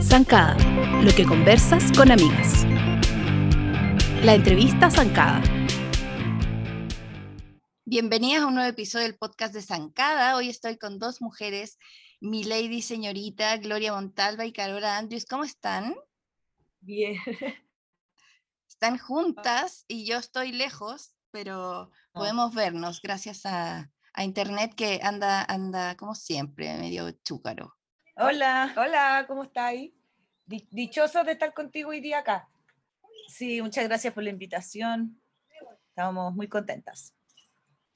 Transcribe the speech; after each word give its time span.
Zancada, 0.00 0.56
lo 1.02 1.10
que 1.14 1.24
conversas 1.26 1.90
con 1.96 2.12
amigas. 2.12 2.64
La 4.22 4.34
entrevista 4.34 4.90
Zancada. 4.90 5.42
Bienvenidas 7.84 8.42
a 8.42 8.46
un 8.46 8.54
nuevo 8.54 8.70
episodio 8.70 9.06
del 9.06 9.16
podcast 9.16 9.54
de 9.54 9.62
Zancada. 9.62 10.36
Hoy 10.36 10.48
estoy 10.48 10.78
con 10.78 10.98
dos 10.98 11.20
mujeres, 11.20 11.78
mi 12.20 12.44
lady 12.44 12.80
señorita 12.80 13.56
Gloria 13.56 13.92
Montalva 13.92 14.46
y 14.46 14.52
Carola 14.52 14.98
Andrews. 14.98 15.26
¿Cómo 15.26 15.44
están? 15.44 15.94
Bien. 16.80 17.16
Están 18.68 18.98
juntas 18.98 19.84
y 19.88 20.04
yo 20.04 20.18
estoy 20.18 20.52
lejos, 20.52 21.13
pero 21.44 21.90
Ah. 21.90 21.90
podemos 22.12 22.54
vernos 22.54 23.02
gracias 23.02 23.44
a, 23.44 23.90
a 24.12 24.22
internet 24.24 24.72
que 24.76 25.00
anda, 25.02 25.42
anda 25.42 25.96
como 25.96 26.14
siempre, 26.14 26.72
medio 26.78 27.10
chúcaro. 27.24 27.74
Hola. 28.14 28.72
Hola, 28.76 29.24
¿cómo 29.26 29.42
estáis? 29.42 29.90
Di- 30.46 30.68
Dichosos 30.70 31.26
de 31.26 31.32
estar 31.32 31.52
contigo 31.52 31.90
hoy 31.90 32.00
día 32.00 32.20
acá. 32.20 32.48
Sí, 33.26 33.60
muchas 33.60 33.82
gracias 33.88 34.14
por 34.14 34.22
la 34.22 34.30
invitación. 34.30 35.20
Estamos 35.88 36.32
muy 36.36 36.46
contentas. 36.48 37.14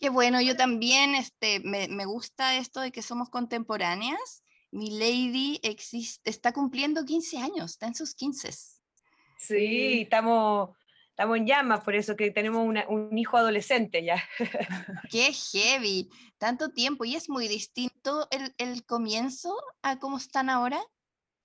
Qué 0.01 0.09
bueno, 0.11 0.41
yo 0.41 0.57
también 0.57 1.15
este, 1.15 1.61
me, 1.61 1.87
me 1.87 2.07
gusta 2.07 2.57
esto 2.57 2.81
de 2.81 2.91
que 2.91 3.03
somos 3.03 3.31
contemporáneas. 3.31 4.43
Mi 4.73 4.91
lady 4.99 5.61
existe, 5.63 6.29
está 6.29 6.53
cumpliendo 6.53 7.05
15 7.05 7.39
años, 7.39 7.71
está 7.73 7.87
en 7.87 7.95
sus 7.95 8.17
15. 8.17 8.51
Sí, 9.39 10.03
estamos, 10.03 10.71
estamos 11.19 11.37
en 11.37 11.47
llamas, 11.49 11.83
por 11.83 11.97
eso 11.97 12.15
que 12.15 12.31
tenemos 12.31 12.65
una- 12.65 12.87
un 12.89 13.19
hijo 13.19 13.37
adolescente 13.37 14.05
ya. 14.05 14.23
Qué 15.11 15.33
heavy, 15.33 16.09
tanto 16.39 16.69
tiempo 16.71 17.05
y 17.05 17.17
es 17.17 17.29
muy 17.29 17.49
distinto 17.49 18.29
el, 18.31 18.55
el 18.57 18.87
comienzo 18.87 19.53
a 19.83 19.99
cómo 19.99 20.17
están 20.19 20.49
ahora. 20.49 20.81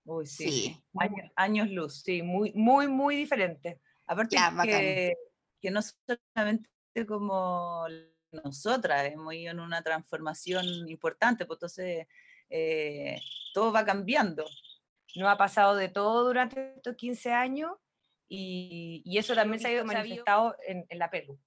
Uy, 0.06 0.28
Sí. 0.28 0.80
Años, 1.00 1.32
años 1.36 1.70
luz. 1.72 2.04
Sí, 2.04 2.22
muy, 2.22 2.54
muy, 2.54 2.88
muy 2.88 3.16
diferente. 3.16 3.82
Aparte 4.06 4.36
Ya, 4.36 4.54
que, 4.62 5.16
que 5.60 5.72
no 5.72 5.80
solamente 5.82 6.70
como 7.08 7.86
nosotras 8.32 9.12
hemos 9.12 9.34
ido 9.34 9.54
en 9.54 9.60
una 9.60 9.82
transformación 9.82 10.66
importante, 10.88 11.48
pues 11.48 11.58
entonces 11.58 12.06
eh, 12.48 13.20
todo 13.56 13.72
va 13.72 13.84
cambiando. 13.84 14.46
Nos 15.16 15.30
ha 15.30 15.38
pasado 15.38 15.76
de 15.76 15.90
todo 15.90 16.26
durante 16.26 16.76
estos 16.76 16.96
15 16.96 17.32
años 17.34 17.72
y, 18.28 19.02
y 19.06 19.18
eso 19.18 19.36
también 19.36 19.60
se 19.60 19.68
ha 19.68 19.72
ido 19.74 19.86
manifestado 19.86 20.56
en, 20.68 20.86
en 20.90 21.00
la 21.00 21.10
pelu. 21.10 21.40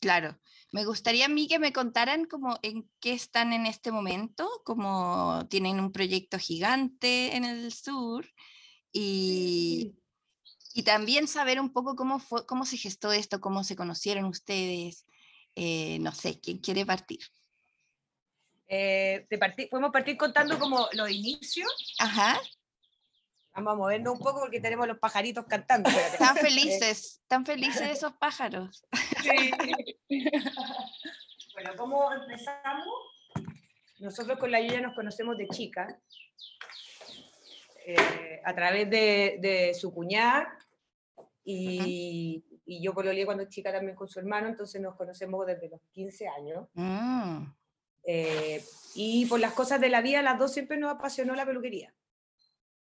Claro, 0.00 0.38
me 0.72 0.84
gustaría 0.84 1.24
a 1.24 1.28
mí 1.28 1.48
que 1.48 1.58
me 1.58 1.72
contaran 1.72 2.26
como 2.26 2.58
en 2.62 2.88
qué 3.00 3.12
están 3.12 3.52
en 3.52 3.66
este 3.66 3.90
momento, 3.90 4.48
como 4.64 5.46
tienen 5.48 5.80
un 5.80 5.90
proyecto 5.90 6.38
gigante 6.38 7.34
en 7.34 7.44
el 7.44 7.72
sur 7.72 8.28
y, 8.92 9.94
y 10.74 10.82
también 10.82 11.26
saber 11.26 11.60
un 11.60 11.72
poco 11.72 11.96
cómo 11.96 12.18
fue, 12.18 12.46
cómo 12.46 12.66
se 12.66 12.76
gestó 12.76 13.10
esto, 13.10 13.40
cómo 13.40 13.64
se 13.64 13.74
conocieron 13.74 14.26
ustedes, 14.26 15.06
eh, 15.54 15.98
no 16.00 16.12
sé, 16.12 16.40
¿quién 16.40 16.58
quiere 16.58 16.84
partir? 16.84 17.20
Eh, 18.68 19.26
de 19.30 19.38
partir- 19.38 19.68
podemos 19.70 19.92
partir 19.92 20.16
contando 20.16 20.58
como 20.58 20.88
los 20.92 21.10
inicios. 21.10 21.94
Ajá, 21.98 22.38
Vamos 23.56 23.72
a 23.72 23.76
movernos 23.76 24.12
un 24.12 24.18
poco 24.20 24.40
porque 24.40 24.60
tenemos 24.60 24.86
los 24.86 24.98
pajaritos 24.98 25.46
cantando. 25.46 25.88
están 25.88 26.36
felices, 26.36 27.20
están 27.22 27.46
felices 27.46 27.88
esos 27.90 28.12
pájaros. 28.14 28.84
Bueno, 31.54 31.70
¿cómo 31.78 32.12
empezamos? 32.12 32.86
Nosotros 33.98 34.38
con 34.38 34.50
la 34.50 34.60
Yuya 34.60 34.82
nos 34.82 34.94
conocemos 34.94 35.38
de 35.38 35.48
chica, 35.48 35.98
eh, 37.86 38.42
a 38.44 38.54
través 38.54 38.90
de, 38.90 39.38
de 39.40 39.72
su 39.74 39.92
cuñada, 39.94 40.46
y, 41.42 42.44
y 42.66 42.82
yo 42.82 42.92
pololeé 42.92 43.24
cuando 43.24 43.46
chica 43.46 43.72
también 43.72 43.96
con 43.96 44.06
su 44.06 44.18
hermano, 44.18 44.48
entonces 44.48 44.82
nos 44.82 44.96
conocemos 44.96 45.46
desde 45.46 45.70
los 45.70 45.80
15 45.92 46.28
años. 46.28 46.68
Mm, 46.74 47.44
Eh, 48.08 48.62
y 48.94 49.26
por 49.26 49.40
las 49.40 49.52
cosas 49.54 49.80
de 49.80 49.88
la 49.88 50.00
vida, 50.02 50.20
las 50.22 50.38
dos 50.38 50.52
siempre 50.52 50.76
nos 50.76 50.92
apasionó 50.92 51.34
la 51.34 51.46
peluquería. 51.46 51.92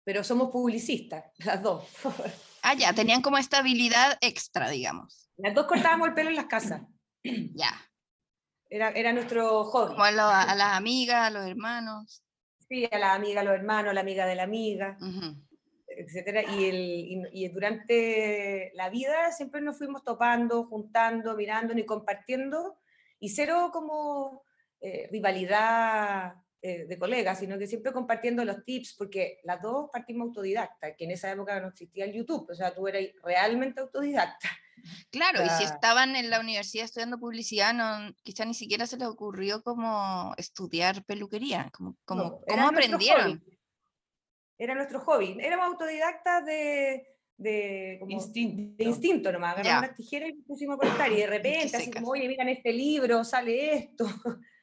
Pero 0.07 0.23
somos 0.23 0.51
publicistas, 0.51 1.25
las 1.39 1.61
dos. 1.61 1.83
Ah, 2.61 2.73
ya, 2.75 2.93
tenían 2.93 3.21
como 3.21 3.37
esta 3.37 3.57
habilidad 3.57 4.17
extra, 4.21 4.69
digamos. 4.69 5.29
Las 5.35 5.53
dos 5.53 5.65
cortábamos 5.65 6.07
el 6.07 6.13
pelo 6.13 6.29
en 6.29 6.37
las 6.37 6.45
casas. 6.45 6.81
Ya, 7.55 7.73
Era, 8.69 8.91
era 8.91 9.11
nuestro 9.11 9.65
hobby. 9.65 9.91
como 9.91 10.03
a, 10.05 10.11
lo- 10.11 10.23
a 10.29 10.55
las 10.55 10.77
amigas, 10.77 11.27
a 11.27 11.29
los 11.29 11.45
hermanos. 11.45 12.23
Sí, 12.69 12.87
a 12.89 12.97
la 12.99 13.15
amiga, 13.15 13.41
a 13.41 13.43
los 13.43 13.53
hermanos, 13.53 13.91
a 13.91 13.93
la 13.93 13.99
amiga 13.99 14.25
de 14.25 14.35
la 14.35 14.43
amiga, 14.43 14.97
ujú. 15.01 15.35
etcétera. 15.89 16.43
Y, 16.43 16.65
el, 16.69 16.75
y, 16.77 17.23
y 17.45 17.49
durante 17.49 18.71
la 18.75 18.89
vida 18.89 19.33
siempre 19.33 19.59
nos 19.59 19.77
fuimos 19.77 20.05
topando, 20.05 20.67
juntando, 20.67 21.35
mirando 21.35 21.73
y 21.77 21.85
compartiendo. 21.85 22.79
Y 23.19 23.27
cero 23.29 23.71
como 23.73 24.43
eh, 24.79 25.09
rivalidad 25.11 26.35
eh, 26.67 26.85
de 26.85 26.97
colegas, 26.99 27.39
sino 27.39 27.57
que 27.57 27.65
siempre 27.67 27.93
compartiendo 27.93 28.43
los 28.43 28.63
tips, 28.65 28.95
porque 28.97 29.39
las 29.43 29.61
dos 29.61 29.89
partimos 29.91 30.27
autodidactas, 30.27 30.93
que 30.97 31.05
en 31.05 31.11
esa 31.11 31.31
época 31.31 31.59
no 31.61 31.69
existía 31.69 32.03
el 32.05 32.13
YouTube, 32.13 32.49
o 32.49 32.55
sea, 32.55 32.73
tú 32.75 32.87
eras 32.87 33.03
realmente 33.23 33.79
autodidacta. 33.79 34.49
Claro, 35.09 35.39
y 35.43 35.49
si 35.49 35.65
sea- 35.65 35.75
estaban 35.75 36.15
en 36.15 36.29
la 36.29 36.39
universidad 36.39 36.85
estudiando 36.85 37.17
publicidad, 37.19 37.73
no, 37.73 38.13
quizá 38.23 38.45
ni 38.45 38.53
siquiera 38.53 38.85
se 38.85 38.97
les 38.97 39.07
ocurrió 39.07 39.61
como 39.63 40.33
estudiar 40.37 41.03
peluquería, 41.05 41.69
como, 41.73 41.95
como, 42.05 42.23
No, 42.23 42.41
¿cómo 42.47 42.71
nuestro 42.71 42.95
aprendieron? 42.95 43.39
hobby. 43.39 43.57
Era 44.59 44.75
nuestro 44.75 44.99
hobby. 45.01 45.37
Éramos 45.39 45.67
autodidactas 45.67 46.45
de, 46.45 47.07
de, 47.37 47.97
como 47.99 48.11
Instinto. 48.11 48.75
de 48.83 48.89
instinto 48.89 49.31
nomás. 49.31 49.53
Agarramos 49.57 49.87
las 49.87 49.95
tijeras 49.95 50.29
y 50.29 50.41
pusimos 50.41 50.75
a 50.77 50.79
cortar. 50.79 51.11
Y 51.11 51.17
de 51.17 51.27
repente, 51.37 51.77
así 51.77 51.91
como, 51.91 52.09
oye, 52.09 52.27
mira 52.27 52.43
en 52.43 52.49
este 52.49 52.73
libro, 52.73 53.23
sale 53.23 53.73
esto. 53.73 54.05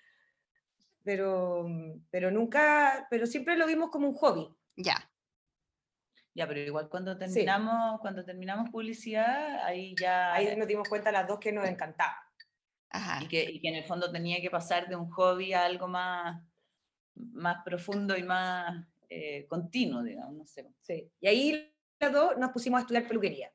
Pero, 1.05 1.67
pero 2.11 2.31
nunca, 2.31 3.07
pero 3.11 3.27
siempre 3.27 3.57
lo 3.57 3.67
vimos 3.67 3.91
como 3.91 4.09
un 4.09 4.15
hobby. 4.15 4.49
Ya, 4.77 4.97
Ya, 6.35 6.49
pero 6.49 6.61
igual 6.61 6.89
cuando 6.89 7.17
terminamos, 7.17 8.01
cuando 8.01 8.25
terminamos 8.25 8.71
publicidad, 8.71 9.63
ahí 9.65 9.95
ya 10.01 10.33
Ahí 10.35 10.57
nos 10.57 10.67
dimos 10.67 10.89
cuenta 10.89 11.13
las 11.13 11.29
dos 11.29 11.39
que 11.39 11.53
nos 11.53 11.69
encantaba. 11.69 12.17
ajá. 12.91 13.23
y 13.25 13.29
que, 13.29 13.45
y 13.45 13.61
que 13.61 13.69
en 13.69 13.77
el 13.77 13.85
fondo 13.85 14.11
tenía 14.11 14.41
que 14.41 14.51
pasar 14.51 14.89
de 14.89 14.97
un 14.97 15.11
hobby 15.11 15.53
a 15.53 15.65
algo 15.65 15.87
más, 15.89 16.43
más 17.15 17.63
profundo 17.65 18.17
y 18.17 18.23
más 18.25 18.87
eh, 19.09 19.47
continuo, 19.47 20.03
digamos, 20.03 20.35
no 20.35 20.47
sé. 20.47 20.75
Sí. 20.81 21.13
Y 21.21 21.29
ahí 21.29 21.77
las 22.01 22.13
dos 22.13 22.37
nos 22.39 22.51
pusimos 22.51 22.79
a 22.79 22.81
estudiar 22.83 23.07
peluquería. 23.07 23.53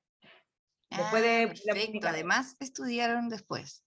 después 0.90 1.22
de 1.24 1.30
Ah, 1.44 1.48
la 1.66 1.74
perfecto, 1.74 1.86
publicidad. 1.88 2.14
además 2.14 2.56
estudiaron 2.60 3.28
después. 3.30 3.84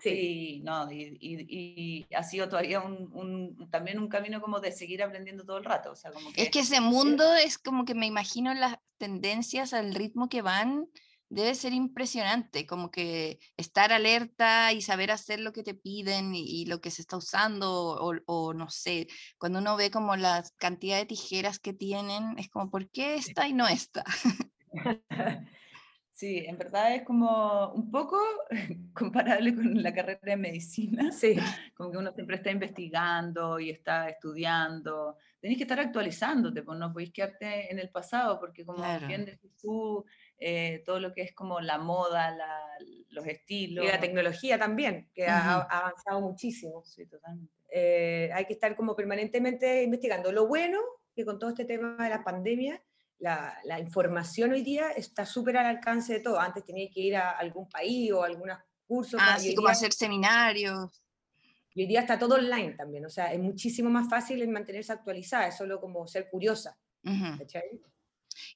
Sí, 0.00 0.60
no, 0.64 0.90
y, 0.90 1.16
y- 1.20 2.06
y 2.10 2.14
ha 2.14 2.22
sido 2.22 2.48
todavía 2.48 2.80
un, 2.80 3.10
un- 3.12 3.70
también 3.70 3.98
un 3.98 4.08
camino 4.08 4.40
como 4.40 4.60
de 4.60 4.72
seguir 4.72 5.02
aprendiendo 5.02 5.44
todo 5.44 5.58
el 5.58 5.64
rato, 5.64 5.92
o 5.92 5.96
sea, 5.96 6.10
como 6.12 6.32
que... 6.32 6.42
Es 6.42 6.50
que 6.50 6.60
ese 6.60 6.80
mundo 6.80 7.24
es 7.34 7.58
como 7.58 7.84
que 7.84 7.94
me 7.94 8.06
imagino 8.06 8.52
las 8.54 8.78
tendencias 8.98 9.72
al 9.72 9.94
ritmo 9.94 10.28
que 10.28 10.42
van, 10.42 10.86
debe 11.28 11.54
ser 11.54 11.72
impresionante, 11.72 12.66
como 12.66 12.90
que 12.90 13.40
estar 13.56 13.92
alerta 13.92 14.72
y 14.72 14.80
saber 14.80 15.10
hacer 15.10 15.40
lo 15.40 15.52
que 15.52 15.62
te 15.64 15.74
piden 15.74 16.34
y, 16.34 16.42
y 16.62 16.66
lo 16.66 16.80
que 16.80 16.90
se 16.90 17.02
está 17.02 17.16
usando, 17.16 17.70
o, 17.72 18.14
o 18.26 18.54
no 18.54 18.70
sé, 18.70 19.08
cuando 19.38 19.58
uno 19.58 19.76
ve 19.76 19.90
como 19.90 20.14
la 20.16 20.44
cantidad 20.56 20.98
de 20.98 21.06
tijeras 21.06 21.58
que 21.58 21.72
tienen, 21.72 22.38
es 22.38 22.48
como, 22.48 22.70
¿por 22.70 22.88
qué 22.90 23.16
esta 23.16 23.48
y 23.48 23.52
no 23.52 23.66
esta? 23.66 24.04
Sí, 26.18 26.38
en 26.46 26.56
verdad 26.56 26.94
es 26.94 27.02
como 27.02 27.72
un 27.74 27.90
poco 27.90 28.16
comparable 28.94 29.54
con 29.54 29.82
la 29.82 29.92
carrera 29.92 30.18
de 30.22 30.36
medicina, 30.38 31.12
Sí. 31.12 31.34
como 31.76 31.90
que 31.90 31.98
uno 31.98 32.10
siempre 32.14 32.36
está 32.36 32.50
investigando 32.50 33.60
y 33.60 33.68
está 33.68 34.08
estudiando, 34.08 35.18
tenés 35.40 35.58
que 35.58 35.64
estar 35.64 35.78
actualizándote, 35.78 36.62
pues 36.62 36.78
no 36.78 36.90
podéis 36.90 37.12
quedarte 37.12 37.70
en 37.70 37.78
el 37.78 37.90
pasado, 37.90 38.40
porque 38.40 38.64
como 38.64 38.78
Claro. 38.78 39.06
bien 39.06 39.38
tú, 39.60 40.06
eh, 40.38 40.82
todo 40.86 41.00
lo 41.00 41.12
que 41.12 41.20
es 41.20 41.34
como 41.34 41.60
la 41.60 41.76
moda, 41.76 42.30
la- 42.30 42.78
los 43.10 43.26
estilos... 43.26 43.84
Y 43.84 43.88
la 43.88 44.00
tecnología 44.00 44.58
también, 44.58 45.10
que 45.12 45.26
ha- 45.28 45.58
Ujú. 45.58 45.66
ha 45.70 45.78
avanzado 45.80 46.20
muchísimo. 46.22 46.82
Sí, 46.86 47.06
totalmente. 47.06 47.52
eh, 47.68 48.30
hay 48.32 48.46
que 48.46 48.54
estar 48.54 48.74
como 48.74 48.96
permanentemente 48.96 49.82
investigando. 49.82 50.32
Lo 50.32 50.46
bueno 50.46 50.78
que 51.14 51.24
con 51.26 51.38
todo 51.38 51.50
este 51.50 51.64
tema 51.66 51.96
de 52.04 52.08
la 52.08 52.24
pandemia, 52.24 52.80
la, 53.18 53.56
la 53.64 53.80
información 53.80 54.52
hoy 54.52 54.62
día 54.62 54.90
está 54.90 55.24
súper 55.24 55.56
al 55.56 55.66
alcance 55.66 56.12
de 56.12 56.20
todo. 56.20 56.38
Antes 56.40 56.64
tenía 56.64 56.88
que 56.90 57.00
ir 57.00 57.16
a 57.16 57.30
algún 57.30 57.68
país 57.68 58.12
o 58.12 58.22
a 58.22 58.26
algunos 58.26 58.58
cursos. 58.86 59.20
Ah, 59.22 59.38
como 59.54 59.68
hacer 59.68 59.92
seminarios. 59.92 61.02
y 61.74 61.82
hoy 61.82 61.86
día 61.86 62.00
está 62.00 62.18
todo 62.18 62.36
online 62.36 62.72
también, 62.72 63.04
o 63.04 63.10
sea, 63.10 63.32
es 63.32 63.40
muchísimo 63.40 63.90
más 63.90 64.08
fácil 64.08 64.40
en 64.42 64.52
mantenerse 64.52 64.92
actualizada, 64.92 65.48
es 65.48 65.56
solo 65.56 65.80
como 65.80 66.06
ser 66.06 66.28
curiosa. 66.30 66.78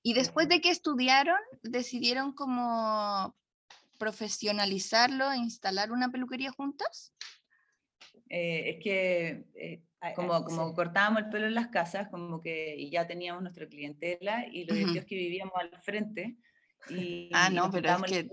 Y 0.03 0.15
después 0.15 0.49
de 0.49 0.61
que 0.61 0.71
estudiaron, 0.71 1.39
decidieron 1.63 2.33
como 2.33 3.37
profesionalizarlo 4.01 5.31
e 5.31 5.37
instalar 5.37 5.93
una 5.93 6.11
peluquería 6.11 6.51
juntas? 6.51 7.13
Eh, 8.31 8.71
es 8.71 8.83
que 8.83 9.45
eh, 9.57 9.83
como, 10.15 10.45
como 10.45 10.73
cortábamos 10.73 11.23
el 11.23 11.29
pelo 11.31 11.47
en 11.47 11.55
las 11.55 11.67
casas, 11.67 12.09
como 12.09 12.41
que 12.41 12.77
y 12.77 12.91
ya 12.91 13.07
teníamos 13.07 13.43
nuestra 13.43 13.67
clientela 13.67 14.47
y 14.51 14.65
lo 14.65 14.75
uh 14.75 14.97
es 14.97 15.05
que 15.05 15.17
vivíamos 15.17 15.55
al 15.57 15.71
frente. 15.83 16.37
Y, 16.89 17.29
ah, 17.35 17.51
no, 17.51 17.71
pero 17.71 17.91
es 17.91 18.03
que 18.05 18.29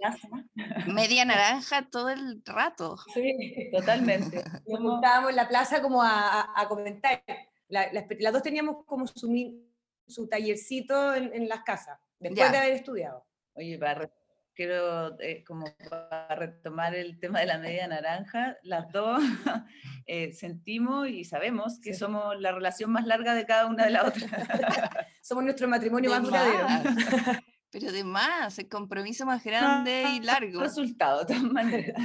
media 0.87 1.25
naranja 1.25 1.89
todo 1.89 2.09
el 2.09 2.41
rato. 2.45 2.95
Sí, 3.13 3.69
totalmente. 3.71 4.43
Nos 4.67 4.79
juntábamos 4.79 5.31
en 5.31 5.35
la 5.35 5.49
plaza 5.49 5.81
como 5.81 6.01
a, 6.01 6.53
a, 6.55 6.67
comentar. 6.69 7.23
las 7.67 8.33
dos 8.33 8.43
teníamos 8.43 8.85
como 8.85 9.07
su, 9.07 9.67
su 10.07 10.29
tallercito 10.29 11.15
en, 11.15 11.33
en 11.33 11.49
las 11.49 11.63
casas, 11.63 11.99
después 12.19 12.51
de 12.51 12.57
haber 12.57 12.73
estudiado. 12.73 13.25
Oye, 13.55 13.77
para 13.79 14.09
quiero 14.57 15.17
eh, 15.21 15.43
como 15.45 15.65
para 15.87 16.35
retomar 16.35 16.95
el 16.95 17.19
tema 17.19 17.39
de 17.39 17.45
la 17.45 17.59
media 17.59 17.87
naranja, 17.87 18.57
las 18.63 18.91
dos 18.91 19.21
eh, 20.07 20.33
sentimos 20.33 21.07
y 21.07 21.23
sabemos 21.23 21.79
que 21.79 21.93
somos 21.93 22.37
la 22.41 22.51
relación 22.51 22.91
más 22.91 23.05
larga 23.05 23.35
de 23.35 23.45
cada 23.45 23.67
una 23.67 23.85
de 23.85 23.91
las 23.91 24.05
otras. 24.05 24.31
somos 25.21 25.43
nuestro 25.43 25.67
matrimonio 25.67 26.09
más 26.09 26.23
duradero. 26.23 26.67
Pero 27.71 27.89
además, 27.89 28.57
el 28.57 28.67
compromiso 28.67 29.25
más 29.25 29.43
grande 29.43 30.05
y 30.15 30.21
largo. 30.21 30.61
Resultado, 30.61 31.19
de 31.19 31.25
todas 31.25 31.43
maneras. 31.43 32.01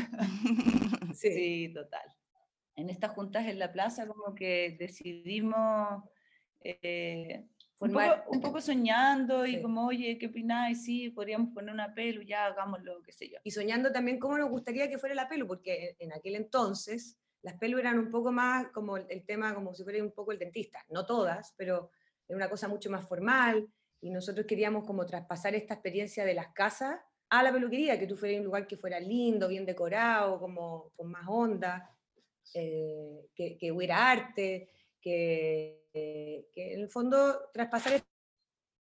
sí. 1.15 1.73
total. 1.73 2.03
En 2.77 2.91
estas 2.91 3.13
juntas 3.13 3.47
en 3.47 3.59
la 3.59 3.73
plaza 3.73 4.07
como 4.07 4.35
que 4.35 4.77
decidimos 4.79 6.03
eh, 6.61 7.47
un 7.83 8.41
poco, 8.41 8.61
soñando 8.61 9.45
y 9.45 9.61
como, 9.61 9.87
oye, 9.87 10.17
¿qué 10.19 10.27
opináis? 10.27 10.85
Sí, 10.85 11.11
podríamos 11.11 11.53
poner 11.53 11.75
una 11.75 11.95
pelu, 11.95 12.23
ya 12.23 12.47
hagámoslo, 12.47 13.03
qué 13.03 13.13
sé 13.13 13.29
yo. 13.29 13.39
Y 13.43 13.51
soñando 13.51 13.91
también 13.91 14.19
cómo 14.19 14.39
nos 14.39 14.51
gustaría 14.51 14.89
que 14.89 14.99
fuera 14.99 15.15
la 15.15 15.29
pelu, 15.29 15.47
porque 15.47 15.97
en 15.99 16.13
aquel 16.13 16.37
entonces 16.37 17.19
las 17.43 17.55
pelu 17.55 17.79
eran 17.79 17.99
un 17.99 18.11
poco 18.11 18.31
más 18.31 18.69
como 18.69 18.97
el, 18.97 19.27
tema, 19.27 19.55
como 19.55 19.75
si 19.75 19.83
fuera 19.83 20.03
un 20.03 20.13
poco 20.13 20.33
el 20.33 20.39
dentista. 20.39 20.85
No 20.91 21.05
todas, 21.05 21.55
pero 21.57 21.91
era 22.29 22.37
una 22.37 22.49
cosa 22.49 22.69
mucho 22.69 22.89
más 22.89 23.07
formal 23.07 23.69
y 24.01 24.11
nosotros 24.11 24.47
queríamos 24.47 24.85
como 24.85 25.05
traspasar 25.05 25.55
esta 25.55 25.75
experiencia 25.75 26.25
de 26.25 26.35
las 26.35 26.53
casas 26.53 27.01
a 27.31 27.43
la 27.43 27.53
peluquería, 27.53 27.99
que 27.99 28.07
tú 28.07 28.17
fueras 28.17 28.39
un 28.39 28.45
lugar 28.45 28.67
que 28.67 28.77
fuera 28.77 29.01
lindo, 29.01 29.49
bien 29.49 29.65
decorado, 29.65 30.39
como 30.39 30.93
con 30.95 31.11
más 31.11 31.25
onda, 31.27 31.91
eh, 32.55 33.27
que, 33.35 33.57
que 33.57 33.73
hubiera 33.73 34.11
arte, 34.11 34.69
que 35.01 35.82
que 35.93 36.49
en 36.55 36.81
el 36.81 36.89
fondo 36.89 37.51
traspasar 37.53 38.03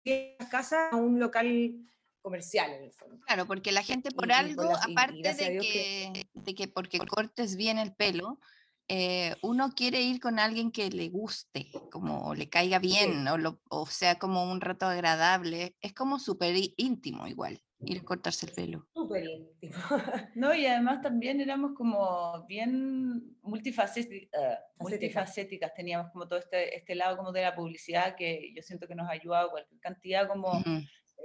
esta 0.03 0.49
casa 0.49 0.89
a 0.89 0.95
un 0.95 1.19
local 1.19 1.85
comercial 2.21 2.71
en 2.71 2.83
el 2.83 2.91
fondo. 2.91 3.19
Claro, 3.25 3.45
porque 3.47 3.71
la 3.71 3.83
gente 3.83 4.11
por 4.11 4.31
algo, 4.31 4.63
aparte 4.75 5.33
de 5.33 5.59
que, 5.59 6.29
de 6.33 6.55
que 6.55 6.67
porque 6.67 6.99
cortes 6.99 7.55
bien 7.55 7.77
el 7.77 7.93
pelo, 7.93 8.39
eh, 8.87 9.35
uno 9.41 9.71
quiere 9.75 10.01
ir 10.01 10.19
con 10.19 10.39
alguien 10.39 10.71
que 10.71 10.89
le 10.89 11.09
guste, 11.09 11.71
como 11.91 12.33
le 12.35 12.49
caiga 12.49 12.79
bien, 12.79 13.27
o, 13.27 13.37
lo, 13.37 13.61
o 13.69 13.85
sea, 13.85 14.17
como 14.19 14.51
un 14.51 14.61
rato 14.61 14.87
agradable. 14.87 15.75
Es 15.81 15.93
como 15.93 16.19
súper 16.19 16.55
íntimo 16.77 17.27
igual 17.27 17.61
ir 17.81 17.99
a 17.99 18.03
cortarse 18.03 18.45
el 18.45 18.51
pelo. 18.53 18.87
Súper 18.93 19.23
íntimo. 19.23 19.73
No, 20.35 20.53
y 20.53 20.65
además 20.65 21.01
también 21.01 21.39
éramos 21.41 21.71
como 21.75 22.45
bien 22.47 23.37
multifacéticas, 23.41 24.41
eh, 24.41 24.57
multifacéticas. 24.79 25.73
teníamos 25.73 26.11
como 26.11 26.27
todo 26.27 26.39
este, 26.39 26.75
este 26.75 26.95
lado 26.95 27.17
como 27.17 27.31
de 27.31 27.41
la 27.41 27.55
publicidad 27.55 28.15
que 28.15 28.53
yo 28.55 28.61
siento 28.61 28.87
que 28.87 28.95
nos 28.95 29.07
ha 29.07 29.13
ayudado 29.13 29.51
cualquier 29.51 29.79
cantidad 29.79 30.27
como 30.27 30.51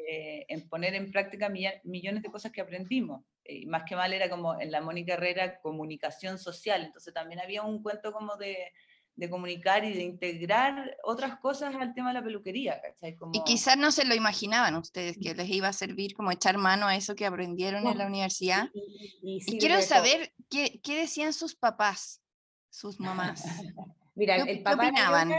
eh, 0.08 0.44
en 0.48 0.68
poner 0.68 0.94
en 0.94 1.10
práctica 1.10 1.48
millones 1.48 2.22
de 2.22 2.30
cosas 2.30 2.52
que 2.52 2.60
aprendimos. 2.60 3.24
Y 3.44 3.66
más 3.66 3.84
que 3.84 3.96
mal 3.96 4.12
era 4.12 4.30
como 4.30 4.58
en 4.58 4.70
la 4.70 4.80
Mónica 4.80 5.14
Herrera 5.14 5.60
comunicación 5.60 6.38
social, 6.38 6.82
entonces 6.82 7.12
también 7.12 7.40
había 7.40 7.62
un 7.62 7.82
cuento 7.82 8.12
como 8.12 8.36
de 8.36 8.72
de 9.16 9.30
comunicar 9.30 9.84
y 9.84 9.92
de 9.94 10.02
integrar 10.02 10.96
otras 11.04 11.38
cosas 11.38 11.74
al 11.76 11.94
tema 11.94 12.08
de 12.08 12.14
la 12.14 12.24
peluquería, 12.24 12.80
¿cachai? 12.80 13.16
Y 13.32 13.44
quizás 13.44 13.76
no 13.76 13.92
se 13.92 14.04
lo 14.04 14.14
imaginaban 14.14 14.74
ustedes, 14.74 15.16
que 15.18 15.34
les 15.34 15.48
iba 15.48 15.68
a 15.68 15.72
servir 15.72 16.14
como 16.14 16.32
echar 16.32 16.58
mano 16.58 16.86
a 16.86 16.96
eso 16.96 17.14
que 17.14 17.24
aprendieron 17.24 17.86
en 17.86 17.98
la 17.98 18.06
universidad. 18.06 18.68
Y, 19.22 19.58
quiero 19.58 19.80
saber 19.82 20.32
qué, 20.50 20.80
qué, 20.82 20.98
decían 20.98 21.32
sus 21.32 21.54
papás, 21.54 22.20
sus 22.70 22.98
mamás. 22.98 23.44
Mira, 24.16 24.36
el, 24.36 24.62
papá 24.62 24.88
opinaban? 24.88 25.32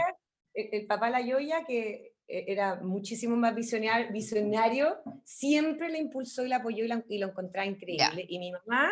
el, 0.54 0.86
papá 0.86 1.10
La 1.10 1.20
Yoya, 1.20 1.64
que 1.64 2.14
e, 2.26 2.44
era 2.48 2.76
muchísimo 2.76 3.36
más 3.36 3.54
visionario, 3.54 4.10
visionario 4.10 4.98
siempre 5.24 5.90
le 5.90 5.98
impulsó 5.98 6.44
y 6.44 6.48
le 6.48 6.54
apoyó 6.54 6.84
y, 7.08 7.18
lo 7.18 7.28
encontraba 7.28 7.66
increíble. 7.66 8.24
Y 8.26 8.38
mi 8.38 8.52
mamá 8.52 8.90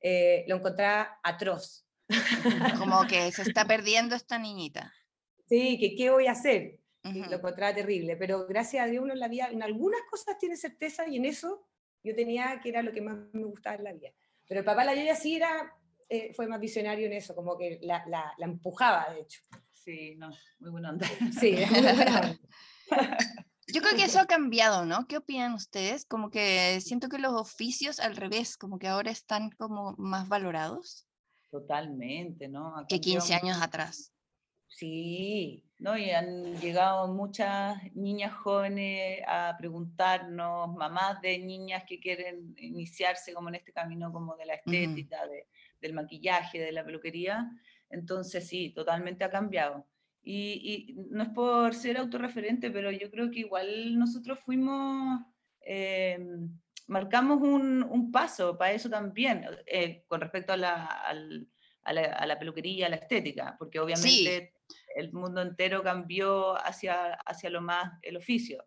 eh, 0.00 0.44
lo 0.48 0.56
encontraba 0.56 1.18
atroz 1.22 1.85
como 2.78 3.06
que 3.06 3.30
se 3.32 3.42
está 3.42 3.66
perdiendo 3.66 4.14
esta 4.14 4.38
niñita. 4.38 4.92
Sí, 5.48 5.78
que 5.78 5.94
qué 5.94 6.10
voy 6.10 6.26
a 6.26 6.32
hacer. 6.32 6.78
Lo 7.02 7.36
encontraba 7.36 7.72
terrible, 7.72 8.16
pero 8.16 8.48
gracias 8.48 8.84
a 8.84 8.88
Dios 8.88 9.04
uno 9.04 9.12
en 9.12 9.20
la 9.20 9.28
vida, 9.28 9.48
en 9.52 9.62
algunas 9.62 10.00
cosas 10.10 10.38
tiene 10.38 10.56
certeza 10.56 11.06
y 11.06 11.16
en 11.16 11.24
eso 11.24 11.68
yo 12.02 12.16
tenía 12.16 12.60
que 12.60 12.70
era 12.70 12.82
lo 12.82 12.92
que 12.92 13.00
más 13.00 13.16
me 13.32 13.44
gustaba 13.44 13.76
en 13.76 13.84
la 13.84 13.92
vida. 13.92 14.10
Pero 14.48 14.60
el 14.60 14.64
papá 14.64 14.84
la 14.84 14.94
Yoya 14.94 15.14
sí 15.14 15.36
era, 15.36 15.72
eh, 16.08 16.32
fue 16.34 16.48
más 16.48 16.58
visionario 16.58 17.06
en 17.06 17.12
eso, 17.12 17.34
como 17.34 17.56
que 17.56 17.78
la, 17.82 18.04
la, 18.08 18.32
la 18.38 18.46
empujaba, 18.46 19.12
de 19.12 19.20
hecho. 19.20 19.40
Sí, 19.72 20.16
no, 20.16 20.30
muy 20.58 20.70
buena 20.70 20.90
onda. 20.90 21.06
Sí, 21.38 21.56
muy 21.70 21.80
buena 21.80 22.38
Yo 23.68 23.82
creo 23.82 23.96
que 23.96 24.04
eso 24.04 24.20
ha 24.20 24.26
cambiado, 24.26 24.84
¿no? 24.84 25.06
¿Qué 25.08 25.16
opinan 25.16 25.54
ustedes? 25.54 26.04
Como 26.04 26.30
que 26.30 26.80
siento 26.80 27.08
que 27.08 27.18
los 27.18 27.34
oficios 27.34 27.98
al 27.98 28.16
revés, 28.16 28.56
como 28.56 28.78
que 28.78 28.86
ahora 28.86 29.10
están 29.10 29.50
como 29.50 29.94
más 29.98 30.28
valorados. 30.28 31.06
Totalmente, 31.50 32.48
¿no? 32.48 32.74
que 32.88 33.00
15 33.00 33.34
años 33.34 33.62
atrás. 33.62 34.12
Sí, 34.66 35.64
¿no? 35.78 35.96
Y 35.96 36.10
han 36.10 36.60
llegado 36.60 37.08
muchas 37.08 37.78
niñas 37.94 38.34
jóvenes 38.34 39.20
a 39.26 39.54
preguntarnos, 39.58 40.74
mamás 40.74 41.20
de 41.20 41.38
niñas 41.38 41.84
que 41.86 42.00
quieren 42.00 42.54
iniciarse 42.58 43.32
como 43.32 43.48
en 43.48 43.56
este 43.56 43.72
camino 43.72 44.12
como 44.12 44.36
de 44.36 44.46
la 44.46 44.54
estética, 44.54 45.18
del 45.80 45.92
maquillaje, 45.94 46.58
de 46.58 46.72
la 46.72 46.84
peluquería. 46.84 47.50
Entonces 47.90 48.46
sí, 48.46 48.70
totalmente 48.70 49.24
ha 49.24 49.30
cambiado. 49.30 49.86
Y, 50.22 50.96
no 51.10 51.22
es 51.22 51.28
por 51.28 51.72
ser 51.74 51.98
autorreferente, 51.98 52.70
pero 52.70 52.90
yo 52.90 53.10
creo 53.10 53.30
que 53.30 53.40
igual 53.40 53.98
nosotros 53.98 54.40
fuimos... 54.40 55.20
Em, 55.60 56.50
marcamos 56.86 57.40
un, 57.40 57.82
un, 57.82 58.10
paso 58.10 58.56
para 58.56 58.72
eso 58.72 58.88
también, 58.88 59.44
eh, 59.66 60.04
con 60.06 60.20
respecto 60.20 60.52
a 60.52 60.56
la, 60.56 60.86
a, 60.86 61.92
la, 61.92 62.02
a 62.02 62.26
la, 62.26 62.38
peluquería, 62.38 62.86
a 62.86 62.90
la 62.90 62.96
estética, 62.96 63.56
porque 63.58 63.80
obviamente 63.80 64.54
el 64.94 65.12
mundo 65.12 65.42
entero 65.42 65.82
cambió 65.82 66.54
hacia, 66.56 67.14
hacia 67.14 67.50
lo 67.50 67.60
más 67.60 67.92
el 68.02 68.16
oficio. 68.16 68.64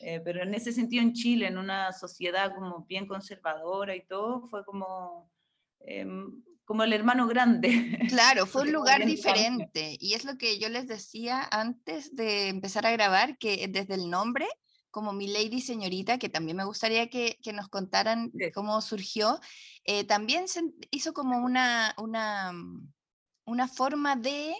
Eh, 0.00 0.20
pero 0.24 0.42
en 0.42 0.54
ese 0.54 0.72
sentido 0.72 1.02
en 1.02 1.12
Chile, 1.12 1.46
en 1.46 1.58
una 1.58 1.92
sociedad 1.92 2.54
como 2.54 2.84
bien 2.86 3.06
conservadora 3.06 3.94
y 3.94 4.04
todo, 4.06 4.46
fue 4.48 4.64
como, 4.64 5.30
em, 5.80 6.42
como 6.64 6.82
el 6.82 6.92
hermano 6.92 7.26
grande. 7.26 7.98
Claro, 8.08 8.46
fue 8.46 8.62
un 8.62 8.72
lugar 8.72 9.04
diferente. 9.06 9.96
Y 10.00 10.14
es 10.14 10.24
lo 10.24 10.36
que 10.36 10.58
yo 10.58 10.68
les 10.68 10.86
decía 10.86 11.46
antes 11.50 12.14
de 12.14 12.48
empezar 12.48 12.86
a 12.86 12.92
grabar, 12.92 13.38
que 13.38 13.66
desde 13.68 13.94
el 13.94 14.10
nombre 14.10 14.46
como 14.92 15.12
mi 15.12 15.26
lady 15.26 15.60
señorita, 15.60 16.18
que 16.18 16.28
también 16.28 16.56
me 16.56 16.64
gustaría 16.64 17.10
que, 17.10 17.38
nos 17.52 17.68
contaran 17.68 18.30
cómo 18.54 18.80
surgió, 18.80 19.40
eh, 19.84 20.04
también 20.04 20.46
se 20.46 20.62
hizo 20.92 21.12
como 21.12 21.38
una, 21.38 21.94
una, 21.98 22.52
mm, 22.52 22.92
una 23.46 23.66
forma 23.66 24.14
de 24.14 24.54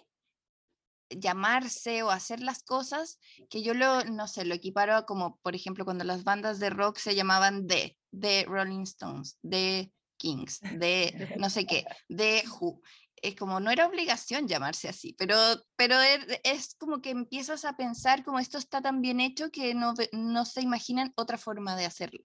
llamarse 1.10 2.02
o 2.02 2.10
hacer 2.10 2.40
las 2.40 2.62
cosas 2.62 3.18
que 3.50 3.62
yo 3.62 3.74
lo, 3.74 4.04
no 4.04 4.26
sé, 4.26 4.44
lo 4.44 4.54
equiparo 4.54 4.96
a 4.96 5.06
como, 5.06 5.38
por 5.42 5.54
ejemplo, 5.54 5.84
cuando 5.84 6.04
las 6.04 6.24
bandas 6.24 6.58
de 6.58 6.70
rock 6.70 6.96
se 6.98 7.14
llamaban 7.14 7.66
The, 7.66 7.96
The 8.18 8.46
Rolling 8.46 8.82
Stones, 8.82 9.38
The 9.48 9.92
Kings, 10.16 10.60
de 10.60 11.34
no 11.38 11.50
sé 11.50 11.66
qué, 11.66 11.84
The 12.08 12.44
Who 12.48 12.80
es 13.22 13.36
como 13.36 13.60
no 13.60 13.70
era 13.70 13.86
obligación 13.86 14.48
llamarse 14.48 14.88
así, 14.88 15.14
pero, 15.16 15.36
pero 15.76 16.00
er, 16.00 16.40
es, 16.42 16.74
como 16.74 17.00
que 17.00 17.10
empiezas 17.10 17.64
a 17.64 17.76
pensar 17.76 18.24
como 18.24 18.40
esto 18.40 18.58
está 18.58 18.82
tan 18.82 19.00
bien 19.00 19.20
hecho 19.20 19.50
que 19.50 19.74
no, 19.74 19.94
no 20.12 20.44
se 20.44 20.60
imaginan 20.60 21.12
otra 21.16 21.38
forma 21.38 21.76
de 21.76 21.86
hacerlo. 21.86 22.20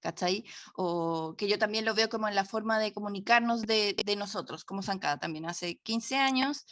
¿Cachai? 0.00 0.46
O 0.76 1.34
que 1.36 1.46
yo 1.46 1.58
también 1.58 1.84
lo 1.84 1.94
veo 1.94 2.08
como 2.08 2.26
en 2.26 2.34
la 2.34 2.46
forma 2.46 2.78
de 2.78 2.94
comunicarnos 2.94 3.62
de, 3.62 3.94
de 4.02 4.16
nosotros, 4.16 4.64
como 4.64 4.82
Zancada 4.82 5.18
también. 5.18 5.44
Hace 5.44 5.76
15 5.76 6.16
años 6.16 6.64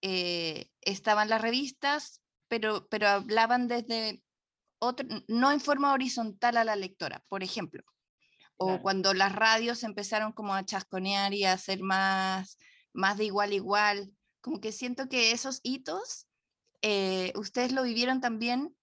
eh, 0.00 0.70
estaban 0.80 1.28
las 1.28 1.42
revistas, 1.42 2.22
pero, 2.48 2.88
pero 2.88 3.06
hablaban 3.08 3.68
desde 3.68 4.22
otro, 4.78 5.06
no 5.28 5.52
en 5.52 5.60
forma 5.60 5.92
horizontal 5.92 6.56
a 6.56 6.64
la 6.64 6.74
lectora, 6.74 7.22
por 7.28 7.42
ejemplo. 7.42 7.84
O 8.56 8.80
cuando 8.80 9.14
las 9.14 9.34
radios 9.34 9.84
empezaron 9.84 10.32
como 10.32 10.54
a 10.54 10.64
chasconear 10.64 11.32
y 11.34 11.44
a 11.44 11.52
hacer 11.52 11.80
más 11.80 12.58
más 12.92 13.18
de 13.18 13.24
igual 13.24 13.52
a 13.52 13.54
igual. 13.54 14.12
Como 14.40 14.60
que 14.60 14.72
siento 14.72 15.08
que 15.08 15.32
esos 15.32 15.60
hitos, 15.62 16.26
eh, 16.82 17.32
ustedes 17.36 17.72
lo 17.72 17.82
vivieron 17.82 18.20
también 18.20 18.74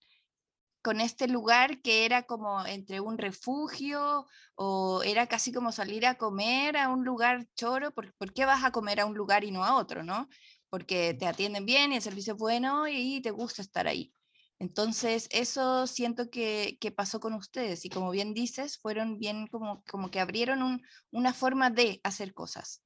con 0.87 1.01
este 1.01 1.27
lugar 1.27 1.81
que 1.81 2.05
era 2.05 2.23
como 2.23 2.65
entre 2.65 3.01
un 3.01 3.17
refugio 3.17 4.25
o 4.55 5.03
era 5.03 5.27
casi 5.27 5.51
como 5.51 5.73
salir 5.73 6.05
a 6.05 6.15
comer 6.15 6.77
a 6.77 6.87
un 6.87 7.03
lugar 7.03 7.45
choro? 7.55 7.91
¿Por, 7.91 8.13
por 8.15 8.31
qué 8.33 8.45
vas 8.45 8.63
a 8.63 8.71
comer 8.71 9.01
a 9.01 9.05
un 9.05 9.13
lugar 9.15 9.43
y 9.43 9.51
no 9.51 9.65
a 9.65 9.75
otro, 9.75 10.03
no? 10.03 10.29
Porque 10.69 11.13
te 11.13 11.27
atienden 11.27 11.65
bien 11.65 11.91
y 11.91 11.97
el 11.97 12.01
servicio 12.01 12.33
es 12.33 12.39
bueno 12.39 12.87
y 12.87 13.21
te 13.21 13.31
gusta 13.31 13.61
estar 13.61 13.85
ahí. 13.85 14.13
Entonces, 14.59 15.27
eso 15.31 15.87
siento 15.87 16.29
que, 16.29 16.77
que, 16.79 16.91
pasó 16.91 17.19
con 17.19 17.33
ustedes 17.33 17.83
y 17.83 17.89
como 17.89 18.09
bien 18.09 18.33
dices, 18.33 18.79
fueron 18.79 19.19
bien 19.19 19.47
como, 19.47 19.83
como 19.83 20.09
que 20.09 20.19
abrieron 20.19 20.63
un, 20.63 20.81
una 21.11 21.33
forma 21.33 21.69
de 21.69 21.99
hacer 22.03 22.33
cosas. 22.33 22.81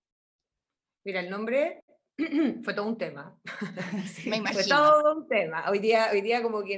Mira, 1.03 1.19
el 1.21 1.29
nombre 1.29 1.83
fue 2.63 2.73
todo 2.73 2.87
un 2.87 2.97
tema. 2.97 3.37
Me 4.25 4.37
imagino. 4.37 4.61
Fue 4.61 4.69
todo 4.69 5.17
un 5.17 5.27
tema. 5.27 5.69
Hoy 5.69 5.79
día, 5.79 6.09
hoy 6.11 6.21
día 6.21 6.41
como 6.41 6.63
que 6.63 6.75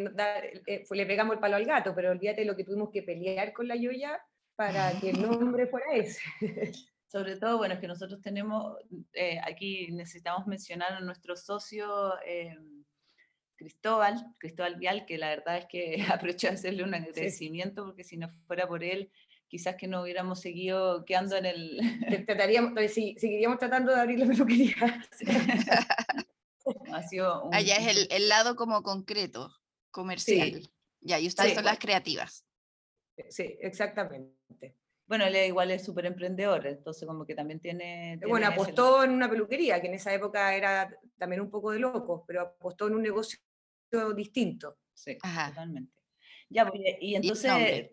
eh, 0.67 0.83
le 0.89 1.05
pegamos 1.05 1.35
el 1.35 1.39
palo 1.39 1.55
al 1.55 1.65
gato, 1.65 1.93
pero 1.95 2.11
olvídate 2.11 2.45
lo 2.45 2.55
que 2.55 2.63
tuvimos 2.63 2.89
que 2.91 3.03
pelear 3.03 3.53
con 3.53 3.67
la 3.67 3.75
Yoya 3.75 4.19
para 4.55 4.99
que 4.99 5.09
el 5.09 5.21
nombre 5.21 5.67
fuera 5.67 5.93
ese. 5.93 6.21
Sobre 7.07 7.37
todo, 7.37 7.57
bueno, 7.57 7.75
es 7.75 7.79
que 7.79 7.87
nosotros 7.87 8.21
tenemos, 8.21 8.75
eh, 9.13 9.39
aquí 9.43 9.91
necesitamos 9.91 10.47
mencionar 10.47 10.93
a 10.93 10.99
nuestro 10.99 11.35
socio 11.35 12.19
eh, 12.25 12.57
Cristóbal, 13.55 14.33
Cristóbal 14.39 14.77
Vial, 14.77 15.05
que 15.05 15.19
la 15.19 15.29
verdad 15.29 15.57
es 15.57 15.65
que 15.67 16.03
aprovecho 16.09 16.47
de 16.47 16.53
hacerle 16.53 16.83
un 16.83 16.93
agradecimiento, 16.95 17.85
porque 17.85 18.03
si 18.03 18.17
no 18.17 18.29
fuera 18.47 18.67
por 18.67 18.83
él, 18.83 19.11
quizás 19.53 19.75
que 19.75 19.87
no 19.87 20.01
hubiéramos 20.01 20.41
seguido 20.41 21.05
quedando 21.05 21.35
en 21.37 21.45
el... 21.45 21.79
Trataríamos, 22.25 22.73
seguiríamos 22.91 23.59
tratando 23.59 23.93
de 23.93 24.01
abrir 24.01 24.17
la 24.17 24.25
peluquería. 24.25 24.75
ha 26.91 27.03
sido 27.03 27.53
Allá 27.53 27.75
es 27.75 27.95
el, 27.95 28.07
el, 28.09 28.29
lado 28.29 28.55
como 28.55 28.81
concreto, 28.81 29.53
comercial. 29.91 30.67
Ya, 31.01 31.19
y 31.19 31.27
ustedes 31.27 31.53
son 31.53 31.65
las 31.65 31.77
creativas. 31.77 32.47
Sí, 33.29 33.55
exactamente. 33.61 34.75
Bueno, 35.05 35.25
él 35.25 35.35
igual 35.35 35.69
es 35.69 35.85
súper 35.85 36.07
emprendedor, 36.07 36.65
entonces 36.65 37.07
como 37.07 37.23
que 37.23 37.35
también 37.35 37.59
tiene... 37.59 38.17
tiene 38.17 38.25
bueno, 38.25 38.47
apostó 38.47 39.03
en 39.03 39.11
una 39.11 39.29
peluquería, 39.29 39.79
que 39.79 39.87
en 39.87 39.93
esa 39.93 40.11
época 40.15 40.55
era 40.55 40.97
también 41.19 41.43
un 41.43 41.51
poco 41.51 41.69
de 41.69 41.77
locos, 41.77 42.23
pero 42.25 42.41
apostó 42.41 42.87
en 42.87 42.95
un 42.95 43.03
negocio 43.03 43.37
distinto. 44.15 44.79
Sí, 44.95 45.15
totalmente. 45.19 45.93
Ya, 46.49 46.67
pues, 46.67 46.81
y 46.99 47.13
entonces, 47.13 47.91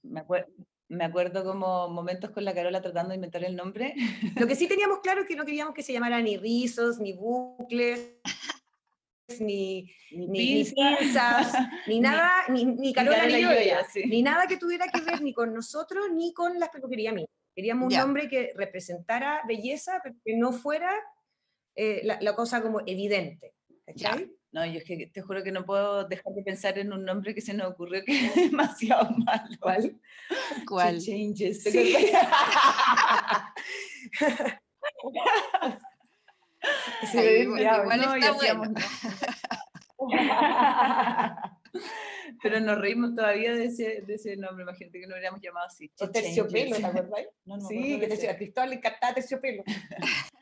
me 0.00 0.20
acuerdo, 0.20 0.50
me 0.92 1.04
acuerdo 1.04 1.42
como 1.42 1.88
momentos 1.88 2.30
con 2.30 2.44
la 2.44 2.54
Carola 2.54 2.82
tratando 2.82 3.10
de 3.10 3.14
inventar 3.16 3.42
el 3.44 3.56
nombre. 3.56 3.94
Lo 4.36 4.46
que 4.46 4.54
sí 4.54 4.68
teníamos 4.68 5.00
claro 5.00 5.22
es 5.22 5.26
que 5.26 5.36
no 5.36 5.44
queríamos 5.44 5.74
que 5.74 5.82
se 5.82 5.92
llamara 5.92 6.20
ni 6.20 6.36
rizos, 6.36 6.98
ni 6.98 7.14
bucles, 7.14 8.14
ni, 9.40 9.90
ni, 10.10 10.26
ni 10.26 10.64
pinzas, 10.64 11.54
ni, 11.86 12.00
nada, 12.00 12.30
ni, 12.48 12.66
ni 12.66 12.92
Carola 12.92 13.26
ni, 13.26 13.42
Carola, 13.42 13.86
ni 14.06 14.22
nada 14.22 14.46
que 14.46 14.56
tuviera 14.58 14.86
que 14.88 15.00
ver 15.00 15.22
ni 15.22 15.32
con 15.32 15.54
nosotros 15.54 16.10
ni 16.12 16.34
con 16.34 16.58
la 16.58 16.70
peluquería 16.70 17.12
mía. 17.12 17.26
Queríamos 17.54 17.92
un 17.92 17.98
nombre 17.98 18.28
que 18.28 18.52
representara 18.54 19.42
belleza, 19.46 20.00
pero 20.02 20.14
que 20.24 20.36
no 20.36 20.52
fuera 20.52 20.90
eh, 21.74 22.00
la, 22.04 22.18
la, 22.20 22.34
cosa 22.34 22.62
como 22.62 22.80
evidente. 22.86 23.54
¿cachai? 23.86 24.30
No, 24.52 24.64
yo 24.66 24.78
es 24.78 24.84
que 24.84 25.06
te 25.06 25.22
juro 25.22 25.42
que 25.42 25.50
no 25.50 25.64
puedo 25.64 26.06
dejar 26.06 26.34
de 26.34 26.42
pensar 26.42 26.78
en 26.78 26.92
un 26.92 27.06
nombre 27.06 27.34
que 27.34 27.40
se 27.40 27.54
nos 27.54 27.72
ocurrió 27.72 28.04
que 28.04 28.26
es 28.26 28.34
demasiado 28.50 29.08
malo. 29.10 29.56
¿Cuál? 29.60 29.98
¿Cuál? 30.68 31.00
changes. 31.00 31.62
Sí. 31.62 31.94
sí, 37.10 37.18
igual 37.18 38.00
no, 38.00 38.14
está 38.14 38.32
bueno. 38.32 38.74
Pero 42.42 42.60
nos 42.60 42.78
reímos 42.78 43.14
todavía 43.14 43.54
de 43.54 43.66
ese, 43.66 44.02
de 44.02 44.14
ese 44.14 44.36
nombre, 44.36 44.64
imagínate 44.64 45.00
que 45.00 45.06
no 45.06 45.14
hubiéramos 45.14 45.40
llamado 45.40 45.66
así. 45.66 45.90
O 46.00 46.10
terciopelo, 46.10 46.76
¿te 46.76 46.84
acuerdas? 46.84 47.26
No, 47.44 47.56
no, 47.56 47.68
sí, 47.68 48.00
que 48.00 48.08
te, 48.08 48.28
a 48.28 48.36
Cristóbal 48.36 48.70
le 48.70 48.76
encantaba 48.76 49.14
terciopelo. 49.14 49.62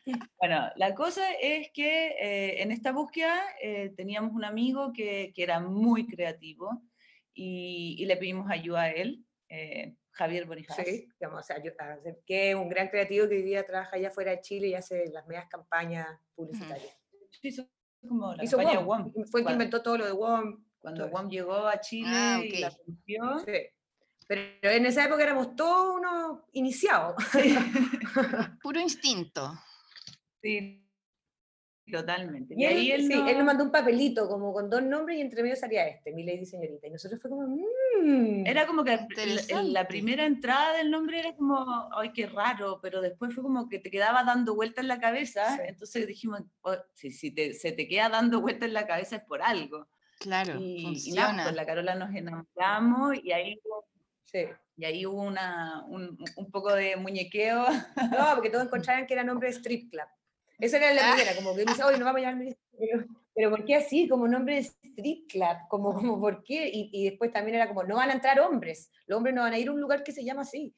Bueno, 0.40 0.68
la 0.76 0.94
cosa 0.94 1.22
es 1.40 1.70
que 1.72 2.08
eh, 2.08 2.62
en 2.62 2.72
esta 2.72 2.90
búsqueda 2.90 3.38
eh, 3.62 3.92
teníamos 3.96 4.32
un 4.32 4.44
amigo 4.44 4.92
que, 4.92 5.30
que 5.36 5.42
era 5.42 5.60
muy 5.60 6.06
creativo 6.06 6.82
y, 7.32 7.96
y, 7.98 8.06
le 8.06 8.16
pedimos 8.16 8.50
ayuda 8.50 8.84
a 8.84 8.90
él, 8.90 9.24
eh, 9.48 9.94
Javier 10.12 10.46
Bonifaz. 10.46 10.84
Sí, 10.84 11.08
digamos, 11.20 11.40
o 11.40 11.42
sea, 11.42 11.62
que 12.26 12.50
es 12.50 12.56
un 12.56 12.68
gran 12.68 12.88
creativo 12.88 13.28
que 13.28 13.36
hoy 13.36 13.42
día 13.42 13.64
trabaja 13.64 13.96
allá 13.96 14.10
fuera 14.10 14.32
de 14.32 14.40
Chile 14.40 14.68
y 14.68 14.74
hace 14.74 15.10
las 15.12 15.26
medias 15.26 15.46
campañas 15.48 16.08
publicitarias. 16.34 16.96
Hizo 17.42 17.68
como 18.06 18.34
la 18.34 18.42
Hizo 18.42 18.56
campaña 18.56 18.80
WOM. 18.80 19.12
WOM. 19.12 19.26
Fue 19.26 19.44
que 19.44 19.52
inventó 19.52 19.82
todo 19.82 19.98
lo 19.98 20.06
de 20.06 20.12
WOM. 20.12 20.64
Cuando 20.80 21.08
WOM 21.08 21.28
llegó 21.28 21.54
a 21.66 21.78
Chile 21.80 22.08
Ah, 22.12 22.38
ok. 22.38 22.44
y 22.52 22.58
la 22.58 22.70
función, 22.70 23.40
Sí. 23.44 23.52
Pero 24.26 24.42
en 24.62 24.86
esa 24.86 25.04
época 25.06 25.24
éramos 25.24 25.56
todos 25.56 25.96
unos 25.98 26.38
iniciados. 26.52 27.16
Puro 28.62 28.80
instinto. 28.80 29.52
sí, 30.40 30.86
totalmente. 31.90 32.54
Y 32.56 32.64
él, 32.64 32.90
él 32.92 33.02
sí, 33.08 33.14
no- 33.16 33.26
él 33.28 33.36
nos 33.36 33.44
mandó 33.46 33.64
un 33.64 33.72
papelito 33.72 34.28
como 34.28 34.52
con 34.52 34.70
dos 34.70 34.80
nombres 34.84 35.18
y 35.18 35.22
entre 35.22 35.42
medio 35.42 35.56
salía 35.56 35.88
este, 35.88 36.12
mi 36.12 36.22
lady 36.22 36.46
señorita. 36.46 36.86
Y 36.86 36.90
nosotros 36.90 37.20
fue 37.20 37.28
como, 37.30 37.48
mmm. 37.48 38.46
Era 38.46 38.64
como 38.68 38.84
que 38.84 38.92
Interesante. 38.92 39.70
la 39.70 39.88
primera 39.88 40.24
entrada 40.24 40.74
del 40.76 40.88
nombre 40.92 41.18
era 41.18 41.34
como, 41.34 41.88
ay, 41.96 42.12
qué 42.12 42.26
raro, 42.26 42.78
pero 42.80 43.00
después 43.00 43.34
fue 43.34 43.42
como 43.42 43.68
que 43.68 43.80
te 43.80 43.90
quedaba 43.90 44.22
dando 44.22 44.54
vueltas 44.54 44.84
en 44.84 44.88
la 44.88 45.00
cabeza, 45.00 45.56
Sí. 45.56 45.62
entonces 45.66 46.06
dijimos, 46.06 46.42
"Oh, 46.62 46.76
si, 46.94 47.10
si 47.10 47.32
te- 47.32 47.52
se 47.54 47.72
te 47.72 47.88
queda 47.88 48.08
dando 48.08 48.40
vueltas 48.40 48.68
en 48.68 48.74
la 48.74 48.86
cabeza 48.86 49.16
es 49.16 49.22
por 49.24 49.42
algo. 49.42 49.88
Claro, 50.20 50.60
Y, 50.60 50.64
y 50.64 50.82
nada, 50.84 51.28
funciona. 51.30 51.44
con 51.44 51.56
la 51.56 51.66
Carola 51.66 51.94
nos 51.96 52.14
enamoramos 52.14 53.16
y 53.24 53.32
ahí, 53.32 53.58
hubo- 53.64 53.84
Sí. 54.26 54.44
y 54.76 54.84
ahí 54.84 55.04
hubo 55.06 55.22
una, 55.22 55.82
un, 55.88 56.16
un 56.36 56.50
poco 56.50 56.72
de 56.74 56.94
muñequeo. 56.96 57.64
No, 58.30 58.34
porque 58.36 58.50
todos 58.50 58.66
encontraban 58.66 59.06
que 59.06 59.14
era 59.14 59.24
nombre 59.24 59.48
de 59.48 59.54
strip 59.54 59.90
club. 59.90 60.06
Esa 60.58 60.76
era 60.76 60.92
la 60.92 61.10
Ah. 61.12 61.14
primera, 61.16 61.34
como 61.36 61.54
que 61.56 61.64
dice, 61.64 61.82
hoy 61.82 61.94
nos 61.94 62.04
vamos 62.04 62.20
a 62.20 62.24
llamar. 62.30 62.54
Pero, 62.78 63.04
pero 63.34 63.50
¿por 63.50 63.64
qué 63.64 63.76
así? 63.76 64.06
Como 64.08 64.28
nombre 64.28 64.56
de 64.56 64.60
strip 64.60 65.26
club, 65.30 65.56
como, 65.70 65.94
como 65.94 66.20
¿por 66.20 66.44
qué? 66.44 66.68
Y, 66.68 66.90
y 66.92 67.08
después 67.08 67.32
también 67.32 67.56
era 67.56 67.66
como, 67.68 67.82
no 67.84 67.96
van 67.96 68.10
a 68.10 68.12
entrar 68.12 68.38
hombres, 68.40 68.90
los 69.06 69.16
hombres 69.16 69.34
no 69.34 69.40
van 69.42 69.54
a 69.54 69.58
ir 69.58 69.68
a 69.68 69.72
un 69.72 69.80
lugar 69.80 70.02
que 70.04 70.12
se 70.12 70.22
llama 70.24 70.42
así. 70.42 70.74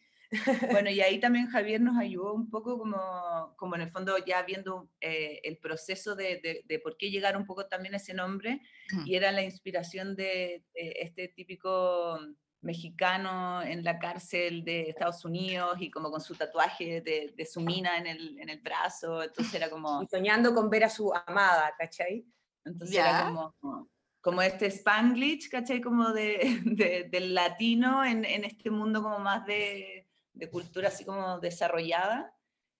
Bueno, 0.70 0.90
y 0.90 1.00
ahí 1.00 1.20
también 1.20 1.48
Javier 1.48 1.80
nos 1.80 1.96
ayudó 1.98 2.32
un 2.34 2.48
poco 2.50 2.78
como, 2.78 3.54
como 3.56 3.74
en 3.76 3.82
el 3.82 3.90
fondo 3.90 4.16
ya 4.24 4.42
viendo 4.42 4.88
eh, 5.00 5.40
el 5.44 5.58
proceso 5.58 6.14
de, 6.16 6.40
de, 6.42 6.62
de 6.64 6.78
por 6.78 6.96
qué 6.96 7.10
llegar 7.10 7.36
un 7.36 7.44
poco 7.46 7.66
también 7.66 7.94
a 7.94 7.98
ese 7.98 8.14
nombre, 8.14 8.60
y 9.04 9.14
era 9.14 9.30
la 9.32 9.42
inspiración 9.42 10.16
de, 10.16 10.64
de 10.74 10.94
este 11.00 11.28
típico 11.28 12.18
mexicano 12.60 13.62
en 13.62 13.82
la 13.84 13.98
cárcel 13.98 14.64
de 14.64 14.82
Estados 14.90 15.24
Unidos 15.24 15.76
y 15.80 15.90
como 15.90 16.10
con 16.10 16.20
su 16.20 16.34
tatuaje 16.34 17.00
de, 17.00 17.32
de 17.36 17.44
su 17.46 17.60
mina 17.60 17.98
en 17.98 18.06
el, 18.06 18.38
en 18.38 18.48
el 18.48 18.60
brazo, 18.60 19.22
entonces 19.22 19.52
era 19.54 19.68
como, 19.68 20.02
Y 20.02 20.06
soñando 20.06 20.54
con 20.54 20.70
ver 20.70 20.84
a 20.84 20.88
su 20.90 21.12
amada, 21.26 21.74
¿cachai? 21.78 22.24
entonces 22.64 22.94
Ya. 22.96 23.08
era 23.10 23.24
como, 23.26 23.88
como 24.20 24.42
este 24.42 24.66
spanglish, 24.66 25.48
¿cachai? 25.50 25.80
Como 25.80 26.12
de, 26.12 26.38
de- 26.64 27.08
del 27.10 27.34
latino 27.34 28.04
en, 28.04 28.24
en 28.24 28.44
este 28.44 28.70
mundo 28.70 29.02
como 29.02 29.18
más 29.18 29.44
de, 29.46 30.01
de 30.32 30.50
cultura 30.50 30.88
así 30.88 31.04
como 31.04 31.38
desarrollada. 31.40 32.34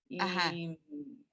Y 0.09 0.21
Ajá. 0.21 0.53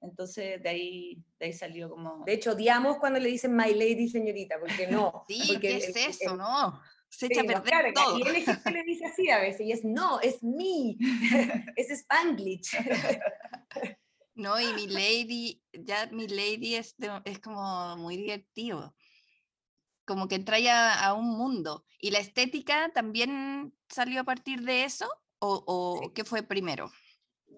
entonces 0.00 0.62
de 0.62 0.68
ahí, 0.68 1.24
de 1.38 1.46
ahí 1.46 1.52
salió 1.52 1.90
como... 1.90 2.24
De 2.24 2.32
hecho, 2.32 2.52
odiamos 2.52 2.96
cuando 2.98 3.18
le 3.20 3.28
dicen 3.28 3.54
my 3.54 3.74
lady 3.74 4.08
señorita, 4.08 4.56
porque 4.58 4.86
no. 4.86 5.24
Sí, 5.28 5.42
porque 5.48 5.60
¿qué 5.60 5.76
el- 5.76 5.82
es 5.82 5.96
eso? 5.96 6.30
el- 6.32 6.38
no, 6.38 6.80
se 7.10 7.26
echa 7.26 7.40
a 7.42 7.44
perder 7.44 7.92
todo. 7.92 8.18
Y 8.18 8.22
él 8.22 8.36
es 8.36 8.44
que 8.58 8.70
le 8.70 8.82
dice 8.84 9.04
así 9.06 9.28
a 9.28 9.38
veces, 9.40 9.60
y 9.66 9.72
es 9.72 9.84
no, 9.84 10.20
es 10.20 10.42
me, 10.42 10.96
es 11.76 11.90
Spanglish. 11.90 12.76
No, 14.32 14.58
y 14.58 14.72
mi 14.72 14.86
lady, 14.86 15.62
ya 15.72 16.06
mi 16.06 16.26
lady 16.26 16.76
es, 16.76 16.96
de- 16.96 17.20
es 17.26 17.40
como 17.40 17.96
muy 17.98 18.16
divertido. 18.16 18.94
Como 20.06 20.28
que 20.28 20.36
entra 20.36 20.58
ya 20.58 21.04
a 21.04 21.12
un 21.12 21.26
mundo. 21.36 21.84
¿Y 21.98 22.10
la 22.10 22.20
estética 22.20 22.90
también 22.94 23.74
salió 23.90 24.22
a 24.22 24.24
partir 24.24 24.62
de 24.62 24.84
eso? 24.84 25.06
¿O, 25.40 25.64
o 25.66 26.00
Sí. 26.02 26.12
qué 26.14 26.24
fue 26.24 26.42
primero? 26.42 26.90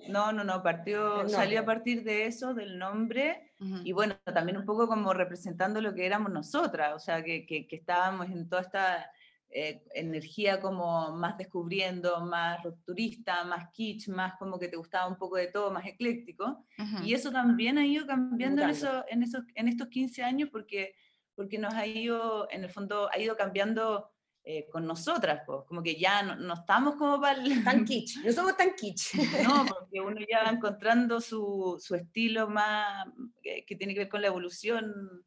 No, 0.09 0.33
no, 0.33 0.43
no, 0.43 0.63
partió, 0.63 1.29
salió 1.29 1.61
a 1.61 1.65
partir 1.65 2.03
de 2.03 2.27
eso, 2.27 2.55
del 2.55 2.79
nombre, 2.79 3.53
Ujú. 3.61 3.83
y 3.85 3.93
bueno, 3.93 4.17
también 4.35 4.57
un 4.59 4.65
poco 4.65 4.89
como 4.89 5.13
representando 5.13 5.81
lo 5.81 5.95
que 5.95 6.07
éramos 6.07 6.33
nosotras, 6.33 6.95
o 6.95 6.99
sea, 6.99 7.23
que, 7.23 7.47
que, 7.47 7.69
que 7.69 7.77
estábamos 7.77 8.29
en 8.31 8.49
toda 8.49 8.63
esta 8.63 9.11
eh, 9.51 9.85
energía 9.95 10.61
como 10.61 11.13
más 11.13 11.37
descubriendo, 11.39 12.21
más 12.25 12.63
rupturista, 12.65 13.45
más 13.45 13.71
kitsch, 13.73 14.09
más 14.09 14.35
como 14.39 14.59
que 14.59 14.69
te 14.69 14.77
gustaba 14.77 15.07
un 15.07 15.17
poco 15.19 15.37
de 15.37 15.49
todo, 15.49 15.71
más 15.71 15.87
ecléctico, 15.87 16.65
Ujú. 16.79 17.05
y 17.05 17.15
eso 17.15 17.31
también 17.31 17.79
ha 17.79 17.87
ido 17.87 18.07
cambiando 18.07 18.63
en, 18.63 18.71
eso, 18.71 19.05
en, 19.09 19.23
esos, 19.23 19.43
en 19.55 19.69
estos 19.69 19.89
15 19.89 20.23
años 20.25 20.49
porque, 20.51 20.95
porque 21.37 21.59
nos 21.59 21.75
ha 21.75 21.87
ido, 21.87 22.49
en 22.51 22.65
el 22.65 22.71
fondo, 22.71 23.09
ha 23.13 23.19
ido 23.19 23.37
cambiando 23.37 24.11
eh, 24.45 24.67
con 24.71 24.87
nosotras, 24.87 25.43
pues, 25.47 25.61
como 25.69 25.83
que 25.83 25.95
ya 25.97 26.23
no, 26.23 26.35
no 26.37 26.55
estamos 26.55 26.97
como 26.97 27.21
para 27.21 27.41
el... 27.41 27.45
Tan 27.65 27.85
kitsch, 27.87 28.25
no 28.25 28.33
somos 28.33 28.57
tan 28.57 28.75
kitsch. 28.75 29.15
No, 29.45 29.65
porque 29.69 30.01
uno 30.01 30.21
ya 30.29 30.43
va 30.45 30.51
encontrando 30.51 31.21
su, 31.21 31.79
su 31.81 31.95
estilo 31.95 32.49
más, 32.49 33.07
eh, 33.45 33.65
que 33.65 33.77
tiene 33.77 33.95
que 33.95 34.01
ver 34.01 34.09
con 34.09 34.21
la 34.23 34.29
evolución 34.29 35.25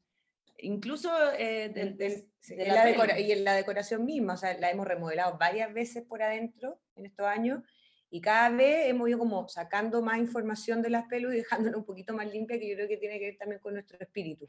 incluso 0.60 1.10
eh, 1.38 1.70
del- 1.74 1.98
del- 1.98 2.30
Sí, 2.40 2.56
de 2.56 2.68
la 2.68 2.76
la 2.76 2.86
decora- 2.86 3.20
y 3.20 3.32
en 3.32 3.44
la 3.44 3.54
decoración 3.54 4.06
misma, 4.06 4.34
o 4.34 4.38
sea, 4.38 4.56
la 4.60 4.70
hemos 4.70 4.86
remodelado 4.88 5.36
varias 5.38 5.74
veces 5.74 6.04
por 6.04 6.22
adentro 6.22 6.80
en 6.96 7.08
estos 7.08 7.26
años 7.26 7.64
y 8.12 8.22
cada 8.22 8.50
vez 8.50 8.88
hemos 8.88 9.10
ido 9.10 9.18
como 9.18 9.48
sacando 9.50 10.02
más 10.04 10.20
información 10.20 10.82
de 10.84 10.92
las 10.92 11.06
pelos 11.08 11.34
y 11.34 11.38
dejándola 11.38 11.76
un 11.76 11.86
poquito 11.86 12.14
más 12.14 12.32
limpia, 12.32 12.60
que 12.60 12.70
yo 12.70 12.76
creo 12.76 12.88
que 12.88 12.98
tiene 12.98 13.18
que 13.18 13.26
ver 13.26 13.38
también 13.38 13.60
con 13.62 13.74
nuestro 13.74 13.98
espíritu. 14.00 14.48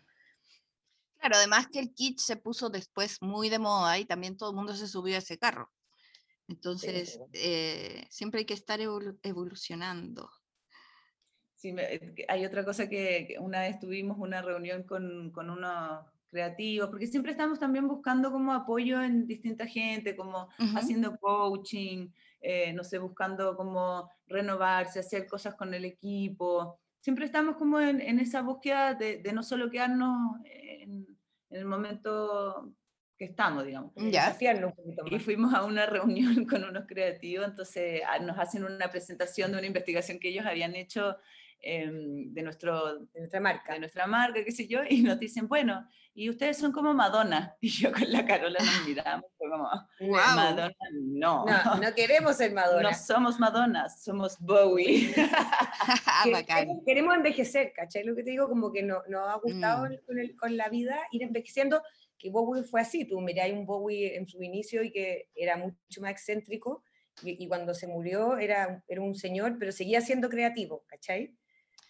Claro, 1.19 1.37
además 1.37 1.69
que 1.69 1.81
el 1.81 1.93
kit 1.95 2.19
se 2.19 2.37
puso 2.37 2.69
después 2.71 3.21
muy 3.21 3.49
de 3.49 3.59
moda 3.59 3.99
y 3.99 4.05
también 4.05 4.37
todo 4.37 4.51
el 4.51 4.57
mundo 4.57 4.75
se 4.75 4.87
subió 4.89 5.17
a 5.17 5.19
ese 5.19 5.39
carro. 5.39 5.73
Entonces, 6.49 7.17
bueno. 7.19 7.33
eh, 7.35 8.07
siempre 8.11 8.41
hay 8.41 8.47
que 8.47 8.55
estar 8.55 8.81
evolu- 8.81 9.19
evolucionando. 9.23 10.31
Sí, 11.55 11.73
me- 11.73 11.95
eh, 11.95 12.15
hay 12.29 12.45
otra 12.45 12.65
cosa 12.65 12.89
que, 12.89 13.27
que 13.29 13.39
una 13.39 13.61
vez 13.61 13.79
tuvimos 13.79 14.19
una 14.19 14.43
reunión 14.43 14.83
con, 14.85 15.31
con 15.31 15.51
unos 15.51 16.05
creativos, 16.29 16.91
porque 16.91 17.07
siempre 17.07 17.33
estamos 17.33 17.59
también 17.59 17.89
buscando 17.89 18.31
como 18.31 18.53
apoyo 18.53 19.01
en 19.01 19.27
distinta 19.27 19.67
gente, 19.67 20.17
como 20.17 20.49
Ujú. 20.59 20.77
haciendo 20.77 21.17
coaching, 21.19 22.11
eh, 22.41 22.73
no 22.75 22.85
sé, 22.85 22.99
buscando 22.99 23.57
como 23.57 24.11
renovarse, 24.27 25.01
hacer 25.01 25.27
cosas 25.27 25.55
con 25.55 25.73
el 25.73 25.85
equipo. 25.85 26.79
Siempre 27.01 27.25
estamos 27.25 27.57
como 27.57 27.81
en, 27.81 28.01
en 28.01 28.19
esa 28.19 28.43
búsqueda 28.43 28.95
de, 28.95 29.19
de 29.19 29.33
no 29.33 29.43
solo 29.43 29.71
quedarnos 29.71 30.41
en, 30.87 31.07
en 31.51 31.59
el 31.59 31.65
momento 31.65 32.73
que 33.19 33.25
estamos, 33.25 33.65
digamos. 33.65 33.93
Ya. 33.97 34.27
Desafiarnos 34.27 34.73
un 34.77 34.77
poquito 34.77 35.17
Y 35.17 35.19
fuimos 35.19 35.55
a 35.55 35.65
una 35.65 35.87
reunión 35.87 36.45
con 36.47 36.65
unos 36.65 36.87
creativos, 36.87 37.47
entonces 37.47 38.03
ah, 38.07 38.19
nos 38.19 38.39
hacen 38.39 38.65
una 38.65 38.91
presentación 38.91 39.53
de 39.53 39.59
una 39.59 39.67
investigación 39.67 40.19
que 40.19 40.29
ellos 40.29 40.47
habían 40.47 40.75
hecho 40.75 41.17
em, 41.61 42.33
de, 42.33 42.43
nuestro, 42.43 43.01
de 43.01 43.21
nuestra 43.21 43.41
marca. 43.41 43.73
de 43.75 43.81
nuestra 43.81 44.07
marca, 44.07 44.45
qué 44.45 44.53
sé 44.53 44.67
yo, 44.67 44.81
y 44.89 45.03
nos 45.03 45.19
dicen, 45.19 45.49
bueno, 45.49 45.87
y 46.15 46.31
ustedes 46.31 46.57
son 46.59 46.73
como 46.73 46.95
Madonna. 46.95 47.55
Y 47.61 47.69
yo 47.69 47.93
con 47.93 48.11
la 48.11 48.25
Carola 48.25 48.59
nos 48.59 48.87
miramos, 48.87 49.27
fue 49.37 49.51
como, 49.51 49.69
Guau. 50.01 50.37
Madonna, 50.37 50.73
no. 50.93 51.45
No, 51.45 51.75
no 51.77 51.95
queremos 51.95 52.37
ser 52.37 52.53
Madonna. 52.53 52.91
No 52.91 52.97
somos 52.97 53.39
Madonna, 53.39 53.89
somos 53.89 54.39
Bowie. 54.41 55.13
Queremos, 56.47 56.83
queremos 56.87 57.15
envejecer, 57.17 57.73
¿cachai? 57.75 58.05
Lo 58.05 58.15
que 58.17 58.23
te 58.23 58.31
digo, 58.31 58.49
como 58.49 58.73
que 58.73 58.83
no- 58.83 59.03
nos 59.09 59.29
ha 59.29 59.35
gustado 59.37 59.87
Mm. 59.87 59.97
con, 60.07 60.19
el- 60.19 60.37
con 60.37 60.57
la 60.57 60.69
vida 60.69 60.99
ir 61.11 61.23
envejeciendo, 61.23 61.83
que 62.19 62.31
Bowie 62.31 62.63
fue 62.63 62.81
así, 62.81 63.05
tú 63.05 63.21
miráis 63.21 63.53
un 63.55 63.67
Bowie 63.67 64.17
en 64.17 64.27
su 64.27 64.43
inicio 64.43 64.83
y 64.83 64.91
que 64.91 65.29
era 65.35 65.57
mucho 65.57 66.01
más 66.01 66.11
excéntrico, 66.13 66.83
y, 67.23 67.43
y 67.45 67.49
cuando 67.49 67.75
se 67.75 67.87
murió 67.87 68.39
era, 68.39 68.83
era 68.89 69.01
un 69.03 69.15
señor, 69.15 69.57
pero 69.59 69.73
seguía 69.73 70.01
siendo 70.01 70.29
creativo, 70.29 70.85
¿cachai? 70.87 71.35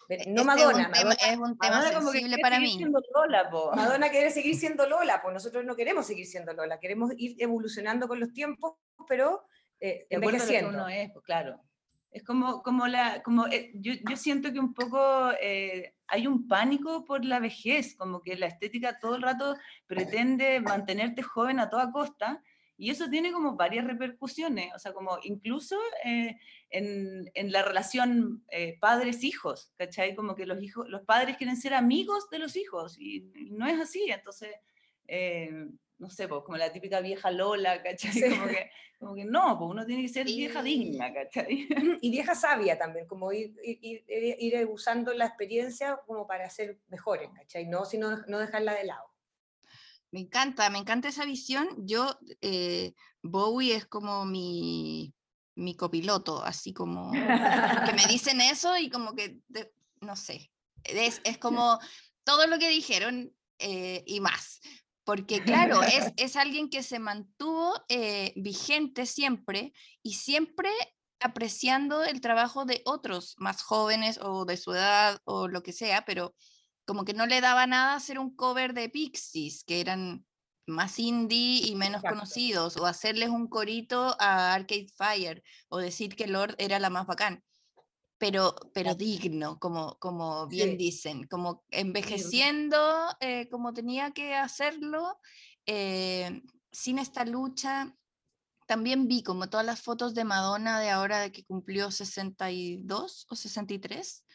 Pero 0.07 0.23
No 0.27 0.41
Este 0.41 0.43
Madonna, 0.45 0.83
es 0.83 0.87
un 0.87 0.93
tema, 0.93 1.09
Madonna, 1.09 1.13
es 1.13 1.37
un 1.37 1.57
tema 1.57 1.75
Madonna 1.75 1.97
como 1.97 2.11
que 2.11 2.19
sensible 2.19 2.35
quiere 2.35 2.41
para 2.41 2.59
mí. 2.59 2.85
Lola. 3.13 3.49
Madonna 3.75 4.09
quiere 4.09 4.31
seguir 4.31 4.55
siendo 4.55 4.87
Lola, 4.87 5.21
pues 5.21 5.33
nosotros 5.33 5.65
no 5.65 5.75
queremos 5.75 6.07
seguir 6.07 6.25
siendo 6.25 6.53
Lola, 6.53 6.79
queremos 6.79 7.11
ir 7.17 7.35
evolucionando 7.39 8.07
con 8.07 8.19
los 8.19 8.31
tiempos, 8.31 8.75
pero 9.07 9.45
eh, 9.79 10.07
a 10.09 10.15
lo 10.15 10.21
que 10.21 10.25
envejeciendo. 10.27 10.69
uno 10.69 10.87
es, 10.87 11.11
pues, 11.11 11.25
claro. 11.25 11.61
Es 12.09 12.23
como, 12.23 12.63
como 12.63 12.87
la, 12.87 13.21
como, 13.21 13.47
eh, 13.47 13.71
yo, 13.75 13.93
yo 14.09 14.15
siento 14.15 14.51
que 14.53 14.59
un 14.59 14.73
poco 14.73 15.31
eh, 15.41 15.93
hay 16.07 16.25
un 16.25 16.47
pánico 16.47 17.03
por 17.03 17.25
la 17.25 17.39
vejez, 17.39 17.95
como 17.95 18.21
que 18.21 18.37
la 18.37 18.47
estética 18.47 18.99
todo 18.99 19.15
el 19.15 19.21
rato 19.21 19.55
pretende 19.85 20.61
mantenerte 20.61 21.21
joven 21.21 21.59
a 21.59 21.69
toda 21.69 21.91
costa, 21.91 22.41
y 22.77 22.91
eso 22.91 23.09
tiene 23.09 23.31
como 23.31 23.55
varias 23.55 23.85
repercusiones, 23.85 24.73
o 24.75 24.79
sea, 24.79 24.93
como 24.93 25.17
incluso 25.23 25.77
eh, 26.05 26.37
en, 26.69 27.29
en 27.33 27.51
la 27.51 27.63
relación 27.63 28.43
eh, 28.51 28.77
padres-hijos, 28.79 29.73
¿cachai? 29.77 30.15
Como 30.15 30.35
que 30.35 30.45
los, 30.45 30.61
hijos, 30.61 30.87
los 30.87 31.01
padres 31.01 31.37
quieren 31.37 31.57
ser 31.57 31.73
amigos 31.73 32.29
de 32.29 32.39
los 32.39 32.55
hijos, 32.55 32.95
y, 32.99 33.31
y 33.35 33.51
no 33.51 33.65
es 33.67 33.79
así, 33.79 34.05
entonces... 34.09 34.51
eh, 35.07 35.67
no 35.99 36.11
sé, 36.11 36.27
pues 36.27 36.43
como 36.45 36.57
la 36.59 36.71
típica 36.71 37.01
vieja 37.01 37.31
Lola, 37.31 37.81
¿cachai? 37.81 38.11
Sí. 38.11 38.29
Como, 38.29 38.45
que, 38.45 38.69
como 38.99 39.15
que 39.15 39.25
no, 39.25 39.57
pues 39.57 39.71
uno 39.71 39.83
tiene 39.83 40.03
que 40.03 40.09
ser 40.09 40.27
vieja 40.27 40.61
digna, 40.61 41.11
¿cachai? 41.11 41.67
y 42.01 42.11
vieja 42.11 42.35
sabia 42.35 42.77
también, 42.77 43.07
como 43.07 43.31
ir- 43.31 43.55
ir 43.63 44.67
usando 44.67 45.11
la 45.15 45.25
experiencia 45.25 45.99
como 46.05 46.27
para 46.27 46.47
ser 46.51 46.77
mejores, 46.89 47.29
¿cachai? 47.35 47.65
No, 47.65 47.83
sino 47.83 48.15
no 48.27 48.37
dejarla 48.37 48.75
de 48.75 48.83
lado. 48.83 49.06
Me 50.11 50.21
encanta, 50.21 50.69
me 50.69 50.77
encanta 50.79 51.09
esa 51.09 51.25
visión. 51.25 51.67
Yo, 51.85 52.17
eh, 52.41 52.93
Bowie 53.21 53.75
es 53.75 53.85
como 53.85 54.25
mi, 54.25 55.13
mi 55.55 55.75
copiloto, 55.75 56.43
así 56.43 56.73
como 56.73 57.11
que 57.11 57.93
me 57.93 58.05
dicen 58.07 58.41
eso 58.41 58.77
y 58.77 58.89
como 58.89 59.13
que, 59.13 59.39
de- 59.47 59.73
no 60.01 60.15
sé, 60.15 60.51
es, 60.83 61.21
es 61.23 61.37
como 61.37 61.79
todo 62.23 62.47
lo 62.47 62.57
que 62.59 62.69
dijeron 62.69 63.33
eh, 63.59 64.03
y 64.05 64.19
más. 64.19 64.61
Porque 65.03 65.41
claro, 65.41 65.81
es, 65.83 66.13
es 66.17 66.35
alguien 66.35 66.69
que 66.69 66.83
se 66.83 66.99
mantuvo 66.99 67.73
eh, 67.89 68.33
vigente 68.35 69.05
siempre 69.05 69.73
y 70.03 70.13
siempre 70.13 70.69
apreciando 71.19 72.03
el 72.03 72.21
trabajo 72.21 72.65
de 72.65 72.81
otros 72.85 73.35
más 73.37 73.63
jóvenes 73.63 74.19
o 74.21 74.45
de 74.45 74.55
su 74.57 74.73
edad 74.73 75.19
o 75.25 75.47
lo 75.47 75.63
que 75.63 75.73
sea, 75.73 76.05
pero 76.05 76.35
como 76.87 77.03
que 77.05 77.13
no 77.13 77.27
le 77.27 77.41
daba 77.41 77.67
nada 77.67 77.95
hacer 77.95 78.17
un 78.17 78.35
cover 78.35 78.73
de 78.73 78.89
Pixies, 78.89 79.63
que 79.65 79.81
eran 79.81 80.25
más 80.65 80.99
indie 80.99 81.67
y 81.67 81.75
menos 81.75 82.01
Exacto. 82.01 82.19
conocidos, 82.19 82.77
o 82.77 82.85
hacerles 82.85 83.29
un 83.29 83.47
corito 83.47 84.15
a 84.19 84.53
Arcade 84.53 84.87
Fire, 84.97 85.43
o 85.69 85.77
decir 85.77 86.15
que 86.15 86.27
Lord 86.27 86.55
era 86.57 86.79
la 86.79 86.89
más 86.89 87.05
bacán, 87.05 87.43
pero, 88.17 88.55
pero 88.73 88.95
digno, 88.95 89.59
como, 89.59 89.97
como 89.99 90.47
bien 90.47 90.71
Sí. 90.71 90.77
dicen, 90.77 91.27
como 91.27 91.65
envejeciendo 91.71 92.77
eh, 93.19 93.49
como 93.49 93.73
tenía 93.73 94.11
que 94.11 94.33
hacerlo, 94.35 95.19
eh, 95.65 96.41
sin 96.71 96.99
esta 96.99 97.25
lucha. 97.25 97.93
También 98.65 99.07
vi 99.07 99.23
como 99.23 99.49
todas 99.49 99.65
las 99.65 99.81
fotos 99.81 100.13
de 100.13 100.25
Madonna 100.25 100.79
de 100.79 100.89
ahora 100.89 101.19
de 101.19 101.31
que 101.31 101.45
cumplió 101.45 101.91
62 101.91 103.25
o 103.29 103.35
63. 103.35 104.25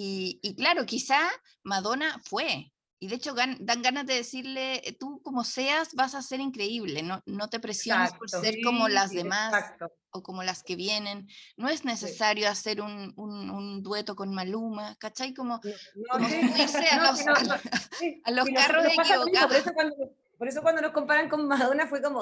Y, 0.00 0.38
y 0.42 0.54
claro, 0.54 0.86
quizá 0.86 1.18
Madonna 1.64 2.20
fue. 2.24 2.72
Y 3.00 3.08
de 3.08 3.16
hecho 3.16 3.34
gan- 3.34 3.58
dan 3.60 3.82
ganas 3.82 4.06
de 4.06 4.14
decirle, 4.14 4.76
"Eh, 4.88 4.92
tú 4.98 5.20
como 5.24 5.42
seas 5.44 5.94
vas 5.94 6.14
a 6.14 6.22
ser 6.22 6.38
increíble, 6.40 7.02
no, 7.02 7.20
no 7.26 7.48
te 7.48 7.58
presiones 7.58 8.12
por 8.12 8.26
Exacto. 8.28 8.46
ser 8.46 8.56
como 8.64 8.86
Sí, 8.86 8.92
las 8.92 9.10
sí, 9.10 9.16
demás 9.16 9.54
Exacto. 9.54 9.92
o 10.10 10.22
como 10.22 10.42
las 10.44 10.62
que 10.62 10.76
vienen. 10.76 11.26
No 11.56 11.68
es 11.68 11.84
necesario 11.84 12.48
hacer 12.48 12.80
un, 12.80 13.12
un- 13.16 13.50
un 13.50 13.82
dueto 13.82 14.14
con 14.14 14.32
Maluma, 14.34 14.94
¿cachai? 14.96 15.34
Como, 15.34 15.60
No, 15.64 16.06
como 16.12 16.28
sí. 16.78 16.86
a 16.90 17.00
los, 17.00 17.18
sí, 17.18 18.20
a 18.24 18.30
sí, 18.44 18.50
sí, 18.50 18.54
carros 18.54 18.86
equivocados. 18.86 19.48
Por 19.48 19.56
eso, 19.56 19.72
cuando, 19.74 19.96
por 20.38 20.48
eso 20.48 20.62
cuando 20.62 20.82
nos 20.82 20.92
comparan 20.92 21.28
con 21.28 21.46
Madonna 21.48 21.86
fue 21.88 22.00
como, 22.02 22.20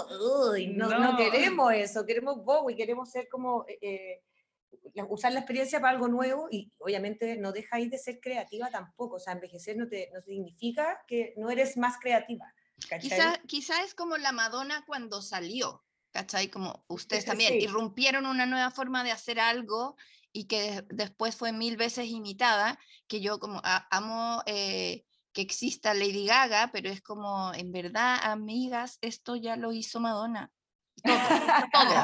uy, 0.50 0.68
no, 0.68 0.88
queremos 1.16 1.72
eso, 1.74 2.06
queremos 2.06 2.42
Bowie, 2.44 2.74
queremos 2.76 3.10
ser 3.10 3.28
como, 3.30 3.64
eh, 3.68 3.78
eh, 3.82 4.22
usar 5.08 5.32
la 5.32 5.40
experiencia 5.40 5.80
para 5.80 5.92
algo 5.92 6.08
nuevo 6.08 6.48
y 6.50 6.72
obviamente 6.78 7.36
no 7.36 7.52
ahí 7.70 7.88
de 7.88 7.98
ser 7.98 8.20
creativa 8.20 8.70
tampoco, 8.70 9.16
o 9.16 9.20
sea, 9.20 9.32
envejecer 9.34 9.76
no, 9.76 9.88
te, 9.88 10.10
no 10.12 10.20
significa 10.22 11.00
que 11.06 11.34
no 11.36 11.50
eres 11.50 11.76
más 11.76 11.98
creativa. 11.98 12.52
¿cachai? 12.88 13.40
Quizá, 13.46 13.82
es 13.82 13.94
como 13.94 14.16
la 14.16 14.32
Madonna 14.32 14.84
cuando 14.86 15.22
salió, 15.22 15.84
¿cachai? 16.12 16.48
Como 16.48 16.84
ustedes 16.88 17.24
Eh, 17.24 17.26
también 17.26 17.52
sí. 17.54 17.64
irrumpieron 17.64 18.26
una 18.26 18.46
nueva 18.46 18.70
forma 18.70 19.04
de 19.04 19.12
hacer 19.12 19.40
algo 19.40 19.96
y 20.32 20.44
que 20.46 20.60
de- 20.62 20.86
después 20.90 21.36
fue 21.36 21.52
mil 21.52 21.76
veces 21.76 22.06
imitada, 22.06 22.78
que 23.06 23.20
yo 23.20 23.38
como 23.38 23.60
a- 23.64 23.86
amo 23.90 24.42
eh, 24.46 25.04
que 25.32 25.42
exista 25.42 25.92
Lady 25.92 26.26
Gaga, 26.26 26.70
pero 26.72 26.88
es 26.88 27.02
como, 27.02 27.52
en 27.54 27.70
verdad, 27.70 28.18
amigas, 28.22 28.98
esto 29.02 29.36
ya 29.36 29.56
lo 29.56 29.72
hizo 29.72 30.00
Madonna. 30.00 30.50
Todo, 31.02 31.12
todo. 31.72 31.94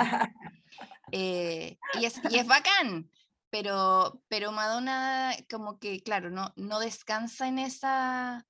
Eh, 1.12 1.78
y, 2.00 2.04
es, 2.06 2.20
y 2.30 2.38
es 2.38 2.46
bacán, 2.46 3.10
pero, 3.50 4.22
pero 4.28 4.50
Madonna 4.50 5.32
como 5.50 5.78
que, 5.78 6.00
claro, 6.02 6.30
no, 6.30 6.52
no 6.56 6.80
descansa 6.80 7.46
en 7.48 7.58
esa... 7.58 8.46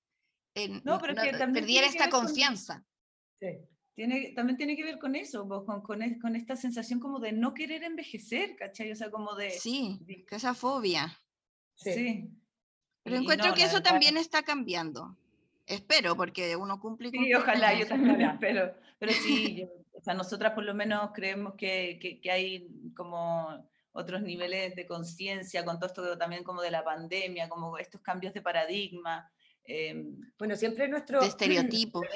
en- 0.55 0.81
No, 0.85 0.99
pero 1.01 1.13
es 1.15 1.21
que 1.21 1.31
también 1.37 1.65
perdiera 1.65 1.87
esta 1.87 2.05
ver 2.05 2.11
con- 2.11 2.27
confianza. 2.27 2.85
Sí. 3.41 3.49
Tiene, 3.95 4.33
también 4.35 4.57
tiene 4.57 4.75
que 4.77 4.85
ver 4.85 4.99
con 4.99 5.17
eso, 5.17 5.47
pues, 5.47 5.63
con, 5.67 5.83
con, 5.83 6.03
es- 6.03 6.21
con 6.21 6.37
esta 6.37 6.57
sensación 6.57 6.99
como 7.01 7.19
de 7.19 7.33
no 7.33 7.53
querer 7.53 7.83
envejecer, 7.83 8.55
¿cachai? 8.57 8.91
O 8.93 8.97
sea, 8.97 9.11
como 9.11 9.35
de... 9.35 9.51
Sí, 9.51 9.99
de- 10.03 10.25
que 10.25 10.37
esa 10.37 10.55
fobia. 10.55 11.19
Sí. 11.75 11.93
sí. 11.93 12.31
Pero 13.03 13.17
Y- 13.17 13.19
encuentro 13.23 13.49
no, 13.49 13.55
que 13.55 13.65
eso 13.65 13.79
verdad- 13.79 13.91
también 13.91 14.17
está 14.17 14.43
cambiando. 14.45 15.19
Espero, 15.67 16.17
porque 16.17 16.55
uno 16.57 16.79
cumple 16.81 17.09
y 17.09 17.11
Sí, 17.11 17.35
ojalá, 17.35 17.75
yo 17.79 17.87
también 17.89 18.21
espero. 18.23 18.73
Pero 19.01 19.13
sí, 19.13 19.57
yo- 19.57 19.82
o 19.93 20.01
sea, 20.01 20.15
nosotras 20.15 20.53
por 20.53 20.65
lo 20.65 20.75
menos 20.75 21.11
creemos 21.15 21.55
que, 21.55 21.99
que, 22.01 22.21
que 22.21 22.31
hay 22.31 22.69
como 22.97 23.69
otros 23.93 24.23
niveles 24.23 24.75
de 24.75 24.87
conciencia 24.87 25.65
con 25.65 25.79
todo 25.79 25.87
esto 25.89 26.17
también 26.19 26.43
como 26.45 26.63
de 26.63 26.71
la 26.71 26.83
pandemia, 26.83 27.49
como 27.49 27.77
estos 27.79 28.01
cambios 28.01 28.33
de 28.33 28.41
paradigma. 28.43 29.31
em, 29.65 30.17
Bueno, 30.39 30.57
siempre 30.57 30.89
nuestro 30.89 31.21
De 31.21 31.27
estereotipos. 31.29 32.07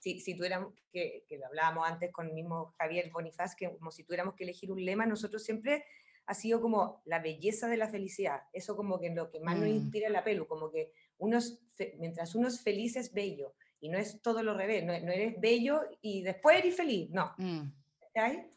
si, 0.00 0.20
si 0.20 0.36
tuviéramos, 0.36 0.74
que, 0.92 1.24
que 1.28 1.38
lo 1.38 1.46
hablábamos 1.46 1.88
antes 1.88 2.12
con 2.12 2.26
el 2.28 2.32
mismo 2.34 2.74
Javier 2.78 3.10
Bonifaz, 3.12 3.54
que 3.56 3.70
como 3.70 3.90
si 3.90 4.04
tuviéramos 4.04 4.34
que 4.34 4.44
elegir 4.44 4.70
un 4.72 4.84
lema, 4.84 5.06
nosotros 5.06 5.42
siempre 5.44 5.84
ha 6.26 6.34
sido 6.34 6.60
como 6.60 7.00
la 7.06 7.20
belleza 7.20 7.68
de 7.68 7.76
la 7.78 7.88
felicidad. 7.88 8.42
Eso 8.52 8.76
como 8.76 9.00
que 9.00 9.10
lo 9.10 9.30
que 9.30 9.40
más 9.40 9.56
nos 9.56 9.68
Mm. 9.68 9.72
inspira 9.72 10.08
la 10.10 10.22
pelu, 10.24 10.46
como 10.46 10.70
que 10.70 10.92
uno 11.18 11.38
es 11.38 11.58
fe- 11.74 11.94
mientras 11.98 12.34
uno 12.34 12.48
es 12.48 12.60
feliz 12.60 12.96
es 12.96 13.12
bello. 13.12 13.54
Y 13.80 13.88
no 13.88 13.98
es 13.98 14.20
todo 14.22 14.42
lo 14.42 14.54
revés, 14.54 14.84
no, 14.84 14.92
no 15.00 15.12
eres 15.12 15.40
bello 15.40 15.82
y 16.00 16.22
después 16.22 16.58
eres 16.58 16.76
feliz, 16.76 17.10
no. 17.10 17.34
Mm, 17.38 17.70
¿cachai? 18.00 18.50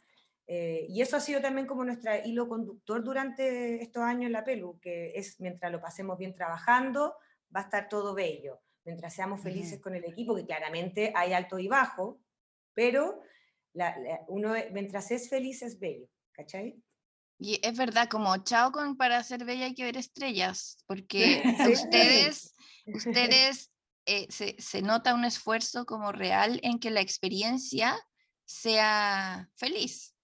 Eh, 0.47 0.85
y 0.89 1.01
eso 1.01 1.15
ha 1.17 1.19
sido 1.19 1.39
también 1.41 1.67
como 1.67 1.85
nuestro 1.85 2.11
hilo 2.25 2.47
conductor 2.49 3.03
durante 3.03 3.81
estos 3.81 4.03
años 4.03 4.25
en 4.25 4.31
la 4.33 4.43
pelu, 4.43 4.79
que 4.79 5.11
es 5.15 5.39
mientras 5.39 5.71
lo 5.71 5.79
pasemos 5.79 6.17
bien 6.17 6.33
trabajando, 6.33 7.15
va 7.55 7.61
a 7.61 7.63
estar 7.63 7.87
todo 7.87 8.13
bello. 8.13 8.61
Mientras 8.83 9.13
seamos 9.13 9.41
felices 9.41 9.73
Ujú. 9.73 9.81
con 9.83 9.95
el 9.95 10.03
equipo, 10.05 10.35
que 10.35 10.45
claramente 10.45 11.13
hay 11.15 11.33
alto 11.33 11.59
y 11.59 11.67
bajo, 11.67 12.19
pero 12.73 13.21
la- 13.73 13.97
la- 13.99 14.25
uno, 14.27 14.53
mientras 14.71 15.11
es 15.11 15.29
feliz 15.29 15.61
es 15.61 15.79
bello, 15.79 16.07
¿cachai? 16.31 16.81
Y 17.37 17.59
es 17.65 17.77
verdad, 17.77 18.07
como 18.09 18.35
chao 18.43 18.71
con 18.71 18.97
para 18.97 19.23
ser 19.23 19.45
bella 19.45 19.65
hay 19.65 19.73
que 19.75 19.83
ver 19.83 19.97
estrellas, 19.97 20.83
porque 20.87 21.41
ustedes, 21.89 22.55
ustedes 22.85 23.70
eh, 24.05 24.27
se, 24.29 24.55
se 24.59 24.81
nota 24.81 25.13
un 25.13 25.25
esfuerzo 25.25 25.85
como 25.85 26.11
real 26.11 26.59
en 26.63 26.79
que 26.79 26.91
la 26.91 27.01
experiencia 27.01 27.97
sea 28.45 29.49
feliz. 29.55 30.15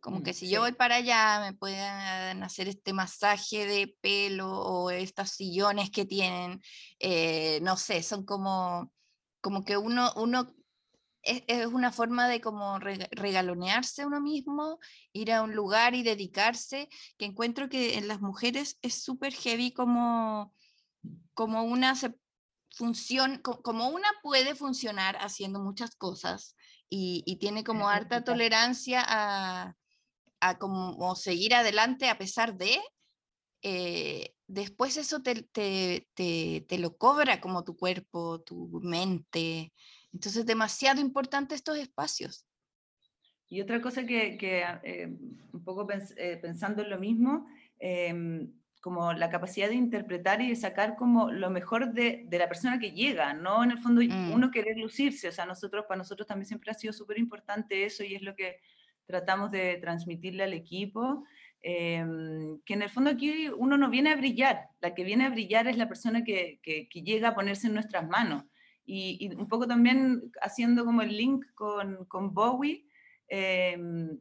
Como 0.00 0.20
Mm, 0.20 0.22
que 0.22 0.32
si 0.32 0.46
sí. 0.46 0.52
yo 0.52 0.60
voy 0.60 0.72
para 0.72 0.96
allá, 0.96 1.40
me 1.40 1.54
puedan 1.54 2.42
hacer 2.42 2.68
este 2.68 2.92
masaje 2.92 3.66
de 3.66 3.96
pelo 4.00 4.48
o 4.50 4.90
estos 4.90 5.30
sillones 5.30 5.90
que 5.90 6.04
tienen, 6.04 6.60
eh, 7.00 7.60
no 7.62 7.76
sé, 7.76 8.02
son 8.02 8.24
como, 8.24 8.92
como 9.40 9.64
que 9.64 9.76
uno, 9.76 10.12
uno 10.16 10.54
es, 11.22 11.42
es 11.48 11.66
una 11.66 11.90
forma 11.92 12.28
de 12.28 12.40
como 12.40 12.78
rega- 12.78 13.08
regalonearse 13.10 14.06
uno 14.06 14.20
mismo, 14.20 14.78
ir 15.12 15.32
a 15.32 15.42
un 15.42 15.54
lugar 15.54 15.94
y 15.94 16.02
dedicarse, 16.02 16.88
que 17.16 17.24
encuentro 17.24 17.68
que 17.68 17.98
en 17.98 18.08
las 18.08 18.20
mujeres 18.20 18.78
es 18.82 19.02
súper 19.02 19.34
heavy 19.34 19.72
como, 19.72 20.54
como 21.34 21.64
una 21.64 21.94
co- 23.42 23.62
como 23.62 23.88
una 23.88 24.08
puede 24.22 24.54
funcionar 24.54 25.16
haciendo 25.16 25.60
muchas 25.60 25.96
cosas 25.96 26.56
y, 26.88 27.22
y 27.26 27.36
tiene 27.36 27.64
como 27.64 27.88
harta 27.88 28.24
tolerancia 28.24 29.04
a, 29.06 29.74
a 30.40 30.58
como 30.58 31.14
seguir 31.16 31.54
adelante 31.54 32.08
a 32.08 32.18
pesar 32.18 32.56
de, 32.56 32.78
eh, 33.62 34.34
después 34.46 34.96
eso 34.96 35.20
te, 35.22 35.42
te, 35.42 36.08
te, 36.14 36.64
te 36.68 36.78
lo 36.78 36.96
cobra 36.96 37.40
como 37.40 37.64
tu 37.64 37.76
cuerpo, 37.76 38.40
tu 38.40 38.80
mente. 38.82 39.72
Entonces, 40.12 40.46
demasiado 40.46 41.00
importante 41.00 41.54
estos 41.54 41.76
espacios. 41.78 42.46
Y 43.48 43.60
otra 43.60 43.80
cosa 43.80 44.04
que, 44.04 44.36
que, 44.36 44.62
ah, 44.62 44.80
eh, 44.84 45.06
un 45.06 45.64
poco 45.64 45.86
pens- 45.86 46.14
eh, 46.16 46.36
pensando 46.36 46.82
en 46.82 46.90
lo 46.90 46.98
mismo, 46.98 47.46
em, 47.78 48.52
como 48.80 49.12
la 49.12 49.28
capacidad 49.30 49.68
de 49.68 49.74
interpretar 49.74 50.40
y 50.40 50.48
de 50.50 50.56
sacar 50.56 50.94
como 50.96 51.30
lo 51.32 51.50
mejor 51.50 51.92
de, 51.92 52.24
de 52.28 52.38
la 52.38 52.48
persona 52.48 52.78
que 52.78 52.92
llega, 52.92 53.34
¿no? 53.34 53.64
En 53.64 53.72
el 53.72 53.78
fondo 53.78 54.00
Mm. 54.02 54.32
uno 54.32 54.50
querer 54.50 54.76
lucirse, 54.78 55.28
o 55.28 55.32
sea, 55.32 55.46
nosotros, 55.46 55.84
para 55.88 55.98
nosotros 55.98 56.26
también 56.28 56.46
siempre 56.46 56.70
ha 56.70 56.74
sido 56.74 56.92
súper 56.92 57.18
importante 57.18 57.84
eso 57.84 58.04
y 58.04 58.14
es 58.14 58.22
lo 58.22 58.34
que 58.36 58.56
tratamos 59.06 59.50
de 59.50 59.76
transmitirle 59.78 60.44
al 60.44 60.52
equipo, 60.52 61.24
em, 61.60 62.60
que 62.64 62.74
en 62.74 62.82
el 62.82 62.90
fondo 62.90 63.10
aquí 63.10 63.48
uno 63.56 63.76
no 63.76 63.90
viene 63.90 64.10
a 64.12 64.16
brillar, 64.16 64.68
la 64.80 64.94
que 64.94 65.02
viene 65.02 65.24
a 65.24 65.30
brillar 65.30 65.66
es 65.66 65.76
la 65.76 65.88
persona 65.88 66.22
que, 66.22 66.60
que- 66.62 66.88
que 66.88 67.02
llega 67.02 67.28
a 67.28 67.34
ponerse 67.34 67.66
en 67.66 67.74
nuestras 67.74 68.06
manos. 68.06 68.44
Y, 68.86 69.18
y 69.20 69.34
un 69.34 69.48
poco 69.48 69.66
también 69.66 70.30
haciendo 70.40 70.84
como 70.84 71.02
el 71.02 71.16
link 71.16 71.44
con, 71.54 72.04
con 72.06 72.32
Bowie, 72.32 72.84
em, 73.28 74.18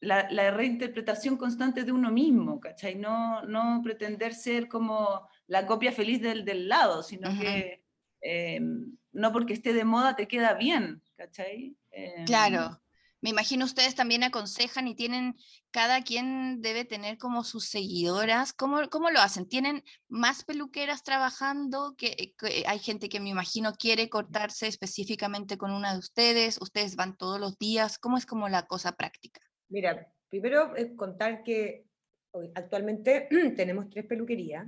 la, 0.00 0.28
la 0.30 0.50
reinterpretación 0.50 1.36
constante 1.36 1.84
de 1.84 1.92
uno 1.92 2.10
mismo, 2.10 2.60
¿cachai? 2.60 2.94
No, 2.96 3.42
no 3.42 3.80
pretender 3.82 4.34
ser 4.34 4.68
como 4.68 5.28
la 5.46 5.66
copia 5.66 5.92
feliz 5.92 6.20
del, 6.20 6.44
del 6.44 6.68
lado, 6.68 7.02
sino 7.02 7.30
que 7.38 7.82
em, 8.20 8.96
no 9.12 9.32
porque 9.32 9.54
esté 9.54 9.72
de 9.72 9.84
moda 9.84 10.16
te 10.16 10.28
queda 10.28 10.54
bien, 10.54 11.02
¿cachai? 11.16 11.76
Em, 11.90 12.24
Claro. 12.24 12.80
Me 13.22 13.30
imagino 13.30 13.64
ustedes 13.64 13.94
también 13.94 14.22
aconsejan 14.22 14.86
y 14.86 14.94
tienen, 14.94 15.36
cada 15.72 16.02
quien 16.02 16.60
debe 16.60 16.84
tener 16.84 17.16
como 17.16 17.42
sus 17.42 17.64
seguidoras. 17.64 18.52
¿Cómo, 18.52 18.88
cómo 18.90 19.10
lo 19.10 19.20
hacen? 19.20 19.48
¿Tienen 19.48 19.82
más 20.08 20.44
peluqueras 20.44 21.02
trabajando? 21.02 21.94
Que, 21.96 22.34
que 22.38 22.64
hay 22.66 22.78
gente 22.78 23.08
que 23.08 23.18
me 23.18 23.30
imagino 23.30 23.72
quiere 23.72 24.10
cortarse 24.10 24.68
específicamente 24.68 25.56
con 25.56 25.72
una 25.72 25.94
de 25.94 25.98
ustedes. 25.98 26.58
¿Ustedes 26.60 26.94
van 26.94 27.16
todos 27.16 27.40
los 27.40 27.58
días? 27.58 27.98
¿Cómo 27.98 28.18
es 28.18 28.26
como 28.26 28.48
la 28.48 28.66
cosa 28.66 28.92
práctica? 28.92 29.40
Mira, 29.68 30.12
primero 30.28 30.74
es 30.76 30.92
contar 30.96 31.42
que 31.42 31.86
hoy- 32.32 32.50
actualmente 32.54 33.28
tenemos 33.56 33.90
tres 33.90 34.04
peluquerías, 34.06 34.66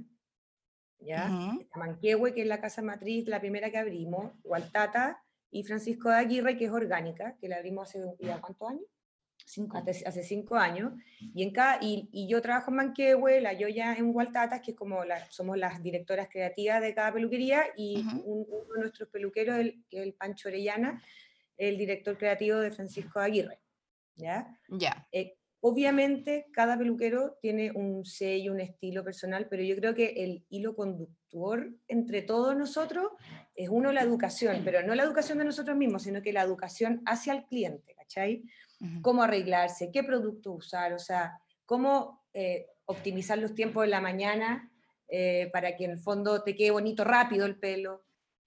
¿ya? 1.00 1.26
Ujú. 1.32 1.60
Está 1.60 1.78
Manquehue, 1.78 2.34
que 2.34 2.42
es 2.42 2.46
la 2.48 2.60
casa 2.60 2.82
matriz, 2.82 3.26
la 3.28 3.40
primera 3.40 3.70
que 3.70 3.78
abrimos, 3.78 4.32
Gualtata, 4.42 5.22
y 5.50 5.62
Francisco 5.64 6.10
de 6.10 6.16
Aguirre, 6.16 6.58
que 6.58 6.66
es 6.66 6.70
orgánica, 6.70 7.36
que 7.40 7.48
la 7.48 7.56
abrimos 7.56 7.88
hace 7.88 8.00
¿ya 8.18 8.38
cuántos 8.40 8.68
años? 8.68 8.82
cinco. 9.46 9.78
Hace, 9.78 10.06
hace 10.06 10.22
cinco 10.22 10.56
años. 10.56 10.92
Y, 11.34 11.42
en 11.42 11.52
cada, 11.52 11.78
y, 11.80 12.06
y 12.12 12.28
yo 12.28 12.42
trabajo 12.42 12.70
en 12.70 12.76
Manquehue, 12.76 13.40
la 13.40 13.54
Yoya 13.54 13.94
en 13.94 14.12
Gualtatas, 14.12 14.60
que 14.60 14.72
es 14.72 14.76
como 14.76 15.04
la, 15.06 15.24
somos 15.30 15.56
las 15.56 15.82
directoras 15.82 16.28
creativas 16.28 16.82
de 16.82 16.92
cada 16.94 17.14
peluquería, 17.14 17.62
y 17.76 18.02
un- 18.24 18.44
uno 18.46 18.74
de 18.74 18.80
nuestros 18.80 19.08
peluqueros, 19.08 19.56
el, 19.56 19.82
que 19.88 19.98
es 20.00 20.02
el 20.02 20.12
Pancho 20.12 20.48
Orellana, 20.50 21.02
el 21.56 21.78
director 21.78 22.18
creativo 22.18 22.58
de 22.58 22.70
Francisco 22.70 23.20
de 23.20 23.24
Aguirre. 23.24 23.58
¿Ya? 24.18 24.58
Ya. 24.68 25.08
Eh, 25.12 25.38
obviamente 25.60 26.46
cada 26.52 26.76
peluquero 26.76 27.38
tiene 27.40 27.72
un 27.72 28.04
sello, 28.04 28.52
un 28.52 28.60
estilo 28.60 29.02
personal, 29.02 29.46
pero 29.48 29.62
yo 29.62 29.76
creo 29.76 29.94
que 29.94 30.24
el 30.24 30.44
hilo 30.50 30.74
conductor 30.76 31.70
entre 31.88 32.22
todos 32.22 32.56
nosotros 32.56 33.12
es 33.54 33.68
uno 33.68 33.92
la 33.92 34.02
educación, 34.02 34.62
pero 34.64 34.82
no 34.82 34.94
la 34.94 35.02
educación 35.02 35.38
de 35.38 35.44
nosotros 35.44 35.76
mismos, 35.76 36.02
sino 36.02 36.22
que 36.22 36.32
la 36.32 36.42
educación 36.42 37.02
hacia 37.06 37.32
el 37.32 37.44
cliente, 37.46 37.94
¿cachai? 37.94 38.44
Cómo 39.02 39.24
arreglarse, 39.24 39.90
qué 39.92 40.04
producto 40.04 40.52
usar, 40.52 40.92
o 40.92 41.00
sea, 41.00 41.40
cómo 41.66 42.22
eh, 42.32 42.66
optimizar 42.84 43.38
los 43.38 43.54
tiempos 43.54 43.82
de 43.82 43.88
la 43.88 44.00
mañana 44.00 44.70
eh, 45.08 45.50
para 45.52 45.76
que 45.76 45.84
en 45.84 45.92
el 45.92 45.98
fondo 45.98 46.44
te 46.44 46.54
quede 46.54 46.70
bonito 46.70 47.02
rápido 47.02 47.44
el 47.44 47.58
pelo, 47.58 48.04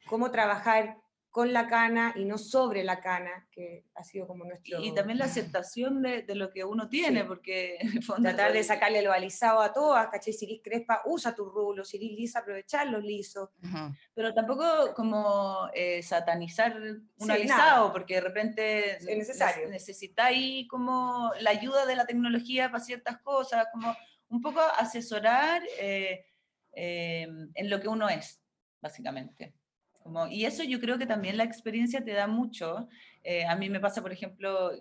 cómo 0.08 0.32
trabajar 0.32 1.01
con 1.32 1.54
la 1.54 1.66
cana 1.68 2.14
y 2.18 2.26
no 2.26 2.38
sobre 2.38 2.84
la 2.84 3.00
cana, 3.00 3.48
que 3.52 3.86
ha 3.96 4.04
sido 4.04 4.28
como 4.28 4.44
nuestro... 4.44 4.82
Y 4.82 4.94
también 4.94 5.18
la 5.18 5.26
aceptación 5.26 6.02
de, 6.02 6.24
de 6.24 6.36
lo 6.36 6.50
que 6.52 6.66
uno 6.66 6.90
tiene, 6.90 7.22
Sí. 7.22 7.26
porque 7.26 7.78
tratar 8.22 8.52
de 8.52 8.62
sacarle 8.66 9.02
lo 9.02 9.14
alisado 9.14 9.62
a 9.62 9.72
todas, 9.72 10.10
¿cachai? 10.10 10.34
Si 10.34 10.44
eres 10.44 10.60
crespa, 10.62 11.02
usa 11.06 11.34
tu 11.34 11.46
rulo, 11.50 11.86
si 11.86 11.96
eres 11.96 12.10
lisa, 12.12 12.40
aprovechar 12.40 12.88
los 12.88 13.02
lisos. 13.04 13.50
Ujú. 13.64 13.96
Pero 14.14 14.34
tampoco 14.34 14.94
como 14.94 15.70
eh, 15.74 16.04
satanizar 16.04 16.76
un 16.78 17.10
Sí, 17.18 17.32
alisado, 17.32 17.60
nada. 17.84 17.92
porque 17.94 18.16
de 18.16 18.22
repente 18.22 18.96
Es 18.98 19.06
necesario. 19.06 19.70
necesitáis 19.70 20.68
como 20.68 21.32
la 21.40 21.52
ayuda 21.52 21.86
de 21.86 21.96
la 21.96 22.06
tecnología 22.06 22.70
para 22.70 22.84
ciertas 22.84 23.18
cosas, 23.20 23.68
como 23.72 23.96
un 24.28 24.42
poco 24.42 24.60
asesorar 24.78 25.64
eh, 25.80 26.26
eh, 26.74 27.26
en 27.54 27.70
lo 27.70 27.80
que 27.80 27.88
uno 27.88 28.10
es, 28.10 28.42
básicamente. 28.82 29.54
Como, 30.04 30.28
y 30.28 30.46
eso 30.46 30.64
yo 30.64 30.80
creo 30.80 30.98
que 30.98 31.06
también 31.06 31.38
la 31.38 31.44
experiencia 31.44 32.04
te 32.04 32.12
da 32.12 32.28
mucho. 32.28 32.88
Eh, 33.24 33.46
a 33.46 33.56
mí 33.56 33.70
me 33.70 33.80
pasa, 33.80 34.02
por 34.02 34.12
ejemplo, 34.12 34.72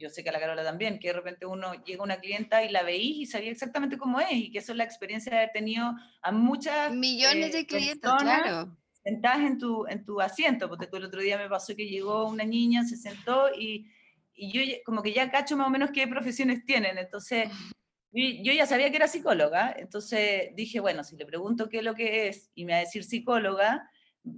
yo 0.00 0.08
sé 0.08 0.24
que 0.24 0.30
a 0.30 0.32
la 0.32 0.40
Carola 0.40 0.64
también, 0.64 0.98
que 0.98 1.08
de 1.08 1.14
repente 1.14 1.46
uno 1.46 1.74
llega 1.84 2.00
a 2.00 2.04
una 2.04 2.20
clienta 2.20 2.64
y 2.64 2.70
la 2.70 2.82
veís 2.82 3.18
y 3.18 3.26
sabía 3.26 3.50
exactamente 3.50 3.98
cómo 3.98 4.18
es, 4.18 4.32
y 4.32 4.50
que 4.50 4.58
eso 4.58 4.72
es 4.72 4.78
la 4.78 4.84
experiencia 4.84 5.30
de 5.30 5.38
haber 5.38 5.50
tenido 5.52 5.94
a 6.22 6.32
muchas 6.32 6.92
Millones 6.92 7.54
eh, 7.54 7.58
de 7.58 7.66
clientes, 7.66 8.10
claro. 8.18 8.76
sentadas 9.04 9.40
en 9.40 9.58
tu, 9.58 9.86
en 9.86 10.04
tu 10.04 10.20
asiento, 10.20 10.68
porque 10.68 10.86
tú 10.86 10.96
el 10.96 11.04
otro 11.04 11.20
día 11.20 11.36
me 11.36 11.48
pasó 11.48 11.76
que 11.76 11.86
llegó 11.86 12.26
una 12.26 12.44
niña, 12.44 12.84
se 12.84 12.96
sentó 12.96 13.48
y, 13.54 13.90
y 14.34 14.52
yo 14.52 14.62
como 14.84 15.02
que 15.02 15.12
ya 15.12 15.30
cacho 15.30 15.56
más 15.56 15.66
o 15.66 15.70
menos 15.70 15.90
qué 15.90 16.08
profesiones 16.08 16.64
tienen, 16.64 16.96
entonces 16.96 17.50
yo 18.12 18.52
ya 18.52 18.66
sabía 18.66 18.90
que 18.90 18.96
era 18.96 19.06
psicóloga, 19.06 19.74
entonces 19.78 20.50
dije, 20.56 20.80
bueno, 20.80 21.04
si 21.04 21.16
le 21.16 21.26
pregunto 21.26 21.68
qué 21.68 21.78
es 21.78 21.84
lo 21.84 21.94
que 21.94 22.28
es 22.28 22.50
y 22.54 22.64
me 22.64 22.72
va 22.72 22.78
a 22.78 22.82
decir 22.82 23.04
psicóloga, 23.04 23.88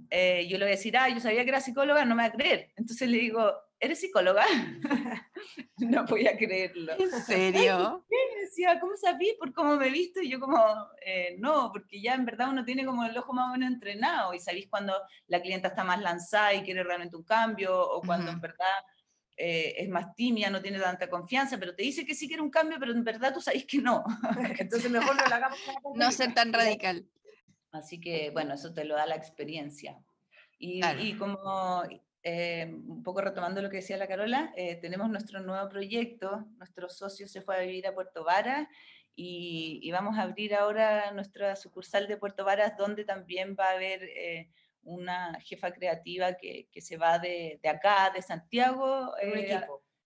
eh, 0.09 0.47
yo 0.47 0.57
le 0.57 0.65
voy 0.65 0.73
a 0.73 0.77
decir, 0.77 0.95
ah, 0.97 1.09
yo 1.09 1.19
sabía 1.19 1.43
que 1.43 1.49
era 1.49 1.59
psicóloga, 1.59 2.05
no 2.05 2.15
me 2.15 2.23
va 2.23 2.29
a 2.29 2.31
creer. 2.31 2.71
Entonces 2.75 3.09
le 3.09 3.17
digo, 3.17 3.53
¿eres 3.79 3.99
psicóloga? 3.99 4.45
no 5.77 6.05
podía 6.05 6.37
creerlo. 6.37 6.93
¿En 6.97 7.11
serio? 7.23 8.05
Me 8.09 8.41
decía, 8.41 8.79
¿cómo 8.79 8.95
sabí? 8.95 9.35
¿Por 9.39 9.53
cómo 9.53 9.77
me 9.77 9.87
he 9.87 9.91
visto? 9.91 10.21
Y 10.21 10.29
yo 10.29 10.39
como, 10.39 10.57
eh, 11.05 11.35
no, 11.39 11.71
porque 11.71 12.01
ya 12.01 12.13
en 12.13 12.25
verdad 12.25 12.49
uno 12.49 12.63
tiene 12.63 12.85
como 12.85 13.03
el 13.03 13.17
ojo 13.17 13.33
más 13.33 13.49
o 13.49 13.51
menos 13.53 13.71
entrenado 13.71 14.33
y 14.33 14.39
sabéis 14.39 14.67
cuando 14.69 14.93
la 15.27 15.41
clienta 15.41 15.69
está 15.69 15.83
más 15.83 16.01
lanzada 16.01 16.53
y 16.53 16.61
quiere 16.61 16.83
realmente 16.83 17.15
un 17.15 17.23
cambio 17.23 17.75
o 17.75 18.01
cuando 18.01 18.31
en 18.31 18.41
verdad 18.41 18.67
eh, 19.35 19.73
es 19.77 19.89
más 19.89 20.13
tímida, 20.15 20.49
no 20.49 20.61
tiene 20.61 20.79
tanta 20.79 21.09
confianza, 21.09 21.57
pero 21.57 21.73
te 21.73 21.83
dice 21.83 22.05
que 22.05 22.13
sí 22.13 22.27
quiere 22.27 22.43
un 22.43 22.51
cambio, 22.51 22.77
pero 22.79 22.91
en 22.91 23.03
verdad 23.03 23.33
tú 23.33 23.41
sabéis 23.41 23.65
que 23.65 23.79
no. 23.79 24.03
Entonces 24.59 24.91
mejor 24.91 25.15
no 25.15 25.25
lo 25.27 25.35
hagamos. 25.35 25.59
No 25.95 26.11
ser 26.11 26.33
tan 26.33 26.53
radical. 26.53 27.07
Así 27.73 27.99
que, 27.99 28.29
bueno, 28.29 28.53
eso 28.53 28.71
te 28.71 28.85
lo 28.85 28.95
da 28.95 29.05
la 29.07 29.15
experiencia. 29.15 29.99
Y, 30.59 30.79
Claro. 30.79 31.01
y 31.01 31.17
como 31.17 31.83
eh, 32.21 32.71
un 32.71 33.03
poco 33.03 33.19
retomando 33.19 33.61
lo 33.61 33.69
que 33.69 33.77
decía 33.77 33.97
la 33.97 34.07
Carola, 34.07 34.53
eh, 34.55 34.75
tenemos 34.75 35.09
nuestro 35.09 35.41
nuevo 35.41 35.67
proyecto, 35.67 36.45
nuestro 36.57 36.87
socio 36.87 37.27
se 37.27 37.41
fue 37.41 37.57
a 37.57 37.61
vivir 37.61 37.87
a 37.87 37.93
Puerto 37.93 38.23
Vara 38.23 38.69
Y, 39.15 39.91
vamos 39.91 40.17
a 40.17 40.23
abrir 40.23 40.55
ahora 40.55 41.11
nuestra 41.11 41.55
sucursal 41.55 42.07
de 42.07 42.17
Puerto 42.17 42.45
Varas, 42.45 42.77
donde 42.77 43.05
también 43.05 43.55
va 43.59 43.69
a 43.69 43.73
haber 43.73 44.03
eh, 44.03 44.49
una 44.83 45.39
jefa 45.41 45.71
creativa 45.71 46.33
que, 46.35 46.67
que 46.71 46.81
se 46.81 46.97
va 46.97 47.19
de, 47.19 47.59
de, 47.61 47.69
acá, 47.69 48.11
de 48.13 48.21
Santiago, 48.21 49.13
eh, 49.21 49.59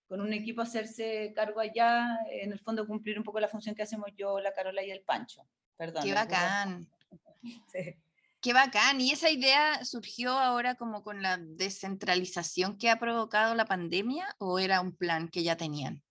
con 0.07 0.21
un 0.21 0.33
equipo 0.33 0.61
a 0.61 0.63
hacerse 0.63 1.33
cargo 1.35 1.59
allá, 1.59 2.17
en 2.29 2.51
el 2.53 2.59
fondo 2.59 2.87
cumplir 2.87 3.17
un 3.17 3.25
poco 3.25 3.39
la 3.41 3.49
función 3.49 3.75
que 3.75 3.83
hacemos 3.83 4.09
yo, 4.15 4.39
la 4.39 4.53
Carola 4.53 4.83
y 4.83 4.91
el 4.91 5.01
Pancho. 5.01 5.45
Perdón. 5.75 6.03
Qué 6.03 6.13
bacán. 6.13 6.87
Qué 8.41 8.53
bacán. 8.53 9.01
¿Y 9.01 9.11
esa 9.11 9.29
idea 9.29 9.83
surgió 9.83 10.31
ahora 10.31 10.75
como 10.75 11.03
con 11.03 11.21
la 11.21 11.37
descentralización 11.37 12.77
que 12.77 12.89
ha 12.89 12.99
provocado 12.99 13.55
la 13.55 13.65
pandemia 13.65 14.35
o 14.37 14.59
era 14.59 14.79
un 14.81 14.95
plan 14.95 15.27
que 15.29 15.43
ya 15.43 15.57
tenían? 15.57 16.03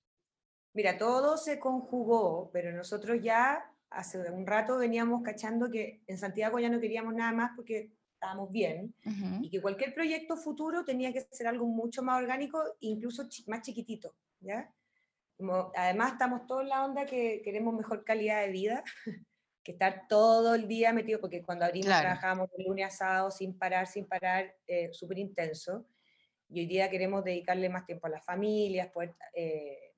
Mira, 0.75 0.99
todo 0.99 1.37
se 1.39 1.59
conjugó, 1.59 2.51
pero 2.53 2.73
nosotros 2.73 3.19
ya 3.23 3.73
hace 3.91 4.19
un 4.31 4.47
rato 4.47 4.77
veníamos 4.77 5.23
cachando 5.23 5.71
que 5.71 6.03
en 6.07 6.19
Santiago 6.19 6.59
ya 6.59 6.69
no 6.69 6.81
queríamos 6.81 7.15
nada 7.15 7.33
más 7.33 7.53
porque 7.57 7.93
estábamos 8.13 8.51
bien 8.51 8.95
y 9.43 9.51
que 9.51 9.61
cualquier 9.61 9.95
proyecto 9.95 10.37
futuro 10.37 10.85
tenía 10.85 11.13
que 11.13 11.21
ser 11.31 11.47
algo 11.47 11.67
mucho 11.67 12.03
más 12.03 12.21
orgánico, 12.21 12.63
incluso 12.81 13.27
más 13.47 13.63
chiquitito, 13.63 14.15
¿ya? 14.41 14.71
Como, 15.37 15.71
además 15.77 16.13
estamos 16.13 16.47
todos 16.47 16.63
en 16.63 16.71
la 16.71 16.85
onda 16.85 17.07
que 17.07 17.43
queremos 17.45 17.75
mejor 17.75 18.05
calidad 18.05 18.41
de 18.41 18.53
vida, 18.53 18.85
que 19.67 19.73
estar 19.73 20.07
todo 20.09 20.55
el 20.55 20.69
día 20.69 20.93
metido, 20.93 21.21
porque 21.21 21.43
cuando 21.43 21.65
abrimos 21.65 21.89
trabajamos 21.89 22.49
de 22.57 22.63
lunes 22.63 22.87
a 22.87 22.91
sábado 22.91 23.33
sin 23.33 23.59
parar, 23.59 23.89
sin 23.89 24.07
parar, 24.07 24.55
eh, 24.65 24.91
súper 24.93 25.19
intenso, 25.19 25.89
y 26.49 26.61
hoy 26.61 26.67
día 26.67 26.89
queremos 26.89 27.25
dedicarle 27.25 27.69
más 27.69 27.85
tiempo 27.85 28.07
a 28.07 28.11
las 28.11 28.25
familias, 28.25 28.93
poder 28.93 29.17
eh, 29.35 29.95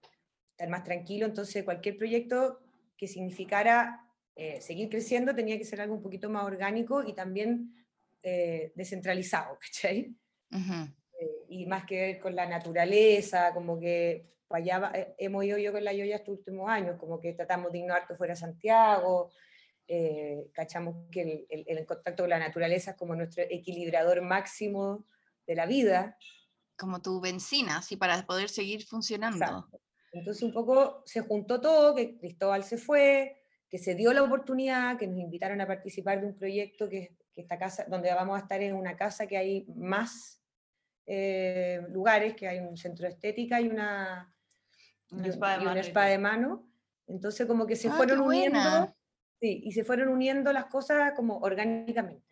estar 0.52 0.70
más 0.70 0.85
tranquilo, 0.85 1.26
entonces 1.26 1.64
cualquier 1.64 1.98
proyecto 1.98 2.61
que 2.96 3.07
significara 3.07 4.09
eh, 4.35 4.62
seguir 4.62 4.88
creciendo 4.88 5.35
tenía 5.35 5.59
que 5.59 5.66
ser 5.66 5.83
algo 5.83 5.94
un 5.94 6.02
poquito 6.02 6.31
más 6.31 6.44
orgánico 6.44 7.02
y 7.02 7.12
también 7.12 7.74
eh, 8.22 8.72
descentralizado, 8.74 9.59
¿cachai? 9.61 10.16
Eh, 11.20 11.44
y 11.50 11.66
más 11.66 11.85
que 11.85 12.00
ver 12.00 12.20
con 12.20 12.35
la 12.35 12.46
naturaleza, 12.46 13.52
como 13.52 13.78
que 13.78 14.31
allá 14.48 15.14
hemos 15.18 15.44
ido 15.44 15.59
yo 15.59 15.72
con 15.72 15.85
la 15.85 15.92
Yoya 15.92 16.16
estos 16.16 16.38
últimos 16.38 16.70
años, 16.70 16.96
como 16.98 17.20
que 17.20 17.35
tratamos 17.35 17.70
de 17.70 17.81
ignorar 17.81 18.07
que 18.07 18.14
fuera 18.14 18.35
Santiago, 18.35 19.31
cachamos 20.53 20.96
que 21.11 21.46
el, 21.48 21.64
el, 21.66 21.87
contacto 21.87 22.24
con 22.24 22.31
la 22.31 22.38
naturaleza 22.38 22.90
es 22.92 22.96
como 22.96 23.14
nuestro 23.14 23.44
equilibrador 23.48 24.20
máximo 24.20 25.07
de 25.46 25.55
la 25.55 25.66
vida. 25.66 26.16
Como 26.77 27.01
tu 27.01 27.20
benzina, 27.20 27.79
así 27.79 27.96
para 27.96 28.24
poder 28.27 28.48
seguir 28.48 28.85
funcionando. 28.85 29.68
Entonces 30.12 30.42
un 30.42 30.53
poco 30.53 31.03
se 31.07 31.20
juntó 31.20 31.61
todo, 31.61 31.94
que 31.94 32.18
Cristóbal 32.18 32.64
se 32.64 32.79
fue, 32.79 33.42
que 33.68 33.79
se 33.79 33.94
dio 33.94 34.12
la 34.12 34.22
oportunidad, 34.22 34.98
que 34.98 35.07
nos 35.07 35.18
invitaron 35.18 35.61
a 35.61 35.66
participar 35.66 36.20
de 36.20 36.27
un 36.27 36.35
proyecto 36.35 36.88
que, 36.88 37.16
que 37.33 37.42
esta 37.42 37.59
casa, 37.59 37.85
donde 37.88 38.12
vamos 38.12 38.37
a 38.37 38.42
estar 38.42 38.62
en 38.62 38.74
una 38.74 38.96
casa 38.96 39.27
que 39.27 39.37
hay 39.37 39.66
más 39.74 40.42
eh, 41.07 41.81
lugares, 41.88 42.35
que 42.35 42.46
hay 42.46 42.59
un 42.59 42.77
centro 42.77 43.07
de 43.07 43.14
estética 43.14 43.61
y 43.61 43.68
una, 43.68 44.31
un 45.11 45.24
spa, 45.24 46.07
de 46.07 46.18
mano. 46.18 46.68
Entonces 47.07 47.46
como 47.46 47.66
que 47.66 47.77
se 47.77 47.88
ah, 47.88 47.92
fueron 47.92 48.20
uniendo, 48.20 48.94
sí, 49.40 49.62
y 49.64 49.72
se 49.72 49.85
fueron 49.85 50.09
uniendo 50.09 50.53
las 50.53 50.66
cosas 50.66 51.12
como 51.16 51.38
orgánicamente. 51.38 52.24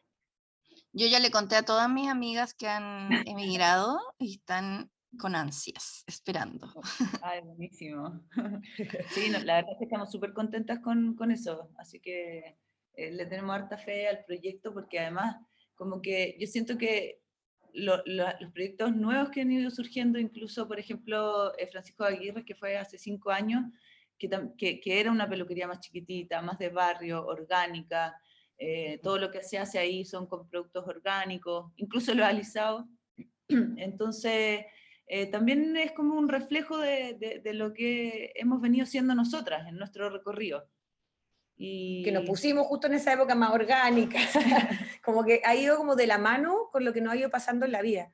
Yo 0.92 1.06
ya 1.06 1.20
le 1.20 1.30
conté 1.30 1.56
a 1.56 1.62
todas 1.62 1.88
mis 1.90 2.08
amigas 2.08 2.54
que 2.54 2.68
han 2.68 3.08
emigrado 3.28 4.00
y 4.18 4.36
están 4.36 4.90
con 5.18 5.34
ansias, 5.34 6.04
esperando. 6.06 6.68
Ay, 7.22 7.40
buenísimo. 7.42 8.22
Sí, 9.10 9.30
la 9.30 9.56
verdad 9.56 9.72
es 9.72 9.78
que 9.78 9.84
estamos 9.84 10.10
súper 10.10 10.32
contentas 10.32 10.80
con, 10.80 11.14
con, 11.14 11.30
eso, 11.30 11.70
así 11.78 12.00
que 12.00 12.56
eh, 12.94 13.10
le 13.12 13.26
tenemos 13.26 13.54
harta 13.54 13.78
fe 13.78 14.08
al 14.08 14.24
proyecto 14.24 14.74
porque 14.74 14.98
además, 14.98 15.36
como 15.74 16.02
que 16.02 16.36
yo 16.38 16.46
siento 16.46 16.76
que 16.76 17.22
los 17.72 18.00
proyectos 18.52 18.96
nuevos 18.96 19.30
que 19.30 19.42
han 19.42 19.52
ido 19.52 19.70
surgiendo, 19.70 20.18
incluso, 20.18 20.66
por 20.66 20.78
ejemplo, 20.78 21.56
eh, 21.58 21.66
Francisco 21.66 22.04
Aguirre, 22.04 22.44
que 22.44 22.54
fue 22.54 22.78
hace 22.78 22.98
cinco 22.98 23.30
años, 23.30 23.64
que, 24.18 24.28
que, 24.56 24.80
que, 24.80 25.00
era 25.00 25.10
una 25.10 25.28
peluquería 25.28 25.66
más 25.66 25.80
chiquitita, 25.80 26.42
más 26.42 26.58
de 26.58 26.68
barrio, 26.68 27.26
orgánica, 27.26 28.14
eh, 28.58 28.98
todo 29.02 29.18
lo 29.18 29.30
que 29.30 29.42
se 29.42 29.58
hace 29.58 29.78
ahí 29.78 30.04
son 30.04 30.26
con 30.26 30.48
productos 30.48 30.86
orgánicos, 30.86 31.72
incluso 31.76 32.14
lo 32.14 32.24
alisado. 32.24 32.88
Entonces, 33.48 34.64
eh, 35.06 35.26
también 35.26 35.76
es 35.76 35.92
como 35.92 36.14
un 36.14 36.28
reflejo 36.28 36.78
de, 36.78 37.40
de, 37.42 37.54
lo 37.54 37.72
que 37.72 38.32
hemos 38.34 38.60
venido 38.60 38.86
siendo 38.86 39.14
nosotras 39.14 39.68
en 39.68 39.76
nuestro 39.76 40.10
recorrido. 40.10 40.68
Y... 41.56 42.02
Que 42.02 42.12
nos 42.12 42.24
pusimos 42.24 42.66
justo 42.66 42.86
en 42.86 42.94
esa 42.94 43.12
época 43.12 43.34
más 43.34 43.52
orgánica, 43.52 44.18
como 45.04 45.24
que 45.24 45.40
ha 45.44 45.54
ido 45.54 45.76
como 45.76 45.94
de 45.94 46.06
la 46.06 46.18
mano 46.18 46.68
con 46.72 46.84
lo 46.84 46.92
que 46.92 47.00
nos 47.00 47.12
ha 47.12 47.16
ido 47.16 47.30
pasando 47.30 47.66
en 47.66 47.72
la 47.72 47.82
vida. 47.82 48.12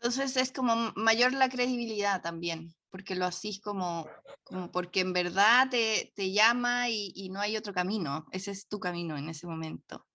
Entonces 0.00 0.36
es 0.36 0.50
como 0.50 0.92
mayor 0.96 1.34
la 1.34 1.50
credibilidad 1.50 2.22
también, 2.22 2.74
porque 2.90 3.14
lo 3.14 3.26
hacís 3.26 3.60
como, 3.60 4.08
como 4.44 4.70
porque 4.70 5.00
en 5.00 5.12
verdad 5.12 5.68
te, 5.70 6.12
te 6.14 6.32
llama 6.32 6.88
y, 6.88 7.12
y, 7.14 7.30
no 7.30 7.40
hay 7.40 7.56
otro 7.56 7.72
camino, 7.72 8.26
ese 8.32 8.50
es 8.50 8.68
tu 8.68 8.80
camino 8.80 9.16
en 9.16 9.28
ese 9.28 9.46
momento. 9.46 10.06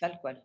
Tal 0.00 0.20
cual. 0.20 0.44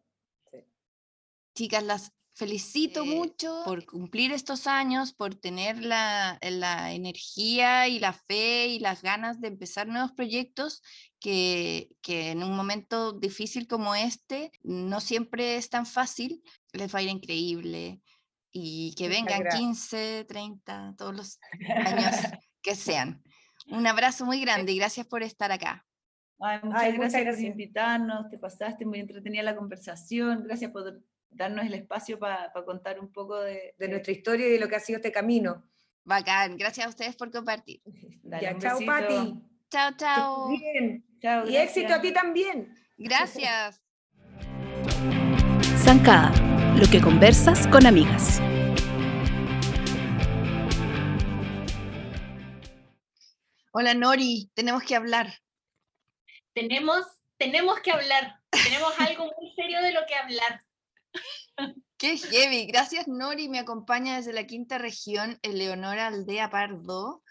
Chicas, 1.55 1.83
las 1.83 2.13
felicito 2.39 3.05
mucho 3.05 3.63
por 3.65 3.85
cumplir 3.85 4.31
estos 4.31 4.65
años, 4.65 5.11
por 5.11 5.35
tener 5.35 5.83
la, 5.83 6.39
la, 6.41 6.93
energía 6.93 7.89
y 7.89 7.99
la 7.99 8.13
fe 8.13 8.67
y 8.67 8.79
las 8.79 9.01
ganas 9.01 9.41
de 9.41 9.49
empezar 9.49 9.87
nuevos 9.87 10.13
proyectos 10.13 10.81
que, 11.19 11.89
que, 12.01 12.31
en 12.31 12.43
un 12.43 12.55
momento 12.55 13.11
difícil 13.11 13.67
como 13.67 13.93
este 13.93 14.51
no 14.63 15.01
siempre 15.01 15.57
es 15.57 15.69
tan 15.69 15.85
fácil. 15.85 16.41
Les 16.71 16.95
va 16.95 16.99
a 16.99 17.01
ir 17.01 17.09
increíble 17.09 17.99
y 18.51 18.93
que 18.95 19.07
vengan 19.07 19.43
15, 19.55 20.25
30, 20.27 20.95
todos 20.97 21.15
los 21.15 21.39
años 21.67 22.15
que 22.61 22.75
sean. 22.75 23.21
Un 23.67 23.87
abrazo 23.87 24.25
muy 24.25 24.41
grande 24.41 24.71
y 24.71 24.77
gracias 24.77 25.07
por 25.07 25.23
estar 25.23 25.51
acá. 25.51 25.85
muchas, 26.39 26.61
gracias 26.63 26.97
muchas, 26.97 27.11
gracias 27.11 27.35
por 27.35 27.43
invitarnos, 27.43 28.29
te 28.29 28.37
pasaste 28.37 28.85
muy 28.85 28.99
entretenida 28.99 29.43
la 29.43 29.55
conversación, 29.55 30.43
gracias 30.43 30.71
por 30.71 31.01
darnos 31.29 31.65
el 31.65 31.73
espacio 31.75 32.17
para 32.17 32.51
contar 32.65 32.99
un 32.99 33.11
poco 33.11 33.39
de, 33.39 33.75
nuestra 33.77 34.11
historia 34.11 34.47
y 34.47 34.51
de 34.51 34.59
lo 34.59 34.67
que 34.67 34.75
ha 34.75 34.79
sido 34.79 34.97
este 34.97 35.11
camino. 35.11 35.63
Bacán, 36.03 36.57
gracias 36.57 36.87
a 36.87 36.89
ustedes 36.89 37.15
por 37.15 37.31
compartir. 37.31 37.81
ya, 38.23 38.57
chao, 38.57 38.79
Pati. 38.85 39.35
Chao, 39.69 39.91
chao. 39.95 40.49
Bien. 40.49 41.05
y 41.47 41.55
éxito 41.55 41.93
a 41.93 42.01
ti 42.01 42.11
también. 42.11 42.73
Gracias. 42.97 43.79
Zancada, 45.77 46.31
lo 46.79 46.89
que 46.89 47.01
conversas 47.01 47.67
con 47.67 47.85
amigas. 47.85 48.39
Hola 53.73 53.93
Nori, 53.93 54.49
tenemos 54.53 54.83
que 54.83 54.95
hablar. 54.95 55.41
Tenemos, 56.53 57.05
tenemos 57.37 57.81
que 57.81 57.91
hablar. 57.91 58.39
Tenemos 58.49 58.93
algo 58.99 59.25
muy 59.25 59.53
serio 59.55 59.81
de 59.81 59.91
lo 59.91 59.99
que 60.07 60.15
hablar. 60.15 60.63
Qué 61.97 62.17
heavy. 62.17 62.65
Gracias, 62.67 63.09
Nori. 63.09 63.49
Me 63.49 63.59
acompaña 63.59 64.15
desde 64.15 64.31
la 64.31 64.47
quinta 64.47 64.77
región, 64.77 65.37
Eleonora 65.41 66.07
Aldea 66.07 66.49
Pardo. 66.49 67.23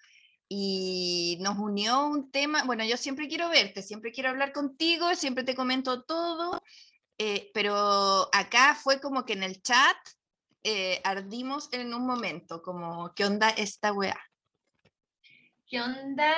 Y 0.46 1.38
nos 1.40 1.56
unió 1.56 2.06
un 2.06 2.30
tema. 2.30 2.64
Bueno, 2.64 2.84
yo 2.84 2.98
siempre 2.98 3.28
quiero 3.28 3.48
verte, 3.48 3.80
siempre 3.80 4.12
quiero 4.12 4.28
hablar 4.28 4.52
contigo, 4.52 5.14
siempre 5.14 5.44
te 5.44 5.54
comento 5.54 6.02
todo. 6.02 6.60
Eh, 7.18 7.50
pero 7.52 8.28
acá 8.32 8.76
fue 8.76 9.00
como 9.00 9.24
que 9.24 9.32
en 9.32 9.42
el 9.42 9.60
chat 9.60 9.96
eh, 10.62 11.00
ardimos 11.02 11.68
en 11.72 11.92
un 11.92 12.06
momento, 12.06 12.62
como, 12.62 13.12
¿qué 13.14 13.24
onda 13.24 13.50
esta 13.50 13.92
weá? 13.92 14.18
¿Qué 15.66 15.80
onda 15.80 16.32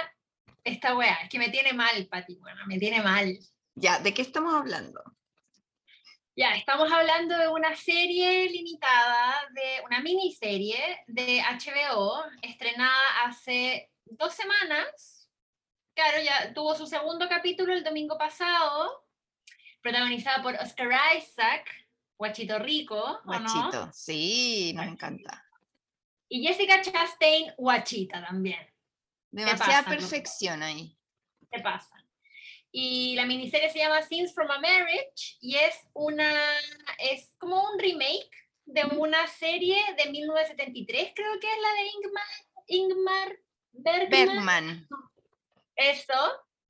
esta 0.64 0.96
weá? 0.96 1.14
Es 1.22 1.28
que 1.28 1.38
me 1.38 1.50
tiene 1.50 1.74
mal, 1.74 2.06
Pati, 2.06 2.36
bueno, 2.36 2.62
me 2.66 2.78
tiene 2.78 3.02
mal. 3.02 3.38
Ya, 3.74 3.98
¿de 3.98 4.14
qué 4.14 4.22
estamos 4.22 4.54
hablando? 4.54 5.02
Ya, 6.36 6.54
estamos 6.54 6.90
hablando 6.90 7.36
de 7.36 7.48
una 7.48 7.76
serie 7.76 8.48
limitada, 8.48 9.34
de 9.52 9.82
una 9.84 10.00
miniserie 10.00 11.04
de 11.06 11.42
HBO, 11.42 12.24
estrenada 12.40 13.24
hace 13.26 13.90
dos 14.04 14.32
semanas. 14.32 15.28
Claro, 15.94 16.22
ya 16.22 16.54
tuvo 16.54 16.74
su 16.74 16.86
segundo 16.86 17.28
capítulo 17.28 17.74
el 17.74 17.84
domingo 17.84 18.16
pasado, 18.16 19.04
protagonizada 19.82 20.42
por 20.42 20.54
Oscar 20.54 20.90
Isaac, 21.16 21.68
Guachito 22.18 22.58
Rico. 22.58 23.20
Guachito, 23.24 23.90
sí, 23.92 24.72
nos 24.74 24.86
encanta. 24.86 25.44
Y 26.28 26.46
Jessica 26.46 26.80
Chastain, 26.80 27.52
Guachita 27.56 28.24
también. 28.24 28.66
Demasiada 29.30 29.88
perfección 29.88 30.62
ahí. 30.62 30.96
¿Qué 31.50 31.60
pasa? 31.60 31.96
Y 32.72 33.16
la 33.16 33.26
miniserie 33.26 33.70
se 33.70 33.78
llama 33.78 34.02
Scenes 34.02 34.32
from 34.32 34.50
a 34.50 34.60
Marriage 34.60 35.36
y 35.40 35.56
es 35.56 35.74
una, 35.92 36.30
es 36.98 37.34
como 37.38 37.60
un 37.70 37.78
remake 37.78 38.30
de 38.64 38.84
una 38.96 39.26
serie 39.26 39.76
de 39.96 40.10
1973, 40.10 41.12
creo 41.14 41.40
que 41.40 41.48
es 41.48 41.58
la 41.60 41.72
de 41.72 41.86
Ingmar, 41.88 42.24
Ingmar 42.66 43.38
Bergman. 43.72 44.88
Eso. 45.74 46.14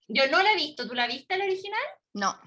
Yo 0.09 0.27
no 0.29 0.43
la 0.43 0.53
he 0.53 0.57
visto. 0.57 0.89
¿Tú 0.89 0.95
la 0.95 1.07
viste 1.07 1.35
el 1.35 1.43
original? 1.43 1.83
No. 2.15 2.39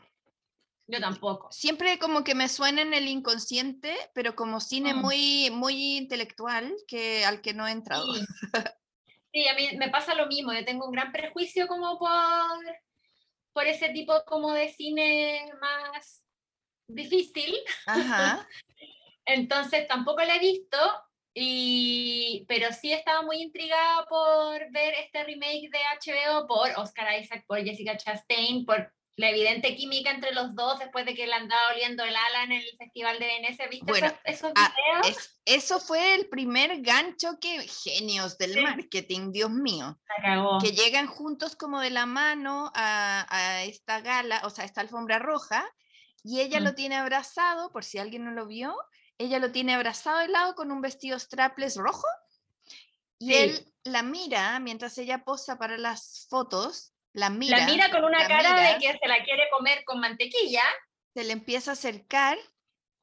Yo 0.94 1.00
tampoco. 1.00 1.52
Siempre 1.52 1.98
como 1.98 2.24
que 2.24 2.36
me 2.36 2.48
suena 2.48 2.84
en 2.84 2.94
el 2.94 3.08
inconsciente, 3.08 3.96
pero 4.14 4.36
como 4.36 4.60
cine 4.60 4.94
Mm. 4.94 4.98
muy, 5.02 5.50
muy 5.50 5.98
intelectual 5.98 6.72
que 6.88 7.26
al 7.26 7.42
que 7.42 7.56
no 7.56 7.68
he 7.68 7.72
entrado. 7.72 8.14
Sí. 8.14 8.22
Sí, 9.36 9.48
a 9.48 9.56
mí 9.56 9.68
me 9.78 9.90
pasa 9.90 10.14
lo 10.14 10.28
mismo. 10.28 10.54
Yo 10.54 10.64
tengo 10.64 10.86
un 10.86 10.92
gran 10.92 11.12
prejuicio 11.12 11.68
como 11.68 11.98
por, 11.98 12.12
por 13.52 13.66
ese 13.66 13.90
tipo 13.90 14.14
como 14.28 14.54
de 14.54 14.70
cine 14.70 15.52
más 15.60 16.24
difícil. 16.88 17.56
Ajá. 17.88 18.48
Entonces 19.26 19.88
tampoco 19.88 20.22
la 20.22 20.36
he 20.36 20.40
visto, 20.40 20.78
y, 21.34 22.46
pero 22.48 22.72
sí 22.74 22.94
estaba 22.94 23.24
muy 23.24 23.42
intrigada 23.42 24.06
por 24.06 24.72
ver 24.72 24.94
este 25.04 25.24
remake 25.24 25.72
de 25.72 25.80
HBO 26.14 26.46
por 26.46 26.70
Oscar 26.78 27.20
Isaac, 27.20 27.44
por 27.48 27.64
Jessica 27.64 27.98
Chastain, 27.98 28.66
por 28.68 28.94
la 29.16 29.30
evidente 29.30 29.76
química 29.76 30.10
entre 30.10 30.34
los 30.34 30.56
dos 30.56 30.80
después 30.80 31.06
de 31.06 31.14
que 31.14 31.28
le 31.28 31.34
andaba 31.34 31.62
oliendo 31.76 32.04
el 32.04 32.16
ala 32.16 32.44
en 32.46 32.54
el 32.54 32.64
Festival 32.78 33.20
de 33.20 33.26
Venecia. 33.28 33.68
¿Viste 33.68 33.86
Bueno, 33.86 34.08
esos, 34.08 34.20
esos 34.26 34.52
ah, 34.56 34.74
videos? 35.02 35.18
Es- 35.18 35.40
eso 35.46 35.80
fue 35.80 36.16
el 36.16 36.30
primer 36.30 36.82
gancho 36.82 37.38
que 37.40 37.68
genios 37.68 38.38
del 38.38 38.54
Sí. 38.54 38.62
marketing, 38.62 39.32
Dios 39.32 39.52
mío, 39.52 40.00
que 40.62 40.72
llegan 40.72 41.06
juntos 41.08 41.56
como 41.56 41.80
de 41.82 41.90
la 41.92 42.06
mano 42.06 42.72
a, 42.74 43.28
a 43.30 43.64
esta 43.64 44.00
gala, 44.02 44.42
o 44.46 44.50
sea, 44.50 44.66
esta 44.66 44.82
alfombra 44.82 45.20
roja, 45.20 45.64
y 46.24 46.40
ella 46.40 46.60
Mm. 46.60 46.64
lo 46.64 46.74
tiene 46.76 46.96
abrazado, 46.96 47.72
por 47.72 47.84
si 47.84 47.98
alguien 48.00 48.24
no 48.24 48.32
lo 48.32 48.48
vio, 48.48 48.74
ella 49.18 49.38
lo 49.40 49.52
tiene 49.52 49.76
abrazado 49.76 50.20
al 50.20 50.32
lado 50.32 50.56
con 50.56 50.72
un 50.72 50.82
vestido 50.82 51.20
strapless 51.20 51.76
rojo, 51.76 52.08
y 53.20 53.28
Sí. 53.34 53.36
él 53.36 53.74
la 53.84 54.02
mira 54.02 54.60
mientras 54.60 54.98
ella 54.98 55.24
posa 55.26 55.58
para 55.60 55.78
las 55.78 56.26
fotos, 56.30 56.93
la 57.14 57.30
mira. 57.30 57.60
la 57.60 57.66
mira 57.66 57.90
con 57.90 58.04
una 58.04 58.28
cara 58.28 58.54
mira, 58.54 58.74
de 58.74 58.80
que 58.80 58.98
se 58.98 59.08
la 59.08 59.24
quiere 59.24 59.44
comer 59.52 59.84
con 59.86 60.00
mantequilla. 60.00 60.64
se 61.14 61.24
le 61.24 61.34
empieza 61.34 61.72
a 61.72 61.74
acercar 61.74 62.38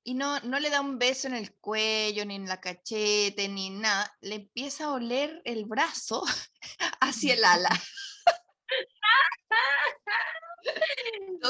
y 0.02 0.14
no, 0.14 0.40
no 0.40 0.58
le 0.60 0.70
da 0.70 0.80
un 0.80 0.98
beso 0.98 1.28
en 1.28 1.34
el 1.34 1.54
cuello, 1.58 2.24
ni 2.24 2.36
en 2.36 2.48
la 2.48 2.60
cachete, 2.60 3.48
ni 3.48 3.70
nada. 3.70 4.16
Le 4.20 4.36
empieza 4.36 4.86
a 4.86 4.92
oler 4.92 5.42
el 5.44 5.66
brazo 5.66 6.22
hacia 7.00 7.34
el 7.34 7.44
ala. 7.44 7.70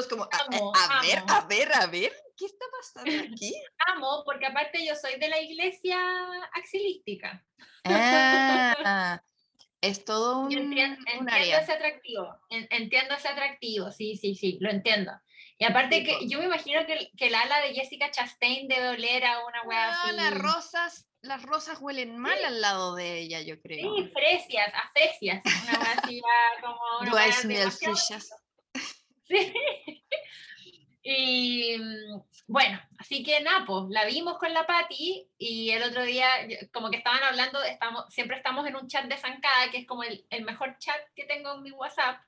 Como, 0.09 0.25
a, 0.25 0.29
Amo, 0.47 0.73
a 0.75 1.03
ver, 1.03 1.23
a 1.27 1.47
ver, 1.47 1.73
a 1.75 1.87
ver, 1.87 2.13
¿qué 2.37 2.47
está 2.47 2.65
pasando 2.71 3.11
aquí? 3.35 3.53
Amo, 3.89 4.23
porque 4.25 4.47
aparte 4.47 4.85
yo 4.85 4.95
soy 4.95 5.19
de 5.19 5.29
la 5.29 5.41
iglesia 5.41 5.99
axilística. 6.55 7.45
Ah, 7.85 9.21
es 9.81 10.05
todo 10.05 10.41
un, 10.41 10.51
Yo 10.51 10.59
entien- 10.61 10.99
un 10.99 11.09
entiendo 11.09 11.33
área. 11.33 11.61
ese 11.61 11.73
atractivo, 11.73 12.37
en- 12.51 12.67
entiendo 12.71 13.15
ese 13.15 13.29
atractivo, 13.29 13.91
sí, 13.93 14.17
sí, 14.17 14.35
sí, 14.35 14.59
lo 14.61 14.71
entiendo. 14.71 15.13
Y 15.59 15.65
aparte 15.65 16.05
que 16.05 16.27
yo 16.27 16.39
me 16.39 16.47
imagino 16.47 16.85
que, 16.87 16.95
el- 16.95 17.11
que 17.17 17.27
el 17.29 17.35
ala 17.35 17.61
de 17.61 17.75
Jessica 17.75 18.11
Chastain 18.11 18.67
debe 18.69 18.89
oler 18.91 19.25
a 19.27 19.45
una 19.47 19.63
wea 19.65 19.91
No, 19.91 19.99
así. 20.05 20.17
las 20.17 20.35
rosas, 20.39 21.07
las 21.23 21.43
rosas 21.43 21.79
huelen 21.81 22.17
mal 22.17 22.43
al 22.45 22.61
lado 22.61 22.95
de 22.95 23.19
ella, 23.21 23.41
yo 23.43 23.61
creo. 23.61 23.95
Sí, 23.97 24.11
fresias, 24.13 24.73
a 24.75 24.91
fresias, 24.93 25.43
una 25.45 25.79
wea 25.81 25.93
así 26.03 26.17
ya 26.17 26.61
como 26.63 26.79
una 27.01 27.13
mir 27.45 27.59
demasiado 27.59 27.97
Fischers. 27.97 28.31
Sí. 29.29 29.53
Y 31.03 31.77
mm, 31.79 32.21
bueno, 32.47 32.81
así 32.99 33.23
que 33.23 33.41
nada, 33.41 33.65
pues 33.67 33.85
la 33.89 34.05
vimos 34.05 34.39
con 34.39 34.53
la 34.53 34.67
Patti 34.67 35.27
y 35.39 35.71
el 35.71 35.83
otro 35.83 36.05
día, 36.05 36.29
como 36.73 36.91
que 36.91 36.99
estaban 36.99 37.23
hablando, 37.23 37.63
estamos, 37.63 38.05
siempre 38.13 38.37
estamos 38.37 38.67
en 38.67 38.77
un 38.77 38.87
chat 38.87 39.07
de 39.07 39.17
Zancada, 39.17 39.71
que 39.71 39.79
es 39.79 39.87
como 39.87 40.03
el, 40.03 40.27
el 40.31 40.45
mejor 40.45 40.77
chat 40.79 41.01
que 41.15 41.25
tengo 41.25 41.55
en 41.55 41.63
mi 41.63 41.71
WhatsApp, 41.71 42.21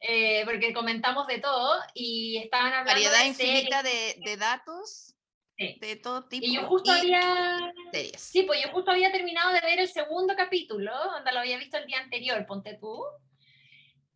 eh, 0.00 0.42
porque 0.44 0.72
comentamos 0.72 1.26
de 1.26 1.38
todo 1.38 1.78
y 1.94 2.38
estaban 2.38 2.72
hablando 2.72 2.92
Variedad 2.92 3.20
de 3.20 3.26
infinita 3.26 3.82
de, 3.82 4.16
de 4.24 4.36
datos 4.36 5.10
Sí. 5.56 5.78
de 5.80 5.94
todo 5.94 6.24
tipo. 6.24 6.44
Y 6.44 6.52
yo 6.56 6.66
justo 6.66 6.90
y 6.96 6.98
había, 6.98 7.72
series. 7.92 8.20
sí, 8.20 8.42
pues 8.42 8.60
yo 8.60 8.70
justo 8.72 8.90
había 8.90 9.12
terminado 9.12 9.52
de 9.52 9.60
ver 9.60 9.78
el 9.78 9.88
segundo 9.88 10.34
capítulo, 10.36 10.90
donde 11.12 11.30
lo 11.30 11.38
había 11.38 11.58
visto 11.58 11.76
el 11.76 11.86
día 11.86 12.00
anterior, 12.00 12.44
ponte 12.44 12.74
tú, 12.74 13.04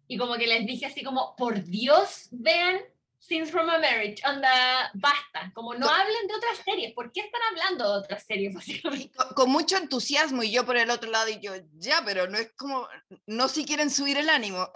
y 0.08 0.16
como 0.18 0.34
que 0.34 0.48
les 0.48 0.66
dije 0.66 0.86
así 0.86 1.04
como, 1.04 1.36
por 1.36 1.62
Dios, 1.62 2.26
vean 2.32 2.80
Scenes 3.20 3.50
from 3.50 3.68
a 3.68 3.78
Marriage, 3.78 4.22
onda, 4.26 4.90
basta, 4.94 5.50
como 5.54 5.74
no 5.74 5.86
Co- 5.86 5.92
hablen 5.92 6.26
de 6.28 6.34
otras 6.34 6.58
series, 6.64 6.92
¿por 6.94 7.10
qué 7.12 7.20
están 7.20 7.40
hablando 7.50 7.92
de 7.92 7.98
otras 7.98 8.24
series 8.24 8.54
básicamente? 8.54 9.16
con, 9.16 9.28
con 9.34 9.50
mucho 9.50 9.76
entusiasmo 9.76 10.42
y 10.42 10.50
yo 10.52 10.64
por 10.64 10.76
el 10.76 10.88
otro 10.90 11.10
lado 11.10 11.28
y 11.28 11.40
yo, 11.40 11.52
ya, 11.74 12.02
pero 12.04 12.28
no 12.28 12.38
es 12.38 12.52
como, 12.56 12.88
no 13.26 13.48
si 13.48 13.64
quieren 13.66 13.90
subir 13.90 14.16
el 14.18 14.30
ánimo, 14.30 14.70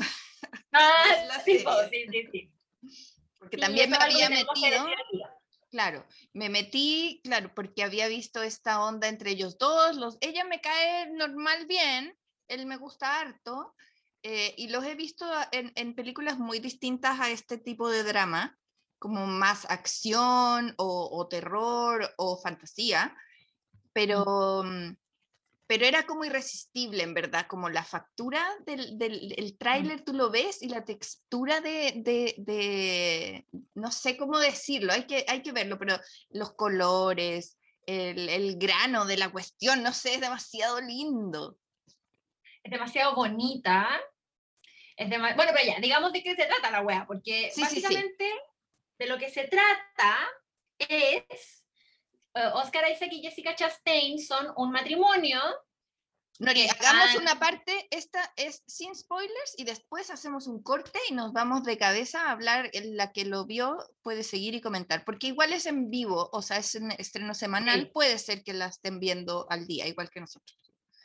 Ah, 0.73 1.05
sí, 1.45 1.59
sí, 1.91 2.07
sí, 2.11 2.29
sí. 2.33 2.53
porque 3.39 3.57
también 3.59 3.91
me 3.91 3.97
había 3.99 4.29
metido, 4.29 4.87
claro, 5.71 6.05
me 6.33 6.49
metí, 6.49 7.21
claro, 7.25 7.53
porque 7.55 7.85
había 7.85 8.09
visto 8.09 8.43
esta 8.43 8.83
onda 8.85 9.09
entre 9.09 9.31
ellos 9.31 9.57
dos, 9.57 9.97
los, 9.97 10.19
ella 10.21 10.45
me 10.45 10.61
cae 10.61 11.11
normal 11.13 11.67
bien, 11.67 12.19
él 12.49 12.67
me 12.67 12.77
gusta 12.77 13.21
harto, 13.21 13.75
eh, 14.23 14.55
y 14.57 14.69
los 14.69 14.85
he 14.85 14.95
visto 14.95 15.27
en, 15.51 15.73
en 15.75 15.95
películas 15.95 16.39
muy 16.39 16.59
distintas 16.61 17.21
a 17.21 17.31
este 17.31 17.59
tipo 17.59 17.89
de 17.91 18.03
drama, 18.03 18.57
como 18.99 19.27
más 19.27 19.69
acción 19.69 20.75
o, 20.79 21.09
o 21.13 21.27
terror 21.29 22.09
o 22.19 22.41
fantasía, 22.41 23.17
pero, 23.93 24.63
mm, 24.65 24.95
pero 25.67 25.87
era 25.87 26.07
como 26.07 26.25
irresistible, 26.25 27.03
en 27.03 27.15
verdad, 27.15 27.47
como 27.49 27.69
la 27.69 27.83
factura 27.85 28.45
del, 28.65 28.99
del 28.99 29.35
el 29.37 29.59
tráiler, 29.59 30.05
tú 30.05 30.13
lo 30.13 30.31
ves 30.31 30.63
y 30.63 30.69
la 30.69 30.85
textura 30.85 31.61
de, 31.61 31.95
de, 31.97 32.35
de- 32.39 33.47
no 33.75 33.91
sé 33.91 34.17
cómo 34.17 34.39
decirlo, 34.39 34.93
hay 34.93 35.05
que, 35.07 35.25
hay 35.27 35.43
que 35.43 35.53
verlo, 35.53 35.79
pero 35.79 35.99
los 36.31 36.55
colores, 36.55 37.59
el, 37.87 38.29
el 38.29 38.57
grano 38.59 39.05
de 39.05 39.17
la 39.17 39.33
cuestión, 39.33 39.83
no 39.83 39.93
sé, 39.93 40.15
es 40.15 40.21
demasiado 40.21 40.81
lindo. 40.81 41.59
Es 42.63 42.71
demasiado 42.71 43.17
bonita. 43.17 43.89
Es 44.97 45.09
dema- 45.09 45.35
bueno, 45.37 45.53
pero 45.55 45.67
ya, 45.67 45.81
digamos 45.81 46.13
de 46.13 46.23
qué 46.23 46.35
se 46.37 46.45
trata 46.47 46.71
la 46.71 46.83
wea, 46.83 47.07
porque 47.07 47.51
Sí, 47.55 47.65
sí, 47.65 47.77
sí. 47.77 47.83
básicamente 47.83 48.31
de 48.99 49.07
lo 49.07 49.19
que 49.19 49.31
se 49.31 49.45
trata 49.49 50.19
es 50.79 51.59
eh, 52.35 52.51
Oscar 52.55 52.91
Isaac 52.91 53.11
y 53.13 53.21
Jessica 53.23 53.55
Chastain 53.55 54.19
son 54.19 54.53
un 54.57 54.71
matrimonio. 54.71 55.41
Nori, 56.39 56.65
que 56.65 56.71
hagamos 56.71 57.09
están- 57.11 57.23
una 57.23 57.39
parte, 57.39 57.87
esta 57.91 58.33
es 58.37 58.63
sin 58.67 58.95
spoilers 58.95 59.55
y 59.59 59.65
después 59.65 60.11
hacemos 60.11 60.47
un 60.47 60.63
corte 60.63 60.99
y 61.11 61.13
nos 61.15 61.33
vamos 61.35 61.63
de 61.63 61.77
cabeza 61.77 62.23
a 62.27 62.31
hablar, 62.33 62.71
en 62.73 62.97
la 62.97 63.13
que 63.13 63.27
lo 63.27 63.45
vio 63.45 63.77
puede 64.03 64.23
seguir 64.25 64.55
y 64.55 64.61
comentar, 64.63 65.05
porque 65.05 65.27
igual 65.27 65.53
es 65.53 65.67
en 65.67 65.91
vivo, 65.91 66.31
o 66.33 66.41
sea, 66.43 66.57
es 66.57 66.75
en 66.75 66.91
estreno 66.93 67.35
semanal, 67.35 67.81
Sí. 67.83 67.87
puede 67.93 68.19
ser 68.19 68.43
que 68.43 68.55
la 68.55 68.67
estén 68.67 68.99
viendo 68.99 69.47
al 69.51 69.67
día, 69.67 69.87
igual 69.87 70.09
que 70.11 70.21
nosotros. 70.21 70.59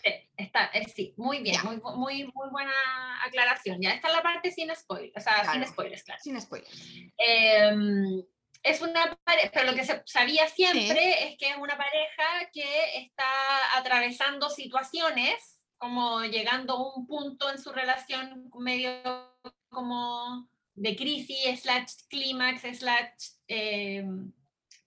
Sí, 0.08 0.30
está, 0.38 0.66
eh, 0.74 0.88
sí, 0.94 1.14
muy 1.18 1.40
bien, 1.40 1.58
muy, 1.64 1.78
muy, 1.78 2.24
muy 2.34 2.50
buena 2.52 3.24
aclaración. 3.24 3.82
Ya 3.82 3.92
está 3.92 4.10
la 4.10 4.22
parte 4.22 4.52
sin 4.52 4.74
spoilers, 4.76 5.16
o 5.18 5.20
sea, 5.20 5.44
sin 5.44 5.62
Claro. 5.62 5.68
spoilers, 5.72 6.04
claro. 6.04 6.22
Sin 6.24 6.42
spoilers. 6.42 6.72
Em, 7.18 8.24
es 8.64 8.82
una 8.82 9.18
pareja, 9.24 9.50
pero 9.54 9.72
lo 9.72 9.76
que 9.76 9.86
se 9.86 10.02
sabía 10.06 10.48
siempre 10.48 11.28
es 11.28 11.38
que 11.38 11.50
es 11.52 11.58
una 11.58 11.78
pareja 11.78 12.50
que 12.54 12.98
está 12.98 13.78
atravesando 13.78 14.50
situaciones, 14.50 15.66
como 15.78 16.22
llegando 16.24 16.74
a 16.74 16.96
un 16.98 17.08
punto 17.08 17.50
en 17.52 17.60
su 17.62 17.72
relación 17.72 18.50
medio 18.60 18.92
como 19.70 20.50
de 20.74 20.96
crisis, 20.96 21.62
slash 21.62 21.92
clímax, 22.10 22.62
slash 22.78 23.12
em, 23.48 24.32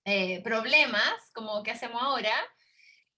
eh, 0.05 0.41
problemas, 0.43 1.31
como 1.33 1.63
que 1.63 1.71
hacemos 1.71 2.03
ahora. 2.03 2.35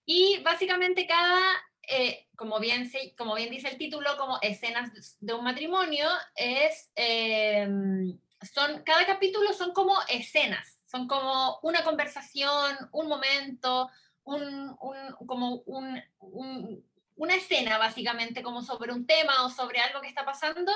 Y 0.05 0.41
básicamente 0.43 1.07
cada, 1.07 1.41
eh, 1.88 2.29
como, 2.37 2.59
bien 2.61 2.90
como 3.16 3.35
bien 3.35 3.51
dice 3.51 3.68
el 3.68 3.79
título, 3.79 4.16
como 4.18 4.38
escenas 4.42 4.90
de 5.21 5.35
un 5.35 5.45
matrimonio, 5.45 6.09
es, 6.37 6.90
em, 6.95 8.18
son, 8.53 8.83
cada 8.85 9.07
capítulo 9.07 9.53
son 9.53 9.73
como 9.73 9.95
escenas, 10.09 10.79
son 10.90 11.07
como 11.09 11.59
una 11.62 11.83
conversación, 11.85 12.77
un 12.92 13.09
momento, 13.09 13.90
un, 14.25 14.77
un- 14.81 15.27
como 15.27 15.57
un- 15.66 16.03
un- 16.21 16.85
una 17.16 17.35
escena 17.37 17.79
básicamente 17.79 18.42
como 18.42 18.63
sobre 18.63 18.92
un 18.92 19.06
tema 19.06 19.44
o 19.44 19.50
sobre 19.50 19.81
algo 19.81 20.00
que 20.00 20.09
está 20.09 20.25
pasando 20.25 20.73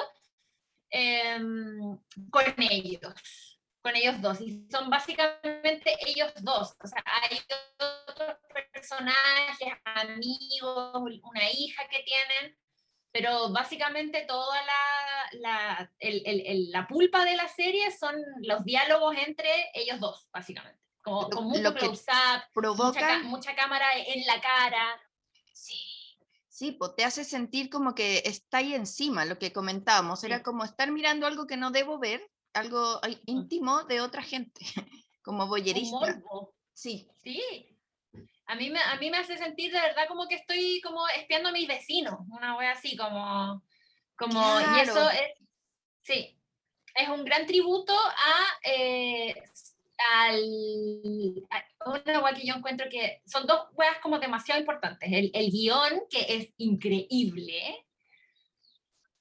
em, 0.90 1.98
con 2.30 2.44
ellos, 2.58 3.55
con 3.86 3.94
ellos 3.94 4.20
dos. 4.20 4.40
Y 4.40 4.66
son 4.68 4.90
básicamente 4.90 5.96
ellos 6.04 6.32
dos. 6.42 6.74
O 6.82 6.86
sea, 6.88 7.04
hay 7.06 7.38
otros 8.08 8.36
personajes, 8.72 9.68
amigos, 9.84 10.92
una 11.22 11.50
hija 11.52 11.82
que 11.88 12.00
tienen, 12.02 12.58
pero 13.12 13.48
básicamente 13.50 14.24
toda 14.26 14.56
la, 14.64 15.38
la, 15.40 15.92
el- 16.00 16.22
el- 16.26 16.46
el- 16.46 16.70
la 16.72 16.88
pulpa 16.88 17.24
de 17.24 17.36
la 17.36 17.46
serie 17.48 17.90
son 17.96 18.16
los 18.42 18.64
diálogos 18.64 19.16
entre 19.24 19.70
ellos 19.74 20.00
dos, 20.00 20.28
básicamente. 20.32 20.80
Como, 21.04 21.22
Lo- 21.22 21.28
con 21.30 21.44
mucho 21.44 21.72
close-up, 21.74 21.92
mucha, 22.08 22.50
Provoca, 22.52 23.00
ca- 23.00 23.18
mucha 23.22 23.54
cámara 23.54 23.86
en 23.96 24.26
la 24.26 24.40
cara. 24.40 25.00
sí, 25.52 25.92
Sí, 26.48 26.72
pues 26.72 26.96
te 26.96 27.04
hace 27.04 27.22
sentir 27.22 27.68
como 27.68 27.94
que 27.94 28.22
está 28.24 28.58
ahí 28.58 28.74
encima, 28.74 29.26
lo 29.26 29.38
que 29.38 29.52
comentábamos, 29.52 30.24
era 30.24 30.38
Sí. 30.38 30.42
como 30.42 30.64
estar 30.64 30.90
mirando 30.90 31.26
algo 31.26 31.46
que 31.46 31.58
no 31.58 31.70
debo 31.70 31.98
ver, 31.98 32.26
algo 32.56 32.98
ay, 33.02 33.20
íntimo 33.26 33.84
de 33.84 34.00
otra 34.00 34.22
gente, 34.22 34.60
como 35.22 35.46
boyerista. 35.46 36.20
Sí, 36.72 37.08
Sí. 37.22 37.76
A 38.48 38.54
mí, 38.54 38.70
me, 38.70 38.78
a 38.80 38.96
mí 38.96 39.10
me 39.10 39.18
hace 39.18 39.36
sentir 39.36 39.72
de 39.72 39.80
verdad 39.80 40.06
como 40.06 40.28
que 40.28 40.36
estoy 40.36 40.80
como 40.80 41.06
espiando 41.08 41.48
a 41.48 41.52
mis 41.52 41.66
vecinos, 41.66 42.14
una 42.28 42.56
wea 42.56 42.72
así, 42.72 42.96
como, 42.96 43.62
como, 44.16 44.60
y 44.60 44.80
eso 44.80 45.10
es, 45.10 45.32
sí, 46.02 46.38
es 46.94 47.08
un 47.08 47.24
gran 47.24 47.44
tributo 47.46 47.92
a, 47.92 48.68
eh, 48.70 49.34
al, 50.12 51.48
a 51.50 51.90
una 51.90 52.20
wea 52.20 52.34
que 52.34 52.46
yo 52.46 52.54
encuentro 52.54 52.86
que 52.88 53.20
son 53.26 53.48
dos 53.48 53.66
weas 53.72 53.98
como 53.98 54.20
demasiado 54.20 54.60
importantes, 54.60 55.10
el, 55.12 55.32
el 55.34 55.50
guion 55.50 56.02
que 56.08 56.24
es 56.28 56.54
increíble, 56.56 57.84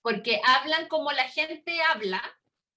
porque 0.03 0.39
hablan 0.45 0.87
como 0.87 1.11
la 1.11 1.27
gente 1.27 1.81
habla, 1.81 2.21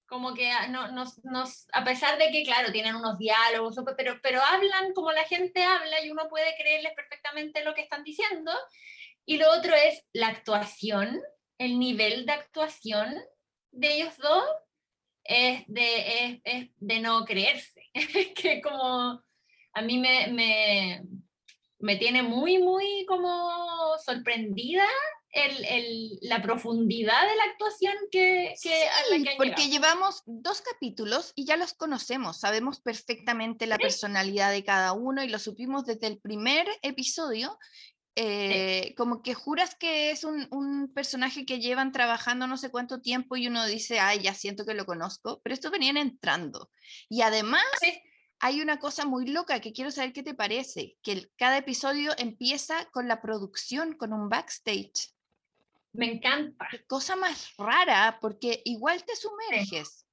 como 0.09 0.35
que 0.35 0.51
ah, 0.51 0.69
no, 0.69 0.91
nos, 0.91 1.23
nos, 1.25 1.69
a 1.73 1.85
pesar 1.85 2.19
de 2.19 2.31
que, 2.31 2.43
claro, 2.43 2.73
tienen 2.73 2.97
unos 2.97 3.19
diálogos, 3.19 3.77
pero, 3.97 4.19
pero 4.23 4.41
hablan 4.43 4.93
como 4.95 5.13
la 5.13 5.25
gente 5.25 5.63
habla 5.63 6.05
y 6.05 6.11
uno 6.11 6.29
puede 6.29 6.57
creerles 6.57 6.95
perfectamente 6.95 7.63
lo 7.63 7.75
que 7.75 7.83
están 7.83 8.03
diciendo. 8.05 8.51
Y 9.27 9.37
lo 9.37 9.51
otro 9.53 9.75
es 9.75 10.03
la 10.15 10.29
actuación, 10.29 11.21
el 11.59 11.79
nivel 11.79 12.25
de 12.25 12.33
actuación 12.33 13.15
de 13.71 13.95
ellos 13.95 14.17
dos 14.17 14.45
es 15.25 15.65
de, 15.67 16.25
es, 16.25 16.41
es 16.45 16.71
de 16.77 17.01
no 17.01 17.25
creerse. 17.27 17.83
que 18.35 18.63
como 18.63 19.23
a 19.75 19.83
mí 19.83 19.99
me, 19.99 20.29
me, 20.29 21.03
me 21.79 21.97
tiene 21.97 22.23
muy, 22.23 22.59
muy 22.59 23.05
como 23.07 23.97
sorprendida 23.99 24.87
el, 25.47 25.65
el, 25.65 26.19
la 26.23 26.43
profundidad 26.43 27.29
de 27.29 27.37
la 27.37 27.45
actuación 27.45 27.95
que, 28.11 28.55
que 28.63 28.89
a 28.89 29.11
la 29.11 29.17
Sí, 29.17 29.25
que 29.25 29.35
porque 29.37 29.51
llegado. 29.51 29.71
llevamos 29.71 30.23
dos 30.27 30.61
capítulos 30.61 31.33
y 31.35 31.45
ya 31.47 31.57
los 31.57 31.75
conocemos, 31.75 32.41
sabemos 32.41 32.81
perfectamente 32.81 33.67
la 33.67 33.79
personalidad 33.79 34.51
de 34.53 34.65
cada 34.65 34.93
uno 34.93 35.23
y 35.23 35.29
lo 35.29 35.39
supimos 35.39 35.85
desde 35.85 36.07
el 36.09 36.19
primer 36.19 36.67
episodio. 36.83 37.59
eh, 38.17 38.95
Como 38.97 39.23
que 39.23 39.35
juras 39.35 39.75
que 39.77 40.11
es 40.11 40.25
un, 40.25 40.49
un 40.51 40.93
personaje 40.93 41.47
que 41.47 41.61
llevan 41.61 41.93
trabajando 41.93 42.47
no 42.47 42.57
sé 42.57 42.71
cuánto 42.71 43.01
tiempo 43.01 43.37
y 43.37 43.47
uno 43.47 43.65
dice, 43.67 44.01
ay, 44.01 44.21
ya 44.21 44.35
siento 44.35 44.65
que 44.67 44.75
lo 44.75 44.87
conozco, 44.87 45.41
pero 45.45 45.55
estos 45.55 45.71
venían 45.71 45.97
entrando. 45.97 46.71
Y 47.09 47.23
además 47.23 47.63
Sí, 47.81 47.93
hay 48.41 48.61
una 48.61 48.79
cosa 48.79 49.05
muy 49.05 49.27
loca 49.29 49.61
que 49.61 49.73
quiero 49.73 49.91
saber 49.91 50.13
qué 50.13 50.23
te 50.23 50.35
parece, 50.35 50.97
que 51.03 51.13
el- 51.13 51.33
cada 51.37 51.59
episodio 51.59 52.13
empieza 52.19 52.87
con 52.93 53.07
la 53.09 53.21
producción, 53.21 53.95
con 53.97 54.13
un 54.13 54.29
backstage. 54.29 55.13
Me 55.93 56.13
encanta. 56.13 56.67
Qué 56.71 56.85
cosa 56.87 57.17
más 57.17 57.55
rara, 57.57 58.19
porque 58.21 58.63
igual 58.65 59.05
te 59.05 59.17
sumerges. 59.17 60.05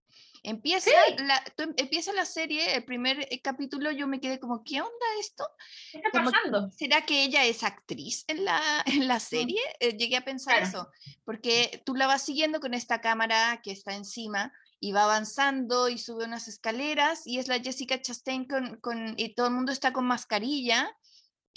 Empieza, 0.44 0.92
Sí. 0.92 1.24
la, 1.24 1.44
tú 1.58 1.64
em- 1.64 1.74
empieza 1.78 2.14
la 2.14 2.24
serie, 2.26 2.76
el 2.76 2.86
primer 2.86 3.28
eh, 3.32 3.42
capítulo, 3.42 3.92
yo 3.92 4.06
me 4.06 4.20
quedé 4.20 4.40
como, 4.40 4.64
¿qué 4.64 4.80
onda 4.80 5.06
esto? 5.20 5.44
¿Qué 5.92 5.98
está 5.98 6.12
Como- 6.12 6.30
pasando? 6.32 6.70
¿Será 6.70 7.04
que 7.04 7.24
ella 7.24 7.44
es 7.46 7.64
actriz 7.64 8.26
en 8.28 8.46
la, 8.46 8.62
en 8.86 9.08
la 9.08 9.20
serie? 9.20 9.60
Eh, 9.80 9.98
llegué 9.98 10.18
a 10.18 10.24
pensar 10.26 10.60
Claro. 10.60 10.68
eso, 10.68 10.92
porque 11.26 11.82
tú 11.84 11.96
la 11.96 12.06
vas 12.06 12.22
siguiendo 12.22 12.60
con 12.60 12.76
esta 12.76 13.02
cámara 13.02 13.60
que 13.64 13.72
está 13.72 13.96
encima 13.96 14.54
y 14.80 14.92
va 14.92 15.06
avanzando 15.06 15.90
y 15.90 15.98
sube 15.98 16.26
unas 16.26 16.48
escaleras 16.48 17.26
y 17.26 17.40
es 17.40 17.48
la 17.48 17.60
Jessica 17.60 18.00
Chastain 18.00 18.46
con, 18.46 18.80
con- 18.82 19.16
y 19.18 19.34
todo 19.34 19.48
el 19.48 19.54
mundo 19.54 19.72
está 19.72 19.94
con 19.94 20.06
mascarilla 20.06 20.96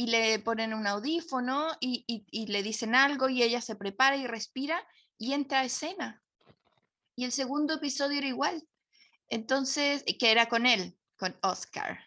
y 0.01 0.07
le 0.07 0.39
ponen 0.39 0.75
un 0.75 0.87
audífono 0.87 1.77
y, 1.81 2.05
y- 2.07 2.25
y 2.31 2.47
le 2.47 2.63
dicen 2.63 2.95
algo 2.95 3.29
y 3.29 3.43
ella 3.43 3.61
se 3.61 3.75
prepara 3.75 4.17
y 4.17 4.29
respira 4.29 4.87
y 5.19 5.33
entra 5.33 5.59
a 5.61 5.65
escena. 5.65 6.23
Y 7.17 7.25
el 7.25 7.33
segundo 7.33 7.75
episodio 7.75 8.19
era 8.19 8.29
igual. 8.29 8.63
Entonces, 9.29 10.05
que 10.21 10.31
era 10.31 10.47
con 10.49 10.67
él, 10.67 10.97
con 11.19 11.37
Oscar. 11.43 11.99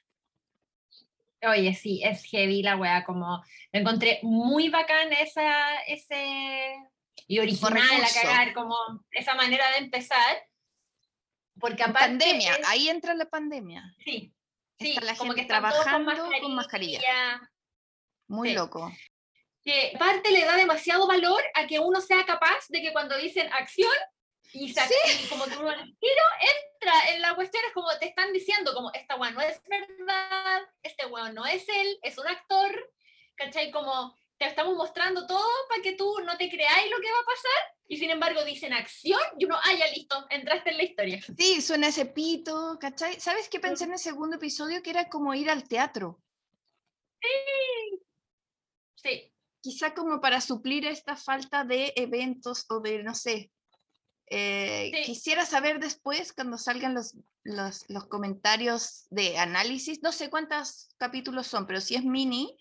Oye, 1.43 1.73
sí, 1.73 2.01
es 2.01 2.23
heavy 2.25 2.63
la 2.63 2.77
wea, 2.77 3.03
como 3.03 3.43
me 3.73 3.79
encontré 3.81 4.19
muy 4.23 4.69
bacán 4.69 5.11
esa, 5.11 5.81
ese, 5.83 6.73
y 7.27 7.39
original 7.39 8.03
a 8.05 8.07
cagar, 8.13 8.53
como 8.53 8.75
esa 9.11 9.35
manera 9.35 9.69
de 9.71 9.79
empezar, 9.79 10.37
porque 11.59 11.83
aparte 11.83 12.07
Pandemia, 12.19 12.55
es- 12.55 12.67
ahí 12.69 12.87
entra 12.87 13.13
la 13.15 13.25
pandemia. 13.25 13.83
sí, 14.05 14.33
sí, 14.79 14.91
Está 14.93 15.01
la 15.03 15.15
como 15.17 15.33
que 15.33 15.41
gente 15.41 15.53
todos 15.55 15.83
trabajando 15.83 16.29
con 16.41 16.55
mascarilla. 16.55 17.01
Muy 18.31 18.49
Sí. 18.49 18.55
loco. 18.55 18.91
que 19.63 19.91
aparte 19.95 20.31
le 20.31 20.43
da 20.43 20.55
demasiado 20.55 21.05
valor 21.05 21.39
a 21.53 21.67
que 21.67 21.77
uno 21.77 22.01
sea 22.01 22.25
capaz 22.25 22.65
de 22.69 22.81
que 22.81 22.91
cuando 22.91 23.15
dicen 23.17 23.47
acción 23.53 23.91
y, 24.53 24.73
se- 24.73 24.81
y 25.23 25.27
como 25.27 25.45
que 25.45 25.55
uno 25.55 25.71
tiro 25.99 26.23
entra 26.81 27.09
en 27.13 27.21
la 27.21 27.35
cuestión, 27.35 27.63
es 27.67 27.71
como 27.73 27.87
te 27.99 28.07
están 28.07 28.33
diciendo, 28.33 28.73
como 28.73 28.89
esta 28.91 29.17
weá 29.17 29.29
no 29.29 29.39
es 29.41 29.61
verdad, 29.69 30.61
este 30.81 31.05
weón 31.05 31.35
no 31.35 31.45
es 31.45 31.63
él, 31.69 31.99
es 32.01 32.17
un 32.17 32.27
actor, 32.27 32.71
¿cachai? 33.35 33.69
Como 33.69 34.17
te 34.39 34.47
estamos 34.47 34.75
mostrando 34.75 35.27
todo 35.27 35.47
para 35.69 35.83
que 35.83 35.91
tú 35.93 36.11
no 36.25 36.35
te 36.37 36.49
creáis 36.49 36.89
lo 36.89 36.99
que 36.99 37.11
va 37.11 37.19
a 37.19 37.25
pasar 37.25 37.75
y 37.87 37.97
sin 37.97 38.09
embargo 38.09 38.43
dicen 38.43 38.73
acción 38.73 39.21
y 39.37 39.45
uno, 39.45 39.59
ah, 39.63 39.73
ya 39.77 39.85
listo, 39.89 40.25
entraste 40.31 40.71
en 40.71 40.77
la 40.77 40.83
historia. 40.83 41.21
Sí, 41.37 41.61
suena 41.61 41.89
ese 41.89 42.07
pito, 42.07 42.79
¿cachai? 42.79 43.19
¿Sabes 43.19 43.47
qué 43.47 43.59
pensé 43.59 43.83
en 43.83 43.93
el 43.93 43.99
segundo 43.99 44.37
episodio? 44.37 44.81
Que 44.81 44.89
era 44.89 45.07
como 45.07 45.35
ir 45.35 45.51
al 45.51 45.67
teatro. 45.67 46.17
Sí, 47.21 47.27
Quizá 49.61 49.93
como 49.93 50.19
para 50.21 50.41
suplir 50.41 50.85
esta 50.85 51.15
falta 51.15 51.63
de 51.63 51.93
eventos 51.95 52.65
o 52.69 52.79
de, 52.79 53.03
no 53.03 53.13
sé. 53.13 53.51
eh, 54.27 54.91
Sí. 54.95 55.03
Quisiera 55.03 55.45
saber 55.45 55.79
después, 55.79 56.33
cuando 56.33 56.57
salgan 56.57 56.93
los, 56.93 57.15
los, 57.43 57.85
los 57.89 58.07
comentarios 58.07 59.05
de 59.09 59.37
análisis, 59.37 60.01
no 60.01 60.11
sé 60.11 60.29
cuántos 60.29 60.89
capítulos 60.97 61.47
son, 61.47 61.67
pero 61.67 61.81
si 61.81 61.95
es 61.95 62.03
mini, 62.03 62.55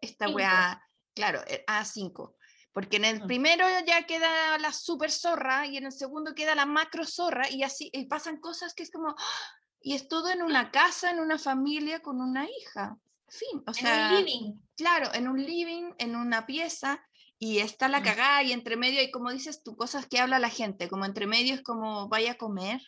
esta 0.00 0.26
Cinco. 0.26 0.36
weá, 0.36 0.82
claro, 1.14 1.42
eh, 1.48 1.64
a 1.66 1.84
cinco. 1.84 2.36
Porque 2.72 2.98
en 2.98 3.04
el 3.06 3.22
Mm. 3.22 3.26
primero 3.26 3.66
ya 3.86 4.06
queda 4.06 4.56
la 4.58 4.72
super 4.72 5.10
zorra 5.10 5.66
y 5.66 5.78
en 5.78 5.86
el 5.86 5.92
segundo 5.92 6.34
queda 6.34 6.54
la 6.54 6.66
macro 6.66 7.04
zorra 7.06 7.50
y 7.50 7.62
así 7.62 7.90
y 7.92 8.04
pasan 8.06 8.38
cosas 8.38 8.72
que 8.74 8.82
es 8.82 8.90
como, 8.90 9.08
¡ah! 9.08 9.50
y 9.80 9.94
es 9.94 10.08
todo 10.08 10.28
en 10.30 10.42
una 10.42 10.70
casa, 10.70 11.10
en 11.10 11.20
una 11.20 11.38
familia 11.38 12.00
con 12.00 12.20
una 12.20 12.44
hija. 12.48 12.98
Fin, 13.28 13.62
o 13.66 13.70
en 13.70 13.74
sea, 13.74 14.08
un 14.10 14.16
living. 14.24 14.52
claro, 14.76 15.12
en 15.14 15.28
un 15.28 15.42
living, 15.44 15.92
en 15.98 16.16
una 16.16 16.46
pieza, 16.46 17.04
y 17.38 17.58
está 17.58 17.88
la 17.88 18.02
cagada, 18.02 18.42
y 18.42 18.52
entre 18.52 18.76
medio 18.76 19.00
hay, 19.00 19.10
como 19.10 19.30
dices 19.30 19.62
tú, 19.62 19.76
cosas 19.76 20.06
que 20.06 20.18
habla 20.20 20.38
la 20.38 20.48
gente, 20.48 20.88
como 20.88 21.04
entre 21.04 21.26
medio 21.26 21.54
es 21.54 21.62
como, 21.62 22.08
vaya 22.08 22.32
a 22.32 22.38
comer, 22.38 22.80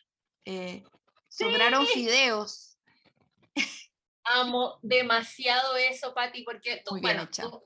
eh, 0.45 0.85
sobraron 1.29 1.87
Sí. 1.87 1.93
fideos. 1.95 2.79
Amo 4.25 4.79
demasiado 4.83 5.77
eso, 5.77 6.15
Pati, 6.15 6.43
porque 6.45 6.83
tú, 6.85 6.93
Muy 6.93 7.01
bien 7.01 7.17
bueno, 7.17 7.31
tú 7.31 7.63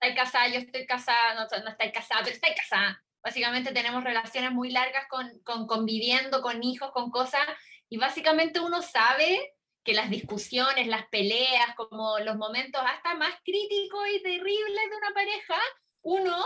estás 0.00 0.16
casada, 0.24 0.48
yo 0.48 0.58
estoy 0.58 0.86
casada, 0.86 1.34
no, 1.34 1.46
no 1.64 1.70
estás 1.70 1.92
casada, 1.92 2.20
pero 2.22 2.34
estás 2.34 2.50
casada. 2.56 3.02
Básicamente 3.24 3.72
tenemos 3.72 4.04
relaciones 4.04 4.52
muy 4.52 4.70
largas 4.70 5.06
con, 5.08 5.38
con 5.44 5.66
conviviendo, 5.66 6.42
con 6.42 6.62
hijos, 6.62 6.90
con 6.92 7.10
cosas, 7.10 7.46
y 7.88 7.96
básicamente 7.96 8.60
uno 8.60 8.82
sabe 8.82 9.54
que 9.84 9.94
las 9.94 10.10
discusiones, 10.10 10.86
las 10.86 11.06
peleas, 11.08 11.74
como 11.76 12.18
los 12.20 12.36
momentos 12.36 12.80
hasta 12.84 13.14
más 13.14 13.34
críticos 13.44 14.06
y 14.14 14.22
terribles 14.22 14.90
de 14.90 14.96
una 14.96 15.14
pareja, 15.14 15.58
uno 16.02 16.36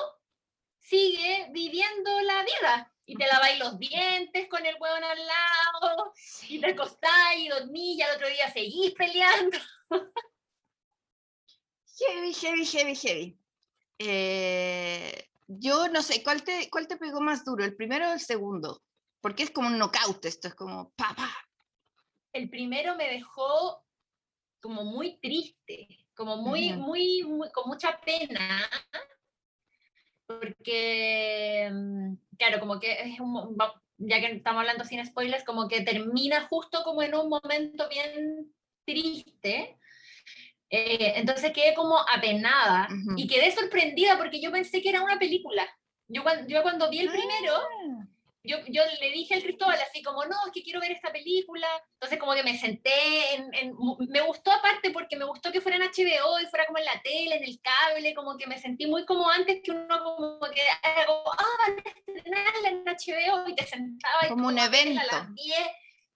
sigue 0.80 1.48
viviendo 1.50 2.20
la 2.22 2.42
vida. 2.42 2.92
Y 3.08 3.16
te 3.16 3.26
laváis 3.26 3.58
los 3.60 3.78
dientes 3.78 4.48
con 4.48 4.66
el 4.66 4.76
hueón 4.80 5.04
al 5.04 5.18
lado, 5.26 6.12
y 6.48 6.60
te 6.60 6.70
acostáis 6.72 7.44
y 7.44 7.48
dormís, 7.48 7.98
y 7.98 8.02
al 8.02 8.16
otro 8.16 8.28
día 8.28 8.50
seguís 8.52 8.92
peleando. 8.94 9.58
Heavy, 11.98 12.34
heavy, 12.34 12.66
heavy, 12.66 12.94
heavy. 12.94 13.38
Eh, 13.98 15.30
yo 15.46 15.88
no 15.88 16.02
sé, 16.02 16.22
¿cuál 16.22 16.42
te, 16.42 16.68
¿cuál 16.68 16.86
te 16.86 16.98
pegó 16.98 17.22
más 17.22 17.42
duro, 17.44 17.64
el 17.64 17.74
primero 17.74 18.10
o 18.10 18.12
el 18.12 18.20
segundo? 18.20 18.82
Porque 19.22 19.44
es 19.44 19.50
como 19.50 19.68
un 19.68 19.78
knockout 19.78 20.24
esto, 20.26 20.48
es 20.48 20.54
como 20.54 20.90
pa, 20.90 21.14
pa. 21.16 21.45
El 22.36 22.48
primero 22.50 22.94
me 22.96 23.08
dejó 23.08 23.84
como 24.60 24.84
muy 24.84 25.18
triste, 25.18 25.88
como 26.14 26.36
muy, 26.36 26.72
Ujú. 26.72 26.80
muy, 26.80 27.22
muy- 27.24 27.50
con 27.52 27.68
mucha 27.68 28.00
pena, 28.00 28.68
porque, 30.26 31.70
mm, 31.72 32.14
claro, 32.36 32.58
como 32.60 32.80
que 32.80 32.92
es 33.00 33.20
un, 33.20 33.56
ya 33.98 34.20
que 34.20 34.26
estamos 34.32 34.60
hablando 34.60 34.84
sin 34.84 35.04
spoilers, 35.06 35.44
como 35.44 35.68
que 35.68 35.82
termina 35.82 36.42
justo 36.48 36.82
como 36.84 37.02
en 37.02 37.14
un 37.14 37.28
momento 37.28 37.88
bien 37.88 38.52
triste. 38.84 39.78
Eh, 40.68 41.12
entonces 41.16 41.52
quedé 41.52 41.74
como 41.74 41.96
apenada 41.98 42.88
Ujú. 42.90 43.14
y 43.16 43.28
quedé 43.28 43.52
sorprendida 43.52 44.18
porque 44.18 44.40
yo 44.40 44.50
pensé 44.50 44.82
que 44.82 44.88
era 44.88 45.02
una 45.02 45.18
película. 45.18 45.66
Yo 46.08 46.22
cuando, 46.24 46.48
yo 46.48 46.62
cuando 46.62 46.90
vi 46.90 47.00
el 47.00 47.08
primero, 47.10 47.52
Ah, 47.54 48.06
yo, 48.46 48.58
yo 48.68 48.82
le 49.00 49.10
dije 49.10 49.34
al 49.34 49.42
Cristóbal 49.42 49.78
así 49.80 50.02
como, 50.02 50.24
no, 50.24 50.36
es 50.46 50.52
que 50.52 50.62
quiero 50.62 50.80
ver 50.80 50.92
esta 50.92 51.12
película. 51.12 51.66
Entonces 51.94 52.18
como 52.18 52.34
que 52.34 52.42
me 52.42 52.58
senté, 52.58 53.34
en, 53.34 53.52
en- 53.54 53.74
me 54.08 54.20
gustó 54.22 54.52
aparte 54.52 54.90
porque 54.90 55.16
me 55.16 55.24
gustó 55.24 55.50
que 55.52 55.60
fuera 55.60 55.76
en 55.76 55.82
HBO 55.82 56.40
y 56.40 56.46
fuera 56.46 56.66
como 56.66 56.78
en 56.78 56.84
la 56.84 57.00
tele, 57.02 57.36
en 57.36 57.44
el 57.44 57.60
cable, 57.60 58.14
como 58.14 58.36
que 58.36 58.46
me 58.46 58.58
sentí 58.58 58.86
muy 58.86 59.04
como 59.04 59.28
antes 59.28 59.60
que 59.62 59.70
uno 59.72 60.02
como 60.02 60.40
que 60.52 60.62
como, 61.06 61.32
ah, 61.32 61.44
van 61.66 61.78
a 61.78 61.90
estrenarla 61.90 62.68
en 62.68 62.84
HBO 62.84 63.48
y 63.48 63.54
te 63.54 63.66
sentaba 63.66 64.24
y 64.24 64.28
Como 64.28 64.48
un 64.48 64.58
evento. 64.58 65.00
a 65.00 65.04
las 65.04 65.34
10 65.34 65.58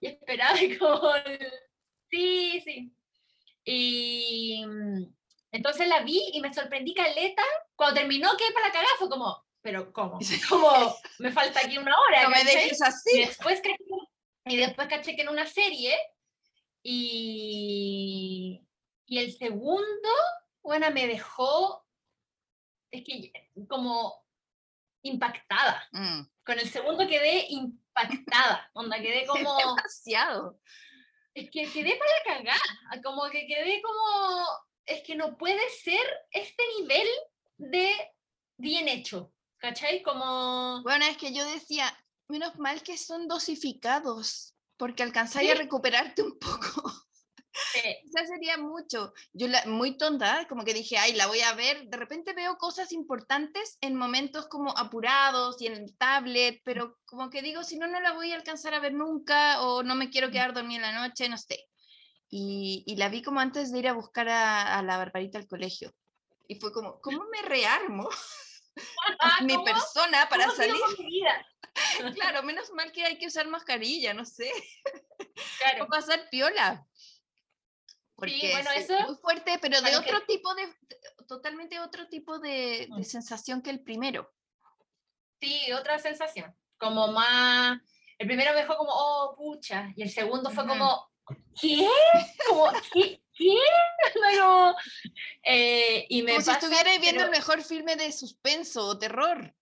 y 0.01 0.07
esperaba 0.07 0.61
y 0.63 0.79
como, 0.79 1.01
sí, 2.11 2.61
sí. 2.65 2.93
Y 3.65 4.65
mm, 4.67 5.15
entonces 5.53 5.87
la 5.89 6.01
vi 6.01 6.21
y 6.33 6.41
me 6.41 6.53
sorprendí 6.53 6.95
caleta. 6.95 7.43
Cuando 7.77 8.01
terminó, 8.01 8.37
que 8.37 8.53
para 8.53 8.67
la 8.69 8.73
cagada 8.73 8.95
fue 8.99 9.09
como, 9.09 9.45
pero 9.63 9.93
¿cómo? 9.93 10.19
Como, 10.49 10.97
me 11.19 11.33
falta 11.33 11.61
aquí 11.61 11.79
una 11.79 11.95
hora. 11.99 12.25
No 12.25 12.31
me 12.31 12.45
dejes 12.45 12.81
Y 12.81 12.85
así. 12.85 13.19
después, 13.19 13.61
caché, 13.61 13.77
y 14.47 14.57
después 14.57 14.89
caché 14.89 15.15
que 15.17 15.23
en 15.23 15.29
una 15.29 15.47
serie 15.47 15.97
y, 16.83 18.67
y 19.07 19.19
el 19.19 19.37
segundo, 19.37 20.09
bueno, 20.63 20.91
me 20.91 21.07
dejó, 21.07 21.85
es 22.91 23.05
que 23.05 23.33
como 23.69 24.25
impactada. 25.03 25.89
Mm, 25.93 26.23
Con 26.45 26.59
el 26.59 26.69
segundo 26.69 27.07
quedé 27.07 27.47
impactada, 27.49 28.71
onda, 28.75 28.99
quedé 29.01 29.27
como, 29.27 29.57
demasiado. 29.57 30.59
es 31.35 31.51
que 31.51 31.71
quedé 31.71 31.97
para 31.97 32.11
la 32.11 32.25
cagada, 32.45 33.03
como 33.03 33.29
que 33.31 33.47
quedé 33.47 33.81
como, 33.83 34.47
es 34.87 35.03
que 35.03 35.15
no 35.15 35.37
puede 35.37 35.69
ser 35.71 36.03
este 36.31 36.63
nivel 36.81 37.09
de 37.59 37.93
bien 38.57 38.89
hecho, 38.89 39.33
¿cachai? 39.61 40.03
Como... 40.03 40.83
Bueno, 40.83 41.05
es 41.05 41.17
que 41.17 41.33
yo 41.33 41.45
decía, 41.45 41.87
menos 42.29 42.59
mal 42.59 42.83
que 42.83 42.97
son 42.99 43.29
dosificados, 43.29 44.57
porque 44.77 45.03
alcanzáis 45.03 45.51
a 45.51 45.55
Sí. 45.55 45.59
recuperarte 45.59 46.23
un 46.23 46.39
poco. 46.39 46.83
eh, 47.75 47.99
Quizás 48.03 48.29
sería 48.29 48.57
mucho. 48.57 49.13
Yo 49.33 49.49
la, 49.49 49.65
muy 49.67 49.97
tonta, 49.99 50.47
como 50.49 50.65
que 50.65 50.73
dije, 50.75 50.97
ay, 50.99 51.13
la 51.15 51.27
voy 51.27 51.41
a 51.41 51.55
ver. 51.55 51.87
De 51.89 51.97
repente 51.97 52.33
veo 52.33 52.57
cosas 52.57 52.93
importantes 52.93 53.77
en 53.81 53.97
momentos 53.97 54.49
como 54.49 54.77
apurados 54.77 55.61
y 55.61 55.67
en 55.67 55.75
el 55.75 55.97
tablet, 55.97 56.61
pero 56.65 56.99
como 57.05 57.29
que 57.31 57.43
digo, 57.43 57.63
si 57.63 57.77
no, 57.79 57.87
no 57.87 58.01
la 58.01 58.13
voy 58.13 58.33
a 58.33 58.37
alcanzar 58.37 58.75
a 58.75 58.81
ver 58.81 58.95
nunca 58.95 59.61
o 59.63 59.83
no 59.83 59.95
me 59.95 60.11
quiero 60.11 60.31
quedar 60.31 60.55
dormida 60.55 60.89
en 60.89 60.95
la 60.95 61.09
noche, 61.09 61.29
no 61.29 61.37
sé. 61.37 61.67
Y, 62.29 62.85
y 62.87 62.97
la 62.97 63.09
vi 63.09 63.23
como 63.23 63.41
antes 63.41 63.73
de 63.73 63.81
ir 63.81 63.89
a 63.89 63.93
buscar 63.93 64.29
a, 64.29 64.79
a 64.79 64.83
la 64.83 64.97
Barbarita 64.97 65.37
al 65.39 65.49
colegio. 65.49 65.93
Y 66.49 66.55
fue 66.57 66.73
como, 66.73 67.01
¿cómo 67.01 67.25
me 67.31 67.43
rearmo 67.43 68.09
ah, 69.21 69.39
mi 69.43 69.57
persona 69.65 70.29
para 70.29 70.47
¿Cómo 70.47 70.57
sigo 70.63 70.79
salir? 70.97 71.25
Claro, 72.17 72.43
menos 72.43 72.71
mal 72.73 72.91
que 72.93 73.05
hay 73.05 73.17
que 73.19 73.27
usar 73.27 73.47
mascarilla, 73.47 74.13
no 74.15 74.25
sé. 74.25 74.51
Claro. 75.61 75.85
O 75.85 75.87
pasar 75.89 76.29
piola. 76.31 76.87
Porque 78.15 78.51
bueno, 78.53 78.71
sí, 78.75 78.79
eso- 78.81 78.99
muy 79.07 79.17
fuerte, 79.17 79.59
pero 79.61 79.77
de 79.77 79.83
bueno, 79.83 80.03
que- 80.03 80.13
otro 80.15 80.27
tipo 80.27 80.55
de, 80.55 80.75
totalmente 81.27 81.81
otro 81.81 82.09
tipo 82.09 82.39
de, 82.39 82.87
de 82.95 83.01
Mm. 83.01 83.05
sensación 83.05 83.63
que 83.63 83.71
el 83.71 83.81
primero. 83.83 84.31
Sí, 85.41 85.73
otra 85.73 85.99
sensación. 85.99 86.55
Como 86.77 87.09
más. 87.13 87.81
El 88.19 88.27
primero 88.27 88.53
me 88.53 88.61
dejó 88.61 88.77
como, 88.77 88.91
oh, 88.93 89.35
pucha. 89.37 89.91
Y 89.97 90.03
el 90.03 90.11
segundo 90.11 90.51
fue 90.51 90.67
como, 90.67 91.11
¿qué? 91.59 91.89
Como, 92.47 92.71
¿qué? 92.93 93.20
¿Qué? 93.35 93.55
Como, 94.41 94.75
eh, 95.45 96.07
y 96.09 96.23
me 96.23 96.33
Como 96.33 96.41
si 96.43 96.47
pasa, 96.51 96.59
estuvierais 96.67 97.01
viendo 97.01 97.25
el 97.25 97.31
mejor 97.31 97.63
filme 97.63 97.97
de 97.97 98.13
suspenso 98.13 98.87
o 98.87 98.99
terror. 98.99 99.55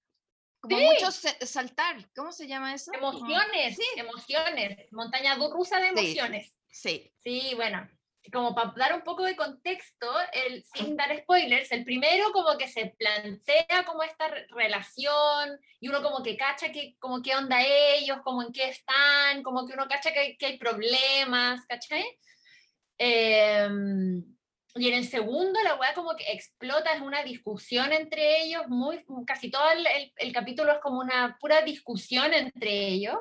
Como 0.61 0.77
Sí. 0.77 0.85
mucho 0.85 1.11
se- 1.12 1.47
saltar. 1.47 1.97
¿Cómo 2.16 2.33
se 2.33 2.47
llama 2.49 2.75
eso? 2.75 2.93
Emociones, 2.93 3.77
Sí, 3.77 3.85
emociones. 3.97 4.91
Montaña 4.93 5.37
rusa 5.37 5.79
de 5.81 5.89
emociones. 5.89 6.57
sí. 6.71 7.12
Sí, 7.23 7.53
bueno, 7.55 7.89
como 8.33 8.55
para 8.55 8.73
dar 8.77 8.95
un 8.95 9.03
poco 9.03 9.23
de 9.23 9.37
contexto, 9.37 10.11
el, 10.33 10.64
sin 10.75 10.97
dar 10.97 11.16
spoilers, 11.21 11.71
el 11.73 11.85
primero 11.85 12.33
como 12.33 12.59
que 12.59 12.69
se 12.69 12.95
plantea 12.99 13.85
como 13.87 14.03
esta 14.03 14.29
re- 14.29 14.47
relación 14.51 15.59
y 15.81 15.89
uno 15.89 16.03
como 16.03 16.23
que 16.23 16.37
cacha 16.37 16.73
que, 16.73 16.97
como 16.99 17.23
qué 17.23 17.37
onda 17.37 17.62
ellos, 17.62 18.19
como 18.25 18.43
en 18.43 18.53
qué 18.53 18.69
están, 18.71 19.43
como 19.43 19.66
que 19.66 19.75
uno 19.75 19.87
cacha 19.89 20.12
que, 20.12 20.37
que 20.37 20.47
hay 20.47 20.59
problemas, 20.59 21.64
¿cachai? 21.66 22.05
Em, 22.99 24.24
y 24.74 24.88
en 24.88 24.94
el 24.94 25.07
segundo 25.09 25.61
la 25.62 25.74
weá 25.76 25.94
como 25.94 26.14
que 26.16 26.32
explota, 26.32 26.92
es 26.94 27.01
una 27.03 27.22
discusión 27.22 27.92
entre 27.92 28.42
ellos, 28.42 28.62
muy, 28.68 29.05
casi 29.26 29.51
todo 29.51 29.70
el, 29.70 29.86
el- 29.86 30.12
el 30.16 30.32
capítulo 30.32 30.72
es 30.72 30.78
como 30.80 31.01
una 31.01 31.36
pura 31.40 31.62
discusión 31.62 32.32
entre 32.34 32.88
ellos. 32.88 33.16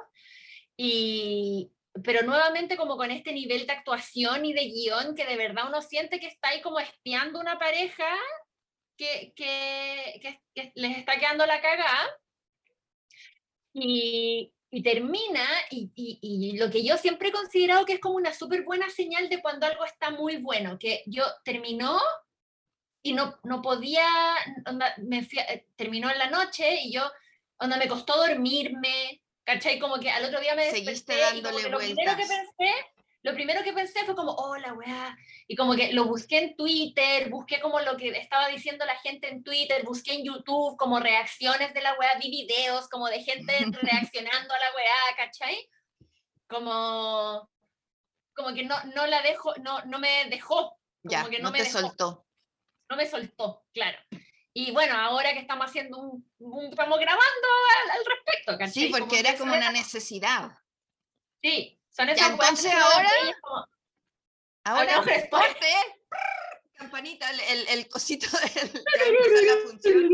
Y, 0.77 1.71
pero 2.03 2.21
nuevamente 2.23 2.77
como 2.77 2.97
con 2.97 3.11
este 3.11 3.33
nivel 3.33 3.65
de 3.67 3.73
actuación 3.73 4.45
y 4.45 4.53
de 4.53 4.65
guion 4.67 5.15
que 5.15 5.25
de 5.25 5.37
verdad 5.37 5.65
uno 5.69 5.81
siente 5.81 6.19
que 6.19 6.27
está 6.27 6.49
ahí 6.49 6.61
como 6.61 6.79
espiando 6.79 7.39
una 7.39 7.57
pareja 7.59 8.05
que, 8.97 9.33
que, 9.35 10.19
que- 10.21 10.41
que 10.55 10.71
les 10.75 10.97
está 10.97 11.19
quedando 11.19 11.45
la 11.45 11.61
cagada. 11.61 12.09
Y, 13.73 14.51
y 14.69 14.83
termina, 14.83 15.45
y, 15.71 15.91
y- 15.95 16.19
y 16.21 16.57
lo 16.57 16.69
que 16.69 16.83
yo 16.83 16.97
siempre 16.97 17.29
he 17.29 17.31
considerado 17.31 17.85
que 17.85 17.93
es 17.93 17.99
como 17.99 18.15
una 18.15 18.33
súper 18.33 18.63
buena 18.63 18.89
señal 18.89 19.29
de 19.29 19.41
cuando 19.41 19.65
algo 19.65 19.85
está 19.85 20.11
muy 20.11 20.37
bueno, 20.37 20.77
que 20.77 21.03
yo 21.05 21.23
terminó 21.45 21.99
y 23.03 23.13
no, 23.13 23.39
no 23.43 23.61
podía, 23.61 24.05
onda, 24.65 24.93
me 24.97 25.23
fui 25.23 25.39
eh, 25.39 25.67
terminó 25.75 26.09
en 26.11 26.17
la 26.17 26.29
noche 26.29 26.81
y 26.81 26.91
yo, 26.91 27.09
onda, 27.59 27.77
me 27.77 27.87
costó 27.87 28.17
dormirme, 28.17 29.21
¿cachai? 29.45 29.79
Como 29.79 29.99
que 29.99 30.09
al 30.09 30.25
otro 30.25 30.41
día 30.41 30.55
me 30.55 30.69
Seguiste 30.69 31.13
desperté 31.15 31.37
y 31.37 31.41
como 31.41 31.57
dándole 31.59 31.63
que 31.63 31.69
lo 31.69 31.77
primero 31.79 32.17
que 32.17 32.25
pensé, 32.25 32.73
lo 33.27 33.33
primero 33.33 33.61
que 33.61 33.73
pensé 33.73 34.05
fue 34.05 34.15
como, 34.15 34.31
hola, 34.33 34.73
weá, 34.73 35.17
y 35.47 35.55
como 35.57 35.75
que 35.75 35.91
lo 35.91 36.05
busqué 36.05 36.37
en 36.39 36.55
Twitter, 36.55 37.29
busqué 37.29 37.59
como 37.59 37.79
lo 37.81 37.97
que 37.97 38.09
estaba 38.17 38.47
diciendo 38.47 38.85
la 38.85 38.95
gente 38.97 39.27
en 39.29 39.43
Twitter, 39.43 39.83
busqué 39.83 40.13
en 40.13 40.23
YouTube 40.23 40.77
como 40.77 40.99
reacciones 41.01 41.73
de 41.73 41.81
la 41.81 41.93
weá, 41.99 42.11
vi 42.21 42.29
videos 42.29 42.87
como 42.87 43.07
de 43.07 43.21
gente 43.23 43.53
reaccionando 43.81 44.53
a 44.53 44.57
la 44.59 44.75
weá, 44.75 45.15
¿cachai? 45.17 45.69
Como, 46.47 47.49
como 48.33 48.53
que 48.53 48.63
no, 48.63 48.75
no 48.95 49.05
la 49.07 49.21
dejo, 49.21 49.53
no, 49.57 49.83
no 49.85 49.99
me 49.99 50.25
dejó, 50.29 50.77
Ya, 51.03 51.19
como 51.19 51.31
que 51.31 51.39
no, 51.39 51.45
no 51.45 51.51
me 51.51 51.57
te 51.59 51.63
dejó 51.65 51.79
soltó. 51.79 52.25
no 52.89 52.95
me 52.97 53.05
soltó, 53.09 53.65
claro. 53.73 53.97
Y 54.53 54.71
bueno, 54.71 54.95
ahora 54.97 55.33
que 55.33 55.39
estamos 55.39 55.67
haciendo 55.67 55.97
un, 55.99 56.31
un- 56.39 56.65
estamos 56.69 56.97
grabando 56.99 57.47
al, 57.83 57.91
al 57.91 58.05
respecto, 58.05 58.57
¿cachai? 58.57 58.71
Sí, 58.71 58.89
porque 58.89 59.07
que 59.15 59.19
era 59.19 59.37
como 59.37 59.53
una 59.53 59.71
necesidad. 59.71 60.51
Sí, 61.43 61.76
son 61.97 62.09
esas 62.09 62.29
entonces 62.31 62.71
ahora- 62.73 63.09
como, 63.41 63.67
Ahora, 64.63 64.95
corte. 65.29 65.67
Campanita, 66.73 67.27
el, 67.31 67.39
el, 67.39 67.67
el 67.69 67.87
cosito 67.89 68.27
del 68.37 68.71
la 68.83 69.55
función. 69.67 70.09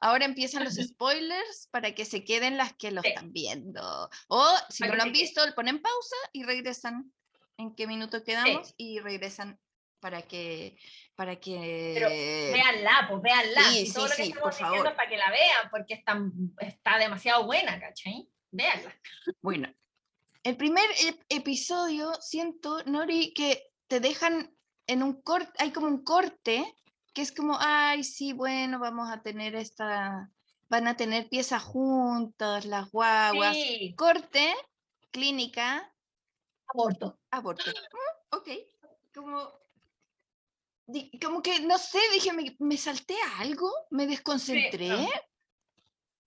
Ahora 0.00 0.24
empiezan 0.24 0.64
los 0.64 0.74
spoilers 0.88 1.68
para 1.70 1.94
que 1.94 2.04
se 2.04 2.24
queden 2.24 2.56
las 2.56 2.72
que 2.74 2.90
lo 2.90 3.00
Sí. 3.02 3.08
están 3.08 3.32
viendo. 3.32 4.10
O 4.28 4.56
si 4.70 4.82
Para 4.82 4.92
no 4.92 4.96
lo 4.96 5.02
han 5.04 5.12
visto, 5.12 5.44
le 5.46 5.52
ponen 5.52 5.80
pausa 5.80 6.16
y 6.32 6.42
regresan. 6.44 7.12
¿En 7.58 7.76
qué 7.76 7.86
minuto 7.86 8.24
quedamos? 8.24 8.74
Y 8.76 8.98
regresan 9.00 9.60
para 10.00 10.22
que 10.22 10.76
para 11.14 11.36
que 11.38 11.92
Pero 11.94 12.08
véanla, 12.08 13.06
pues 13.08 13.22
véanla. 13.22 13.62
sí, 13.70 13.92
todo 13.92 14.08
sí, 14.08 14.10
lo 14.10 14.16
que 14.16 14.22
sí, 14.24 14.28
estamos 14.30 14.42
por 14.42 14.50
diciendo 14.52 14.76
favor. 14.78 14.96
para 14.96 15.08
que 15.08 15.16
la 15.16 15.30
vean, 15.30 15.70
porque 15.70 15.94
es 15.94 16.04
tan- 16.04 16.32
está 16.58 16.98
demasiado 16.98 17.44
buena, 17.44 17.78
¿cachai? 17.78 18.26
Véanla. 18.50 18.92
Bueno, 19.42 19.72
el 20.42 20.56
primer 20.56 20.84
ep- 21.04 21.24
episodio, 21.28 22.12
siento, 22.20 22.82
Nori, 22.84 23.32
que 23.34 23.62
te 23.86 24.00
dejan 24.00 24.56
en 24.86 25.02
un 25.02 25.22
corte, 25.22 25.52
hay 25.58 25.72
como 25.72 25.86
un 25.86 26.02
corte, 26.02 26.74
que 27.14 27.22
es 27.22 27.32
como, 27.32 27.56
ay, 27.60 28.04
sí, 28.04 28.32
bueno, 28.32 28.78
vamos 28.78 29.10
a 29.10 29.22
tener 29.22 29.54
esta, 29.54 30.30
van 30.68 30.88
a 30.88 30.96
tener 30.96 31.28
piezas 31.28 31.62
juntas, 31.62 32.64
las 32.64 32.90
guaguas. 32.90 33.56
Sí, 33.56 33.94
Corte, 33.96 34.54
clínica, 35.10 35.94
aborto. 36.66 37.20
aborto. 37.30 37.70
Mm, 37.70 38.36
ok, 38.36 38.48
como, 39.14 39.52
di- 40.86 41.10
como 41.20 41.42
que, 41.42 41.60
no 41.60 41.78
sé, 41.78 42.00
dije, 42.12 42.32
me, 42.32 42.56
me 42.58 42.76
salté 42.76 43.14
a 43.20 43.40
algo, 43.40 43.70
me 43.90 44.06
desconcentré. 44.06 44.88
no. 44.88 45.08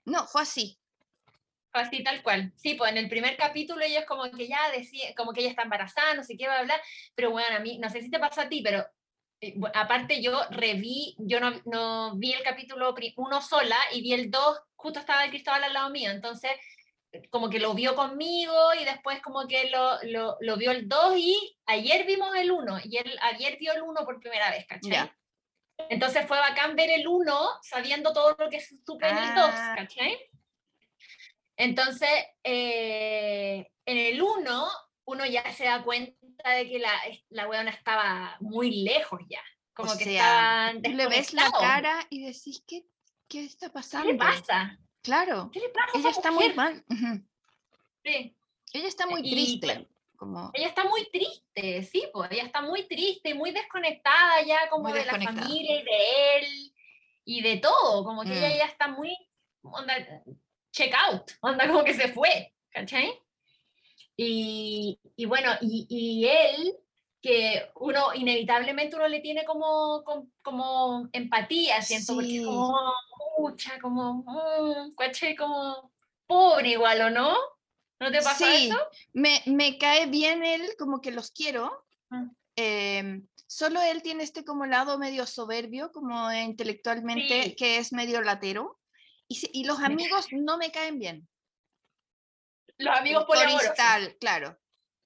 no, 0.05 0.27
fue 0.27 0.43
así. 0.43 0.79
Así 1.75 2.03
tal 2.03 2.23
cual. 2.23 2.51
Sí, 2.55 2.75
pues 2.75 2.91
en 2.91 2.97
el 2.97 3.09
primer 3.09 3.35
capítulo 3.35 3.81
ellos 3.83 4.05
como 4.05 4.29
que 4.31 4.47
ya 4.47 4.71
decía, 4.71 5.13
como 5.15 5.33
que 5.33 5.41
ella 5.41 5.49
está 5.49 5.63
embarazada, 5.63 6.13
no 6.13 6.23
sé 6.23 6.37
qué 6.37 6.47
va 6.47 6.55
a 6.55 6.59
hablar, 6.59 6.81
pero 7.15 7.31
bueno, 7.31 7.55
a 7.55 7.59
mí, 7.59 7.77
no 7.79 7.89
sé 7.89 8.01
si 8.01 8.09
te 8.09 8.19
pasa 8.19 8.43
a 8.43 8.49
ti, 8.49 8.61
pero 8.61 8.85
eh, 9.41 9.55
aparte 9.73 10.21
yo 10.21 10.41
reví, 10.51 11.15
yo 11.17 11.39
no, 11.39 11.51
no 11.65 12.15
vi 12.15 12.31
el 12.31 12.43
capítulo 12.43 12.95
uno 13.17 13.41
sola 13.41 13.77
y 13.91 14.01
vi 14.01 14.13
el 14.13 14.31
dos, 14.31 14.57
justo 14.75 14.99
estaba 14.99 15.25
el 15.25 15.31
Cristóbal 15.31 15.65
al 15.65 15.73
lado 15.73 15.89
mío, 15.89 16.11
entonces 16.11 16.51
eh, 17.11 17.27
como 17.29 17.49
que 17.49 17.59
lo 17.59 17.73
vio 17.73 17.93
conmigo 17.95 18.73
y 18.79 18.85
después 18.85 19.21
como 19.21 19.45
que 19.45 19.69
lo, 19.69 20.01
lo, 20.03 20.37
lo 20.39 20.55
vio 20.57 20.71
el 20.71 20.87
dos 20.87 21.15
y 21.17 21.57
ayer 21.65 22.05
vimos 22.05 22.33
el 22.35 22.51
uno 22.51 22.79
y 22.83 22.97
él 22.97 23.19
ayer 23.21 23.57
vio 23.59 23.73
el 23.73 23.81
uno 23.81 24.05
por 24.05 24.19
primera 24.21 24.49
vez, 24.51 24.65
¿cachai? 24.65 24.91
Ya. 24.91 25.17
Entonces 25.89 26.25
fue 26.25 26.39
bacán 26.39 26.75
ver 26.77 26.89
el 26.89 27.05
uno 27.05 27.49
sabiendo 27.61 28.13
todo 28.13 28.33
lo 28.39 28.49
que 28.49 28.61
supe 28.61 29.09
en 29.09 29.17
el 29.17 29.35
dos, 29.35 29.51
Ah. 29.51 29.75
¿cachai? 29.77 30.17
Entonces, 31.57 32.09
eh, 32.43 33.67
en 33.85 33.97
el 33.97 34.21
1, 34.21 34.67
uno 35.05 35.25
ya 35.25 35.51
se 35.53 35.65
da 35.65 35.83
cuenta 35.83 36.15
de 36.57 36.69
que 36.69 36.79
la, 36.79 36.91
la 37.29 37.47
weona 37.47 37.71
estaba 37.71 38.37
muy 38.41 38.83
lejos 38.83 39.21
ya. 39.29 39.41
Como 39.73 39.91
O 39.91 39.97
que 39.97 40.05
sea, 40.05 40.67
estaban 40.71 40.81
Tú 40.81 40.91
le 40.91 41.07
ves 41.07 41.33
la 41.33 41.51
cara 41.51 42.07
y 42.09 42.23
decís, 42.25 42.63
¿qué, 42.67 42.85
qué 43.27 43.45
está 43.45 43.67
¿Qué 43.67 43.73
pasando? 43.73 44.11
le 44.11 44.17
pasa? 44.17 44.77
Claro, 45.01 45.49
¿Qué 45.53 45.59
le 45.59 45.69
pasa? 45.69 45.97
ella 45.97 46.09
está 46.09 46.31
muy 46.31 46.53
mal. 46.53 46.83
Sí. 48.03 48.35
Ella 48.73 48.87
está 48.87 49.05
muy 49.07 49.21
triste. 49.21 49.87
Como, 50.17 50.49
Ella 50.53 50.67
está 50.69 50.85
muy 50.85 51.09
triste, 51.11 51.83
sí, 51.83 52.07
pues 52.13 52.31
ella 52.31 52.43
está 52.43 52.61
muy 52.61 52.87
triste, 52.87 53.33
muy 53.33 53.51
desconectada 53.51 54.41
ya 54.43 54.69
como 54.69 54.83
Muy 54.89 54.93
de 54.97 55.05
la 55.05 55.19
familia 55.19 55.81
y 55.81 55.83
de 55.83 56.37
él 56.37 56.73
y 57.25 57.41
de 57.41 57.57
todo, 57.57 58.05
como 58.05 58.23
que 58.23 58.29
ella 58.31 58.47
Mm. 58.47 58.57
ya 58.59 58.65
está 58.65 58.87
muy, 58.87 59.13
onda, 59.61 59.93
check 60.75 60.93
out, 61.07 61.31
onda 61.41 61.67
como 61.67 61.83
que 61.85 61.93
se 61.93 62.09
fue, 62.09 62.53
¿cachai? 62.69 63.13
Y, 64.17 64.99
y 65.15 65.25
bueno, 65.25 65.51
y, 65.61 65.85
y 65.89 66.25
él, 66.27 66.75
que 67.21 67.69
uno 67.75 68.13
inevitablemente 68.13 68.95
uno 68.95 69.07
le 69.07 69.19
tiene 69.19 69.43
como, 69.45 70.03
com- 70.03 70.29
como 70.41 71.07
empatía, 71.11 71.81
siento, 71.81 72.13
porque 72.15 72.27
Sí. 72.27 72.37
es 72.39 72.45
como, 72.45 72.93
mucha, 73.37 73.79
como, 73.79 74.23
mm, 74.27 74.95
¿cachai? 74.95 75.35
Como 75.35 75.91
pobre 76.27 76.69
igual, 76.71 77.01
¿o 77.01 77.09
no? 77.09 77.35
¿No 77.99 78.11
te 78.11 78.17
pasa 78.21 78.45
sí, 78.51 78.67
eso? 78.67 78.77
me, 79.13 79.41
me 79.45 79.77
cae 79.77 80.05
bien 80.07 80.43
él, 80.43 80.61
como 80.77 81.01
que 81.01 81.11
los 81.11 81.31
quiero. 81.31 81.83
Mm. 82.09 82.29
em, 82.57 83.27
solo 83.47 83.81
él 83.81 84.01
tiene 84.01 84.23
este 84.23 84.43
como 84.45 84.65
lado 84.65 84.97
medio 84.99 85.25
soberbio, 85.25 85.91
como 85.91 86.31
intelectualmente, 86.31 87.43
Sí. 87.43 87.55
que 87.55 87.77
es 87.77 87.91
medio 87.93 88.21
latero. 88.21 88.79
Y, 89.27 89.35
si- 89.35 89.49
y 89.53 89.63
los 89.65 89.79
amigos 89.79 90.27
no 90.31 90.57
me 90.57 90.71
caen 90.71 90.99
bien. 90.99 91.27
Los 92.77 92.97
amigos 92.97 93.21
El 93.23 93.27
poliamorosos. 93.27 93.75
Claro. 94.19 94.57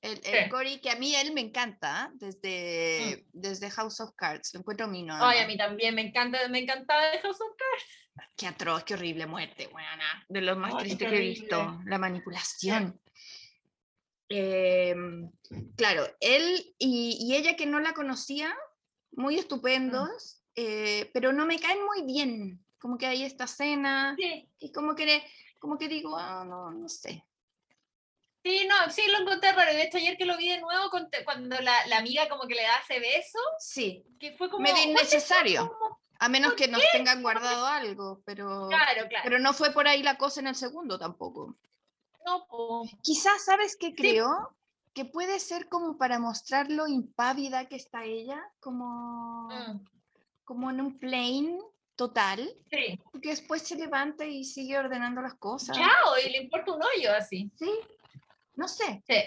El, 0.01 0.13
el 0.23 0.43
Sí. 0.45 0.49
Cory, 0.49 0.79
que 0.79 0.89
a 0.91 0.95
mí 0.95 1.13
él 1.13 1.33
me 1.33 1.41
encanta 1.41 2.03
¿ah? 2.05 2.11
desde, 2.13 3.25
desde 3.33 3.69
House 3.69 3.99
of 3.99 4.13
Cards, 4.15 4.53
lo 4.53 4.61
encuentro 4.61 4.87
mino. 4.87 5.13
Mm. 5.17 5.21
Ay, 5.21 5.39
a 5.39 5.47
mí 5.47 5.57
también 5.57 5.93
me 5.93 6.01
encanta, 6.01 6.47
me 6.47 6.59
encantaba 6.59 7.09
de 7.11 7.19
House 7.19 7.41
of 7.41 7.55
Cards. 7.57 8.29
Qué 8.37 8.47
atroz, 8.47 8.83
qué 8.85 8.93
horrible 8.93 9.25
muerte, 9.27 9.67
buena. 9.67 10.25
De 10.29 10.39
lo 10.41 10.55
más 10.55 10.73
Ay, 10.75 10.79
triste 10.81 11.05
que 11.09 11.15
he 11.17 11.19
visto, 11.19 11.79
la 11.85 11.97
manipulación. 11.97 12.99
Em, 14.29 15.31
claro, 15.75 16.05
él 16.19 16.75
y, 16.77 17.17
y 17.19 17.35
ella 17.35 17.55
que 17.55 17.65
no 17.65 17.79
la 17.79 17.93
conocía, 17.93 18.55
muy 19.11 19.35
Mm. 19.35 19.39
estupendos, 19.39 20.43
eh, 20.55 21.09
pero 21.13 21.33
no 21.33 21.45
me 21.45 21.59
caen 21.59 21.83
muy 21.85 22.03
bien. 22.03 22.63
Como 22.79 22.97
que 22.97 23.05
hay 23.07 23.23
esta 23.23 23.45
cena 23.47 24.15
Sí, 24.17 24.47
y 24.59 24.71
como 24.71 24.95
que, 24.95 25.23
como 25.59 25.77
que 25.77 25.87
digo, 25.87 26.17
ah, 26.17 26.43
no, 26.47 26.71
no 26.71 26.87
sé. 26.89 27.25
sí, 28.43 28.65
no, 28.67 28.89
sí 28.91 29.01
lo 29.11 29.19
encontré 29.19 29.51
raro. 29.51 29.73
De 29.73 29.83
hecho, 29.83 29.97
ayer 29.97 30.17
que 30.17 30.25
lo 30.25 30.37
vi 30.37 30.49
de 30.49 30.61
nuevo, 30.61 30.89
cuando 31.25 31.59
la, 31.59 31.85
la 31.87 31.97
amiga 31.97 32.27
como 32.29 32.47
que 32.47 32.55
le 32.55 32.63
da 32.63 32.77
ese 32.83 32.99
beso, 32.99 33.39
Sí, 33.59 34.05
que 34.19 34.31
fue 34.37 34.49
como... 34.49 34.63
medio 34.63 34.81
innecesario, 34.83 35.71
a 36.19 36.29
menos 36.29 36.51
¿por 36.51 36.57
que 36.57 36.67
nos 36.69 36.81
tengan 36.91 37.21
guardado 37.21 37.65
algo, 37.65 38.21
pero, 38.25 38.67
Claro, 38.69 39.07
claro. 39.09 39.23
pero 39.23 39.39
no 39.39 39.53
fue 39.53 39.71
por 39.71 39.87
ahí 39.87 40.01
la 40.03 40.17
cosa 40.17 40.39
en 40.39 40.47
el 40.47 40.55
segundo 40.55 40.97
tampoco. 40.97 41.55
no, 42.25 42.45
po. 42.47 42.85
Quizás, 43.03 43.43
¿sabes 43.45 43.75
qué 43.77 43.93
creo? 43.93 44.55
Que 44.93 45.05
puede 45.05 45.39
ser 45.39 45.67
como 45.69 45.97
para 45.97 46.17
mostrar 46.19 46.69
lo 46.71 46.87
impávida 46.87 47.65
que 47.67 47.75
está 47.75 48.03
ella, 48.05 48.41
como, 48.59 49.47
Mm, 49.49 49.85
como 50.45 50.69
en 50.71 50.81
un 50.81 50.97
plane 50.99 51.59
total, 51.99 52.49
sí. 52.71 52.97
que 53.21 53.29
después 53.29 53.61
se 53.61 53.75
levanta 53.75 54.25
y 54.25 54.43
sigue 54.45 54.77
ordenando 54.77 55.21
las 55.21 55.35
cosas. 55.35 55.75
Chao, 55.77 56.17
y 56.25 56.29
le 56.29 56.37
importa 56.39 56.71
un 56.71 56.81
hoyo 56.81 57.11
así. 57.13 57.51
Sí, 57.59 57.69
no 58.55 58.67
sé. 58.67 59.03
Sí. 59.07 59.21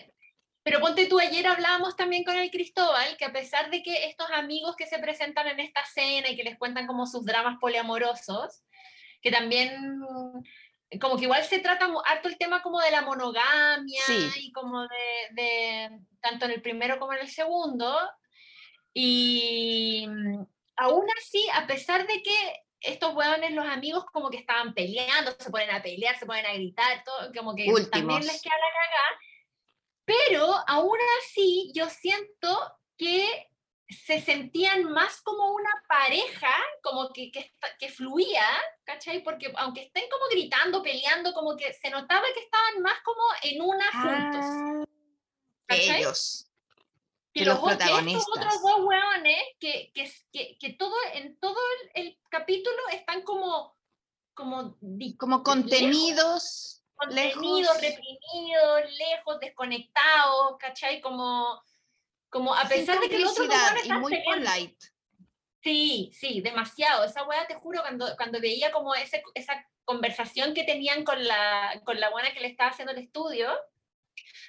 Pero 0.65 0.81
ponte 0.81 1.07
tú, 1.07 1.19
ayer 1.19 1.47
hablábamos 1.47 1.97
también 1.97 2.25
con 2.25 2.37
el 2.37 2.51
Cristóbal, 2.51 3.17
que 3.19 3.25
a 3.27 3.33
pesar 3.33 3.71
de 3.71 3.83
que 3.83 4.07
estos 4.07 4.31
amigos 4.31 4.75
que 4.77 4.87
se 4.87 4.99
presentan 4.99 5.49
en 5.49 5.61
esta 5.61 5.85
cena 5.85 6.29
y 6.31 6.37
que 6.37 6.45
les 6.45 6.57
cuentan 6.57 6.87
como 6.87 7.07
sus 7.07 7.25
dramas 7.25 7.59
poliamorosos, 7.61 8.63
que 9.21 9.31
también 9.31 10.01
como 11.01 11.17
que 11.17 11.25
igual 11.25 11.43
se 11.45 11.59
trata 11.59 11.89
harto 12.07 12.29
el 12.29 12.39
tema 12.39 12.63
como 12.63 12.81
de 12.81 12.91
la 12.91 13.03
monogamia 13.03 14.03
Sí. 14.07 14.31
y 14.37 14.53
como 14.53 14.83
de, 14.83 15.43
de- 15.43 16.01
tanto 16.21 16.45
en 16.47 16.53
el 16.53 16.63
primero 16.63 16.99
como 16.99 17.13
en 17.13 17.21
el 17.21 17.29
segundo. 17.29 17.95
Y 18.95 20.07
aún 20.77 21.07
así, 21.19 21.47
a 21.55 21.67
pesar 21.67 22.07
de 22.07 22.23
que 22.23 22.63
estos 22.81 23.15
hueones, 23.15 23.53
los 23.53 23.67
amigos, 23.67 24.05
como 24.13 24.29
que 24.31 24.39
estaban 24.39 24.75
peleando, 24.75 25.33
se 25.39 25.51
ponen 25.51 25.71
a 25.71 25.83
pelear, 25.83 26.19
se 26.19 26.27
ponen 26.27 26.47
a 26.47 26.55
gritar, 26.55 27.05
todo, 27.05 27.31
como 27.33 27.55
que 27.55 27.65
también 27.91 28.21
les 28.21 28.43
queda 28.43 28.55
la 28.57 28.73
cagada. 28.73 29.21
Pero 30.05 30.55
aún 30.67 30.99
así, 31.21 31.71
yo 31.75 31.89
siento 31.89 32.59
que 32.99 33.49
se 33.89 34.21
sentían 34.21 34.85
más 34.85 35.21
como 35.21 35.53
una 35.53 35.71
pareja, 35.89 36.53
como 36.83 37.13
que, 37.13 37.31
que, 37.31 37.89
fluía, 37.89 38.47
¿cachai? 38.85 39.23
Porque 39.23 39.53
aunque 39.57 39.83
estén 39.83 40.05
como 40.11 40.27
gritando, 40.31 40.83
peleando, 40.83 41.33
como 41.33 41.57
que 41.57 41.73
se 41.75 41.91
notaba 41.91 42.27
que 42.35 42.41
estaban 42.41 42.83
más 42.83 43.01
como 43.03 43.23
en 43.43 43.63
una 43.63 43.85
juntos. 43.93 44.87
Ah, 45.69 45.77
ellos. 45.77 46.52
Que, 47.35 47.45
los, 47.45 47.55
los 47.57 47.65
o- 47.65 47.67
que 47.67 47.73
estos 47.73 47.87
protagonistas. 47.87 48.29
otros 48.37 48.63
dos 48.63 48.81
hueones, 48.85 49.43
que, 49.59 49.91
que, 49.95 50.57
que, 50.59 50.73
todo, 50.75 50.95
en 51.15 51.37
todo 51.39 51.57
el, 51.95 52.05
el 52.07 52.19
capítulo 52.31 52.77
están 52.93 53.23
como, 53.23 53.77
como, 54.35 54.77
Como 55.17 55.37
lejos, 55.37 55.43
contenidos, 55.43 56.85
contenidos, 56.97 57.61
lejos. 57.61 57.81
reprimidos, 57.81 58.81
lejos, 58.99 59.41
desconectados, 59.41 60.57
¿cachai? 60.59 61.01
Como, 61.01 61.63
como 62.29 62.55
a 62.55 62.61
sin 62.63 62.69
pesar 62.69 63.01
de 63.01 63.09
que 63.09 63.19
los 63.19 63.33
otros 63.33 63.49
hueones 63.49 63.77
y 63.77 63.83
están 63.83 64.01
muy 64.01 64.23
polite. 64.25 64.77
Sí, 65.63 66.11
sí, 66.13 66.41
demasiado. 66.41 67.05
Esa 67.05 67.23
weá, 67.25 67.47
te 67.47 67.55
juro, 67.55 67.83
cuando, 67.83 68.17
cuando 68.17 68.41
veía 68.41 68.73
como 68.73 68.95
ese, 68.95 69.23
esa 69.35 69.65
conversación 69.85 70.55
que 70.55 70.65
tenían 70.65 71.05
con 71.05 71.25
la, 71.27 71.81
con 71.85 72.01
la 72.01 72.11
buena 72.11 72.33
que 72.33 72.41
le 72.41 72.49
estaba 72.49 72.71
haciendo 72.71 72.93
el 72.93 72.99
estudio, 72.99 73.49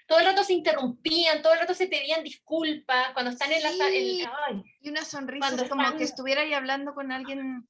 todo 0.08 0.20
el 0.20 0.26
rato 0.26 0.44
se 0.44 0.54
interrumpían, 0.54 1.42
todo 1.42 1.54
el 1.54 1.60
rato 1.60 1.74
se 1.74 1.88
pedían 1.88 2.24
disculpas, 2.24 3.12
cuando 3.14 3.32
están 3.32 3.52
en 3.52 3.64
la 3.64 3.70
sala, 3.72 3.90
Sí. 3.92 4.26
ay, 4.48 4.62
Y 4.82 4.90
una 4.90 5.04
sonrisa 5.06 5.46
Cuando 5.48 5.70
como 5.70 5.82
están- 5.84 5.98
que 5.98 6.04
estuviera 6.04 6.42
ahí 6.42 6.54
hablando 6.54 6.94
con 6.94 7.12
alguien 7.12 7.68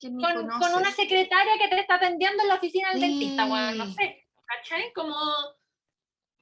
que 0.00 0.10
ni 0.10 0.22
con, 0.22 0.48
con 0.48 0.74
una 0.74 0.90
secretaria 0.90 1.52
que 1.60 1.68
te 1.68 1.78
está 1.80 1.94
atendiendo 1.94 2.42
en 2.42 2.48
la 2.48 2.54
oficina 2.56 2.90
del 2.92 3.00
dentista, 3.02 3.44
weón, 3.46 3.78
no 3.78 3.86
Sí. 3.86 3.94
sé, 3.94 4.26
¿cachai? 4.46 4.92
Como, 4.92 5.16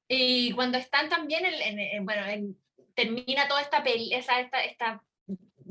y 0.08 0.52
cuando 0.52 0.78
están 0.78 1.08
también, 1.08 1.44
en, 1.44 1.54
en- 1.54 1.78
en- 1.78 2.04
bueno, 2.04 2.26
en- 2.26 2.56
termina 2.94 3.46
toda 3.48 3.60
esta, 3.60 3.82
peli- 3.82 4.12
esa, 4.14 4.40
esta, 4.40 4.64
esta, 4.64 5.02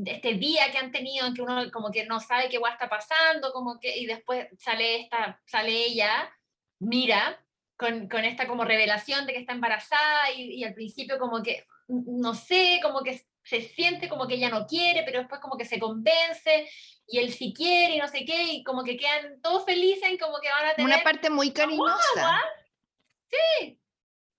este 0.05 0.33
día 0.35 0.71
que 0.71 0.77
han 0.77 0.91
tenido, 0.91 1.25
en 1.27 1.33
que 1.33 1.41
uno 1.41 1.69
como 1.71 1.91
que 1.91 2.05
no 2.05 2.19
sabe 2.19 2.47
qué 2.49 2.57
guay 2.57 2.71
está 2.73 2.87
pasando, 2.87 3.51
como 3.51 3.79
que, 3.79 3.97
y 3.97 4.05
después 4.05 4.47
sale, 4.57 5.01
esta, 5.01 5.41
sale 5.45 5.71
ella, 5.71 6.31
mira, 6.79 7.43
con, 7.79 8.09
con 8.09 8.25
esta 8.25 8.45
como 8.45 8.65
revelación 8.65 9.25
de 9.25 9.31
que 9.31 9.39
está 9.39 9.53
embarazada, 9.53 10.31
y, 10.35 10.55
y 10.55 10.63
al 10.65 10.73
principio 10.73 11.17
como 11.17 11.41
que, 11.41 11.65
no 11.87 12.35
sé, 12.35 12.81
como 12.83 13.01
que 13.01 13.25
se 13.41 13.61
siente 13.61 14.09
como 14.09 14.27
que 14.27 14.35
ella 14.35 14.49
no 14.49 14.67
quiere, 14.67 15.03
pero 15.03 15.19
después 15.19 15.39
como 15.39 15.57
que 15.57 15.63
se 15.63 15.79
convence, 15.79 16.69
y 17.07 17.19
él 17.19 17.31
sí 17.31 17.53
quiere, 17.55 17.95
y 17.95 17.97
no 17.97 18.09
sé 18.09 18.25
qué, 18.25 18.43
y 18.43 18.63
como 18.65 18.83
que 18.83 18.97
quedan 18.97 19.41
todos 19.41 19.63
felices, 19.63 20.03
en 20.09 20.17
como 20.17 20.39
que 20.41 20.49
van 20.49 20.67
a 20.67 20.75
tener... 20.75 20.93
una 20.93 21.03
parte 21.03 21.29
muy 21.29 21.51
cariñosa. 21.51 22.41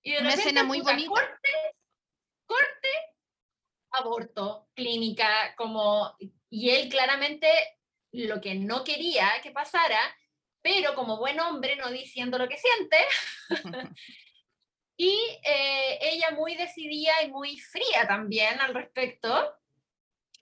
y 0.03 0.13
de 0.13 0.19
una 0.19 0.35
escena 0.35 0.63
muy 0.63 0.83
bonita. 0.83 1.09
Corte, 1.09 1.51
corte, 2.45 2.89
aborto, 3.91 4.69
clínica, 4.75 5.55
como... 5.57 6.15
Y 6.51 6.71
él 6.71 6.91
claramente 6.91 7.49
lo 8.13 8.39
que 8.41 8.55
no 8.55 8.85
quería 8.85 9.31
que 9.43 9.51
pasara, 9.51 9.99
pero 10.63 10.95
como 10.95 11.19
buen 11.19 11.39
hombre 11.41 11.77
no 11.77 11.91
diciendo 11.91 12.39
lo 12.39 12.49
que 12.49 12.59
siente, 12.59 12.97
y 14.97 15.17
eh, 15.45 15.99
ella 16.03 16.31
muy 16.33 16.55
decidida 16.57 17.23
y 17.25 17.31
muy 17.31 17.59
fría 17.59 18.07
también 18.07 18.61
al 18.61 18.75
respecto. 18.75 19.35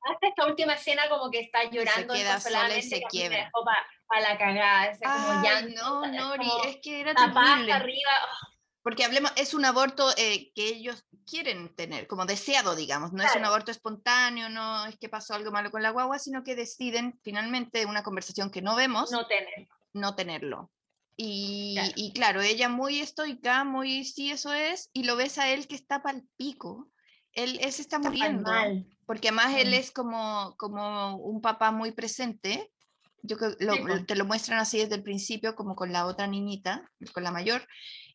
Hasta 0.00 0.28
esta 0.28 0.46
última 0.46 0.74
escena 0.74 1.08
como 1.08 1.30
que 1.30 1.40
está 1.40 1.64
llorando 1.70 2.14
queda 2.14 2.40
sola 2.40 2.76
y 2.76 2.82
se 2.82 3.02
quiebra. 3.02 3.50
para 4.06 4.20
la 4.30 4.38
cagada, 4.38 4.86
ese 4.86 5.04
como 5.04 5.42
llanto, 5.42 6.06
no, 6.06 6.06
Nori, 6.06 6.48
como 6.48 6.64
es 6.64 6.76
que 6.82 7.00
era 7.00 7.14
terrible. 7.14 7.72
arriba. 7.72 8.10
oh, 8.24 8.46
Porque 8.82 9.04
hablemos, 9.04 9.32
es 9.36 9.54
un 9.54 9.64
aborto 9.64 10.08
eh, 10.16 10.52
que 10.54 10.68
ellos 10.68 11.04
quieren 11.26 11.74
tener, 11.74 12.06
como 12.06 12.26
deseado, 12.26 12.74
digamos. 12.74 13.12
No 13.12 13.22
es 13.22 13.30
un 13.30 13.38
Claro. 13.40 13.48
aborto 13.48 13.70
espontáneo, 13.70 14.48
no 14.48 14.86
es 14.86 14.96
que 14.98 15.08
pasó 15.08 15.34
algo 15.34 15.50
malo 15.50 15.70
con 15.70 15.82
la 15.82 15.90
guagua, 15.90 16.18
sino 16.18 16.42
que 16.42 16.54
deciden 16.54 17.18
finalmente 17.22 17.84
una 17.84 18.02
conversación 18.02 18.50
que 18.50 18.62
no 18.62 18.76
vemos, 18.76 19.10
no 19.10 19.26
tener. 19.26 19.68
No 19.98 20.14
tenerlo. 20.14 20.70
Y 21.16 21.74
Claro. 21.74 21.92
y 21.96 22.12
claro, 22.12 22.40
ella 22.42 22.68
muy 22.68 23.00
estoica, 23.00 23.64
muy 23.64 24.04
sí, 24.04 24.30
eso 24.30 24.52
es, 24.52 24.88
y 24.92 25.02
lo 25.04 25.16
ves 25.16 25.38
a 25.38 25.48
él 25.50 25.66
que 25.66 25.74
está 25.74 26.00
pal 26.02 26.24
pico. 26.36 26.90
Él, 27.32 27.58
él 27.60 27.72
se 27.72 27.82
está 27.82 27.98
muriendo, 27.98 28.50
mal. 28.50 28.86
porque 29.06 29.28
además 29.28 29.54
él 29.56 29.74
es 29.74 29.90
como, 29.90 30.54
como 30.56 31.16
un 31.16 31.40
papá 31.40 31.70
muy 31.72 31.92
presente, 31.92 32.70
Yo 33.22 33.36
creo 33.36 33.50
lo- 33.58 33.74
Sí, 33.74 33.80
po. 33.82 34.04
te 34.06 34.14
lo 34.14 34.24
muestran 34.24 34.60
así 34.60 34.78
desde 34.78 34.94
el 34.94 35.02
principio, 35.02 35.54
como 35.56 35.74
con 35.74 35.92
la 35.92 36.06
otra 36.06 36.26
niñita, 36.28 36.88
con 37.12 37.24
la 37.24 37.32
mayor, 37.32 37.66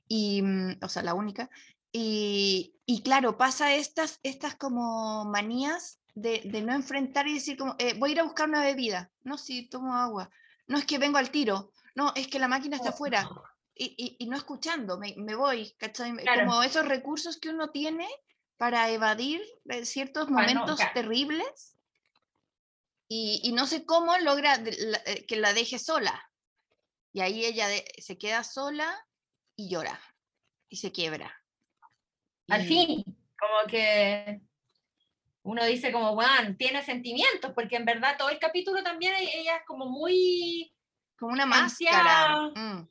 y, 0.07 0.41
mm, 0.41 0.77
o 0.81 0.87
sea, 0.89 1.03
la 1.03 1.13
única. 1.13 1.49
Y, 1.91 2.75
y 2.85 3.01
claro, 3.03 3.37
pasa 3.37 3.75
estas, 3.75 4.19
estas 4.23 4.55
como 4.55 5.25
manías 5.25 5.99
de, 6.15 6.41
de 6.45 6.61
no 6.61 6.73
enfrentar 6.73 7.27
y 7.27 7.33
decir 7.35 7.57
como, 7.57 7.75
eh, 7.79 7.95
voy 7.99 8.09
a 8.09 8.13
ir 8.13 8.19
a 8.21 8.23
buscar 8.23 8.47
una 8.49 8.61
bebida. 8.61 9.11
No, 9.23 9.37
sí, 9.37 9.67
tomo 9.69 9.93
agua. 9.95 10.29
No 10.73 10.79
es 10.79 10.85
que 10.85 10.97
vengo 10.97 11.19
al 11.19 11.29
tiro. 11.29 11.71
No, 11.93 12.11
es 12.15 12.27
que 12.27 12.39
la 12.39 12.47
máquina 12.47 12.77
está 12.77 12.89
afuera. 12.89 13.29
Y, 13.75 13.93
y- 13.95 14.15
y 14.23 14.27
no 14.27 14.35
escuchando, 14.35 14.97
me, 14.97 15.13
me 15.17 15.35
voy, 15.35 15.71
¿cachai? 15.77 16.13
Claro. 16.17 16.47
Como 16.47 16.63
esos 16.63 16.83
recursos 16.87 17.37
que 17.37 17.49
uno 17.49 17.69
tiene 17.69 18.07
para 18.57 18.89
evadir 18.89 19.39
eh, 19.69 19.85
ciertos 19.85 20.29
momentos 20.31 20.79
terribles 20.95 21.77
y, 23.07 23.39
y 23.43 23.51
no 23.51 23.67
sé 23.67 23.85
cómo 23.85 24.17
logra 24.17 24.57
de- 24.57 24.75
la- 24.79 25.01
eh, 25.05 25.25
que 25.27 25.35
la 25.35 25.53
deje 25.53 25.77
sola. 25.77 26.27
Y 27.11 27.21
ahí 27.21 27.45
ella 27.45 27.67
de- 27.67 27.85
se 27.99 28.17
queda 28.17 28.43
sola 28.43 28.89
y 29.55 29.69
llora 29.69 29.99
y 30.69 30.77
se 30.77 30.91
quiebra. 30.91 31.31
Al 32.49 32.61
fin, 32.67 33.03
como 33.39 33.67
que 33.69 34.41
uno 35.43 35.65
dice 35.65 35.91
como, 35.91 36.15
bueno, 36.15 36.55
tiene 36.57 36.83
sentimientos, 36.83 37.51
porque 37.53 37.75
en 37.75 37.85
verdad 37.85 38.15
todo 38.17 38.29
el 38.29 38.39
capítulo 38.39 38.81
también 38.83 39.13
e- 39.15 39.39
ella 39.41 39.57
es 39.57 39.65
como 39.65 39.85
muy, 39.85 40.73
Como 41.19 41.33
una 41.33 41.45
máscara. 41.45 42.51
mm, 42.55 42.87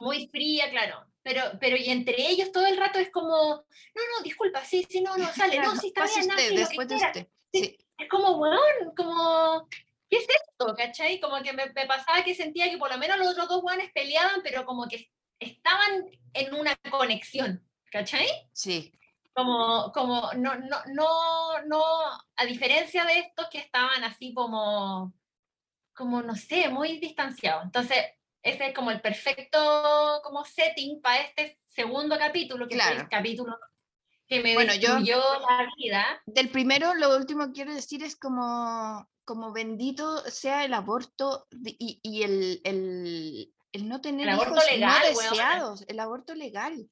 muy 0.00 0.28
fría, 0.28 0.70
claro. 0.70 1.04
Pero, 1.22 1.42
pero 1.58 1.76
y 1.76 1.88
entre 1.90 2.14
ellos 2.28 2.52
todo 2.52 2.66
el 2.66 2.76
rato 2.76 2.98
es 3.00 3.10
como, 3.10 3.34
no, 3.36 4.02
no, 4.16 4.22
disculpa, 4.22 4.64
sí, 4.64 4.86
sí, 4.88 5.00
no, 5.00 5.16
no, 5.16 5.26
sale, 5.32 5.58
no, 5.58 5.74
sí, 5.74 5.88
está 5.88 6.02
pase 6.02 6.20
bien, 6.20 6.30
usted, 6.30 6.54
después 6.54 6.86
de 6.88 6.94
quiera". 6.94 7.08
usted. 7.10 7.26
Sí. 7.52 7.60
Sí. 7.64 7.78
Es 7.98 8.08
como, 8.08 8.36
weón, 8.38 8.94
como, 8.96 9.66
¿qué 10.08 10.18
es 10.18 10.26
esto? 10.28 10.74
¿Cachai? 10.76 11.18
Como 11.18 11.42
que 11.42 11.52
me, 11.52 11.66
me 11.74 11.86
pasaba 11.86 12.22
que 12.22 12.34
sentía 12.34 12.70
que 12.70 12.76
por 12.78 12.92
lo 12.92 12.98
menos 12.98 13.18
los 13.18 13.28
otros 13.28 13.48
dos 13.48 13.62
weones 13.64 13.90
peleaban, 13.92 14.40
pero 14.44 14.64
como 14.66 14.86
que 14.86 15.10
estaban 15.40 16.04
en 16.34 16.54
una 16.54 16.76
conexión, 16.90 17.66
¿cachai? 17.90 18.26
sí. 18.52 18.92
Como, 19.46 19.92
como 19.92 20.32
no, 20.32 20.54
no, 20.56 20.78
no, 20.94 21.62
no, 21.66 21.82
a 22.36 22.44
diferencia 22.46 23.04
de 23.04 23.18
estos 23.18 23.48
que 23.50 23.58
estaban 23.58 24.02
así 24.02 24.32
como, 24.32 25.12
como, 25.94 26.22
no 26.22 26.34
sé, 26.34 26.70
muy 26.70 26.98
distanciados. 26.98 27.64
Entonces, 27.64 27.98
ese 28.42 28.68
es 28.68 28.74
como 28.74 28.90
el 28.90 29.02
perfecto 29.02 30.20
como 30.24 30.42
setting 30.44 31.02
para 31.02 31.20
este 31.20 31.58
segundo 31.66 32.16
capítulo, 32.18 32.66
que 32.66 32.76
Claro. 32.76 33.02
el 33.02 33.08
capítulo 33.08 33.58
que 34.26 34.42
me 34.42 34.54
Bueno, 34.54 34.74
yo- 34.74 34.98
la 34.98 35.68
vida. 35.76 36.22
Del 36.24 36.48
primero, 36.50 36.94
lo 36.94 37.14
último 37.14 37.46
que 37.48 37.52
quiero 37.52 37.74
decir 37.74 38.02
es 38.02 38.16
como, 38.16 39.06
como 39.26 39.52
bendito 39.52 40.18
sea 40.30 40.64
el 40.64 40.72
aborto 40.72 41.46
y, 41.62 42.00
y 42.02 42.22
el, 42.22 42.60
el, 42.64 43.54
el 43.72 43.88
no 43.88 44.00
tener 44.00 44.30
aborto 44.30 44.54
hijos 44.54 44.70
legal, 44.70 45.02
no 45.12 45.20
deseados, 45.20 45.84
el 45.88 46.00
aborto 46.00 46.34
legal. 46.34 46.88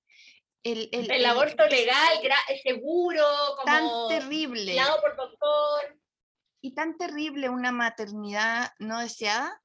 El, 0.64 0.88
el- 0.92 1.04
El, 1.04 1.10
el- 1.10 1.26
aborto 1.26 1.66
legal, 1.66 2.18
seguro, 2.62 3.22
tan 3.66 3.86
como 3.86 4.08
terrible 4.08 4.72
guiado 4.72 5.00
por 5.02 5.14
doctor. 5.16 5.98
y 6.62 6.74
tan 6.74 6.96
terrible 6.96 7.50
una 7.50 7.70
maternidad 7.70 8.72
no 8.78 8.98
deseada, 9.00 9.60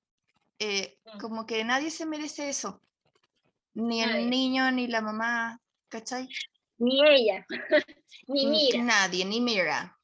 eh, 0.60 0.98
Mm. 1.06 1.20
como 1.20 1.46
que 1.46 1.64
nadie 1.64 1.90
se 1.90 2.06
merece 2.06 2.50
eso. 2.50 2.82
Ni 3.74 4.02
Nadie. 4.02 4.18
el 4.24 4.30
niño, 4.30 4.70
ni 4.72 4.88
la 4.88 5.00
mamá, 5.02 5.62
¿cachai? 5.88 6.28
Ni 6.80 7.02
ella, 7.08 7.46
ni 8.28 8.44
N- 8.44 8.52
mira, 8.52 8.84
Nadie, 8.84 9.24
ni 9.26 9.40
mira. 9.40 9.96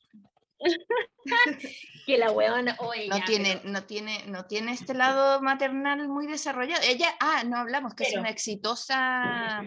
que 2.05 2.17
la 2.17 2.31
weona, 2.31 2.75
oye, 2.79 3.07
No 3.09 3.19
tiene, 3.25 3.57
pero- 3.57 3.69
no, 3.69 3.83
tiene, 3.83 4.23
no 4.27 4.45
tiene 4.45 4.71
este 4.71 4.93
lado 4.93 5.41
maternal 5.41 6.07
muy 6.07 6.27
desarrollado. 6.27 6.81
Ella, 6.85 7.15
ah, 7.19 7.43
no 7.45 7.57
hablamos, 7.57 7.93
que 7.95 8.05
es 8.05 8.15
una 8.15 8.29
exitosa, 8.29 9.63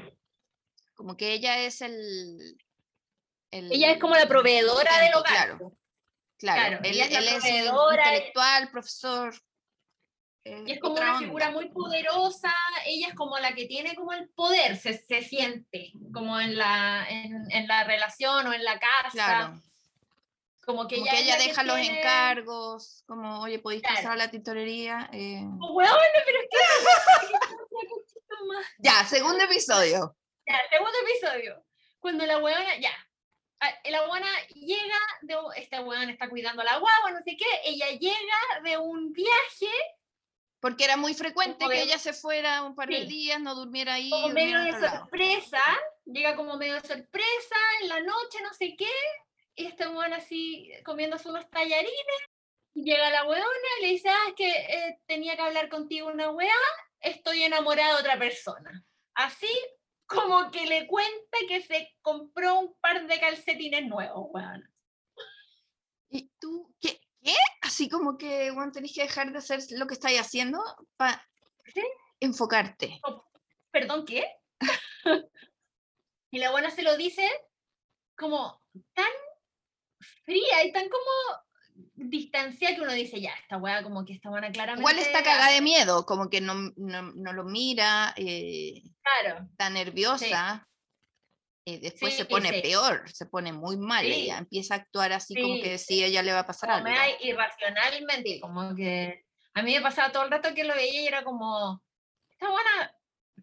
como 0.98 1.16
que 1.16 1.32
ella 1.32 1.60
es 1.60 1.80
el... 1.80 2.58
el 3.52 3.70
ella 3.72 3.92
es 3.92 4.00
como 4.00 4.16
la 4.16 4.26
proveedora 4.26 4.98
del 4.98 5.14
hogar. 5.14 5.32
Claro, 5.32 5.58
claro. 6.38 6.40
Claro, 6.70 6.78
él, 6.82 6.92
ella 6.94 7.04
es 7.04 7.10
él 7.12 7.28
es 7.28 7.44
intelectual, 7.44 8.70
profesor. 8.72 9.32
eh, 10.44 10.64
Y 10.66 10.72
es 10.72 10.80
como 10.80 10.94
una 10.94 11.10
onda. 11.14 11.18
figura 11.20 11.50
muy 11.52 11.68
poderosa, 11.70 12.52
ella 12.84 13.08
es 13.08 13.14
como 13.14 13.38
la 13.38 13.54
que 13.54 13.66
tiene 13.66 13.94
como 13.94 14.12
el 14.12 14.28
poder, 14.30 14.76
se, 14.76 14.98
se 14.98 15.22
siente 15.22 15.92
como 16.12 16.40
en 16.40 16.56
la, 16.58 17.06
en, 17.08 17.48
en 17.52 17.68
la 17.68 17.84
relación 17.84 18.48
o 18.48 18.52
en 18.52 18.64
la 18.64 18.80
casa, 18.80 19.10
Claro, 19.12 19.62
como 20.66 20.88
que 20.88 20.96
como 20.96 21.06
ella, 21.06 21.12
que 21.16 21.22
ella 21.22 21.36
la 21.36 21.42
que 21.42 21.48
deja 21.48 21.62
los 21.62 21.80
tiene- 21.80 22.00
encargos, 22.00 23.04
como, 23.06 23.40
oye, 23.40 23.60
podéis 23.60 23.82
Claro. 23.82 23.96
pasar 23.96 24.12
a 24.12 24.16
la 24.16 24.30
tintorería. 24.32 25.08
Eh, 25.12 25.44
Oh, 25.60 25.74
weona, 25.74 25.96
pero 26.26 26.38
es 26.40 26.48
que... 26.50 26.58
Ya, 28.78 29.04
segundo 29.04 29.44
episodio. 29.44 30.16
Ya, 30.48 30.58
segundo 30.70 30.98
episodio. 31.06 31.64
Cuando 32.00 32.24
la 32.26 32.38
weona, 32.38 32.76
ya. 32.78 32.92
La 33.90 34.08
weona 34.08 34.28
llega, 34.54 34.98
de, 35.22 35.36
esta 35.56 35.80
weona 35.82 36.10
está 36.12 36.28
cuidando 36.28 36.62
a 36.62 36.64
la 36.64 36.78
guagua, 36.78 37.10
no 37.10 37.20
sé 37.22 37.36
qué, 37.36 37.44
ella 37.64 37.90
llega 37.90 38.60
de 38.62 38.78
un 38.78 39.12
viaje 39.12 39.70
Porque 40.60 40.84
era 40.84 40.96
muy 40.96 41.12
frecuente 41.14 41.66
que 41.66 41.74
de- 41.74 41.82
ella 41.82 41.98
se 41.98 42.12
fuera 42.12 42.62
un 42.62 42.74
par 42.76 42.88
de 42.88 43.00
Sí. 43.02 43.06
días, 43.06 43.40
no 43.40 43.56
durmiera 43.56 43.94
ahí. 43.94 44.10
como 44.10 44.28
medio 44.28 44.60
de 44.60 44.70
otro 44.70 44.80
lado. 44.80 44.98
sorpresa, 45.00 45.60
llega 46.04 46.36
como 46.36 46.56
medio 46.56 46.74
de 46.74 46.86
sorpresa 46.86 47.56
en 47.82 47.88
la 47.88 48.00
noche, 48.00 48.38
no 48.42 48.54
sé 48.54 48.76
qué, 48.76 48.90
y 49.56 49.66
esta 49.66 49.88
weona 49.90 50.16
así 50.16 50.70
comiéndose 50.84 51.28
unos 51.28 51.50
tallarines, 51.50 52.22
llega 52.74 53.10
la 53.10 53.24
weona 53.26 53.46
y 53.80 53.82
le 53.82 53.88
dice, 53.88 54.08
ah, 54.08 54.24
es 54.28 54.34
que 54.34 54.48
eh, 54.48 55.00
tenía 55.06 55.34
que 55.34 55.42
hablar 55.42 55.68
contigo 55.68 56.06
una 56.08 56.30
weá, 56.30 56.54
estoy 57.00 57.42
enamorada 57.42 57.94
de 57.94 58.00
otra 58.00 58.18
persona. 58.20 58.84
Así 59.14 59.50
como 60.08 60.50
que 60.50 60.66
le 60.66 60.86
cuenta 60.86 61.38
que 61.46 61.60
se 61.62 61.94
compró 62.02 62.58
un 62.60 62.74
par 62.80 63.06
de 63.06 63.20
calcetines 63.20 63.86
nuevos, 63.86 64.26
weona. 64.30 64.68
¿Y 66.08 66.30
tú 66.40 66.74
qué? 66.80 66.98
¿Qué? 67.22 67.34
Así 67.60 67.88
como 67.88 68.16
que, 68.16 68.50
bueno, 68.50 68.72
tenés 68.72 68.94
que 68.94 69.02
dejar 69.02 69.30
de 69.30 69.38
hacer 69.38 69.60
lo 69.72 69.86
que 69.86 69.94
estáis 69.94 70.20
haciendo 70.20 70.60
para 70.96 71.22
Sí. 71.74 71.82
enfocarte. 72.20 72.98
¿Perdón, 73.70 74.06
qué? 74.06 74.24
y 76.30 76.38
la 76.38 76.50
buena 76.50 76.70
se 76.70 76.82
lo 76.82 76.96
dice 76.96 77.28
como 78.16 78.62
tan 78.94 79.10
fría 80.24 80.64
y 80.64 80.72
tan 80.72 80.88
como 80.88 81.44
distanciada 81.94 82.74
que 82.74 82.80
uno 82.82 82.92
dice, 82.92 83.20
ya, 83.20 83.32
esta 83.42 83.56
weá 83.56 83.82
como 83.82 84.04
que 84.04 84.12
esta 84.12 84.28
buena 84.30 84.50
claramente... 84.50 84.80
Igual 84.80 84.98
está 84.98 85.22
cagada 85.22 85.52
de 85.52 85.60
miedo, 85.60 86.04
como 86.06 86.28
que 86.28 86.40
no, 86.40 86.54
no, 86.76 87.02
no 87.02 87.32
lo 87.32 87.44
mira, 87.44 88.12
eh, 88.16 88.82
Claro, 89.02 89.46
está 89.50 89.70
nerviosa. 89.70 90.66
eh, 91.64 91.78
después 91.80 92.14
se 92.14 92.22
Sí, 92.22 92.28
pone 92.28 92.50
sí. 92.50 92.60
peor, 92.62 93.08
se 93.12 93.26
pone 93.26 93.52
muy 93.52 93.76
mal. 93.76 94.04
Sí. 94.04 94.12
Ella 94.12 94.38
empieza 94.38 94.74
a 94.74 94.78
actuar 94.78 95.12
así 95.12 95.34
como 95.40 95.54
Sí, 95.56 95.62
que 95.62 95.78
si 95.78 96.02
ella 96.04 96.22
le 96.22 96.32
va 96.32 96.40
a 96.40 96.46
pasar 96.46 96.70
como 96.82 96.86
algo. 96.94 97.16
irracionalmente, 97.20 98.40
como 98.40 98.74
que 98.74 99.24
a 99.54 99.62
mí 99.62 99.74
me 99.74 99.80
pasaba 99.80 100.10
todo 100.12 100.24
el 100.24 100.30
rato 100.30 100.54
que 100.54 100.64
lo 100.64 100.74
veía 100.74 101.02
y 101.02 101.06
era 101.06 101.24
como, 101.24 101.82
esta 102.30 102.48
buena, 102.50 102.92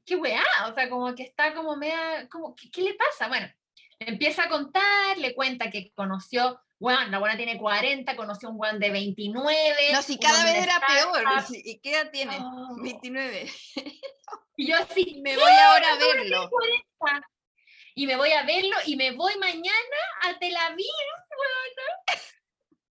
qué 0.05 0.15
weá, 0.15 0.43
o 0.69 0.73
sea, 0.73 0.89
como 0.89 1.13
que 1.15 1.23
está 1.23 1.53
como 1.53 1.75
media, 1.75 2.27
como, 2.29 2.55
¿qué, 2.55 2.69
qué 2.71 2.81
le 2.81 2.93
pasa? 2.95 3.27
Bueno, 3.27 3.47
empieza 3.99 4.43
a 4.43 4.49
contar, 4.49 5.17
le 5.17 5.35
cuenta 5.35 5.69
que 5.69 5.91
conoció, 5.93 6.59
bueno, 6.85 7.07
la 7.07 7.17
buena 7.17 7.35
tiene 7.35 7.57
40, 7.57 8.15
conoció 8.15 8.47
un 8.47 8.59
weón 8.59 8.77
de 8.77 8.91
29. 8.91 9.91
No, 9.91 10.03
si 10.03 10.19
cada 10.19 10.43
vez 10.43 10.55
era 10.55 10.79
peor. 10.85 11.23
¿Y 11.49 11.79
qué 11.79 11.93
edad 11.93 12.11
tiene? 12.11 12.37
Oh. 12.39 12.75
29. 12.79 13.51
Y 14.55 14.67
yo 14.67 14.77
así, 14.77 15.19
Me 15.23 15.35
voy 15.35 15.51
ahora 15.51 15.93
a 15.93 15.97
verlo. 15.97 16.47
y 17.95 18.05
me 18.05 18.15
voy 18.15 18.31
a 18.33 18.43
verlo 18.43 18.77
y 18.85 18.97
me 18.97 19.13
voy 19.13 19.35
mañana 19.39 19.97
a 20.25 20.37
Tel 20.37 20.55
Aviv, 20.55 20.85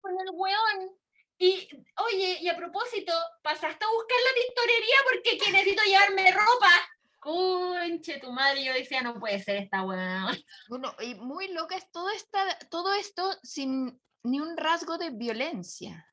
con 0.02 0.12
el 0.20 0.32
weón. 0.34 0.98
Y, 1.38 1.68
oye, 1.98 2.40
y 2.42 2.50
a 2.50 2.58
propósito, 2.58 3.14
pasaste 3.44 3.86
a 3.86 3.90
buscar 3.90 4.18
la 4.26 4.42
tintorería 4.42 4.96
porque 5.04 5.38
que 5.38 5.52
necesito 5.52 5.84
llevarme 5.84 6.32
ropa. 6.32 6.72
Conche, 7.24 8.20
tu 8.20 8.32
madre, 8.32 8.64
yo 8.64 8.74
decía, 8.74 9.02
no 9.02 9.20
puede 9.20 9.42
ser 9.42 9.56
esta 9.58 9.84
weón. 9.84 10.36
Bueno, 10.70 10.94
y 11.02 11.16
muy 11.16 11.48
loca 11.54 11.76
es 11.78 11.90
todo, 11.92 12.10
esta, 12.10 12.58
todo 12.70 12.94
esto 12.94 13.32
sin 13.44 14.00
ni 14.24 14.40
un 14.40 14.58
rasgo 14.58 14.98
de 14.98 15.12
violencia. 15.12 16.06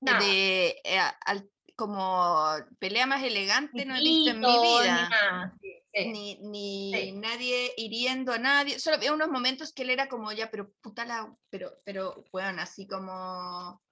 Nada. 0.00 0.18
De, 0.20 0.80
eh, 0.84 0.98
al- 1.24 1.50
como 1.74 2.54
pelea 2.78 3.06
más 3.06 3.22
elegante 3.22 3.84
no 3.84 3.96
he 3.96 4.00
visto 4.00 4.30
en 4.30 4.40
mi 4.40 4.46
ni 4.46 4.82
vida. 4.82 5.52
sí, 5.60 5.82
sí. 5.92 6.06
Ni, 6.08 6.38
ni 6.42 6.92
Sí. 6.94 7.12
nadie 7.12 7.72
hiriendo 7.76 8.32
a 8.32 8.38
nadie. 8.38 8.78
Solo 8.78 8.96
había 8.96 9.12
unos 9.12 9.28
momentos 9.28 9.72
que 9.72 9.82
él 9.82 9.90
era 9.90 10.08
como 10.08 10.32
ya, 10.32 10.50
pero 10.50 10.72
puta 10.80 11.04
la. 11.04 11.34
Pero, 11.50 11.72
pero, 11.84 12.24
bueno, 12.32 12.62
así 12.62 12.86
como. 12.86 13.82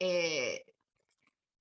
eh, 0.00 0.64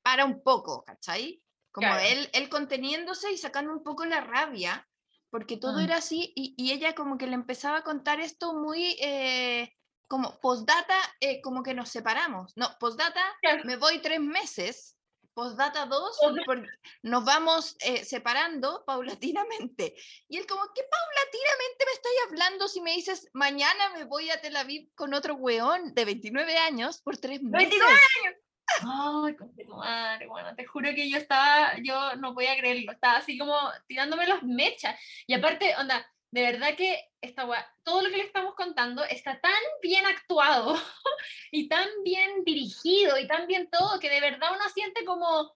para 0.02 0.26
un 0.26 0.42
poco, 0.44 0.84
¿cachai? 0.84 1.43
Como 1.74 1.88
Claro. 1.88 2.06
él, 2.08 2.30
él 2.34 2.48
conteniéndose 2.50 3.32
y 3.34 3.38
sacando 3.38 3.74
un 3.74 3.84
poco 3.84 4.06
la 4.06 4.22
rabia, 4.22 4.88
porque 5.30 5.58
todo 5.58 5.80
Mm. 5.80 5.84
era 5.84 5.96
así, 5.98 6.32
y, 6.36 6.54
y 6.58 6.72
ella 6.72 6.94
como 6.96 7.18
que 7.18 7.28
le 7.28 7.34
empezaba 7.34 7.80
a 7.80 7.84
contar 7.84 8.22
esto 8.22 8.54
muy. 8.54 8.96
eh, 9.02 9.70
como 10.08 10.40
postdata, 10.40 10.96
eh, 11.22 11.42
como 11.42 11.64
que 11.64 11.74
nos 11.74 11.90
separamos. 11.90 12.54
No, 12.56 12.70
postdata, 12.80 13.24
Claro. 13.42 13.64
me 13.66 13.78
voy 13.78 14.00
tres 14.00 14.20
meses 14.20 14.96
postdata 15.34 15.88
2, 15.88 16.16
porque 16.46 16.68
nos 17.02 17.26
vamos 17.26 17.76
eh, 17.80 18.06
separando 18.06 18.84
paulatinamente. 18.86 19.96
Y 20.30 20.38
él 20.38 20.46
como, 20.46 20.62
¿qué 20.76 20.84
paulatinamente 20.84 21.86
me 21.88 21.92
estáis 21.94 22.16
hablando 22.28 22.68
si 22.68 22.82
me 22.82 22.94
dices, 22.94 23.28
mañana 23.34 23.90
me 23.96 24.04
voy 24.04 24.30
a 24.30 24.40
Tel 24.40 24.56
Aviv 24.56 24.92
con 24.94 25.16
otro 25.16 25.34
weón 25.34 25.96
de 25.96 26.06
29 26.06 26.56
años 26.60 27.02
por 27.02 27.18
tres 27.18 27.42
meses? 27.42 27.72
¡29 27.72 27.90
años! 28.26 28.43
Ay, 28.82 29.36
madre, 29.68 30.28
bueno, 30.28 30.56
te 30.56 30.66
juro 30.66 30.90
que 30.96 31.10
yo 31.10 31.18
estaba, 31.18 31.74
yo 31.82 32.16
no 32.16 32.34
podía 32.34 32.58
creerlo, 32.58 32.92
estaba 32.92 33.18
así 33.18 33.38
como 33.38 33.56
tirándome 33.88 34.28
las 34.28 34.44
mechas. 34.44 35.00
Y 35.28 35.34
aparte, 35.34 35.76
onda, 35.78 36.06
de 36.32 36.42
verdad 36.42 36.76
que 36.76 37.12
esta, 37.22 37.48
todo 37.84 38.02
lo 38.02 38.10
que 38.10 38.18
le 38.18 38.24
estamos 38.24 38.56
contando 38.56 39.04
está 39.04 39.40
tan 39.40 39.54
bien 39.82 40.06
actuado 40.06 40.76
y 41.52 41.68
tan 41.68 41.88
bien 42.04 42.44
dirigido 42.44 43.20
y 43.20 43.28
tan 43.28 43.46
bien 43.46 43.70
todo 43.70 44.00
que 44.00 44.10
de 44.10 44.20
verdad 44.20 44.50
uno 44.52 44.68
siente 44.74 45.06
como, 45.06 45.56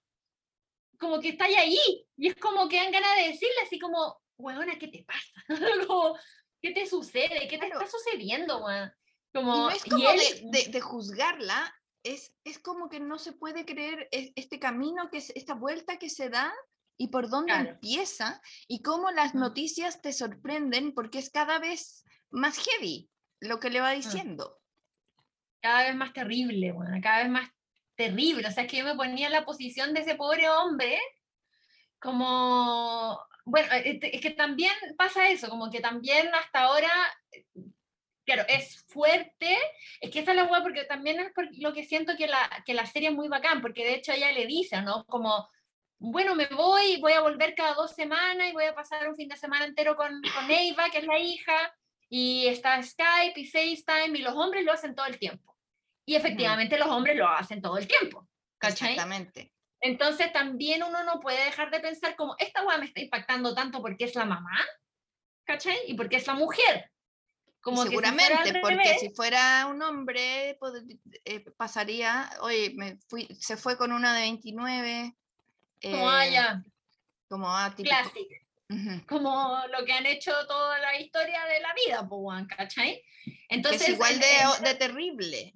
como 0.99 1.19
que 1.19 1.29
está 1.29 1.45
ahí 1.45 1.79
y 2.15 2.27
es 2.27 2.35
como 2.35 2.69
que 2.69 2.77
dan 2.77 2.91
ganas 2.91 3.15
de 3.17 3.23
decirle 3.29 3.55
así 3.65 3.79
como, 3.79 4.21
weona, 4.37 4.77
¿qué 4.77 4.87
te 4.87 5.03
pasa? 5.03 5.43
como, 5.87 6.17
¿qué 6.61 6.71
te 6.71 6.85
sucede? 6.85 7.47
¿Qué 7.47 7.57
te 7.57 7.67
está 7.67 7.87
sucediendo, 7.87 8.59
Como, 9.33 9.55
y 9.55 9.59
no 9.59 9.69
es 9.71 9.83
como 9.83 10.09
de, 10.09 10.67
de, 10.69 10.81
juzgarla, 10.81 11.75
es, 12.13 12.33
es 12.43 12.59
como 12.59 12.89
que 12.89 12.99
no 12.99 13.17
se 13.17 13.33
puede 13.33 13.65
creer 13.65 14.07
este 14.11 14.59
camino, 14.59 15.09
que 15.09 15.17
es 15.17 15.31
esta 15.35 15.53
vuelta 15.53 15.97
que 15.97 16.09
se 16.09 16.29
da 16.29 16.53
y 16.97 17.09
por 17.09 17.29
dónde 17.29 17.53
empieza 17.53 18.41
y 18.67 18.81
cómo 18.81 19.11
las 19.11 19.35
noticias 19.35 20.01
te 20.01 20.13
sorprenden 20.13 20.93
porque 20.93 21.19
es 21.19 21.29
cada 21.29 21.59
vez 21.59 22.03
más 22.29 22.57
heavy 22.57 23.09
lo 23.39 23.59
que 23.59 23.69
le 23.69 23.81
va 23.81 23.91
diciendo. 23.91 24.59
Cada 25.61 25.83
vez 25.83 25.95
más 25.95 26.13
terrible, 26.13 26.71
bueno, 26.71 26.97
cada 27.01 27.19
vez 27.19 27.29
más 27.29 27.49
terrible. 27.95 28.47
O 28.47 28.51
sea, 28.51 28.63
es 28.63 28.69
que 28.69 28.77
yo 28.77 28.85
me 28.85 28.95
ponía 28.95 29.27
en 29.27 29.33
la 29.33 29.45
posición 29.45 29.93
de 29.93 30.01
ese 30.01 30.15
pobre 30.15 30.49
hombre 30.49 30.97
como, 31.99 33.19
bueno, 33.45 33.67
eh, 33.73 33.99
es 34.01 34.21
que 34.21 34.31
también 34.31 34.73
pasa 34.97 35.29
eso, 35.29 35.49
como 35.49 35.69
que 35.69 35.81
también 35.81 36.33
hasta 36.33 36.61
ahora, 36.61 36.89
claro, 38.27 38.43
es 38.49 38.85
fuerte, 38.89 39.57
es 40.01 40.11
que 40.11 40.19
esa 40.19 40.31
es 40.31 40.37
la 40.37 40.43
hueá 40.43 40.61
porque 40.61 40.83
también 40.83 41.19
es 41.19 41.31
lo 41.59 41.73
que 41.73 41.85
siento 41.85 42.15
que 42.17 42.27
la, 42.27 42.63
que 42.65 42.73
la 42.73 42.85
serie 42.85 43.09
es 43.09 43.15
muy 43.15 43.29
bacán, 43.29 43.61
porque 43.61 43.85
de 43.85 43.95
hecho 43.95 44.11
ella 44.11 44.31
le 44.33 44.45
dice, 44.45 44.81
¿no? 44.81 45.05
Como 45.05 45.49
bueno, 45.99 46.35
me 46.35 46.45
voy, 46.47 46.99
voy 46.99 47.13
a 47.13 47.21
volver 47.21 47.55
cada 47.55 47.73
dos 47.73 47.95
semanas 47.95 48.49
y 48.49 48.53
voy 48.53 48.65
a 48.65 48.75
pasar 48.75 49.09
un 49.09 49.15
fin 49.15 49.29
de 49.29 49.37
semana 49.37 49.65
entero 49.65 49.95
con, 49.95 50.21
con 50.21 50.51
Eva, 50.51 50.89
que 50.91 50.99
es 50.99 51.05
la 51.05 51.17
hija, 51.17 51.73
y 52.09 52.47
está 52.47 52.83
Skype 52.83 53.39
y 53.39 53.47
FaceTime, 53.47 54.19
y 54.19 54.21
los 54.21 54.35
hombres 54.35 54.63
lo 54.63 54.73
hacen 54.73 54.93
todo 54.93 55.07
el 55.07 55.17
tiempo. 55.17 55.57
Y 56.05 56.15
efectivamente 56.15 56.77
los 56.77 56.87
hombres 56.87 57.15
lo 57.15 57.27
hacen 57.27 57.61
todo 57.61 57.77
el 57.77 57.87
tiempo. 57.87 58.27
¿Cachai? 58.59 58.91
Exactamente. 58.91 59.53
Entonces 59.79 60.31
también 60.31 60.83
uno 60.83 61.03
no 61.03 61.19
puede 61.19 61.43
dejar 61.45 61.71
de 61.71 61.79
pensar 61.79 62.15
como, 62.15 62.35
esta 62.39 62.63
weá 62.63 62.77
me 62.77 62.85
está 62.85 63.01
impactando 63.01 63.55
tanto 63.55 63.81
porque 63.81 64.05
es 64.05 64.15
la 64.15 64.25
mamá, 64.25 64.57
¿cachai? 65.45 65.77
Y 65.87 65.95
porque 65.95 66.17
es 66.17 66.27
la 66.27 66.33
mujer. 66.33 66.91
Como 67.67 67.83
seguramente, 67.83 68.61
porque 68.61 68.97
si 68.97 69.09
fuera 69.09 69.65
un 69.65 69.81
hombre, 69.81 70.57
eh, 71.25 71.39
pasaría, 71.57 72.29
oye, 72.39 72.71
me 72.77 72.97
fui, 73.09 73.27
se 73.41 73.57
fue 73.57 73.77
con 73.77 73.91
una 73.91 74.15
de 74.15 74.21
29, 74.21 75.13
como 75.81 76.09
haya. 76.09 76.63
Eh, 76.65 76.71
como 77.27 77.49
ah, 77.49 77.75
Como 79.05 79.63
lo 79.77 79.83
que 79.85 79.91
han 79.91 80.05
hecho 80.05 80.31
toda 80.47 80.79
la 80.79 80.97
historia 80.97 81.43
de 81.43 81.59
la 81.59 81.73
vida, 81.73 82.07
pues, 82.07 82.47
¿cachai? 82.55 83.03
Entonces, 83.49 83.81
es 83.81 83.89
igual 83.89 84.17
de, 84.17 84.69
de 84.69 84.75
terrible. 84.75 85.53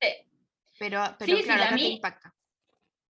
Sí. 0.00 0.08
Pero, 0.78 1.16
pero 1.18 1.42
claro, 1.42 1.64
acá 1.64 1.74
te 1.74 1.82
impacta. 1.82 2.34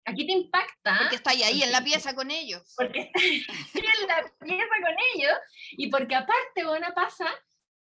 Aquí 0.05 0.25
te 0.25 0.31
impacta. 0.31 0.97
Porque 0.97 1.17
está 1.17 1.31
ahí, 1.31 1.43
ahí 1.43 1.61
en 1.61 1.73
la 1.73 1.83
pieza 1.83 2.15
con 2.15 2.31
ellos. 2.31 2.73
Porque 2.77 3.01
está 3.01 3.19
ahí 3.19 3.45
en 3.73 4.07
la 4.07 4.23
pieza 4.39 4.75
con 4.81 4.95
ellos. 5.13 5.37
Y 5.71 5.89
porque 5.89 6.15
aparte, 6.15 6.63
bueno, 6.63 6.87
pasa 6.95 7.27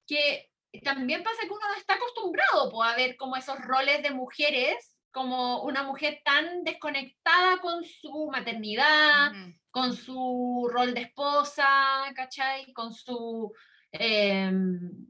que 0.07 0.51
también 0.83 1.23
pasa 1.23 1.43
que 1.43 1.53
uno 1.53 1.75
está 1.77 1.95
acostumbrado 1.95 2.71
pues, 2.71 2.91
a 2.91 2.97
ver 2.97 3.17
como 3.17 3.37
esos 3.37 3.59
roles 3.61 4.03
de 4.03 4.11
mujeres 4.11 4.97
como 5.17 5.63
una 5.63 5.83
mujer 5.83 6.21
tan 6.23 6.63
desconectada 6.63 7.59
con 7.63 7.83
su 7.83 8.29
maternidad, 8.31 9.33
con 9.71 9.97
su 9.97 10.69
rol 10.71 10.93
de 10.93 11.01
esposa, 11.01 11.67
¿cachai? 12.15 12.71
Con 12.75 12.93
su, 12.93 13.51
em, 13.93 15.07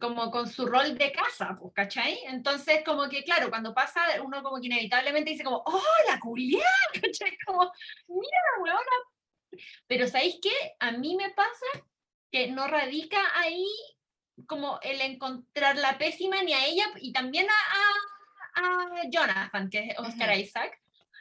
como 0.00 0.32
con 0.32 0.48
su 0.48 0.66
rol 0.66 0.98
de 0.98 1.12
casa, 1.12 1.56
pues, 1.60 1.72
¿cachai? 1.72 2.18
Entonces, 2.24 2.82
como 2.84 3.08
que, 3.08 3.22
claro, 3.22 3.48
cuando 3.48 3.72
pasa, 3.72 4.00
uno 4.20 4.42
como 4.42 4.60
que 4.60 4.66
inevitablemente 4.66 5.30
dice 5.30 5.44
como, 5.44 5.62
¡oh, 5.64 5.82
la 6.08 6.18
Julián! 6.18 6.64
¿cachai? 7.00 7.38
Como, 7.46 7.70
mira 8.08 8.38
la 8.56 8.62
weona. 8.64 9.62
Pero 9.86 10.08
¿sabéis 10.08 10.40
qué? 10.42 10.74
A 10.80 10.90
mí 10.90 11.14
me 11.14 11.30
pasa 11.30 11.66
que 12.32 12.48
no 12.48 12.66
radica 12.66 13.20
ahí 13.38 13.68
como 14.46 14.78
el 14.82 15.00
encontrar 15.00 15.76
la 15.76 15.98
pésima 15.98 16.42
ni 16.42 16.52
a 16.52 16.66
ella 16.66 16.84
y 17.00 17.12
también 17.12 17.46
a 17.48 17.54
a 18.56 19.02
Jonathan, 19.08 19.70
que 19.70 19.78
es 19.88 19.98
Oscar 19.98 20.36
Isaac, 20.36 20.80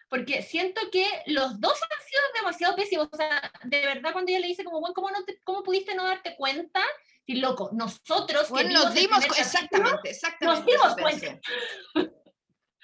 porque 0.10 0.42
siento 0.42 0.82
que 0.92 1.06
los 1.28 1.60
dos 1.60 1.74
han 1.74 2.08
sido 2.08 2.22
demasiado 2.36 2.76
pésimos. 2.76 3.10
O 3.12 3.18
sea, 3.18 3.52
de 3.64 3.82
verdad, 3.82 4.14
cuando 4.14 4.32
ella 4.32 4.40
le 4.40 4.48
dice, 4.48 4.64
como, 4.64 4.80
bueno, 4.80 4.94
¿cómo, 4.94 5.10
no 5.12 5.20
¿cómo 5.44 5.64
pudiste 5.64 5.94
no 5.96 6.06
darte 6.06 6.36
cuenta? 6.36 6.82
Y 7.26 7.36
loco, 7.36 7.72
nosotros. 7.74 8.50
Bueno, 8.50 8.72
nos 8.72 8.94
dimos 8.94 9.24
exactamente, 9.26 10.10
exactamente. 10.10 10.62
Nos 10.62 10.66
dimos 10.66 10.96
cuenta. 10.96 11.40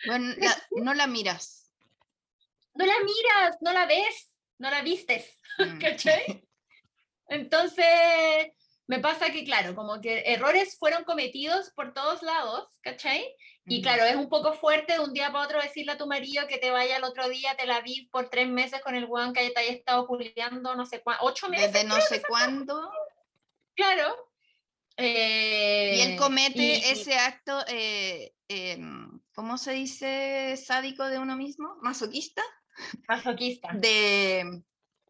Bueno, 0.08 0.36
no 0.72 0.94
la 0.94 1.08
miras. 1.08 1.72
No 2.74 2.86
la 2.86 2.96
miras, 3.04 3.58
no 3.62 3.72
la 3.72 3.86
ves, 3.86 4.32
no 4.58 4.70
la 4.70 4.82
vistes. 4.82 5.40
Mm. 5.60 5.78
¿Cachai? 5.80 6.44
Entonces, 7.28 8.52
me 8.92 9.00
pasa 9.00 9.32
que, 9.32 9.46
claro, 9.46 9.74
como 9.74 10.02
que 10.02 10.20
errores 10.26 10.78
fueron 10.78 11.06
cometidos 11.06 11.70
por 11.78 11.94
todos 11.94 12.22
lados, 12.24 12.68
¿cachai? 12.82 13.26
Y 13.66 13.82
claro, 13.82 14.04
es 14.04 14.18
un 14.18 14.28
poco 14.28 14.52
fuerte 14.52 14.92
de 14.92 15.00
un 15.00 15.14
día 15.14 15.32
para 15.32 15.46
otro 15.46 15.62
decirle 15.62 15.94
a 15.94 15.98
tu 15.98 16.08
marido 16.08 16.46
que 16.46 16.58
te 16.58 16.72
vaya 16.72 16.98
el 16.98 17.06
otro 17.06 17.30
día 17.30 17.52
a 17.52 17.56
Tel 17.56 17.72
Aviv 17.72 18.10
por 18.10 18.28
tres 18.30 18.50
meses 18.50 18.82
con 18.82 18.94
el 18.96 19.06
weón 19.06 19.32
que 19.32 19.50
te 19.50 19.60
haya 19.62 19.72
estado 19.72 20.06
culiando 20.08 20.76
no 20.76 20.86
sé 20.86 21.02
cuánto, 21.02 21.24
ocho 21.24 21.48
meses. 21.48 21.72
Desde 21.72 21.88
no 21.88 22.02
sé 22.02 22.22
cuándo. 22.22 22.92
Claro. 23.78 24.14
y 24.98 26.02
él 26.02 26.12
eh, 26.12 26.18
comete 26.20 26.92
ese 26.92 27.14
acto, 27.16 27.64
eh, 27.70 28.34
em, 28.50 29.22
¿cómo 29.34 29.58
se 29.58 29.72
dice? 29.72 30.58
Sádico 30.58 31.06
de 31.06 31.18
uno 31.18 31.38
mismo, 31.38 31.78
masoquista. 31.82 32.44
Masoquista. 33.08 33.70
De, 33.74 34.64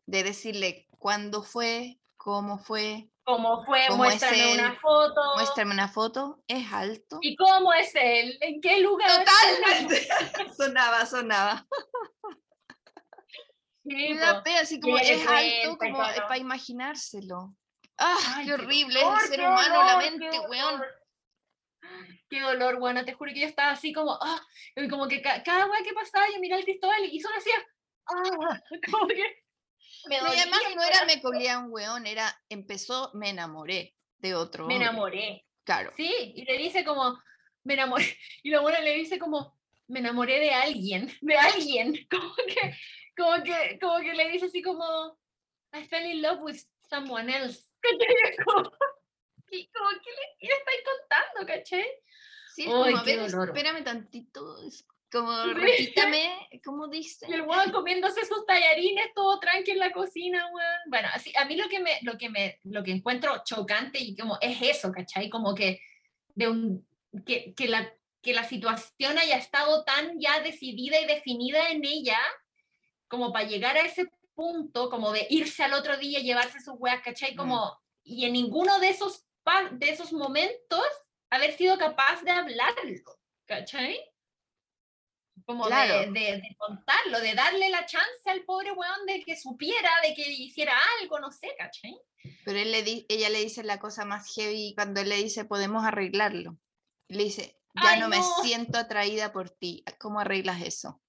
de 0.05 0.23
decirle 0.23 0.87
cuándo 0.99 1.41
fue, 1.41 1.99
cómo 2.15 2.59
fue, 2.59 3.10
cómo 3.23 3.63
fue, 3.65 3.89
muéstrame 3.91 4.53
una 4.53 4.75
foto. 4.75 5.21
Muéstrame 5.35 5.73
una 5.73 5.87
foto, 5.87 6.43
es 6.47 6.71
alto. 6.71 7.19
¿Y 7.21 7.35
cómo 7.35 7.73
es 7.73 7.93
él? 7.95 8.37
¿En 8.41 8.61
qué 8.61 8.79
lugar? 8.81 9.25
Totalmente. 9.25 10.07
sonaba, 10.57 11.05
sonaba. 11.05 11.67
Sí, 13.83 14.15
así 14.59 14.79
como 14.79 14.95
es 14.99 15.27
alto, 15.27 15.77
como 15.79 15.97
para 15.97 16.37
imaginárselo. 16.37 17.55
¡Ah, 17.97 18.41
qué 18.45 18.53
horrible! 18.53 18.99
es 18.99 19.23
el 19.23 19.29
ser 19.29 19.39
humano, 19.39 19.83
la 19.83 19.97
mente, 19.97 20.39
weón. 20.49 20.81
Qué 22.29 22.41
dolor, 22.41 22.79
bueno, 22.79 23.03
te 23.03 23.13
juro 23.13 23.31
que 23.33 23.41
yo 23.41 23.47
estaba 23.47 23.71
así 23.71 23.91
como, 23.91 24.17
ah, 24.21 24.41
como 24.89 25.07
que 25.07 25.21
cada 25.21 25.65
weón 25.65 25.83
que 25.83 25.93
pasaba 25.93 26.27
yo 26.31 26.39
miraba 26.39 26.59
al 26.59 26.63
Cristóbal 26.65 27.05
y 27.11 27.19
solo 27.19 27.35
hacía, 27.37 27.55
ah, 28.07 28.59
como 28.91 29.07
que 29.07 29.40
me 30.07 30.17
además 30.17 30.59
no 30.75 30.83
era 30.83 31.05
me 31.05 31.21
colía 31.21 31.59
un 31.59 31.71
weón, 31.71 32.07
era 32.07 32.33
empezó, 32.49 33.11
me 33.13 33.29
enamoré 33.29 33.95
de 34.19 34.35
otro. 34.35 34.67
Me 34.67 34.75
enamoré. 34.75 35.45
Claro. 35.63 35.91
Sí, 35.95 36.33
y 36.35 36.45
le 36.45 36.57
dice 36.57 36.83
como, 36.83 37.21
me 37.63 37.73
enamoré, 37.73 38.05
y 38.43 38.49
la 38.49 38.61
buena 38.61 38.79
le 38.79 38.95
dice 38.95 39.19
como, 39.19 39.57
me 39.87 39.99
enamoré 39.99 40.39
de 40.39 40.51
alguien, 40.51 41.11
de 41.21 41.37
alguien, 41.37 41.95
como 42.09 42.35
que, 42.35 42.77
como 43.15 43.43
que, 43.43 43.79
como 43.79 43.99
que 43.99 44.13
le 44.13 44.29
dice 44.29 44.45
así 44.47 44.61
como, 44.61 45.17
I 45.73 45.83
fell 45.85 46.05
in 46.05 46.21
love 46.21 46.41
with 46.41 46.57
someone 46.89 47.31
else. 47.31 47.63
como, 48.45 48.69
que 49.49 49.57
le, 49.57 50.47
le 50.47 50.53
estáis 50.53 50.81
contando, 50.85 51.47
caché? 51.47 51.85
Sí, 52.55 52.63
es 52.63 52.67
como, 52.67 52.83
a 52.85 53.03
ver, 53.03 53.19
espérame 53.19 53.83
tantito, 53.83 54.57
como, 55.11 55.43
repítame, 55.53 56.47
¿cómo 56.63 56.87
dice? 56.89 57.25
el 57.27 57.41
weón 57.41 57.71
comiéndose 57.71 58.25
sus 58.25 58.45
tallarines, 58.45 59.13
todo 59.13 59.39
tranqui 59.39 59.71
en 59.71 59.79
la 59.79 59.91
cocina, 59.91 60.47
weón. 60.51 60.79
Bueno, 60.87 61.09
así, 61.13 61.33
a 61.37 61.45
mí 61.45 61.55
lo 61.55 61.67
que 61.67 61.79
me, 61.79 61.99
lo 62.01 62.17
que 62.17 62.29
me, 62.29 62.59
lo 62.63 62.83
que 62.83 62.91
encuentro 62.91 63.41
chocante 63.43 63.99
y 63.99 64.15
como 64.15 64.37
es 64.39 64.61
eso, 64.61 64.91
¿cachai? 64.91 65.29
Como 65.29 65.53
que 65.53 65.81
de 66.33 66.47
un, 66.47 66.87
que, 67.25 67.53
que 67.53 67.67
la, 67.67 67.93
que 68.21 68.33
la 68.33 68.47
situación 68.47 69.17
haya 69.17 69.37
estado 69.37 69.83
tan 69.83 70.19
ya 70.19 70.39
decidida 70.39 70.99
y 70.99 71.05
definida 71.05 71.69
en 71.69 71.83
ella, 71.83 72.19
como 73.07 73.33
para 73.33 73.47
llegar 73.47 73.75
a 73.75 73.81
ese 73.81 74.09
punto, 74.33 74.89
como 74.89 75.11
de 75.11 75.27
irse 75.29 75.63
al 75.63 75.73
otro 75.73 75.97
día 75.97 76.19
y 76.19 76.23
llevarse 76.23 76.61
sus 76.61 76.75
weas, 76.77 77.01
¿cachai? 77.03 77.35
Como, 77.35 77.77
y 78.03 78.25
en 78.25 78.33
ninguno 78.33 78.79
de 78.79 78.89
esos, 78.89 79.25
de 79.73 79.89
esos 79.89 80.13
momentos 80.13 80.85
haber 81.29 81.51
sido 81.57 81.77
capaz 81.77 82.21
de 82.23 82.31
hablarlo, 82.31 83.19
¿cachai? 83.45 83.99
Como 85.45 85.65
Claro. 85.65 85.99
de, 85.99 86.19
de- 86.19 86.37
de 86.41 86.55
contarlo, 86.57 87.19
de 87.19 87.33
darle 87.33 87.69
la 87.69 87.85
chance 87.85 88.29
al 88.29 88.43
pobre 88.43 88.71
weón 88.71 89.05
de 89.05 89.23
que 89.23 89.35
supiera, 89.37 89.89
de 90.03 90.13
que 90.13 90.29
hiciera 90.29 90.73
algo, 91.01 91.19
no 91.19 91.31
sé, 91.31 91.53
¿cachai? 91.57 91.97
Pero 92.45 92.59
él 92.59 92.71
le 92.71 92.83
di- 92.83 93.05
ella 93.09 93.29
le 93.29 93.39
dice 93.43 93.63
la 93.63 93.79
cosa 93.79 94.05
más 94.05 94.33
heavy 94.35 94.73
cuando 94.75 95.01
él 95.01 95.09
le 95.09 95.15
dice, 95.17 95.45
podemos 95.45 95.83
arreglarlo. 95.85 96.57
Le 97.07 97.23
dice, 97.23 97.57
ya 97.81 97.91
Ay, 97.91 97.99
no, 97.99 98.09
me 98.09 98.17
no. 98.17 98.23
siento 98.43 98.77
atraída 98.77 99.31
por 99.33 99.49
ti. 99.49 99.83
¿Cómo 99.99 100.19
arreglas 100.19 100.61
eso? 100.61 101.01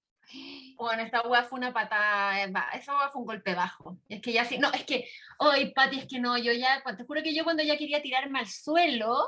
Bueno, 0.77 1.03
esta 1.03 1.21
weá 1.29 1.45
fue 1.45 1.59
una 1.59 1.73
patada, 1.73 2.43
esa 2.75 2.97
weá 2.97 3.09
fue 3.11 3.21
un 3.21 3.27
golpe 3.27 3.55
bajo. 3.55 3.99
Es 4.09 4.21
que 4.23 4.33
ya 4.33 4.45
sí, 4.45 4.59
no, 4.59 4.73
es 4.73 4.85
que, 4.85 5.09
ay, 5.39 5.73
Pati, 5.73 5.99
es 6.01 6.07
que 6.09 6.19
no, 6.19 6.39
yo 6.39 6.53
ya, 6.53 6.83
te 6.97 7.05
juro 7.05 7.23
que 7.23 7.35
yo 7.35 7.45
cuando 7.45 7.63
ya 7.63 7.77
quería 7.77 8.01
tirarme 8.03 8.39
al 8.41 8.49
suelo, 8.49 9.23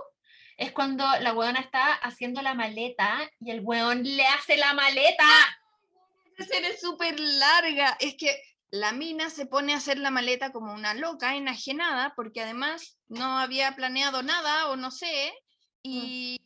es 0.56 0.72
cuando 0.72 1.04
la 1.20 1.32
weona 1.32 1.60
está 1.60 1.92
haciendo 1.94 2.42
la 2.42 2.54
maleta 2.54 3.30
y 3.40 3.50
el 3.50 3.60
weón 3.60 4.02
le 4.02 4.26
hace 4.26 4.56
la 4.56 4.74
maleta. 4.74 5.28
Escena 6.36 6.68
es 6.68 6.80
súper 6.80 7.18
larga. 7.18 7.96
Es 8.00 8.16
que 8.16 8.36
la 8.70 8.92
mina 8.92 9.30
se 9.30 9.46
pone 9.46 9.72
a 9.72 9.76
hacer 9.76 9.98
la 9.98 10.10
maleta 10.10 10.50
como 10.50 10.72
una 10.72 10.94
loca, 10.94 11.36
enajenada, 11.36 12.12
porque 12.16 12.40
además 12.40 12.98
no 13.06 13.38
había 13.38 13.76
planeado 13.76 14.24
nada 14.24 14.68
o 14.68 14.74
no 14.74 14.90
sé, 14.90 15.32
y, 15.80 16.40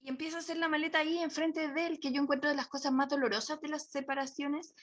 y 0.00 0.08
empieza 0.08 0.38
a 0.38 0.40
hacer 0.40 0.56
la 0.56 0.68
maleta 0.68 1.00
ahí 1.00 1.18
enfrente 1.18 1.68
de 1.68 1.86
él, 1.86 2.00
que 2.00 2.10
yo 2.10 2.22
encuentro 2.22 2.48
de 2.48 2.56
las 2.56 2.68
cosas 2.68 2.90
más 2.90 3.10
dolorosas 3.10 3.60
de 3.60 3.68
las 3.68 3.90
separaciones, 3.90 4.74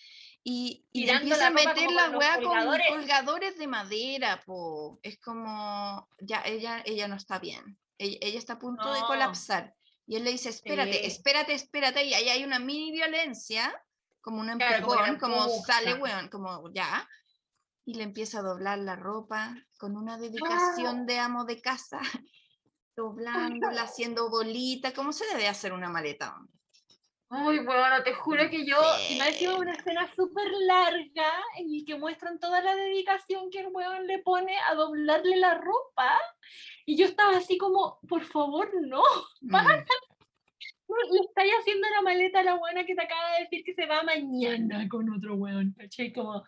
y, 0.43 0.86
y 0.91 1.09
empieza 1.09 1.47
a 1.47 1.49
meter 1.49 1.91
la 1.91 2.11
weá 2.11 2.36
con 2.36 2.45
colgadores. 2.45 2.88
colgadores 2.89 3.57
de 3.57 3.67
madera, 3.67 4.43
po. 4.45 4.99
Es 5.01 5.19
como, 5.19 6.07
ya, 6.19 6.43
ella, 6.45 6.84
ella 6.86 7.07
no 7.07 7.15
está 7.15 7.39
bien, 7.39 7.79
ella, 8.01 8.17
ella 8.21 8.39
está 8.39 8.53
a 8.53 8.59
punto 8.59 8.91
de 8.91 8.99
No. 9.01 9.07
colapsar. 9.07 9.75
Y 10.07 10.15
él 10.15 10.23
le 10.23 10.31
dice, 10.31 10.49
espérate, 10.49 10.93
Sí. 10.93 11.05
espérate, 11.05 11.53
espérate, 11.53 12.03
y 12.03 12.13
ahí 12.13 12.29
hay 12.29 12.43
una 12.43 12.59
mini 12.59 12.91
violencia, 12.91 13.73
como 14.19 14.41
un 14.41 14.49
Claro, 14.57 14.85
como 14.85 15.05
empujón, 15.05 15.19
como, 15.19 15.63
sale, 15.63 15.93
weón, 15.93 16.27
como 16.29 16.71
ya. 16.73 17.07
Y 17.85 17.93
le 17.95 18.03
empieza 18.03 18.39
a 18.39 18.43
doblar 18.43 18.79
la 18.79 18.95
ropa 18.95 19.55
con 19.77 19.95
una 19.95 20.17
dedicación 20.17 21.05
de 21.05 21.19
amo 21.19 21.45
de 21.45 21.61
casa, 21.61 21.99
doblándola, 22.95 23.83
haciendo 23.89 24.29
bolita, 24.29 24.93
¿cómo 24.93 25.13
se 25.13 25.25
debe 25.27 25.47
hacer 25.47 25.73
una 25.73 25.89
maleta? 25.89 26.35
hombre? 26.35 26.61
Ay, 27.34 27.59
bueno, 27.59 28.03
te 28.03 28.13
juro 28.13 28.49
que 28.49 28.65
yo, 28.65 28.75
y 29.09 29.15
me 29.17 29.23
ha 29.23 29.32
sido 29.32 29.57
una 29.57 29.71
escena 29.71 30.05
súper 30.13 30.51
larga 30.67 31.32
en 31.57 31.73
el 31.73 31.86
que 31.86 31.95
muestran 31.95 32.39
toda 32.39 32.61
la 32.61 32.75
dedicación 32.75 33.49
que 33.49 33.61
el 33.61 33.67
weón 33.67 34.05
le 34.05 34.19
pone 34.19 34.53
a 34.67 34.75
doblarle 34.75 35.38
la 35.38 35.53
ropa. 35.53 36.19
Y 36.86 36.97
yo 36.97 37.05
estaba 37.05 37.38
así 37.38 37.57
como, 37.57 37.99
por 38.09 38.25
favor, 38.25 38.69
no. 38.82 39.01
Mm, 39.39 39.55
Le 41.13 41.21
estáis 41.21 41.53
haciendo 41.61 41.88
la 41.89 42.01
maleta 42.01 42.41
a 42.41 42.43
la 42.43 42.55
buena 42.55 42.86
que 42.86 42.95
te 42.95 43.01
acaba 43.01 43.32
de 43.38 43.43
decir 43.43 43.63
que 43.63 43.73
se 43.75 43.86
va 43.86 44.03
mañana 44.03 44.89
con 44.89 45.09
otro 45.09 45.36
weón, 45.36 45.73
¿cachai? 45.77 46.11
Como 46.11 46.43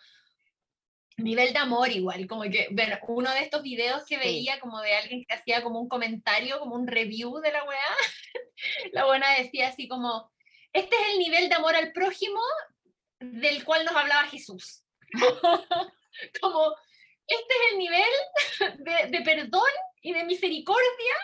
nivel 1.16 1.54
de 1.54 1.60
amor 1.60 1.90
igual, 1.92 2.28
como 2.28 2.42
que, 2.44 2.68
bueno, 2.72 2.98
uno 3.08 3.32
de 3.32 3.40
estos 3.40 3.62
videos 3.64 4.04
que 4.06 4.16
Sí. 4.16 4.20
veía 4.22 4.60
como 4.60 4.82
de 4.82 4.96
alguien 4.96 5.24
que 5.26 5.34
hacía 5.34 5.64
como 5.64 5.80
un 5.80 5.88
comentario, 5.88 6.60
como 6.60 6.76
un 6.76 6.88
review 6.88 7.40
de 7.40 7.54
la 7.54 7.64
weá, 7.64 7.80
la 8.92 9.06
buena 9.06 9.28
decía 9.38 9.70
así 9.70 9.88
como, 9.88 10.33
este 10.74 10.96
es 10.96 11.08
el 11.14 11.20
nivel 11.20 11.50
de 11.50 11.56
amor 11.56 11.76
al 11.76 11.92
prójimo 11.92 12.42
del 13.20 13.64
cual 13.64 13.86
nos 13.86 13.96
hablaba 13.96 14.28
Jesús. 14.28 14.84
como, 16.42 16.76
este 17.28 17.54
es 17.54 17.72
el 17.72 17.78
nivel 17.78 18.12
de, 18.80 19.18
de 19.18 19.22
perdón 19.24 19.70
y 20.02 20.14
de 20.14 20.24
misericordia 20.24 21.16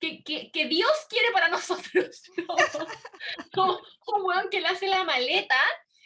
que, 0.00 0.22
que, 0.22 0.50
que 0.52 0.66
Dios 0.66 0.92
quiere 1.08 1.30
para 1.32 1.48
nosotros. 1.48 2.22
Como 3.54 3.80
un 4.06 4.22
weón 4.24 4.48
que 4.50 4.60
le 4.60 4.68
hace 4.68 4.86
la 4.86 5.04
maleta 5.04 5.60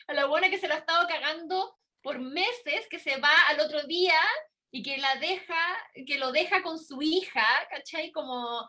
a 0.07 0.14
la 0.14 0.26
buena 0.26 0.51
que 0.51 0.59
se 0.59 0.68
la 0.68 0.76
ha 0.76 0.78
estado 0.78 1.07
cagando 1.09 1.76
por 2.03 2.18
meses, 2.18 2.86
que 2.88 2.99
se 2.99 3.16
va 3.18 3.34
al 3.49 3.61
otro 3.61 3.82
día 3.84 4.18
y 4.70 4.82
que 4.82 4.99
la 4.99 5.16
deja, 5.16 5.57
que 6.07 6.18
lo 6.18 6.32
deja 6.32 6.62
con 6.62 6.78
su 6.78 7.03
hija, 7.03 7.47
¿cachai? 7.70 8.11
Como 8.12 8.68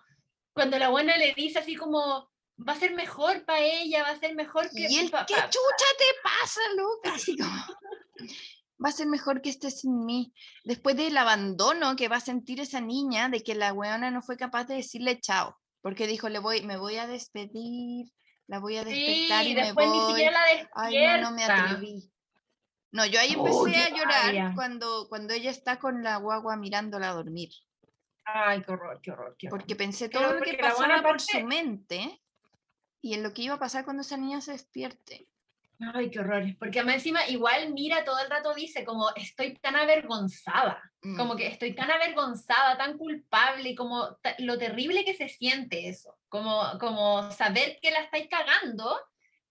cuando 0.54 0.78
la 0.78 0.90
buena 0.90 1.18
le 1.18 1.34
dice 1.34 1.60
así 1.60 1.76
como, 1.76 2.30
va 2.58 2.74
a 2.74 2.80
ser 2.80 2.94
mejor 2.94 3.46
para 3.46 3.60
ella, 3.60 4.04
va 4.04 4.10
a 4.10 4.20
ser 4.20 4.36
mejor 4.36 4.70
que... 4.70 4.88
¿Y 4.90 4.98
él 5.00 5.10
pa- 5.12 5.26
qué 5.26 5.34
chucha 5.36 5.90
te 5.98 6.06
pasa? 6.24 6.62
Así 7.16 7.38
como, 7.38 7.52
va 8.84 8.90
a 8.90 8.92
ser 8.92 9.08
mejor 9.08 9.42
que 9.42 9.50
estés 9.50 9.80
sin 9.82 10.06
mí. 10.06 10.34
Después 10.64 10.96
del 10.96 11.18
abandono 11.18 11.96
que 11.96 12.08
va 12.10 12.18
a 12.18 12.22
sentir 12.22 12.60
esa 12.60 12.82
niña 12.82 13.30
de 13.30 13.42
que 13.44 13.56
la 13.56 13.74
weona 13.74 14.12
no 14.12 14.22
fue 14.22 14.38
capaz 14.38 14.66
de 14.66 14.76
decirle 14.76 15.20
chao, 15.20 15.58
porque 15.82 16.08
dijo, 16.08 16.30
le 16.30 16.40
voy, 16.40 16.62
me 16.62 16.78
voy 16.78 16.98
a 16.98 17.08
despedir, 17.08 18.08
la 18.48 18.60
voy 18.60 18.78
a 18.78 18.84
despertar 18.84 19.44
Sí, 19.44 19.52
y 19.52 19.56
me 19.56 19.64
después 19.66 19.88
ni 19.88 19.98
voy. 20.00 20.12
siquiera 20.12 20.32
la 20.32 20.46
despierta. 20.46 20.72
Ay, 20.76 21.22
no, 21.22 21.30
no 21.30 21.36
me 21.36 21.44
atreví. 21.46 22.10
No, 22.92 23.06
yo 23.08 23.20
ahí 23.20 23.34
empecé 23.34 23.58
Oh, 23.58 23.66
a 23.66 23.90
llorar 23.90 24.54
cuando, 24.56 25.08
cuando 25.10 25.34
ella 25.34 25.50
está 25.50 25.80
con 25.80 26.04
la 26.04 26.18
guagua 26.18 26.56
mirándola 26.58 27.10
a 27.10 27.14
dormir, 27.14 27.50
Ay, 28.26 28.62
qué 28.62 28.72
horror, 28.72 29.00
qué 29.02 29.12
horror, 29.12 29.36
qué 29.38 29.48
horror. 29.48 29.60
porque 29.60 29.76
pensé 29.76 30.08
Pero 30.10 30.30
todo 30.30 30.34
lo 30.40 30.46
que 30.46 30.54
pasaba 30.54 30.96
por 31.02 31.04
parte- 31.18 31.26
su 31.40 31.44
mente 31.46 32.22
y 33.04 33.14
en 33.14 33.22
lo 33.22 33.34
que 33.34 33.44
iba 33.44 33.56
a 33.56 33.60
pasar 33.60 33.84
cuando 33.84 34.02
esa 34.02 34.18
niña 34.18 34.42
se 34.42 34.54
despierte. 34.54 35.28
Ay, 35.94 36.10
qué 36.10 36.20
horror. 36.20 36.44
Porque 36.58 36.80
además 36.80 36.96
encima 36.96 37.28
igual 37.28 37.74
mira 37.74 38.06
todo 38.06 38.18
el 38.20 38.30
rato 38.30 38.54
dice 38.54 38.86
como 38.86 39.14
estoy 39.16 39.58
tan 39.60 39.76
avergonzada, 39.76 40.82
Mm. 41.02 41.18
como 41.18 41.36
que 41.36 41.48
estoy 41.48 41.76
tan 41.76 41.92
avergonzada, 41.92 42.78
tan 42.78 42.98
culpable 42.98 43.72
y 43.72 43.76
como 43.76 44.18
lo 44.40 44.58
terrible 44.58 45.04
que 45.04 45.14
se 45.14 45.28
siente 45.28 45.90
eso, 45.90 46.18
como, 46.30 46.64
como 46.80 47.30
saber 47.32 47.78
que 47.82 47.92
la 47.92 48.00
estáis 48.00 48.30
cagando, 48.30 48.98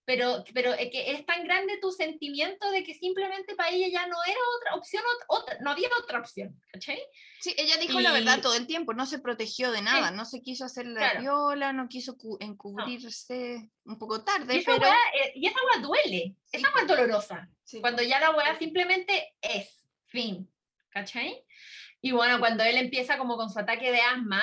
pero, 0.05 0.43
pero 0.53 0.73
es 0.73 0.89
que 0.91 1.11
es 1.11 1.25
tan 1.25 1.43
grande 1.45 1.77
tu 1.81 1.91
sentimiento 1.91 2.69
de 2.71 2.83
que 2.83 2.93
simplemente 2.93 3.55
para 3.55 3.69
ella 3.69 3.87
ya 3.87 4.07
no 4.07 4.17
era 4.25 4.39
otra 4.59 4.75
opción, 4.75 5.01
ot- 5.03 5.25
otra, 5.27 5.57
no 5.61 5.71
había 5.71 5.89
otra 6.01 6.19
opción, 6.19 6.61
¿cachai? 6.71 7.01
Sí, 7.39 7.53
ella 7.57 7.77
dijo 7.77 7.99
la 8.01 8.11
verdad 8.11 8.37
Y- 8.39 8.41
todo 8.41 8.55
el 8.55 8.67
tiempo, 8.67 8.93
no 8.93 9.05
se 9.05 9.19
protegió 9.19 9.71
de 9.71 9.81
nada, 9.81 10.11
no 10.11 10.25
se 10.25 10.41
quiso 10.41 10.65
hacer 10.65 10.85
la 10.87 10.99
claro. 10.99 11.21
viola, 11.21 11.73
no 11.73 11.87
quiso 11.87 12.17
cu- 12.17 12.37
encubrirse 12.41 13.69
un 13.85 13.97
poco 13.97 14.23
tarde, 14.23 14.55
Y 14.55 14.59
esa 14.59 14.71
pero 14.73 14.83
weá, 14.89 14.97
eh, 15.25 15.31
y 15.35 15.47
esa 15.47 15.59
weá 15.65 15.81
duele, 15.81 16.35
Sí, 16.45 16.57
esa 16.57 16.69
weá 16.73 16.81
es 16.83 16.87
po. 16.87 16.95
dolorosa. 16.95 17.49
sí, 17.63 17.79
Cuando 17.81 18.03
ya 18.03 18.19
la 18.19 18.31
weá 18.31 18.57
simplemente 18.57 19.33
es, 19.41 19.87
fin, 20.07 20.51
¿cachai? 20.89 21.45
Y 22.01 22.11
bueno, 22.11 22.39
cuando 22.39 22.63
él 22.65 22.75
empieza 22.77 23.17
como 23.17 23.37
con 23.37 23.49
su 23.49 23.57
ataque 23.59 23.91
de 23.91 24.01
asma, 24.01 24.41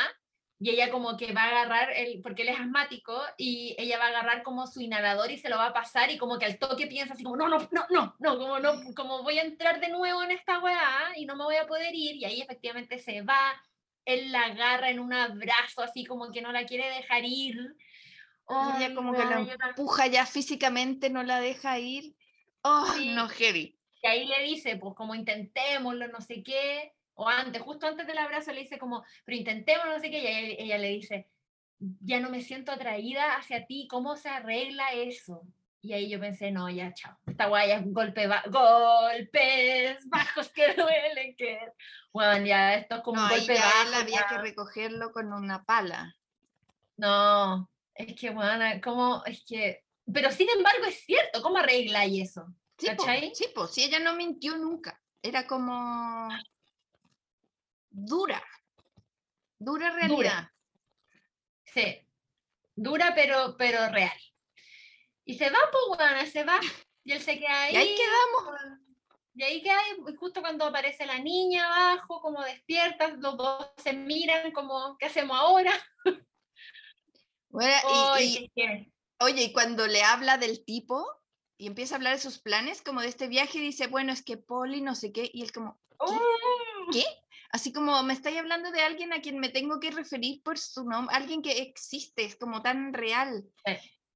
y 0.62 0.68
ella 0.70 0.90
como 0.90 1.16
que 1.16 1.32
va 1.32 1.44
a 1.44 1.48
agarrar, 1.48 1.90
el, 1.96 2.20
porque 2.20 2.42
él 2.42 2.50
es 2.50 2.60
asmático, 2.60 3.18
y 3.38 3.74
ella 3.78 3.98
va 3.98 4.04
a 4.04 4.08
agarrar 4.08 4.42
como 4.42 4.66
su 4.66 4.82
inhalador 4.82 5.30
y 5.30 5.38
se 5.38 5.48
lo 5.48 5.56
va 5.56 5.68
a 5.68 5.72
pasar, 5.72 6.10
y 6.10 6.18
como 6.18 6.38
que 6.38 6.44
al 6.44 6.58
toque 6.58 6.86
piensa 6.86 7.14
así 7.14 7.24
como, 7.24 7.36
no, 7.36 7.48
no, 7.48 7.66
no, 7.72 7.86
no, 7.88 8.14
no, 8.18 8.38
como, 8.38 8.58
no, 8.58 8.72
como 8.94 9.22
voy 9.22 9.38
a 9.38 9.42
entrar 9.42 9.80
de 9.80 9.88
nuevo 9.88 10.22
en 10.22 10.32
esta 10.32 10.58
weá 10.58 11.12
y 11.16 11.24
no 11.24 11.34
me 11.34 11.44
voy 11.44 11.56
a 11.56 11.66
poder 11.66 11.94
ir, 11.94 12.16
y 12.16 12.26
ahí 12.26 12.42
efectivamente 12.42 12.98
se 12.98 13.22
va, 13.22 13.54
él 14.04 14.32
la 14.32 14.42
agarra 14.42 14.90
en 14.90 15.00
un 15.00 15.14
abrazo 15.14 15.82
así 15.82 16.04
como 16.04 16.30
que 16.30 16.42
no 16.42 16.52
la 16.52 16.66
quiere 16.66 16.88
dejar 16.94 17.24
ir. 17.24 17.56
ella 18.48 18.86
Ay, 18.86 18.94
como 18.94 19.12
que 19.12 19.24
la 19.24 19.40
empuja 19.68 20.08
ya 20.08 20.26
físicamente, 20.26 21.08
no 21.08 21.22
la 21.22 21.40
deja 21.40 21.78
ir. 21.78 22.14
Oh, 22.62 22.92
Sí. 22.94 23.14
no, 23.14 23.28
heavy. 23.28 23.78
Y 24.02 24.06
ahí 24.06 24.26
le 24.26 24.42
dice, 24.42 24.76
pues 24.76 24.94
como 24.94 25.14
intentémoslo, 25.14 26.08
no 26.08 26.20
sé 26.20 26.42
qué, 26.42 26.92
o 27.22 27.28
antes, 27.28 27.60
justo 27.60 27.86
antes 27.86 28.06
del 28.06 28.16
abrazo 28.16 28.50
le 28.52 28.62
dice 28.62 28.78
como, 28.78 29.04
pero 29.26 29.36
intentémoslo, 29.36 29.92
no 29.92 30.00
sé 30.00 30.10
qué, 30.10 30.18
y 30.22 30.26
ella, 30.26 30.56
ella 30.58 30.78
le 30.78 30.88
dice, 30.88 31.28
ya 31.78 32.18
no 32.18 32.30
me 32.30 32.40
siento 32.40 32.72
atraída 32.72 33.36
hacia 33.36 33.66
ti, 33.66 33.86
¿cómo 33.90 34.16
se 34.16 34.30
arregla 34.30 34.92
eso? 34.94 35.42
Y 35.82 35.92
ahí 35.92 36.08
yo 36.08 36.18
pensé, 36.18 36.50
no, 36.50 36.68
ya, 36.70 36.94
chao, 36.94 37.18
esta 37.26 37.46
guay 37.46 37.68
ya 37.68 37.76
es 37.76 37.84
golpe 37.92 38.26
ba- 38.26 38.44
golpes 38.50 40.08
bajos 40.08 40.48
que 40.50 40.72
duelen, 40.74 41.36
que, 41.36 41.58
bueno, 42.12 42.46
ya 42.46 42.74
esto 42.74 42.96
es 42.96 43.02
como 43.02 43.18
No, 43.20 43.24
un 43.24 43.30
golpe 43.30 43.54
ya 43.54 43.64
bajo. 43.66 43.88
él 43.88 43.94
había 43.94 44.26
que 44.26 44.34
ya. 44.36 44.40
recogerlo 44.40 45.12
con 45.12 45.32
una 45.32 45.64
pala. 45.64 46.16
No, 46.96 47.70
es 47.94 48.14
que, 48.14 48.30
bueno, 48.30 48.64
como, 48.82 49.22
es 49.26 49.44
que, 49.46 49.84
pero 50.12 50.30
sin 50.30 50.48
embargo 50.50 50.84
es 50.86 51.04
cierto, 51.04 51.42
¿cómo 51.42 51.58
arregláis 51.58 52.30
eso? 52.30 52.46
Sí, 52.78 52.86
¿Cachai? 52.86 53.34
sí, 53.34 53.46
po, 53.54 53.66
sí, 53.66 53.84
ella 53.84 53.98
no 54.00 54.14
mintió 54.14 54.56
nunca. 54.56 55.00
Era 55.22 55.46
como 55.46 56.28
dura. 57.90 58.42
Dura 59.58 59.90
realidad. 59.90 60.48
Sí, 61.64 62.06
dura 62.74 63.12
pero, 63.14 63.56
pero 63.58 63.88
real. 63.90 64.18
Y 65.24 65.36
se 65.36 65.50
va, 65.50 65.58
pues, 65.70 65.98
bueno, 65.98 66.26
se 66.30 66.44
va. 66.44 66.58
Y 67.04 67.12
él 67.12 67.20
se 67.20 67.38
queda 67.38 67.62
ahí. 67.64 67.74
Y 67.74 67.76
ahí 67.76 67.94
quedamos. 67.96 68.80
Y 69.34 69.42
ahí 69.44 69.62
queda, 69.62 69.78
y 70.08 70.16
justo 70.16 70.40
cuando 70.40 70.64
aparece 70.64 71.06
la 71.06 71.18
niña 71.18 71.64
abajo, 71.66 72.20
como 72.20 72.42
despiertas, 72.42 73.16
los 73.18 73.36
dos 73.36 73.66
se 73.76 73.92
miran 73.92 74.50
como, 74.52 74.96
¿qué 74.98 75.06
hacemos 75.06 75.38
ahora? 75.38 75.72
Bueno, 77.52 77.74
y- 78.20 78.34
qué- 78.34 78.50
qué- 78.54 78.92
Oye, 79.20 79.42
y 79.44 79.52
cuando 79.52 79.86
le 79.86 80.02
habla 80.02 80.38
del 80.38 80.64
tipo 80.64 81.04
y 81.58 81.66
empieza 81.66 81.94
a 81.94 81.98
hablar 81.98 82.14
de 82.14 82.22
sus 82.22 82.38
planes, 82.40 82.80
como 82.80 83.00
de 83.02 83.08
este 83.08 83.26
viaje, 83.28 83.58
dice, 83.58 83.86
bueno, 83.88 84.12
es 84.12 84.22
que 84.24 84.36
Poli 84.38 84.80
no 84.80 84.94
sé 84.94 85.12
qué, 85.12 85.28
y 85.32 85.42
él 85.42 85.52
como, 85.52 85.78
Mm, 86.00 86.90
¿qué? 86.92 87.04
Así 87.52 87.72
como 87.72 88.02
me 88.02 88.12
estáis 88.12 88.38
hablando 88.38 88.70
de 88.70 88.80
alguien 88.82 89.12
a 89.12 89.20
quien 89.20 89.38
me 89.38 89.48
tengo 89.48 89.80
que 89.80 89.90
referir 89.90 90.42
por 90.42 90.58
su 90.58 90.84
nombre, 90.84 91.14
alguien 91.16 91.42
que 91.42 91.62
existe, 91.62 92.24
es 92.24 92.36
como 92.36 92.62
tan 92.62 92.92
real. 92.92 93.44
Sí. 93.66 93.72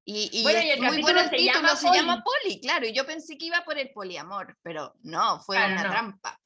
Y, 0.07 0.31
y 0.33 0.43
Bueno, 0.43 0.61
y 0.63 0.69
el 0.71 0.83
muy 0.83 1.01
bueno 1.03 1.21
el 1.21 1.31
se 1.31 1.37
título, 1.37 1.55
llama 1.55 1.77
se 1.77 1.89
llama 1.93 2.23
Poli. 2.23 2.61
Claro. 2.61 2.87
Y 2.87 2.93
yo 2.95 3.07
pensé 3.07 3.37
que 3.39 3.47
iba 3.47 3.65
por 3.65 3.79
el 3.79 3.91
poliamor, 3.91 4.57
pero 4.63 4.95
no, 5.03 5.41
fue 5.41 5.57
Claro, 5.57 5.73
una 5.73 5.83
no. 5.85 5.91
trampa. 5.91 6.41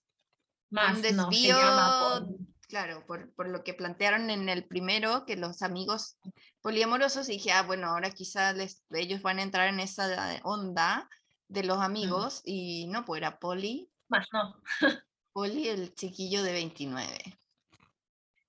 Más 0.70 0.97
un 0.99 1.16
no, 1.16 1.28
desvío, 1.28 1.57
Poli. 1.57 2.36
claro, 2.68 3.05
por, 3.07 3.34
por 3.34 3.49
lo 3.49 3.64
que 3.64 3.74
plantearon 3.74 4.30
en 4.30 4.49
el 4.49 4.64
primero, 4.66 5.24
que 5.26 5.36
los 5.36 5.62
amigos 5.62 6.18
poliamorosos, 6.61 7.28
y 7.28 7.32
dije, 7.32 7.53
ah, 7.53 7.62
bueno, 7.62 7.89
ahora 7.89 8.11
quizás 8.11 8.55
les, 8.57 8.84
ellos 8.91 9.22
van 9.22 9.39
a 9.39 9.43
entrar 9.43 9.68
en 9.68 9.80
esa 9.80 10.41
onda 10.45 11.09
de 11.49 11.64
los 11.64 11.78
amigos, 11.78 12.43
y 12.45 12.86
no, 12.89 13.05
pues 13.05 13.18
era 13.20 13.39
Poli, 13.39 13.91
Más 14.09 14.26
no. 14.32 14.61
Poli 15.39 15.68
el 15.68 15.95
chiquillo 15.95 16.43
de 16.43 16.53
29. 16.53 17.16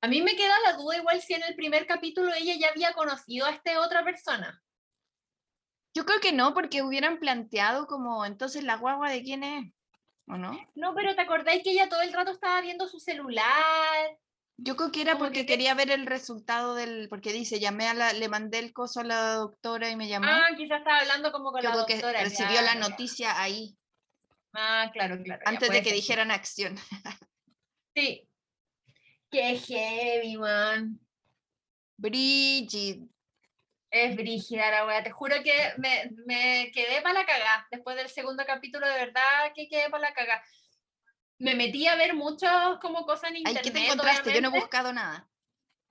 A 0.01 0.07
mí 0.07 0.23
me 0.23 0.35
queda 0.35 0.55
la 0.65 0.73
duda 0.73 0.97
igual 0.97 1.21
si 1.21 1.35
en 1.35 1.43
el 1.43 1.53
primer 1.53 1.85
capítulo 1.85 2.33
ella 2.33 2.55
ya 2.59 2.69
había 2.69 2.93
conocido 2.93 3.45
a 3.45 3.51
esta 3.51 3.79
otra 3.79 4.03
persona. 4.03 4.59
Yo 5.93 6.03
creo 6.07 6.19
que 6.19 6.31
no, 6.31 6.55
porque 6.55 6.81
hubieran 6.81 7.19
planteado 7.19 7.85
como, 7.85 8.25
entonces 8.25 8.63
la 8.63 8.77
guagua 8.77 9.11
de 9.11 9.21
quién 9.21 9.43
es, 9.43 9.71
¿o 10.27 10.37
no? 10.37 10.59
No, 10.73 10.95
pero 10.95 11.13
¿te 11.13 11.21
acordáis 11.21 11.61
que 11.63 11.73
ella 11.73 11.89
todo 11.89 12.01
el 12.01 12.11
rato 12.11 12.31
estaba 12.31 12.59
viendo 12.61 12.87
su 12.87 12.99
celular? 12.99 14.17
Yo 14.57 14.75
creo 14.75 14.91
que 14.91 15.01
era 15.03 15.11
Como 15.13 15.25
porque 15.25 15.41
que- 15.41 15.45
quería 15.45 15.75
ver 15.75 15.91
el 15.91 16.07
resultado 16.07 16.73
del, 16.73 17.07
porque 17.07 17.31
dice, 17.31 17.59
llamé 17.59 17.87
a 17.87 17.93
la, 17.93 18.13
le 18.13 18.29
mandé 18.29 18.57
el 18.57 18.73
coso 18.73 19.01
a 19.01 19.03
la 19.03 19.33
doctora 19.35 19.91
y 19.91 19.95
me 19.95 20.07
llamó. 20.07 20.25
Ah, 20.27 20.47
quizás 20.57 20.79
estaba 20.79 21.01
hablando 21.01 21.31
como 21.31 21.51
con 21.51 21.61
Yo 21.61 21.69
la 21.69 21.75
creo 21.75 21.85
que 21.85 21.93
doctora. 21.97 22.23
recibió 22.23 22.61
la 22.63 22.73
noticia 22.73 23.39
ahí, 23.39 23.77
Ah, 24.53 24.89
claro, 24.93 25.21
claro. 25.23 25.41
antes 25.45 25.69
de 25.69 25.79
que 25.81 25.89
ser. 25.89 25.93
dijeran 25.93 26.31
acción. 26.31 26.75
Sí. 27.95 28.29
Qué 29.29 29.57
heavy, 29.57 30.37
man. 30.37 30.99
Bridget, 31.97 32.99
Es 33.91 34.15
brígida 34.15 34.71
la 34.71 34.85
wea. 34.85 35.03
Te 35.03 35.11
juro 35.11 35.35
que 35.43 35.73
me, 35.77 36.09
me 36.25 36.71
quedé 36.73 37.01
para 37.01 37.19
la 37.19 37.25
cagá. 37.25 37.67
Después 37.71 37.97
del 37.97 38.09
segundo 38.09 38.45
capítulo, 38.45 38.87
de 38.87 38.93
verdad 38.93 39.51
que 39.53 39.67
quedé 39.67 39.89
para 39.89 40.09
la 40.09 40.13
cagá. 40.13 40.41
Me 41.39 41.55
metí 41.55 41.87
a 41.87 41.95
ver 41.95 42.13
muchas 42.15 42.77
como 42.79 43.05
cosas 43.05 43.31
en 43.31 43.37
ay, 43.37 43.41
internet. 43.41 43.63
¿qué 43.63 43.71
te 43.71 43.85
encontraste? 43.85 44.33
Yo 44.33 44.41
no 44.41 44.49
he 44.49 44.59
buscado 44.59 44.93
nada. 44.93 45.29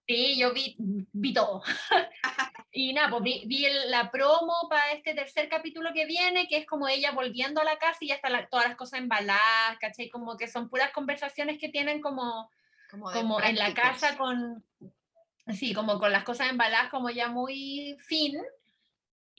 Sí, 0.09 0.39
yo 0.39 0.55
vi, 0.55 0.75
vi 0.79 1.35
todo. 1.35 1.63
y 2.73 2.95
nada, 2.95 3.11
pues 3.11 3.23
vi, 3.23 3.43
vi 3.47 3.67
el- 3.67 3.91
la 3.91 4.11
promo 4.11 4.55
para 4.71 4.93
este 4.93 5.13
tercer 5.15 5.51
capítulo 5.51 5.91
que 5.93 6.07
viene, 6.07 6.49
que 6.49 6.57
es 6.57 6.67
como 6.67 6.89
ella 6.89 7.13
volviendo 7.13 7.61
a 7.61 7.65
la 7.65 7.77
casa 7.77 7.99
y 8.01 8.09
ya 8.09 8.15
están 8.15 8.33
la- 8.33 8.49
todas 8.49 8.67
las 8.69 8.77
cosas 8.77 9.01
embaladas, 9.01 9.79
¿cachai? 9.79 10.09
Como 10.09 10.37
que 10.39 10.49
son 10.49 10.71
puras 10.71 10.93
conversaciones 10.93 11.59
que 11.59 11.69
tienen 11.69 12.01
como, 12.01 12.51
Como, 12.91 13.13
como 13.13 13.43
en 13.43 13.57
la 13.57 13.75
casa 13.75 14.17
con, 14.17 14.65
sí, 15.53 15.75
como 15.75 15.99
con 15.99 16.11
las 16.11 16.25
cosas 16.25 16.49
embaladas 16.49 16.89
como 16.89 17.11
ya 17.11 17.29
muy 17.29 17.95
fin. 18.01 18.39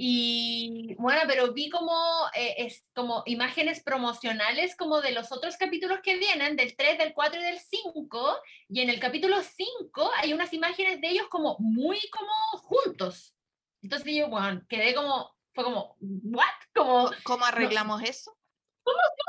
Y 0.01 0.95
bueno, 0.97 1.19
pero 1.27 1.51
vi 1.51 1.69
como, 1.69 1.91
eh, 2.33 2.55
es, 2.59 2.89
como 2.95 3.21
imágenes 3.25 3.83
promocionales 3.83 4.77
como 4.77 5.01
de 5.01 5.11
los 5.11 5.29
otros 5.33 5.57
capítulos 5.57 5.99
que 6.01 6.15
vienen, 6.17 6.55
del 6.55 6.73
3, 6.77 6.97
del 6.97 7.13
4 7.13 7.41
y 7.41 7.43
del 7.43 7.59
5. 7.59 8.37
Y 8.69 8.79
en 8.79 8.89
el 8.89 8.97
capítulo 9.01 9.35
5 9.43 10.09
hay 10.15 10.31
unas 10.31 10.53
imágenes 10.53 11.01
de 11.01 11.09
ellos 11.09 11.27
como 11.29 11.57
muy 11.59 11.99
como 12.11 12.31
juntos. 12.63 13.35
Entonces 13.81 14.15
yo, 14.15 14.29
bueno, 14.29 14.61
quedé 14.69 14.95
como, 14.95 15.35
fue 15.53 15.65
como, 15.65 15.97
¿what? 15.99 16.45
Como, 16.73 17.07
Co- 17.09 17.15
¿Cómo 17.23 17.43
arreglamos 17.45 18.01
eso? 18.01 18.37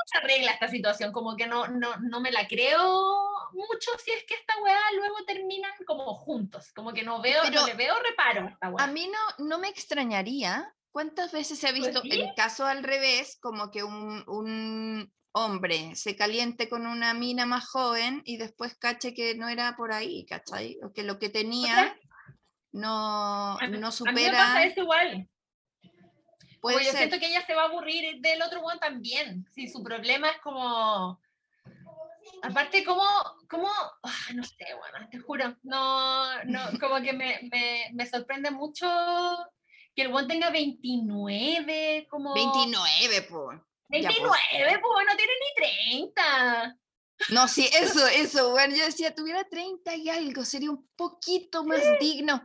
Se 0.05 0.17
arregla 0.17 0.51
esta 0.51 0.67
situación? 0.67 1.11
Como 1.11 1.35
que 1.35 1.47
no, 1.47 1.67
no, 1.67 1.95
no 1.97 2.19
me 2.19 2.31
la 2.31 2.47
creo 2.47 3.01
mucho 3.53 3.91
si 4.03 4.11
es 4.11 4.23
que 4.25 4.33
esta 4.35 4.53
weá 4.61 4.79
luego 4.95 5.15
terminan 5.25 5.71
como 5.85 6.15
juntos. 6.15 6.71
Como 6.73 6.93
que 6.93 7.03
no 7.03 7.21
veo, 7.21 7.41
Pero 7.43 7.61
no 7.61 7.67
le 7.67 7.73
veo 7.73 7.95
reparo 8.01 8.47
a 8.47 8.49
esta 8.49 8.69
weá. 8.69 8.83
A 8.85 8.87
mí 8.87 9.07
no, 9.07 9.45
no 9.45 9.59
me 9.59 9.69
extrañaría. 9.69 10.73
¿Cuántas 10.91 11.31
veces 11.31 11.57
se 11.59 11.67
ha 11.67 11.71
Pues 11.71 11.83
visto 11.85 12.01
sí. 12.01 12.09
el 12.11 12.33
caso 12.35 12.65
al 12.65 12.83
revés, 12.83 13.37
como 13.41 13.71
que 13.71 13.83
un, 13.83 14.23
un 14.27 15.13
hombre 15.33 15.95
se 15.95 16.17
caliente 16.17 16.67
con 16.67 16.85
una 16.85 17.13
mina 17.13 17.45
más 17.45 17.65
joven 17.69 18.21
y 18.25 18.35
después 18.35 18.75
cache 18.75 19.13
que 19.13 19.35
no 19.35 19.47
era 19.47 19.75
por 19.77 19.93
ahí, 19.93 20.25
¿cachai? 20.25 20.77
O 20.83 20.91
que 20.91 21.03
lo 21.03 21.17
que 21.19 21.29
tenía 21.29 21.95
no, 22.73 23.53
no 23.53 23.57
A 23.59 23.67
mí 23.67 23.77
me 23.77 23.79
pasa 23.79 23.91
supera. 23.91 24.63
eso 24.65 24.81
igual. 24.81 25.29
Puede 26.61 26.75
Porque 26.75 26.85
yo 26.85 26.91
ser. 26.91 26.99
siento 26.99 27.19
que 27.19 27.27
ella 27.27 27.45
se 27.45 27.55
va 27.55 27.63
a 27.63 27.65
aburrir 27.65 28.21
del 28.21 28.41
otro 28.43 28.61
one 28.61 28.79
también. 28.79 29.47
Si 29.53 29.67
su 29.67 29.83
problema 29.83 30.29
es 30.29 30.37
como. 30.41 31.19
Aparte, 32.43 32.83
como. 32.83 33.03
como 33.49 33.67
ah, 33.67 34.33
no 34.35 34.43
sé, 34.43 34.67
bueno, 34.77 35.09
te 35.09 35.17
juro. 35.19 35.57
No, 35.63 36.43
no, 36.43 36.59
como 36.79 37.01
que 37.01 37.13
me, 37.13 37.39
me, 37.51 37.89
me 37.93 38.05
sorprende 38.05 38.51
mucho 38.51 38.87
que 39.95 40.03
el 40.03 40.13
one 40.13 40.27
tenga 40.27 40.51
29, 40.51 42.07
como. 42.09 42.33
29, 42.35 43.21
po. 43.23 43.51
Ya, 43.51 43.59
pues. 43.89 44.11
29, 44.51 44.79
pues 44.81 45.05
no 45.07 45.15
tiene 45.17 45.33
ni 45.39 45.99
30. 46.13 46.77
No, 47.29 47.47
sí, 47.47 47.67
eso, 47.73 48.05
eso. 48.07 48.51
Bueno, 48.51 48.75
yo 48.75 48.85
decía, 48.85 49.15
tuviera 49.15 49.43
30 49.43 49.95
y 49.95 50.09
algo, 50.09 50.45
sería 50.45 50.69
un 50.69 50.87
poquito 50.95 51.63
más 51.63 51.81
digno. 51.99 52.43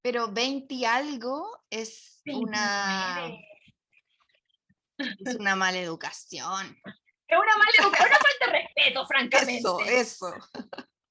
Pero 0.00 0.32
20 0.32 0.74
y 0.74 0.84
algo 0.84 1.64
es 1.68 2.22
una, 2.24 3.16
29. 3.20 3.48
Es 5.24 5.34
una 5.36 5.56
mala 5.56 5.78
educación. 5.78 6.76
Es 7.26 7.38
una 7.38 7.56
mala 7.56 7.70
educación, 7.78 8.08
una 8.08 8.18
falta 8.18 8.46
de 8.46 8.52
respeto, 8.62 9.06
francamente. 9.06 9.58
Eso, 9.58 9.80
eso. 9.84 10.34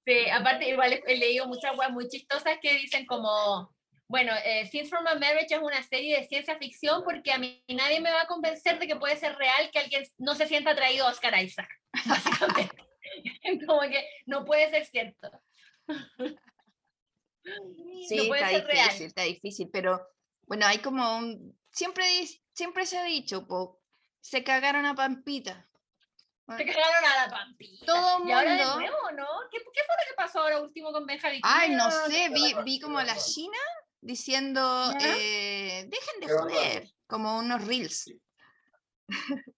Sí, 0.05 0.29
aparte, 0.29 0.69
igual 0.69 1.01
he- 1.05 1.17
leído 1.17 1.47
muchas 1.47 1.77
weas 1.77 1.91
muy 1.91 2.07
chistosas 2.07 2.57
que 2.61 2.73
dicen 2.73 3.05
como, 3.05 3.75
bueno, 4.07 4.31
eh, 4.45 4.65
Scenes 4.67 4.89
from 4.89 5.05
a 5.05 5.15
Marriage 5.15 5.53
es 5.53 5.61
una 5.61 5.83
serie 5.83 6.19
de 6.19 6.27
ciencia 6.27 6.57
ficción 6.57 7.03
porque 7.03 7.31
a 7.33 7.37
mí 7.37 7.63
nadie 7.67 7.99
me 7.99 8.11
va 8.11 8.21
a 8.21 8.27
convencer 8.27 8.79
de 8.79 8.87
que 8.87 8.95
puede 8.95 9.17
ser 9.17 9.35
real 9.35 9.69
que 9.71 9.79
alguien 9.79 10.03
no 10.17 10.33
se 10.35 10.47
sienta 10.47 10.71
atraído 10.71 11.05
a 11.05 11.11
Oscar 11.11 11.37
Isaac, 11.43 11.69
básicamente. 12.05 12.75
como 13.67 13.81
que 13.81 14.07
no 14.25 14.43
puede 14.45 14.69
ser 14.69 14.85
cierto. 14.85 15.29
Sí, 18.07 18.15
no 18.17 18.27
puede 18.27 18.41
está 18.41 18.49
ser 18.49 18.65
real. 18.67 18.85
difícil, 18.87 19.07
está 19.07 19.21
difícil, 19.23 19.69
pero 19.71 20.07
bueno, 20.43 20.65
hay 20.65 20.79
como 20.79 21.17
un, 21.17 21.57
siempre, 21.71 22.05
siempre 22.57 22.87
se 22.87 22.97
ha 22.97 23.03
dicho, 23.03 23.45
po, 23.47 23.79
se 24.19 24.43
cagaron 24.43 24.85
a 24.87 24.95
Pampita. 24.95 25.69
Se 26.57 26.65
cagaron 26.65 27.05
a 27.05 27.25
la 27.25 27.29
pampita. 27.29 27.85
Todo 27.85 28.25
y 28.25 28.31
ahora 28.31 28.53
de 28.55 28.63
mundo- 28.65 28.79
nuevo, 28.79 29.11
¿no? 29.17 29.27
¿Qué, 29.51 29.57
qué 29.59 29.81
fue 29.85 29.95
lo 29.99 30.07
que 30.09 30.15
pasó 30.15 30.39
ahora 30.39 30.61
último 30.61 30.93
con 30.93 31.05
Benjamin? 31.05 31.41
Ay, 31.43 31.71
no 31.71 31.91
sé, 31.91 32.29
vi, 32.29 32.55
vi 32.63 32.79
como 32.79 32.97
a 32.99 33.03
la 33.03 33.17
China 33.17 33.57
diciendo, 33.99 34.93
eh, 35.01 35.85
dejen 35.89 36.19
de 36.21 36.27
joder, 36.33 36.89
como 37.05 37.37
unos 37.37 37.65
reels. 37.65 38.05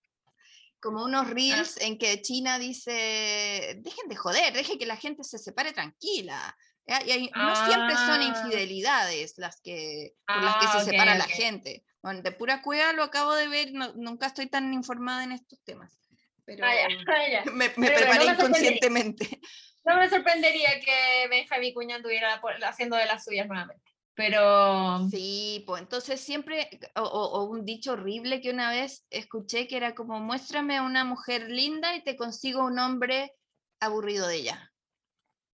como 0.82 1.04
unos 1.04 1.28
Ah. 1.28 1.32
reels 1.32 1.78
en 1.78 1.98
que 2.00 2.22
China 2.24 2.58
dice, 2.58 3.76
dejen 3.78 4.08
de 4.08 4.16
joder, 4.16 4.52
dejen 4.54 4.80
que 4.80 4.86
la 4.88 4.98
gente 4.98 5.24
se 5.24 5.38
separe 5.38 5.74
tranquila. 5.74 6.58
Ya, 6.88 7.04
y 7.06 7.12
hay- 7.12 7.32
no 7.36 7.56
siempre 7.68 7.96
son 7.98 8.20
Ah. 8.22 8.24
infidelidades 8.24 9.36
las 9.38 9.62
que, 9.62 10.16
por 10.26 10.42
las 10.44 10.56
que 10.56 10.66
Ah, 10.68 10.80
se 10.80 10.86
separa 10.90 11.14
la 11.16 11.26
gente. 11.28 11.84
Bueno, 12.02 12.22
de 12.22 12.32
pura 12.32 12.62
cueva 12.62 12.94
lo 12.94 13.04
acabo 13.04 13.34
de 13.36 13.48
ver, 13.48 13.74
no- 13.74 13.94
nunca 13.96 14.28
estoy 14.28 14.48
tan 14.48 14.74
informada 14.74 15.24
en 15.24 15.34
estos 15.34 15.62
temas. 15.64 16.00
Pero 16.46 16.66
Ah, 16.66 16.74
ya, 16.74 16.88
ah, 17.16 17.30
ya. 17.30 17.52
me, 17.52 17.70
me 17.76 17.88
Pero- 17.88 17.96
pero 17.96 18.06
no 18.06 18.12
preparé 18.12 18.26
me 18.26 18.34
inconscientemente. 18.34 19.40
No 19.86 19.98
me 19.98 20.10
sorprendería 20.10 20.80
que 20.80 21.28
Benjamin 21.30 21.62
Vicuña 21.70 21.96
estuviera 21.98 22.40
por- 22.42 22.64
haciendo 22.64 22.96
de 22.96 23.06
las 23.06 23.24
suyas 23.24 23.48
nuevamente. 23.48 23.84
Pero 24.16 25.08
Sí, 25.10 25.64
pues 25.66 25.82
entonces 25.82 26.20
siempre, 26.20 26.70
o, 26.96 27.04
o- 27.04 27.44
un 27.46 27.64
dicho 27.66 27.94
horrible 27.94 28.42
que 28.42 28.50
una 28.52 28.70
vez 28.70 29.06
escuché 29.10 29.68
que 29.68 29.78
era 29.78 29.96
como, 29.96 30.20
muéstrame 30.20 30.76
a 30.78 30.82
una 30.84 31.06
mujer 31.06 31.50
linda 31.50 31.96
y 31.96 32.04
te 32.04 32.18
consigo 32.18 32.66
un 32.66 32.80
hombre 32.80 33.34
aburrido 33.80 34.28
de 34.28 34.36
ella. 34.36 34.72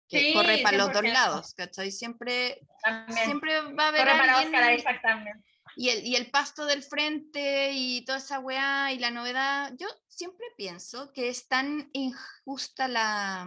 Que 0.08 0.18
Sí, 0.20 0.34
corre 0.34 0.58
para 0.58 0.78
los 0.78 0.92
dos 0.92 1.02
100%. 1.02 1.12
lados, 1.12 1.54
¿cachai? 1.54 1.90
Siempre, 1.92 2.60
también. 2.82 3.24
siempre 3.24 3.60
va 3.60 3.84
a 3.84 3.88
haber 3.88 4.00
Corre 4.06 4.18
para 4.18 4.38
alguien, 4.38 4.54
Oscar 4.54 4.74
Isaac 4.74 5.00
también. 5.02 5.44
Y 5.76 5.90
el, 5.90 6.04
y 6.06 6.16
el 6.16 6.30
pasto 6.30 6.64
del 6.64 6.82
frente 6.82 7.70
y 7.72 8.04
toda 8.04 8.18
esa 8.18 8.40
weá 8.40 8.92
y 8.92 8.98
la 8.98 9.10
novedad. 9.10 9.72
Yo 9.78 9.86
siempre 10.08 10.46
pienso 10.56 11.12
que 11.12 11.28
es 11.28 11.46
tan 11.48 11.90
injusta 11.92 12.88
la, 12.88 13.46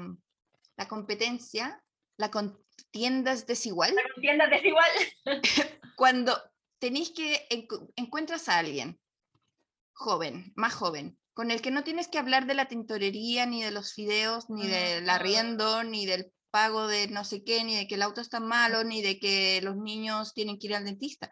la 0.77 0.87
competencia, 0.87 1.83
la 2.17 2.29
contienda 2.29 3.31
es 3.33 3.45
desigual, 3.47 3.95
La 3.95 4.03
contienda 4.13 4.45
es 4.45 4.51
desigual. 4.51 4.91
cuando 5.97 6.39
tenéis 6.77 7.09
que 7.11 7.47
encu- 7.49 7.91
encuentras 7.95 8.47
a 8.47 8.59
alguien 8.59 8.99
joven, 9.93 10.53
más 10.55 10.73
joven, 10.73 11.17
con 11.33 11.51
el 11.51 11.61
que 11.61 11.71
no 11.71 11.83
tienes 11.83 12.07
que 12.07 12.19
hablar 12.19 12.45
de 12.45 12.53
la 12.53 12.67
tintorería, 12.67 13.45
ni 13.45 13.63
de 13.63 13.71
los 13.71 13.93
fideos, 13.93 14.49
ni 14.49 14.67
del 14.67 15.09
arriendo, 15.09 15.83
ni 15.83 16.05
del 16.05 16.31
pago 16.51 16.87
de 16.87 17.07
no 17.07 17.23
sé 17.23 17.43
qué, 17.43 17.63
ni 17.63 17.75
de 17.75 17.87
que 17.87 17.95
el 17.95 18.01
auto 18.01 18.21
está 18.21 18.39
malo, 18.39 18.83
ni 18.83 19.01
de 19.01 19.19
que 19.19 19.61
los 19.61 19.77
niños 19.77 20.33
tienen 20.33 20.57
que 20.59 20.67
ir 20.67 20.75
al 20.75 20.85
dentista. 20.85 21.31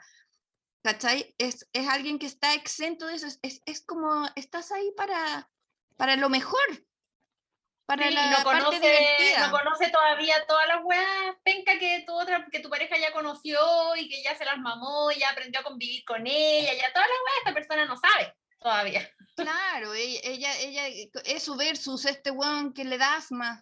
¿Cachai? 0.88 1.36
Es, 1.38 1.68
es 1.74 1.86
alguien 1.90 2.18
que 2.18 2.28
está 2.28 2.54
exento 2.54 3.08
de 3.08 3.16
eso. 3.16 3.28
Es, 3.42 3.62
es- 3.66 3.86
como, 3.86 4.26
estás 4.38 4.72
ahí 4.72 4.90
para, 4.96 5.50
para 5.98 6.16
lo 6.16 6.30
mejor. 6.30 6.62
para 7.86 8.08
Sí, 8.08 8.14
la 8.14 8.32
no 8.32 8.44
parte 8.46 8.64
conoce, 8.64 8.80
divertida. 8.80 9.48
no 9.48 9.52
conoce 9.58 9.90
todavía 9.90 10.46
todas 10.48 10.66
las 10.70 10.80
weas 10.86 11.36
penca 11.44 11.78
que 11.78 12.06
tu 12.08 12.14
otra, 12.14 12.46
que 12.50 12.62
tu 12.62 12.70
pareja 12.70 12.98
ya 12.98 13.12
conoció 13.12 13.60
y 13.98 14.08
que 14.08 14.24
ya 14.24 14.38
se 14.38 14.46
las 14.46 14.60
mamó, 14.60 15.12
y 15.12 15.20
ya 15.20 15.32
aprendió 15.32 15.60
a 15.60 15.64
convivir 15.64 16.06
con 16.06 16.26
ella, 16.26 16.74
ya 16.74 16.94
todas 16.94 17.10
las 17.10 17.18
weas 17.26 17.38
esta 17.40 17.54
persona 17.54 17.86
no 17.86 17.98
sabe 17.98 18.34
todavía. 18.58 19.10
Claro, 19.36 19.94
ella, 19.94 20.20
ella, 20.24 20.58
ella, 20.60 20.88
eh, 20.88 21.12
eso 21.26 21.58
versus 21.58 22.06
este 22.06 22.32
weón 22.32 22.74
que 22.74 22.86
le 22.86 22.98
da 22.98 23.16
asma 23.16 23.62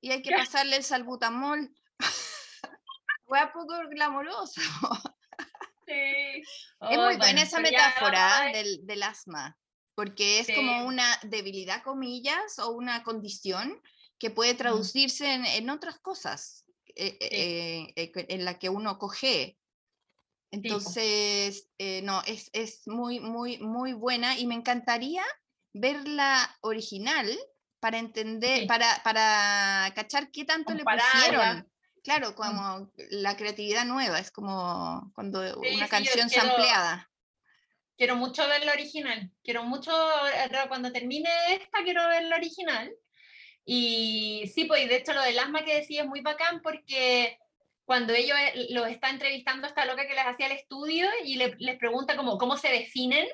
y 0.00 0.12
hay 0.12 0.22
que 0.22 0.30
Claro. 0.30 0.44
pasarle 0.50 0.76
el 0.76 0.84
salbutamol. 0.84 1.70
Wea 3.26 3.52
poco 3.52 3.74
glamorosa. 3.90 4.62
Sí. 5.88 6.42
Es 6.90 6.98
muy 6.98 7.16
buena 7.16 7.42
esa 7.42 7.60
metáfora 7.60 8.50
del 8.52 8.86
del, 8.86 9.02
asma, 9.02 9.56
porque 9.94 10.40
es 10.40 10.46
Sí. 10.46 10.54
como 10.54 10.84
una 10.84 11.18
debilidad, 11.22 11.82
comillas, 11.82 12.58
o 12.58 12.70
una 12.72 13.02
condición 13.02 13.80
que 14.18 14.30
puede 14.30 14.54
traducirse 14.54 15.32
en, 15.32 15.46
en 15.46 15.70
otras 15.70 15.98
cosas 15.98 16.64
eh, 17.00 17.16
eh, 17.20 17.92
eh, 17.94 18.26
en 18.28 18.44
la 18.44 18.58
que 18.58 18.68
uno 18.68 18.98
coge. 18.98 19.56
Entonces, 20.50 21.68
no, 22.02 22.22
es, 22.26 22.50
es 22.52 22.86
muy, 22.86 23.20
muy, 23.20 23.58
muy 23.58 23.92
buena 23.92 24.36
y 24.36 24.46
me 24.46 24.54
encantaría 24.54 25.22
ver 25.74 26.08
la 26.08 26.56
original 26.62 27.28
para 27.80 27.98
entender, 27.98 28.66
para, 28.66 29.00
para 29.04 29.92
cachar 29.94 30.30
qué 30.32 30.44
tanto 30.44 30.74
le 30.74 30.84
pusieron. 30.84 31.70
Claro, 32.04 32.34
como 32.34 32.90
la 33.10 33.36
creatividad 33.36 33.84
nueva, 33.84 34.18
es 34.18 34.30
como 34.30 35.10
cuando 35.14 35.42
Sí, 35.42 35.74
una 35.74 35.84
sí, 35.86 35.90
canción 35.90 36.28
quiero- 36.28 36.46
sampleada. 36.48 37.10
Quiero 37.96 38.14
mucho 38.16 38.46
ver 38.46 38.64
la 38.64 38.72
original. 38.72 39.30
Quiero 39.42 39.64
mucho, 39.64 39.90
cuando 40.68 40.92
termine 40.92 41.28
esta, 41.50 41.82
quiero 41.82 42.06
ver 42.08 42.24
la 42.24 42.36
original. 42.36 42.92
Y 43.64 44.50
sí, 44.54 44.64
pues 44.64 44.84
y 44.84 44.88
de 44.88 44.96
hecho 44.96 45.12
lo 45.12 45.22
del 45.22 45.38
asma 45.38 45.64
que 45.64 45.74
decía 45.74 46.02
es 46.02 46.08
muy 46.08 46.20
bacán 46.20 46.62
porque 46.62 47.38
cuando 47.84 48.12
ellos 48.14 48.36
eh, 48.38 48.68
los 48.70 48.86
está 48.88 49.10
entrevistando 49.10 49.66
esta 49.66 49.84
loca 49.84 50.06
que 50.06 50.14
les 50.14 50.24
hacía 50.26 50.46
el 50.46 50.52
estudio 50.52 51.08
y 51.24 51.36
le- 51.36 51.56
les 51.58 51.76
pregunta 51.78 52.16
como 52.16 52.38
cómo 52.38 52.56
se 52.56 52.68
definen, 52.68 53.26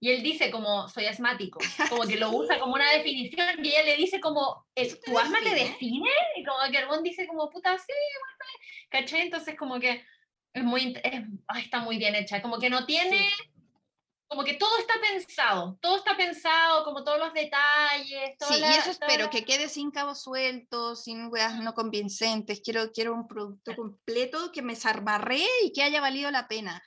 y 0.00 0.10
él 0.10 0.22
dice 0.22 0.50
como 0.50 0.88
soy 0.88 1.06
asmático, 1.06 1.58
como 1.90 2.02
que 2.06 2.16
lo 2.16 2.30
usa 2.30 2.58
como 2.58 2.74
una 2.74 2.90
definición, 2.92 3.64
y 3.64 3.68
ella 3.70 3.82
le 3.84 3.96
dice 3.96 4.20
como 4.20 4.66
"¿El- 4.74 4.86
¿Eso 4.88 4.98
te 5.04 5.10
¿tu 5.10 5.18
asma 5.18 5.38
te 5.42 5.54
define? 5.54 6.10
Y 6.36 6.44
como 6.44 6.58
que 6.70 6.78
el 6.78 7.02
dice 7.02 7.26
como 7.26 7.48
puta, 7.50 7.76
sí, 7.78 7.92
¿cachai? 8.90 9.22
Entonces 9.22 9.56
como 9.56 9.78
que 9.80 10.04
es 10.54 10.64
muy, 10.64 10.96
es- 11.02 11.24
ay, 11.48 11.62
está 11.62 11.80
muy 11.80 11.98
bien 11.98 12.14
hecha, 12.14 12.40
como 12.42 12.58
que 12.58 12.70
no 12.70 12.86
tiene 12.86 13.28
como 14.30 14.44
que 14.44 14.54
todo 14.54 14.76
está 14.78 14.92
pensado, 15.00 15.78
todo 15.80 15.96
está 15.96 16.14
pensado, 16.14 16.84
como 16.84 17.02
todos 17.02 17.18
los 17.18 17.32
detalles. 17.32 18.36
toda 18.38 18.52
Sí, 18.52 18.58
y 18.58 18.60
la- 18.60 18.70
eso 18.72 18.82
toda 18.82 18.92
espero, 18.92 19.24
la- 19.24 19.30
que 19.30 19.44
quede 19.46 19.70
sin 19.70 19.90
cabos 19.90 20.22
sueltos, 20.22 21.02
sin 21.04 21.28
weas 21.32 21.56
no 21.60 21.72
convincentes. 21.72 22.60
Quiero, 22.62 22.92
quiero 22.92 23.14
un 23.14 23.26
producto 23.26 23.74
completo 23.74 24.52
que 24.52 24.60
me 24.60 24.76
zarbarré 24.76 25.46
y 25.64 25.72
que 25.72 25.82
haya 25.82 26.02
valido 26.02 26.30
la 26.30 26.46
pena. 26.46 26.82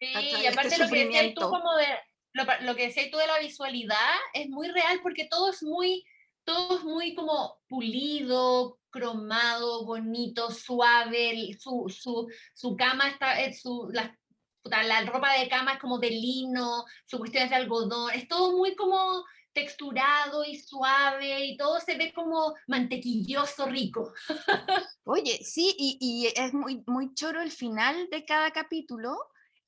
Sí, 0.00 0.06
y 0.14 0.46
este 0.46 0.48
aparte 0.48 0.78
lo 0.78 0.88
que 0.88 1.04
decías 1.04 1.34
tú 1.34 1.42
como 1.50 1.74
de, 1.76 1.86
lo, 2.32 2.44
lo 2.62 2.76
que 2.76 2.86
decías 2.86 3.10
tú 3.10 3.18
de 3.18 3.26
la 3.26 3.38
visualidad 3.38 4.16
es 4.34 4.48
muy 4.48 4.68
real 4.68 5.00
porque 5.02 5.26
todo 5.26 5.50
es 5.50 5.62
muy, 5.62 6.04
todo 6.44 6.78
es 6.78 6.84
muy 6.84 7.14
como 7.14 7.60
pulido, 7.68 8.78
cromado, 8.90 9.84
bonito, 9.84 10.50
suave, 10.50 11.56
su, 11.58 11.86
su, 11.88 12.28
su 12.54 12.76
cama 12.76 13.08
está, 13.08 13.40
eh, 13.40 13.54
su, 13.54 13.90
la 13.92 15.04
ropa 15.04 15.32
de 15.38 15.48
cama 15.48 15.72
es 15.74 15.78
como 15.80 15.98
de 15.98 16.10
lino, 16.10 16.84
su 17.06 17.18
cuestión 17.18 17.44
es 17.44 17.50
de 17.50 17.56
algodón, 17.56 18.12
es 18.12 18.28
todo 18.28 18.56
muy 18.56 18.76
como 18.76 19.24
texturado 19.52 20.44
y 20.44 20.58
suave 20.58 21.44
y 21.44 21.56
todo 21.56 21.78
se 21.80 21.96
ve 21.96 22.12
como 22.14 22.54
mantequilloso 22.66 23.66
rico. 23.66 24.12
Oye, 25.04 25.40
sí, 25.44 25.74
y, 25.78 25.98
y 26.00 26.26
es 26.40 26.54
muy, 26.54 26.82
muy 26.86 27.12
choro 27.14 27.42
el 27.42 27.50
final 27.50 28.08
de 28.10 28.24
cada 28.24 28.50
capítulo. 28.50 29.16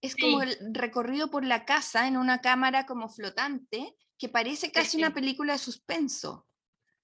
Es 0.04 0.16
como 0.16 0.42
Sí. 0.42 0.48
el 0.60 0.74
recorrido 0.74 1.30
por 1.30 1.44
la 1.44 1.64
casa 1.64 2.06
en 2.06 2.18
una 2.18 2.40
cámara 2.42 2.84
como 2.84 3.08
flotante, 3.08 3.96
que 4.18 4.28
parece 4.28 4.70
casi 4.70 4.98
una 4.98 5.08
sí. 5.08 5.14
película 5.14 5.54
de 5.54 5.58
suspenso. 5.58 6.46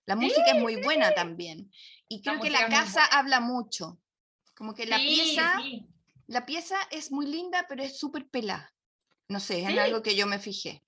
La 0.05 0.17
música 0.17 0.51
es 0.55 0.61
muy 0.61 0.77
buena 0.83 1.15
también. 1.15 1.71
Y 2.09 2.19
La 2.19 2.33
creo 2.33 2.43
que 2.43 2.51
la 2.51 2.59
es 2.61 2.69
muy 2.69 2.75
casa 2.77 3.05
habla 3.07 3.41
mucho. 3.41 3.99
Como 4.55 4.75
que 4.75 4.85
la 4.85 4.99
Sí, 4.99 5.07
pieza, 5.07 5.59
sí. 5.63 5.87
la 6.27 6.45
pieza 6.45 6.77
es 6.91 7.11
muy 7.11 7.25
linda, 7.27 7.65
pero 7.69 7.83
es 7.83 7.99
súper 7.99 8.29
pelada. 8.29 8.71
No 9.29 9.41
sé, 9.41 9.61
es 9.61 9.65
en 9.69 9.73
Sí. 9.73 9.79
algo 9.79 10.03
que 10.03 10.15
yo 10.15 10.27
me 10.27 10.39
fijé. 10.39 10.85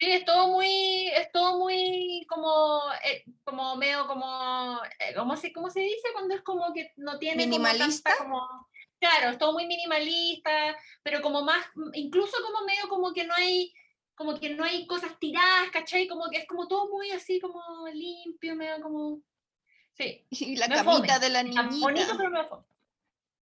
Sí, 0.00 0.06
es 0.10 0.24
todo 0.24 0.48
muy, 0.48 1.08
es 1.08 1.30
todo 1.30 1.58
muy 1.58 2.24
como, 2.28 2.80
eh, 3.04 3.22
como 3.44 3.76
medio 3.76 4.06
como, 4.06 4.80
eh, 4.98 5.14
¿cómo 5.14 5.36
se, 5.36 5.52
cómo 5.52 5.70
se 5.70 5.80
dice? 5.80 6.08
Cuando 6.12 6.34
es 6.34 6.42
como 6.42 6.72
que 6.72 6.92
no 6.96 7.18
tiene 7.18 7.44
como 7.44 7.58
¿Minimalista? 7.58 8.10
como- 8.18 8.68
claro, 9.00 9.30
es 9.30 9.38
todo 9.38 9.52
muy 9.52 9.66
minimalista, 9.66 10.76
pero 11.02 11.22
como 11.22 11.42
más, 11.42 11.66
incluso 11.94 12.36
como 12.44 12.64
medio 12.66 12.88
como 12.88 13.12
que 13.12 13.24
no 13.24 13.34
hay, 13.34 13.72
como 14.14 14.38
que 14.38 14.50
no 14.50 14.64
hay 14.64 14.86
cosas 14.86 15.18
tiradas, 15.18 15.70
¿cachai? 15.72 16.06
Como 16.06 16.28
que 16.30 16.38
es 16.38 16.46
como 16.46 16.68
todo 16.68 16.88
muy 16.90 17.10
así 17.10 17.40
como 17.40 17.60
limpio, 17.92 18.54
medio 18.56 18.80
como, 18.82 19.22
sí, 19.94 20.26
Y 20.30 20.56
la 20.56 20.70
camita 20.70 20.84
fome, 20.84 21.18
de 21.18 21.28
la 21.30 21.40
está 21.42 21.62
bonito 21.80 22.14
niñita. 22.14 22.16
pero 22.16 22.48
fome. 22.48 22.64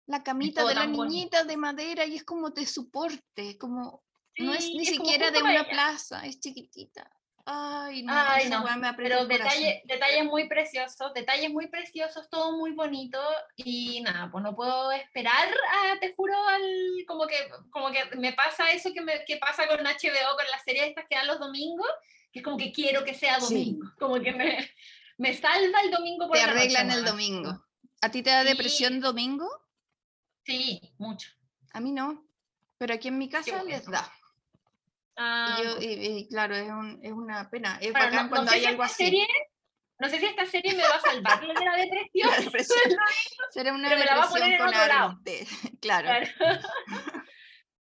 La 0.07 0.23
camita 0.23 0.65
de 0.65 0.75
la 0.75 0.87
bonito. 0.87 1.05
niñita 1.05 1.45
de 1.45 1.57
madera 1.57 2.07
y 2.07 2.17
es 2.17 2.25
como 2.25 2.51
de 2.51 2.67
soporte, 2.67 3.59
como 3.59 4.05
no 4.39 4.55
es 4.55 4.75
ni 4.75 4.87
es 4.87 4.89
siquiera 4.89 5.31
de 5.31 5.43
una 5.43 5.63
ella. 5.63 5.69
plaza, 5.69 6.27
es 6.27 6.41
chiquitita. 6.41 7.11
Ay, 7.49 8.03
no, 8.03 8.13
Ay, 8.13 8.49
no, 8.49 8.65
me 8.77 8.93
Pero 8.95 9.19
corazón. 9.19 9.29
detalle, 9.29 9.83
detalles 9.85 10.25
muy 10.25 10.49
preciosos, 10.49 11.15
detalles 11.15 11.49
muy 11.53 11.69
preciosos, 11.69 12.29
todo 12.29 12.57
muy 12.59 12.73
bonito 12.73 13.21
y 13.55 14.01
nada, 14.01 14.29
pues 14.33 14.43
no 14.43 14.57
puedo 14.57 14.91
esperar, 14.91 15.47
a, 15.49 15.97
te 16.01 16.13
juro, 16.17 16.35
al, 16.49 16.63
como, 17.07 17.25
que, 17.29 17.37
como 17.71 17.93
que 17.93 18.05
me 18.17 18.33
pasa 18.33 18.73
eso 18.73 18.93
que, 18.93 19.01
me, 19.01 19.25
que 19.25 19.37
pasa 19.37 19.69
con 19.69 19.79
HBO, 19.79 20.37
con 20.37 20.47
las 20.51 20.65
series 20.65 20.89
estas 20.89 21.05
que 21.09 21.15
dan 21.15 21.29
los 21.29 21.39
domingos, 21.39 21.87
que 22.33 22.41
es 22.41 22.45
como 22.45 22.57
que 22.57 22.73
quiero 22.73 23.05
que 23.05 23.15
sea 23.15 23.39
Sí. 23.41 23.55
domingo, 23.55 23.93
como 23.97 24.21
que 24.21 24.33
me, 24.33 24.69
me 25.19 25.33
salva 25.33 25.83
el 25.83 25.93
domingo 25.93 26.27
por 26.27 26.37
Te 26.37 26.41
la 26.45 26.49
noche, 26.49 26.59
arreglan 26.59 26.91
el 26.91 27.05
domingo. 27.05 27.65
¿A 28.03 28.11
ti 28.11 28.23
te 28.25 28.31
da 28.31 28.43
Sí. 28.43 28.49
depresión 28.49 29.01
domingo? 29.01 29.49
Sí, 30.45 30.81
mucho. 30.99 31.31
A 31.73 31.81
mí 31.81 31.93
no. 31.93 32.27
Pero 32.79 32.93
aquí 32.95 33.07
en 33.09 33.19
mi 33.19 33.29
casa 33.29 33.63
les 33.63 33.87
da. 33.87 34.13
Ah, 35.17 35.57
Y, 35.61 35.65
yo, 35.65 35.75
pues. 35.77 35.87
y- 35.87 36.19
y 36.19 36.29
claro, 36.29 36.55
es, 36.57 36.69
un- 36.69 37.01
es 37.03 37.13
una 37.13 37.49
pena. 37.51 37.79
Es 37.81 37.91
Bueno, 37.93 38.07
bacán 38.07 38.17
no, 38.17 38.23
no 38.25 38.31
cuando 38.31 38.51
sé 38.51 38.57
hay 38.57 38.61
si 38.63 38.67
algo 38.69 38.83
así. 38.83 39.05
serie, 39.05 39.27
no 39.99 40.09
sé 40.11 40.19
si 40.19 40.27
esta 40.27 40.45
serie 40.47 40.75
me 40.75 40.83
va 40.83 40.97
a 40.97 41.01
salvar 41.01 41.41
de 41.41 41.55
la 41.55 41.77
depresión, 41.77 42.31
La 42.31 42.41
depresión. 42.41 42.79
Será 43.51 43.73
una 43.73 43.89
Pero 43.89 44.01
me 44.01 44.05
la 44.07 44.17
va 44.17 44.25
a 44.25 44.29
poner 44.29 44.53
en 44.53 44.61
otro 44.63 44.87
lado. 44.87 45.19
Claro. 45.81 46.09
Claro. 46.09 46.27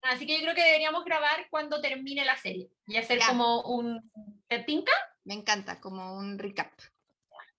Así 0.03 0.25
que 0.25 0.35
yo 0.37 0.43
creo 0.43 0.55
que 0.55 0.63
deberíamos 0.63 1.05
grabar 1.05 1.49
cuando 1.51 1.81
termine 1.81 2.25
la 2.25 2.37
serie 2.37 2.69
y 2.87 2.97
hacer 2.97 3.19
Ya. 3.19 3.27
como 3.27 3.63
un... 3.63 4.09
¿Te 4.47 4.61
tinca? 4.61 4.93
Me 5.25 5.35
encanta, 5.35 5.81
como 5.81 6.17
un 6.17 6.39
recap. 6.39 6.73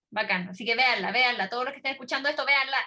Bacán. 0.09 0.47
Así 0.47 0.63
que 0.63 0.75
véanla, 0.75 1.11
véanla. 1.11 1.49
Todos 1.49 1.65
los 1.65 1.73
que 1.73 1.79
estén 1.79 1.91
escuchando 1.91 2.29
esto, 2.29 2.45
véanla. 2.45 2.77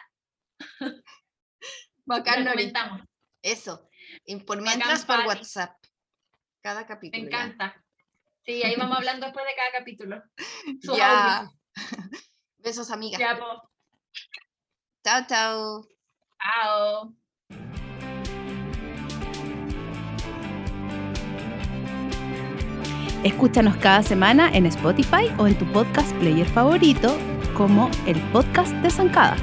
Bacán. 2.07 2.49
Eso. 3.43 3.89
Y 4.25 4.37
por 4.37 4.59
Bacán, 4.59 4.79
mientras 4.79 5.05
por 5.05 5.17
Pati. 5.17 5.29
WhatsApp. 5.29 5.77
Cada 6.63 6.81
Me 6.81 6.87
capítulo. 6.87 7.23
ya. 7.23 7.29
encanta. 7.29 7.85
Sí, 8.45 8.63
ahí 8.63 8.75
vamos 8.77 8.97
hablando 8.99 9.27
después 9.27 9.47
de 9.47 9.55
cada 9.55 9.73
capítulo. 9.73 10.23
Sus 10.83 10.97
Ya. 10.97 11.39
audios. 11.39 11.55
Besos, 12.59 12.91
amiga. 12.91 13.19
Ya, 13.19 13.39
po. 13.39 13.71
Chao, 15.03 15.27
chao. 15.27 15.89
Chao. 16.43 17.15
Escúchanos 23.25 23.77
cada 23.77 24.03
semana 24.03 24.51
en 24.53 24.65
Spotify 24.67 25.27
o 25.39 25.47
en 25.47 25.55
tu 25.59 25.67
podcast 25.73 26.11
player 26.17 26.47
favorito 26.47 27.17
como 27.55 27.91
el 28.07 28.19
podcast 28.33 28.73
de 28.77 28.91
Zancada. 28.91 29.37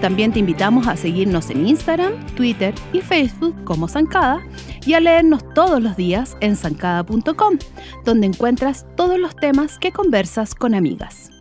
También 0.00 0.32
te 0.32 0.38
invitamos 0.38 0.86
a 0.86 0.96
seguirnos 0.96 1.50
en 1.50 1.66
Instagram, 1.66 2.14
Twitter 2.34 2.74
y 2.94 3.02
Facebook 3.02 3.62
como 3.64 3.86
Zancada 3.86 4.40
y 4.86 4.94
a 4.94 5.00
leernos 5.00 5.42
todos 5.54 5.82
los 5.82 5.96
días 5.96 6.36
en 6.40 6.56
zancada.com, 6.56 7.58
donde 8.04 8.26
encuentras 8.26 8.86
todos 8.96 9.18
los 9.18 9.34
temas 9.36 9.78
que 9.78 9.92
conversas 9.92 10.54
con 10.54 10.74
amigas. 10.74 11.39